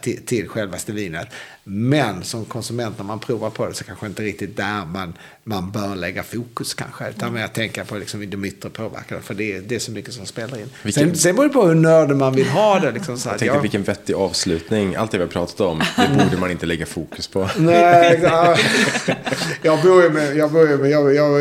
till, 0.00 0.26
till 0.26 0.48
självaste 0.48 0.92
vinet. 0.92 1.28
Men 1.64 2.22
som 2.24 2.44
konsument 2.44 2.98
när 2.98 3.04
man 3.04 3.18
provar 3.18 3.50
på 3.50 3.66
det 3.66 3.74
så 3.74 3.84
kanske 3.84 4.06
inte 4.06 4.22
riktigt 4.22 4.56
där 4.56 4.84
man, 4.86 5.12
man 5.44 5.70
bör 5.70 5.94
lägga 5.96 6.22
fokus 6.22 6.74
kanske. 6.74 7.08
Utan 7.08 7.32
mer 7.32 7.46
tänka 7.46 7.84
på 7.84 7.96
liksom, 7.96 8.30
de 8.30 8.44
yttre 8.44 8.70
påverkan. 8.70 9.22
För 9.22 9.34
det, 9.34 9.60
det 9.60 9.74
är 9.74 9.78
så 9.78 9.90
mycket 9.92 10.14
som 10.14 10.26
spelar 10.26 10.58
in. 10.58 10.66
Vilken- 10.82 11.06
Sen, 11.08 11.16
sen 11.16 11.36
beror 11.36 11.48
det 11.48 11.54
på 11.54 11.66
hur 11.66 11.74
nördig 11.74 12.16
man 12.16 12.34
vill 12.34 12.48
ha 12.48 12.78
det. 12.80 12.90
Liksom, 12.92 13.18
så 13.18 13.28
Jag 13.28 13.38
tänkte 13.38 13.56
jag- 13.56 13.62
vilken 13.62 13.82
vettig 13.82 14.14
avslutning. 14.14 14.94
Allt 14.96 15.10
det 15.10 15.18
vi 15.18 15.24
har 15.24 15.30
pratat 15.30 15.60
om, 15.60 15.78
det 15.96 16.24
borde 16.24 16.36
man 16.36 16.50
inte 16.50 16.66
lägga 16.66 16.86
fokus 16.86 17.28
på. 17.28 17.50
Nej, 17.58 18.20
jag 19.62 19.82
bor 19.82 20.02
ju 20.02 20.10
med, 20.10 20.36
jag 20.36 20.52
bor 20.52 20.76
med, 20.78 20.90
jag, 20.90 21.14
jag, 21.14 21.40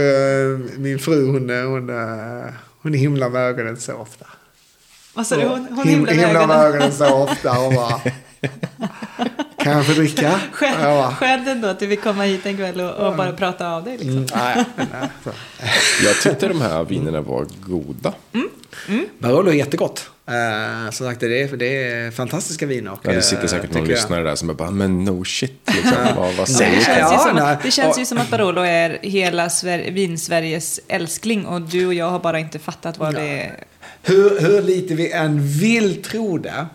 eh, 0.51 0.57
min 0.77 0.99
fru 0.99 1.25
hon, 1.25 1.49
eh, 1.49 1.65
hon, 1.65 1.89
eh, 1.89 2.45
hon 2.81 2.93
himlar 2.93 3.29
med 3.29 3.41
ögonen 3.41 3.77
så 3.77 3.93
ofta. 3.93 4.25
Vad 5.13 5.27
sa 5.27 5.35
du? 5.35 5.45
Hon, 5.47 5.67
hon 5.71 5.85
Him- 5.87 6.07
himlar 6.07 6.47
med 6.47 6.57
ögonen. 6.57 6.59
ögonen 6.59 6.91
så 6.91 7.13
ofta 7.15 7.59
och 7.59 7.73
bara... 7.73 7.99
Kan 9.57 9.73
jag 9.77 9.85
få 9.85 9.91
dricka? 9.91 10.39
Skönt, 10.51 11.47
ändå 11.47 11.67
att 11.67 11.79
du 11.79 11.85
vill 11.87 11.97
komma 11.99 12.23
hit 12.23 12.45
en 12.45 12.57
kväll 12.57 12.81
och, 12.81 13.07
och 13.07 13.15
bara 13.15 13.31
prata 13.31 13.67
av 13.71 13.83
dig. 13.83 13.93
Liksom. 13.97 14.11
Mm, 14.17 14.25
nej, 14.35 14.65
nej. 14.75 15.09
Jag 16.05 16.15
tyckte 16.21 16.47
de 16.47 16.61
här 16.61 16.83
vinerna 16.83 17.21
var 17.21 17.45
goda. 17.61 18.13
Barolo 19.19 19.49
är 19.49 19.53
jättegott. 19.53 20.09
Uh, 20.29 20.91
som 20.91 21.07
sagt, 21.07 21.19
det 21.19 21.41
är, 21.41 21.57
det 21.57 21.83
är 21.83 22.11
fantastiska 22.11 22.65
viner. 22.65 22.91
Och, 22.91 22.99
Ja, 23.03 23.11
det 23.11 23.21
sitter 23.21 23.43
eh, 23.43 23.47
säkert 23.49 23.71
någon 23.73 23.81
jag- 23.81 23.87
lyssnare 23.89 24.23
där 24.23 24.35
som 24.35 24.49
är 24.49 24.53
bara, 24.53 24.71
men 24.71 25.03
no 25.05 25.23
shit, 25.25 25.61
liksom. 25.75 25.97
vad, 26.15 26.33
vad 26.35 26.49
säger 26.49 26.75
Det 26.75 26.81
känns, 26.85 26.97
ju, 26.97 27.15
Ja, 27.15 27.19
som 27.27 27.35
nej. 27.35 27.53
att, 27.53 27.63
det 27.63 27.71
känns 27.71 27.99
ju 27.99 28.05
som 28.05 28.17
att 28.17 28.29
Barolo 28.29 28.61
är 28.61 28.97
hela 29.01 29.47
Sver- 29.49 29.91
vin-Sveriges 29.91 30.79
älskling 30.87 31.45
och 31.45 31.61
du 31.61 31.87
och 31.87 31.93
jag 31.93 32.09
har 32.09 32.19
bara 32.19 32.39
inte 32.39 32.59
fattat 32.59 32.97
vad 32.97 33.15
det 33.15 33.21
är. 33.41 33.63
Hur, 34.03 34.39
hur 34.39 34.61
lite 34.61 34.95
vi 34.95 35.11
än 35.11 35.47
vill 35.47 36.03
tro 36.03 36.37
det 36.37 36.65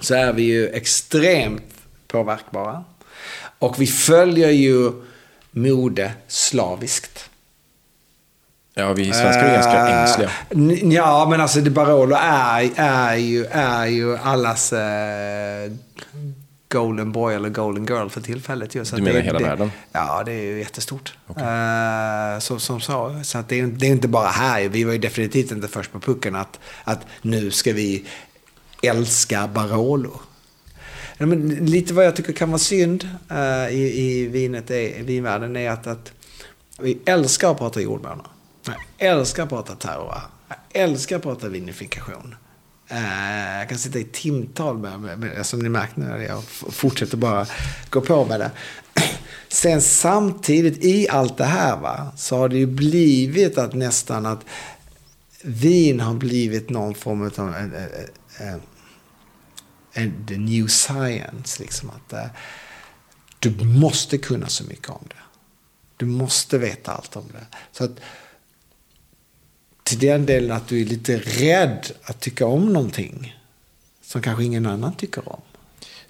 så 0.00 0.14
är 0.14 0.32
vi 0.32 0.42
ju 0.42 0.68
extremt 0.68 1.74
påverkbara. 2.06 2.84
Och 3.58 3.80
vi 3.82 3.86
följer 3.86 4.50
ju 4.50 4.92
mode 5.50 6.12
slaviskt. 6.28 7.30
Ja, 8.74 8.92
vi 8.92 9.04
svenskar 9.04 9.44
är 9.44 9.54
ganska 9.54 9.88
Eh, 9.88 10.02
ängsliga. 10.02 10.30
n- 10.50 10.90
Ja, 10.92 11.26
men 11.30 11.40
alltså 11.40 11.60
det 11.60 11.70
Barolo 11.70 12.16
är, 12.20 12.70
är, 12.76 13.14
ju, 13.16 13.44
är 13.50 13.86
ju 13.86 14.16
allas 14.16 14.72
eh, 14.72 15.70
golden 16.68 17.12
boy 17.12 17.34
eller 17.34 17.48
golden 17.48 17.86
girl 17.86 18.08
för 18.08 18.20
tillfället. 18.20 18.74
Ju. 18.74 18.84
Så 18.84 18.96
Du 18.96 19.02
menar 19.02 19.18
det, 19.18 19.24
hela 19.24 19.38
det, 19.38 19.44
världen? 19.44 19.70
Ja, 19.92 20.22
det 20.26 20.32
är 20.32 20.42
ju 20.42 20.58
jättestort. 20.58 21.14
Eh, 21.28 22.38
så, 22.40 22.58
som 22.58 22.80
så. 22.80 23.20
Så 23.24 23.38
att 23.38 23.48
det, 23.48 23.60
är, 23.60 23.66
det 23.66 23.86
är 23.86 23.90
inte 23.90 24.08
bara 24.08 24.28
här. 24.28 24.68
Vi 24.68 24.84
var 24.84 24.92
ju 24.92 24.98
definitivt 24.98 25.52
inte 25.52 25.68
först 25.68 25.92
på 25.92 26.00
pucken 26.00 26.36
att, 26.36 26.58
att 26.84 27.06
nu 27.22 27.50
ska 27.50 27.72
vi 27.72 28.04
älska 28.82 29.48
Barolo. 29.48 30.20
Ja, 31.18 31.26
men 31.26 31.48
lite 31.48 31.94
vad 31.94 32.06
jag 32.06 32.16
tycker 32.16 32.32
kan 32.32 32.50
vara 32.50 32.58
synd 32.58 33.08
eh, 33.30 33.68
i, 33.68 34.00
i 34.00 34.26
vinet 34.26 34.70
är, 34.70 34.98
i 34.98 35.02
vinvärlden 35.02 35.56
är 35.56 35.70
att, 35.70 35.86
att 35.86 36.12
vi 36.78 36.98
älskar 37.06 37.50
att 37.50 37.58
prata 37.58 37.80
jordmånar. 37.80 38.26
Jag 38.98 39.08
älskar 39.08 39.42
att 39.42 39.48
prata 39.48 39.74
terroir. 39.74 40.22
Jag 40.48 40.82
älskar 40.82 41.16
att 41.16 41.22
prata 41.22 41.48
vinifikation. 41.48 42.34
Eh, 42.88 43.58
jag 43.58 43.68
kan 43.68 43.78
sitta 43.78 43.98
i 43.98 44.04
timtal 44.04 44.78
med, 44.78 45.00
med, 45.00 45.18
med 45.18 45.46
som 45.46 45.58
ni 45.58 45.68
märker 45.68 46.00
nu, 46.00 46.24
jag 46.28 46.44
fortsätter 46.44 47.16
bara 47.16 47.46
gå 47.90 48.00
på 48.00 48.24
med 48.24 48.40
det. 48.40 48.50
Sen 49.48 49.82
samtidigt 49.82 50.84
i 50.84 51.08
allt 51.08 51.36
det 51.36 51.44
här 51.44 51.76
va, 51.76 52.12
så 52.16 52.36
har 52.36 52.48
det 52.48 52.56
ju 52.56 52.66
blivit 52.66 53.58
att 53.58 53.74
nästan 53.74 54.26
att 54.26 54.44
vin 55.42 56.00
har 56.00 56.14
blivit 56.14 56.70
någon 56.70 56.94
form 56.94 57.22
av 57.22 57.54
en, 57.54 57.74
en, 57.74 57.88
en, 58.38 58.60
en, 59.92 60.26
the 60.26 60.36
new 60.38 60.66
science. 60.66 61.62
Liksom 61.62 61.90
att 61.90 62.12
eh, 62.12 62.26
du 63.38 63.64
måste 63.64 64.18
kunna 64.18 64.46
så 64.46 64.64
mycket 64.64 64.88
om 64.88 65.04
det. 65.08 65.14
Du 65.96 66.06
måste 66.06 66.58
veta 66.58 66.92
allt 66.92 67.16
om 67.16 67.24
det. 67.32 67.56
Så 67.72 67.84
att 67.84 68.00
till 69.88 69.98
den 69.98 70.26
delen 70.26 70.56
att 70.56 70.68
du 70.68 70.80
är 70.80 70.84
lite 70.84 71.16
rädd 71.18 71.86
att 72.02 72.20
tycka 72.20 72.46
om 72.46 72.72
någonting 72.72 73.36
som 74.02 74.22
kanske 74.22 74.44
ingen 74.44 74.66
annan 74.66 74.94
tycker 74.94 75.28
om. 75.32 75.40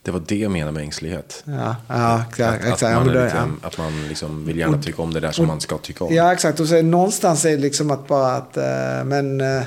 Det 0.03 0.11
var 0.11 0.23
det 0.27 0.37
jag 0.37 0.51
menade 0.51 0.73
med 0.73 0.83
ängslighet. 0.83 1.43
Ja, 1.47 1.77
ja 1.89 2.25
exakt. 2.31 2.65
Att, 2.65 2.73
att 2.73 2.83
Ja, 2.83 2.95
man, 3.05 3.07
då- 3.15 3.25
liksom, 3.25 3.61
att 3.63 3.79
man 3.79 4.09
liksom 4.09 4.45
vill 4.47 4.59
gärna 4.59 4.83
tycka 4.83 5.03
om 5.03 5.15
det 5.15 5.21
där 5.21 5.33
som 5.33 5.47
man 5.47 5.61
ska 5.61 5.79
tycka 5.79 6.05
om. 6.05 6.15
Ja, 6.15 6.33
exakt. 6.33 6.61
Och 6.61 6.69
så 6.69 6.75
är 6.75 6.83
någonstans 6.83 7.45
är 7.45 7.51
det 7.51 7.57
liksom 7.57 7.91
att 7.91 8.09
bara 8.09 8.33
att, 8.33 8.57
eh, 8.57 9.05
men 9.05 9.41
eh, 9.41 9.63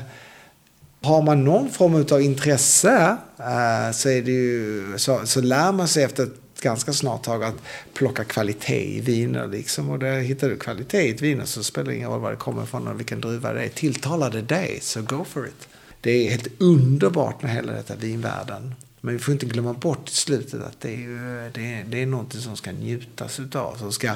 har 1.01 1.21
man 1.21 1.43
någon 1.43 1.69
form 1.69 2.05
av 2.11 2.21
intresse 2.21 3.17
eh, 3.39 3.91
så, 3.93 4.09
är 4.09 4.21
det 4.21 4.31
ju, 4.31 4.93
så, 4.97 5.21
så 5.25 5.41
lär 5.41 5.71
man 5.71 5.87
sig 5.87 6.03
efter 6.03 6.23
ett 6.23 6.40
ganska 6.61 6.93
snart 6.93 7.23
tag 7.23 7.43
att 7.43 7.55
plocka 7.93 8.23
kvalitet 8.23 8.97
i 8.97 9.01
viner. 9.01 9.47
Liksom. 9.47 9.89
Och 9.89 9.99
där 9.99 10.19
hittar 10.19 10.49
du 10.49 10.57
kvalitet 10.57 11.01
i 11.01 11.09
ett 11.09 11.21
vin 11.21 11.41
så 11.45 11.63
spelar 11.63 11.91
det 11.91 11.95
ingen 11.95 12.09
roll 12.09 12.21
var 12.21 12.31
det 12.31 12.37
kommer 12.37 12.63
ifrån 12.63 12.87
och 12.87 12.99
vilken 12.99 13.21
druva 13.21 13.53
det 13.53 13.63
är. 13.63 13.69
Tilltalar 13.69 14.31
det 14.31 14.41
dig, 14.41 14.79
så 14.81 15.01
go 15.01 15.25
for 15.29 15.47
it. 15.47 15.67
Det 16.01 16.11
är 16.11 16.29
helt 16.29 16.47
underbart 16.57 17.41
med 17.41 17.51
hela 17.51 17.73
detta 17.73 17.95
vinvärlden. 17.95 18.75
Men 19.01 19.13
vi 19.13 19.19
får 19.19 19.31
inte 19.31 19.45
glömma 19.45 19.73
bort 19.73 20.09
i 20.09 20.13
slutet 20.13 20.61
att 20.61 20.81
det 20.81 20.89
är, 20.89 20.97
ju, 20.97 21.51
det 21.53 21.73
är, 21.73 21.83
det 21.83 22.01
är 22.01 22.05
någonting 22.05 22.41
som 22.41 22.57
ska 22.57 22.71
njutas 22.71 23.39
utav. 23.39 23.75
Som 23.77 23.91
ska 23.91 24.15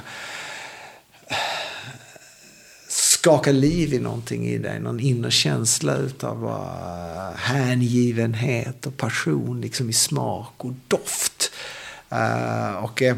skaka 2.88 3.52
liv 3.52 3.94
i 3.94 4.00
någonting 4.00 4.48
i 4.48 4.58
dig. 4.58 4.80
Någon 4.80 5.00
inre 5.00 5.32
känsla 5.32 5.96
utav 5.96 6.46
eh, 6.46 7.38
hängivenhet 7.38 8.86
och 8.86 8.98
passion 8.98 9.62
liksom 9.62 9.90
i 9.90 9.94
smak 9.94 10.54
och 10.58 10.74
doft. 10.88 11.52
Uh, 12.16 12.84
och 12.84 13.02
uh, 13.02 13.16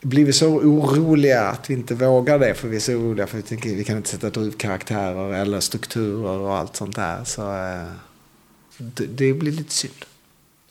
blir 0.00 0.24
vi 0.24 0.32
så 0.32 0.48
oroliga 0.48 1.42
att 1.42 1.70
vi 1.70 1.74
inte 1.74 1.94
vågar 1.94 2.38
det 2.38 2.54
för 2.54 2.68
vi 2.68 2.76
är 2.76 2.80
så 2.80 2.92
oroliga 2.92 3.26
för 3.26 3.36
vi 3.36 3.42
tänker 3.42 3.74
vi 3.74 3.84
kan 3.84 3.96
inte 3.96 4.08
sätta 4.08 4.30
drivkaraktärer 4.30 5.34
eller 5.34 5.60
strukturer 5.60 6.38
och 6.38 6.56
allt 6.56 6.76
sånt 6.76 6.96
där. 6.96 7.24
Så 7.24 7.42
uh, 7.42 7.92
det, 8.78 9.06
det 9.06 9.32
blir 9.32 9.52
lite 9.52 9.72
synd. 9.72 10.04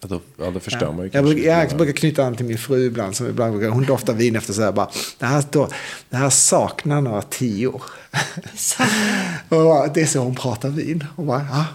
Ja, 0.01 0.07
då, 0.07 0.21
ja, 0.37 0.51
då 0.51 0.59
förstör 0.59 0.85
ja. 0.85 0.91
man 0.91 1.05
ju 1.05 1.11
jag, 1.13 1.23
brukar, 1.23 1.43
jag 1.43 1.77
brukar 1.77 1.93
knyta 1.93 2.23
an 2.23 2.35
till 2.35 2.45
min 2.45 2.57
fru 2.57 2.85
ibland. 2.85 3.15
Som 3.15 3.27
ibland 3.27 3.51
brukar, 3.51 3.69
hon 3.69 3.85
doftar 3.85 4.13
vin 4.13 4.35
efter 4.35 4.53
så 4.53 4.61
här 4.61 4.71
bara, 4.71 4.89
det 5.17 5.25
här, 5.25 5.43
då, 5.51 5.69
det 6.09 6.17
här 6.17 6.29
saknar 6.29 7.01
några 7.01 7.21
tior. 7.21 7.83
det 9.93 10.01
är 10.01 10.05
så 10.05 10.19
hon 10.19 10.35
pratar 10.35 10.69
vin. 10.69 11.05
Hon 11.15 11.27
bara, 11.27 11.47
ja. 11.51 11.65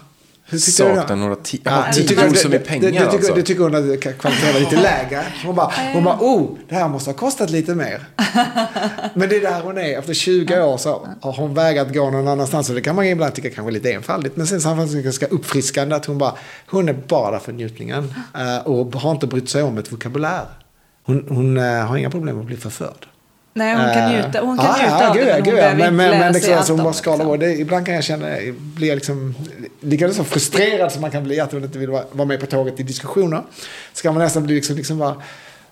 Hur 0.47 0.59
Saknar 0.59 1.17
några 1.17 1.35
ti- 1.35 1.61
Ja, 1.65 1.71
Jaha, 1.71 1.87
du 1.95 2.03
tycker- 2.03 2.23
tior 2.29 2.35
som 2.35 2.51
det- 2.51 2.59
pengar 2.59 2.81
det, 2.83 2.91
det, 2.91 3.05
tycker, 3.05 3.17
alltså. 3.17 3.35
det 3.35 3.43
tycker 3.43 3.63
hon 3.63 3.75
att 3.75 4.01
kvaliteten 4.19 4.53
var 4.53 4.61
lite 4.61 4.77
lägre. 4.83 5.25
Hon 5.45 5.55
bara, 5.55 5.73
hon 5.93 6.05
bara, 6.05 6.17
oh, 6.21 6.51
det 6.69 6.75
här 6.75 6.89
måste 6.89 7.11
ha 7.11 7.15
kostat 7.19 7.51
lite 7.51 7.75
mer. 7.75 8.01
Men 9.15 9.29
det 9.29 9.37
är 9.37 9.41
där 9.41 9.61
hon 9.63 9.79
är. 9.79 9.99
Efter 9.99 10.15
20 10.15 10.63
år 10.63 10.77
så 10.77 11.07
har 11.21 11.33
hon 11.33 11.55
vägrat 11.55 11.95
gå 11.95 12.11
någon 12.11 12.29
annanstans. 12.29 12.69
Och 12.69 12.75
det 12.75 12.81
kan 12.81 12.97
man 12.97 13.05
ibland 13.05 13.35
tycka 13.35 13.51
kanske 13.51 13.71
är 13.71 13.73
lite 13.73 13.93
enfaldigt. 13.93 14.37
Men 14.37 14.47
sen 14.47 14.61
samtidigt 14.61 14.93
är 14.93 14.97
det 14.97 15.03
ganska 15.03 15.27
uppfriskande 15.27 15.95
att 15.97 16.07
hon 16.07 16.19
bara, 16.19 16.35
hon 16.71 16.89
är 16.89 16.93
bara 17.09 17.31
där 17.31 17.39
för 17.39 17.53
njutningen. 17.53 18.15
eh, 18.35 18.57
Och 18.67 18.95
har 18.97 19.11
inte 19.11 19.27
brytt 19.27 19.49
sig 19.49 19.63
om 19.63 19.79
ett 19.79 19.93
vokabulär. 19.93 20.45
Hon, 21.07 21.27
hon 21.29 21.57
eh, 21.57 21.65
har 21.87 21.97
inga 21.97 22.11
problem 22.11 22.41
att 22.41 22.47
bli 22.47 22.57
förförd. 22.57 23.07
Nej, 23.57 23.77
hon 23.77 23.95
kan 23.95 24.03
Eh, 24.03 24.11
njuta, 24.11 24.41
hon 24.41 24.57
kan 24.57 24.67
ja, 24.67 24.77
njuta 24.77 25.03
ja, 25.03 25.09
av 25.09 25.17
gud, 25.17 25.27
det, 25.27 25.33
men 25.33 25.35
hon 25.35 25.45
gud, 25.45 25.55
ja. 25.55 25.61
behöver 25.61 25.77
Men, 25.77 25.97
men, 25.97 26.11
lära 26.11 26.21
men 26.21 26.33
det 26.33 26.39
är 26.39 26.43
sig 26.43 26.55
allt 26.55 26.69
hon 26.69 26.79
om 26.79 26.85
bara 26.85 26.93
det, 26.93 26.99
skalar 26.99 27.25
liksom. 27.25 27.39
Det, 27.39 27.61
ibland 27.61 27.87
kan 27.87 27.95
jag 27.95 28.05
känna, 28.05 28.41
jag 28.41 28.57
liksom, 28.79 29.35
lika 29.81 30.13
så 30.13 30.25
frustrerad 30.25 30.93
som 30.93 31.01
man 31.01 31.11
kan 31.11 31.25
bli 31.25 31.41
att 31.41 31.53
hon 31.53 31.65
inte 31.65 31.79
vill 31.79 31.91
vara, 31.91 32.05
vara 32.13 32.29
med 32.29 32.41
på 32.41 32.47
tåget 32.47 32.81
i 32.81 32.83
diskussioner. 32.83 33.43
Så 33.93 34.03
kan 34.03 34.15
man 34.15 34.23
nästan 34.23 34.43
bli 34.43 34.55
liksom, 34.55 34.77
liksom 34.77 34.99
bara, 34.99 35.23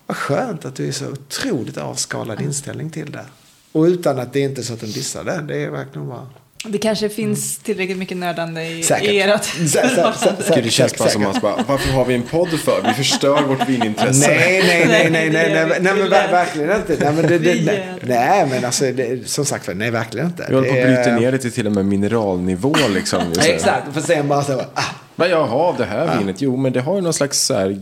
vad 0.05 0.17
skönt 0.17 0.65
att 0.65 0.75
du 0.75 0.87
är 0.87 0.91
så 0.91 1.05
otroligt 1.07 1.77
avskalad 1.77 2.41
inställning 2.41 2.89
till 2.89 3.11
det. 3.11 3.25
Och 3.71 3.83
utan 3.83 4.19
att 4.19 4.33
det 4.33 4.39
är 4.39 4.43
inte 4.43 4.63
så 4.63 4.73
att 4.73 4.79
de 4.81 4.87
dissar 4.87 5.23
det, 5.23 5.41
det 5.47 5.63
är 5.63 5.69
verkligen 5.69 6.09
bara... 6.09 6.27
Det 6.65 6.77
kanske 6.77 7.09
finns 7.09 7.57
tillräckligt 7.57 7.97
mycket 7.97 8.17
nördande 8.17 8.65
i, 8.67 8.83
Säkert. 8.83 9.09
i 9.09 9.19
ert 9.21 10.55
Gud, 10.55 10.63
det 10.63 10.69
känns 10.69 10.97
bara 10.97 11.09
som 11.09 11.25
att 11.25 11.41
bara, 11.41 11.55
varför 11.67 11.91
har 11.91 12.05
vi 12.05 12.13
en 12.15 12.23
podd 12.23 12.49
för? 12.49 12.83
Vi 12.87 12.93
förstör 12.93 13.41
vårt 13.41 13.69
vinintresse. 13.69 14.27
Nej, 14.27 14.63
nej, 14.67 14.85
nej, 14.87 15.09
nej, 15.11 15.29
nej, 15.29 15.49
nej, 15.53 15.65
nej, 15.67 15.77
nej 15.81 15.93
men 15.93 16.07
ver- 16.07 16.31
verkligen 16.31 16.75
inte. 16.75 16.97
Nej, 16.99 17.13
men 17.13 17.27
det, 17.27 17.37
det, 17.37 17.83
nej, 18.01 18.47
men 18.49 18.65
alltså, 18.65 18.91
det, 18.91 19.29
som 19.29 19.45
sagt 19.45 19.69
nej, 19.75 19.91
verkligen 19.91 20.27
inte. 20.27 20.45
Vi 20.49 20.55
håller 20.55 20.69
på 20.69 20.75
att 20.75 20.83
bryta 20.83 21.19
ner 21.19 21.31
det 21.31 21.37
till 21.37 21.51
till 21.51 21.67
och 21.67 21.73
med 21.73 21.85
mineralnivå 21.85 22.75
liksom. 22.89 23.21
Här. 23.39 23.49
Exakt, 23.49 23.93
för 23.93 24.01
sen 24.01 24.27
bara 24.27 24.43
så, 24.43 24.61
ah, 24.73 24.83
Men 25.15 25.29
jaha, 25.29 25.75
det 25.77 25.85
här 25.85 26.17
vinet, 26.17 26.41
jo 26.41 26.57
men 26.57 26.73
det 26.73 26.81
har 26.81 26.95
ju 26.95 27.01
någon 27.01 27.13
slags 27.13 27.41
så 27.41 27.53
här 27.53 27.81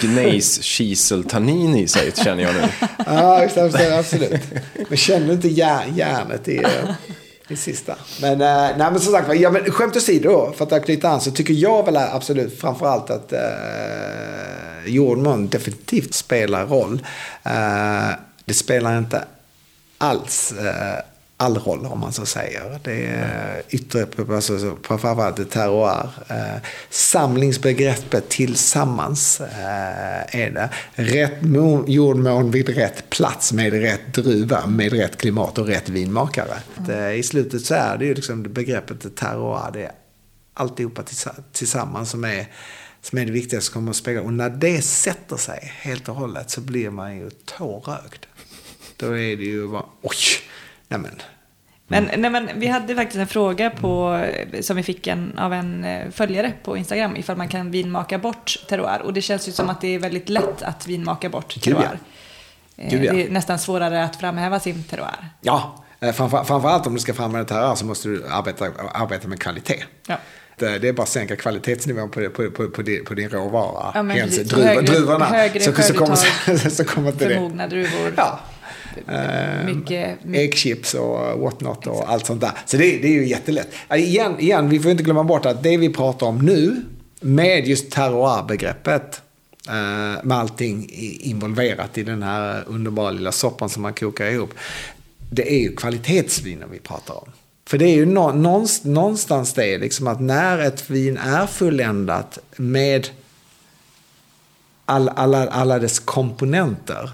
gnejs 0.00 0.62
kiseltannin 0.62 1.76
i 1.76 1.88
sig 1.88 2.12
känner 2.24 2.42
jag 2.42 2.54
nu. 2.54 2.60
Ja, 3.06 3.48
det, 3.54 3.98
absolut. 3.98 4.40
Men 4.88 4.96
känner 4.98 5.32
inte 5.32 5.48
järn, 5.48 5.96
järnet 5.96 6.48
i, 6.48 6.62
det 7.50 7.54
i 7.54 7.56
sista. 7.56 7.94
Men, 8.20 8.32
eh, 8.32 8.76
nej, 8.78 8.90
men 8.90 9.00
som 9.00 9.12
sagt, 9.12 9.34
ja, 9.34 9.50
men 9.50 9.70
skämt 9.70 9.96
åsido, 9.96 10.52
för 10.56 10.76
att 10.76 10.84
knyta 10.84 11.08
an, 11.08 11.20
så 11.20 11.30
tycker 11.30 11.54
jag 11.54 11.84
väl 11.84 11.96
absolut 11.96 12.60
framförallt 12.60 13.10
att 13.10 13.32
eh, 13.32 13.40
jordmån 14.86 15.48
definitivt 15.48 16.14
spelar 16.14 16.66
roll. 16.66 17.06
Eh, 17.42 18.10
det 18.44 18.54
spelar 18.54 18.98
inte 18.98 19.24
alls 19.98 20.52
eh, 20.52 21.04
all 21.40 21.58
roll 21.58 21.86
om 21.86 22.00
man 22.00 22.12
så 22.12 22.26
säger. 22.26 22.80
Det 22.84 23.06
är 23.06 23.62
yttre, 23.68 24.06
alltså, 24.34 24.76
framförallt 24.82 25.36
det 25.36 25.44
terroir. 25.44 26.10
Eh, 26.28 26.62
samlingsbegreppet 26.90 28.28
tillsammans 28.28 29.40
eh, 29.40 30.40
är 30.40 30.50
det. 30.50 30.70
Rätt 30.94 31.38
jordmån 31.86 32.50
vid 32.50 32.68
rätt 32.68 33.10
plats 33.10 33.52
med 33.52 33.72
rätt 33.72 34.14
druva, 34.14 34.66
med 34.66 34.92
rätt 34.92 35.16
klimat 35.16 35.58
och 35.58 35.66
rätt 35.66 35.88
vinmakare. 35.88 36.56
Eh, 36.88 37.12
I 37.18 37.22
slutet 37.22 37.64
så 37.64 37.74
är 37.74 37.96
det 37.98 38.04
ju 38.04 38.14
liksom 38.14 38.42
begreppet 38.42 39.16
terroir. 39.16 39.70
Det 39.72 39.82
är 39.82 39.92
alltihopa 40.54 41.02
tillsa- 41.02 41.42
tillsammans 41.52 42.10
som 42.10 42.24
är, 42.24 42.46
som 43.02 43.18
är 43.18 43.26
det 43.26 43.32
viktigaste 43.32 43.66
som 43.66 43.74
kommer 43.74 43.90
att 43.90 43.96
spegla. 43.96 44.22
Och 44.22 44.32
när 44.32 44.50
det 44.50 44.82
sätter 44.82 45.36
sig 45.36 45.72
helt 45.80 46.08
och 46.08 46.14
hållet 46.14 46.50
så 46.50 46.60
blir 46.60 46.90
man 46.90 47.16
ju 47.16 47.30
tårögd. 47.30 48.26
Då 48.96 49.06
är 49.06 49.36
det 49.36 49.44
ju 49.44 49.68
bara, 49.68 49.84
oj, 50.02 50.16
nämen. 50.90 51.22
Men, 51.90 52.10
nej, 52.16 52.30
men 52.30 52.48
vi 52.54 52.66
hade 52.66 52.94
faktiskt 52.94 53.20
en 53.20 53.26
fråga 53.26 53.70
på, 53.70 54.24
som 54.60 54.76
vi 54.76 54.82
fick 54.82 55.06
en, 55.06 55.38
av 55.38 55.52
en 55.52 55.84
eh, 55.84 56.10
följare 56.10 56.52
på 56.62 56.76
Instagram 56.76 57.16
ifall 57.16 57.36
man 57.36 57.48
kan 57.48 57.70
vinmaka 57.70 58.18
bort 58.18 58.58
terroir. 58.68 59.02
Och 59.02 59.12
det 59.12 59.22
känns 59.22 59.48
ju 59.48 59.52
som 59.52 59.70
att 59.70 59.80
det 59.80 59.94
är 59.94 59.98
väldigt 59.98 60.28
lätt 60.28 60.62
att 60.62 60.86
vinmaka 60.86 61.28
bort 61.28 61.60
terroir. 61.60 61.98
Eh, 62.76 62.90
Gud, 62.90 63.04
ja. 63.04 63.12
Det 63.12 63.26
är 63.26 63.30
nästan 63.30 63.58
svårare 63.58 64.04
att 64.04 64.16
framhäva 64.16 64.60
sin 64.60 64.84
terroir. 64.84 65.28
Ja, 65.40 65.84
eh, 66.00 66.12
framför, 66.12 66.44
framförallt 66.44 66.86
om 66.86 66.94
du 66.94 67.00
ska 67.00 67.14
framhäva 67.14 67.44
det 67.44 67.54
här 67.54 67.74
så 67.74 67.84
måste 67.86 68.08
du 68.08 68.26
arbeta, 68.30 68.64
arbeta 68.92 69.28
med 69.28 69.40
kvalitet. 69.40 69.84
Ja. 70.06 70.16
Det, 70.56 70.88
är 70.88 70.92
bara 70.92 71.02
att 71.02 71.08
sänka 71.08 71.36
kvalitetsnivån 71.36 72.10
på, 72.10 72.30
på, 72.30 72.50
på, 72.50 72.70
på, 72.70 72.82
din, 72.82 73.04
på 73.04 73.14
din 73.14 73.28
råvara. 73.30 73.90
Ja, 73.94 74.02
men 74.02 74.16
Hens 74.16 74.38
Högre- 74.38 74.82
druvorna. 74.82 75.24
högre 75.24 75.60
så, 75.60 75.82
så, 75.82 75.94
kommer, 75.94 76.16
så 76.70 76.84
kommer 76.84 77.12
det. 77.12 77.66
Druvor. 77.66 78.12
Ja. 78.16 78.40
Mycket, 79.66 80.24
mycket 80.24 80.40
Äggchips 80.54 80.94
och 80.94 81.40
whatnot 81.40 81.86
och 81.86 82.10
allt 82.12 82.26
sånt 82.26 82.40
där. 82.40 82.52
Så 82.66 82.76
det, 82.76 82.84
det 82.84 83.08
är 83.08 83.12
ju 83.12 83.26
jättelätt. 83.26 83.68
Ja, 83.88 83.96
Igen, 83.96 84.40
igen, 84.40 84.68
vi 84.68 84.80
får 84.80 84.90
inte 84.90 85.02
glömma 85.02 85.24
bort 85.24 85.46
att 85.46 85.62
det 85.62 85.76
vi 85.76 85.88
pratar 85.88 86.26
om 86.26 86.38
nu 86.38 86.82
med 87.20 87.66
just 87.68 87.90
terroir-begreppet 87.90 89.20
eh, 89.68 90.24
med 90.24 90.32
allting 90.38 90.88
involverat 91.20 91.98
i 91.98 92.02
den 92.02 92.22
här 92.22 92.64
underbara 92.66 93.10
lilla 93.10 93.32
soppan 93.32 93.68
som 93.68 93.82
man 93.82 93.94
kokar 93.94 94.26
ihop. 94.26 94.50
Det 95.30 95.52
är 95.54 95.58
ju 95.58 95.76
kvalitetsviner 95.76 96.66
vi 96.72 96.78
pratar 96.78 97.14
om. 97.14 97.28
För 97.68 97.78
det 97.78 97.84
är 97.84 97.94
ju 97.94 98.06
nå- 98.06 98.32
någonstans, 98.32 98.84
någonstans 98.84 99.52
det, 99.52 99.78
liksom 99.78 100.06
att 100.06 100.20
när 100.20 100.58
ett 100.58 100.90
vin 100.90 101.16
är 101.16 101.46
fulländat 101.46 102.38
med 102.56 103.08
all, 104.84 105.08
alla, 105.08 105.48
alla 105.48 105.78
dess 105.78 105.98
komponenter 105.98 107.10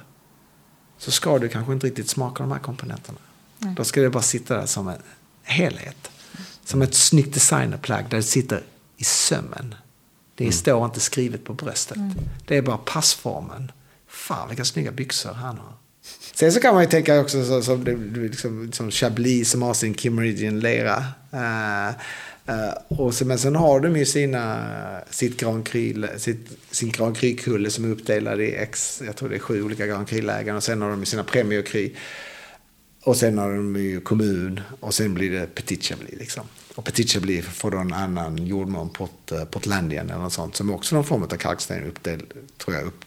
så 0.98 1.10
ska 1.10 1.38
du 1.38 1.48
kanske 1.48 1.72
inte 1.72 1.86
riktigt 1.86 2.08
smaka 2.08 2.42
de 2.42 2.52
här 2.52 2.58
komponenterna. 2.58 3.18
Då 3.58 3.84
ska 3.84 4.00
det 4.00 4.10
bara 4.10 4.22
sitta 4.22 4.56
där 4.56 4.66
som 4.66 4.88
en 4.88 5.02
helhet. 5.42 6.10
Som 6.64 6.82
ett 6.82 6.94
snyggt 6.94 7.34
designerplagg 7.34 8.04
där 8.10 8.16
det 8.16 8.22
sitter 8.22 8.62
i 8.96 9.04
sömmen. 9.04 9.74
Det 10.34 10.52
står 10.52 10.84
inte 10.84 11.00
skrivet 11.00 11.44
på 11.44 11.54
bröstet. 11.54 11.98
Det 12.46 12.56
är 12.56 12.62
bara 12.62 12.78
passformen. 12.78 13.72
Fan 14.08 14.48
vilka 14.48 14.64
snygga 14.64 14.92
byxor 14.92 15.32
han 15.32 15.58
har. 15.58 15.72
Sen 16.34 16.52
så 16.52 16.60
kan 16.60 16.74
man 16.74 16.82
ju 16.82 16.88
tänka 16.88 17.20
också 17.20 17.44
så, 17.44 17.62
som, 17.62 17.84
det, 17.84 17.96
liksom, 17.96 18.72
som 18.72 18.90
Chablis 18.90 19.50
som 19.50 19.62
har 19.62 19.74
sin 19.74 19.94
Kimmeridgian 19.94 20.60
lera. 20.60 20.96
Eh, 21.30 21.94
Uh, 22.48 22.98
och 22.98 23.14
så, 23.14 23.24
men 23.24 23.38
sen 23.38 23.56
har 23.56 23.80
de 23.80 23.96
ju 23.96 24.04
sina, 24.04 24.66
sitt 25.10 25.40
Grand 25.40 25.68
sitt, 26.16 26.58
sin 26.70 26.90
Grand 26.90 27.16
Cru-kulle 27.16 27.70
som 27.70 27.84
är 27.84 27.88
uppdelad 27.88 28.40
i 28.40 28.54
X, 28.54 29.02
jag 29.06 29.16
tror 29.16 29.28
det 29.28 29.34
är 29.34 29.38
sju 29.38 29.62
olika 29.62 29.86
Grand 29.86 30.08
Cru-lägen. 30.08 30.56
Och 30.56 30.62
sen 30.62 30.82
har 30.82 30.90
de 30.90 31.00
ju 31.00 31.06
sina 31.06 31.24
Premier 31.24 31.62
Och 33.02 33.16
sen 33.16 33.38
har 33.38 33.54
de 33.54 33.76
ju 33.76 34.00
kommun 34.00 34.60
och 34.80 34.94
sen 34.94 35.14
blir 35.14 35.30
det 35.30 35.46
Petit 35.54 35.84
Chablis. 35.84 36.18
Liksom. 36.18 36.44
Och 36.74 36.84
Petit 36.84 37.10
Chablis 37.10 37.44
får 37.44 37.70
då 37.70 37.78
en 37.78 37.92
annan 37.92 38.46
jordmån, 38.46 38.88
Port, 38.90 39.32
eh, 39.32 39.44
eller 40.10 40.18
något 40.18 40.32
sånt. 40.32 40.56
Som 40.56 40.70
också 40.70 40.94
är 40.94 40.96
någon 40.96 41.04
form 41.04 41.22
av 41.22 41.28
kalksten 41.28 41.84
uppdel, 41.84 42.22
tror 42.58 42.76
jag, 42.76 42.86
upp, 42.86 43.04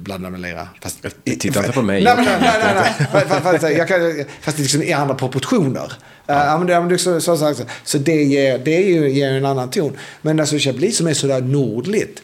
blandad 0.00 0.32
med 0.32 0.40
lera. 0.40 0.68
Fast, 0.82 1.06
Titta 1.24 1.60
inte 1.60 1.72
på 1.72 1.82
mig. 1.82 2.04
Nej, 2.04 2.14
nej, 2.16 2.38
nej, 2.40 2.74
nej. 2.74 3.26
Fast, 3.28 3.42
fast, 3.42 3.62
jag 3.62 3.88
kan, 3.88 4.24
fast 4.40 4.56
det 4.56 4.62
liksom 4.62 4.82
i 4.82 4.92
andra 4.92 5.14
proportioner. 5.14 5.92
Ja. 6.26 6.54
Uh, 6.54 6.84
men 6.86 6.98
så, 6.98 7.20
så, 7.20 7.36
så, 7.36 7.54
så 7.84 7.98
det 7.98 8.22
ger, 8.24 8.58
det 8.58 8.76
är 8.76 8.88
ju, 8.88 9.10
ger 9.10 9.32
en 9.32 9.44
annan 9.44 9.70
ton. 9.70 9.96
Men 10.22 10.40
alltså 10.40 10.58
Chablis 10.58 10.96
som 10.96 11.06
är 11.06 11.14
sådär 11.14 11.40
nordligt. 11.40 12.22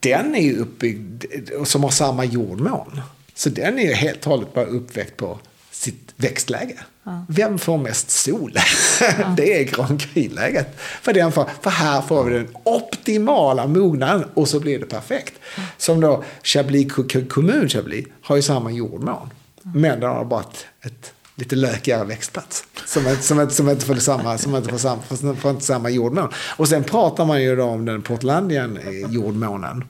Den 0.00 0.34
är 0.34 0.42
ju 0.42 0.58
uppbyggd 0.58 1.24
som 1.64 1.82
har 1.82 1.90
samma 1.90 2.24
jordmån. 2.24 3.00
Så 3.34 3.48
den 3.48 3.78
är 3.78 3.82
ju 3.82 3.92
helt 3.92 4.26
och 4.26 4.32
hållet 4.32 4.54
bara 4.54 4.64
uppväckt 4.64 5.16
på 5.16 5.38
sitt 5.78 6.14
växtläge. 6.16 6.76
Ja. 7.04 7.24
Vem 7.28 7.58
får 7.58 7.78
mest 7.78 8.10
sol? 8.10 8.52
Ja. 8.54 9.34
det 9.36 9.60
är 9.60 9.64
Grand 9.64 10.00
Cru-läget. 10.00 10.78
För, 11.02 11.62
för 11.62 11.70
här 11.70 12.02
får 12.02 12.24
vi 12.24 12.34
den 12.34 12.48
optimala 12.64 13.66
mognaden 13.66 14.24
och 14.34 14.48
så 14.48 14.60
blir 14.60 14.78
det 14.78 14.86
perfekt. 14.86 15.34
Ja. 15.56 15.62
Som 15.78 16.00
då 16.00 16.24
Chablis 16.42 16.92
kommun 17.28 17.68
Chablis 17.68 18.06
har 18.22 18.36
ju 18.36 18.42
samma 18.42 18.70
jordmån. 18.70 19.30
Men 19.62 20.00
den 20.00 20.10
har 20.10 20.24
bara 20.24 20.40
ett, 20.40 20.66
ett 20.80 21.12
lite 21.34 21.56
lökigare 21.56 22.04
växtplats. 22.04 22.64
Som, 22.86 23.06
ett, 23.06 23.24
som, 23.24 23.38
ett, 23.38 23.52
som 23.52 23.68
inte 23.68 23.86
får 23.86 23.94
samma, 23.94 24.38
som 24.38 24.56
inte 24.56 24.68
får 24.68 24.78
samma, 24.78 25.02
får 25.34 25.50
inte 25.50 25.64
samma 25.64 25.90
jordmån. 25.90 26.28
Och 26.56 26.68
sen 26.68 26.84
pratar 26.84 27.24
man 27.24 27.42
ju 27.42 27.56
då 27.56 27.64
om 27.64 27.84
den 27.84 28.02
Portlandian 28.02 28.76
eh, 28.76 29.12
jordmånen. 29.12 29.84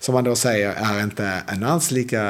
Som 0.00 0.14
man 0.14 0.24
då 0.24 0.36
säger 0.36 0.70
är 0.70 1.02
inte 1.02 1.42
en 1.46 1.62
alls 1.62 1.90
lika 1.90 2.22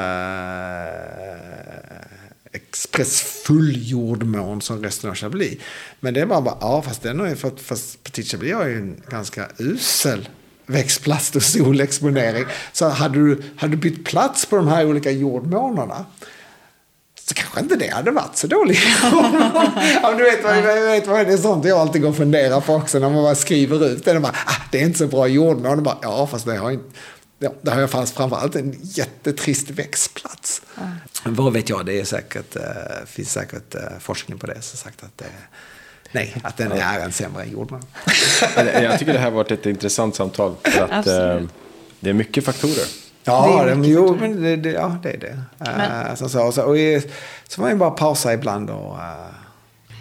expressfull 2.53 3.73
jordmån 3.77 4.63
som 4.63 4.83
resten 4.83 5.11
av 5.11 5.17
Chablis. 5.17 5.59
Men 6.01 6.15
det 6.15 6.21
är 6.21 6.27
bara, 6.27 6.57
ja 6.61 6.83
fast 6.83 7.03
den 7.03 7.21
har 7.21 7.29
ju 7.29 7.37
fått, 7.37 7.61
fast 7.61 8.05
Petit 8.05 8.27
Chablis 8.31 8.55
har 8.55 8.67
ju 8.67 8.77
en 8.77 9.03
ganska 9.09 9.49
usel 9.59 10.29
växtplats 10.67 11.37
och 11.37 11.43
solexponering. 11.43 12.45
Så 12.73 12.89
hade 12.89 13.15
du, 13.15 13.43
hade 13.57 13.73
du 13.73 13.77
bytt 13.77 14.05
plats 14.05 14.47
på 14.47 14.57
de 14.57 14.69
här 14.69 14.87
olika 14.87 15.11
jordmånerna 15.11 16.07
så 17.25 17.35
kanske 17.35 17.61
inte 17.61 17.77
det 17.77 17.89
hade 17.89 18.11
varit 18.11 18.37
så 18.37 18.47
dåligt. 18.47 18.79
ja, 20.03 20.15
du 20.19 20.25
vet, 20.25 20.45
vad, 20.45 20.63
vet 20.63 21.07
vad, 21.07 21.27
det 21.27 21.33
är 21.33 21.37
sånt 21.37 21.65
jag 21.65 21.79
alltid 21.79 22.03
går 22.03 22.09
och 22.09 22.17
funderar 22.17 22.61
på 22.61 22.75
också 22.75 22.99
när 22.99 23.11
man 23.11 23.23
bara 23.23 23.35
skriver 23.35 23.87
ut 23.87 24.05
det. 24.05 24.21
Bara, 24.21 24.33
ah, 24.47 24.63
det 24.71 24.81
är 24.81 24.85
inte 24.85 24.99
så 24.99 25.07
bra 25.07 25.27
jordmån. 25.27 25.83
Bara, 25.83 25.99
ja, 26.03 26.27
fast 26.27 26.47
det 26.47 26.57
har 26.57 26.71
inte... 26.71 26.85
Ja, 27.43 27.53
det 27.63 27.71
har 27.71 27.81
jag 27.81 27.91
fast 27.91 28.15
framförallt 28.15 28.57
en 28.57 28.77
jättetrist 28.83 29.71
växtplats. 29.71 30.63
Mm. 30.79 31.35
Vad 31.37 31.53
vet 31.53 31.69
jag, 31.69 31.87
det 31.87 32.01
är 32.01 32.05
säkert, 32.05 32.57
äh, 32.57 32.63
finns 33.07 33.33
säkert 33.33 33.75
äh, 33.75 33.81
forskning 34.01 34.39
på 34.39 34.47
det 34.47 34.63
som 34.63 34.79
sagt 34.79 35.03
att 35.03 35.19
det 35.19 35.25
Nej, 36.13 36.37
att 36.45 36.57
den 36.57 36.73
är 36.73 37.01
en 37.01 37.13
sämre 37.13 37.45
jordmån. 37.47 37.83
jag 38.57 38.99
tycker 38.99 39.13
det 39.13 39.19
här 39.19 39.31
har 39.31 39.37
varit 39.37 39.51
ett 39.51 39.67
intressant 39.67 40.15
samtal. 40.15 40.55
För 40.63 40.89
att, 40.89 41.07
äh, 41.07 41.41
det 42.01 42.11
är 42.11 42.15
mycket 42.15 42.45
faktorer. 42.45 42.87
Ja, 43.25 43.65
det, 43.65 43.89
jo, 43.89 44.17
men 44.21 44.43
det, 44.43 44.57
det, 44.57 44.71
ja, 44.71 44.97
det 45.03 45.11
är 45.11 45.19
det. 45.19 45.43
Men. 45.59 46.17
Så, 46.17 46.29
så, 46.29 46.53
så, 46.53 46.63
och 46.63 46.77
så 47.49 47.55
får 47.55 47.63
man 47.63 47.71
ju 47.71 47.77
bara 47.77 47.91
pausa 47.91 48.35
ibland. 48.35 48.71
Och, 48.71 48.93
uh... 48.93 49.01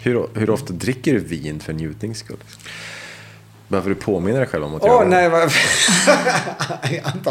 hur, 0.02 0.26
hur 0.34 0.50
ofta 0.50 0.72
dricker 0.72 1.12
du 1.12 1.18
vin 1.18 1.60
för 1.60 1.72
njutnings 1.72 2.18
skull? 2.18 2.44
Behöver 3.72 3.88
du 3.88 3.94
påminna 3.94 4.38
dig 4.38 4.48
själv 4.48 4.64
om 4.64 4.74
att 4.74 4.82
oh, 4.82 4.88
göra 4.88 5.04
nej, 5.04 5.22
det? 5.22 5.28
Vad... 5.28 5.52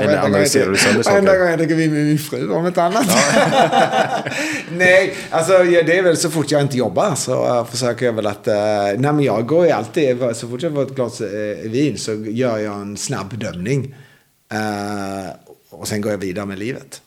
Eller 0.04 0.18
analyserar 0.18 0.72
du 0.72 0.78
sönder 0.78 1.04
saker? 1.04 1.22
Varenda 1.22 1.38
gång 1.38 1.50
jag 1.50 1.60
dricker 1.60 1.76
vin 1.76 1.94
med 1.94 2.06
min 2.06 2.18
fru, 2.18 2.52
om 2.52 2.68
inte 2.68 2.84
annat. 2.84 3.06
nej, 4.72 5.14
alltså 5.30 5.58
det 5.64 5.98
är 5.98 6.04
väl 6.04 6.18
så 6.18 6.30
fort 6.30 6.52
jag 6.52 6.62
inte 6.62 6.78
jobbar 6.78 7.16
så 7.16 7.60
uh, 7.60 7.66
försöker 7.66 8.06
jag 8.06 8.14
väl 8.14 8.28
att... 8.28 8.48
Uh, 8.48 8.54
nej, 8.54 8.98
men 8.98 9.22
jag 9.22 9.48
går 9.48 9.66
ju 9.66 9.72
alltid... 9.72 10.20
Så 10.36 10.48
fort 10.48 10.62
jag 10.62 10.74
får 10.74 10.84
ett 10.84 10.96
glas 10.96 11.22
uh, 11.22 11.28
vin 11.64 11.98
så 11.98 12.14
gör 12.14 12.58
jag 12.58 12.82
en 12.82 12.98
snabb 12.98 13.30
bedömning. 13.30 13.96
Och 15.70 15.88
sen 15.88 16.02
går 16.02 16.12
jag 16.12 16.18
vidare 16.18 16.46
med 16.46 16.60
livet. 16.60 17.02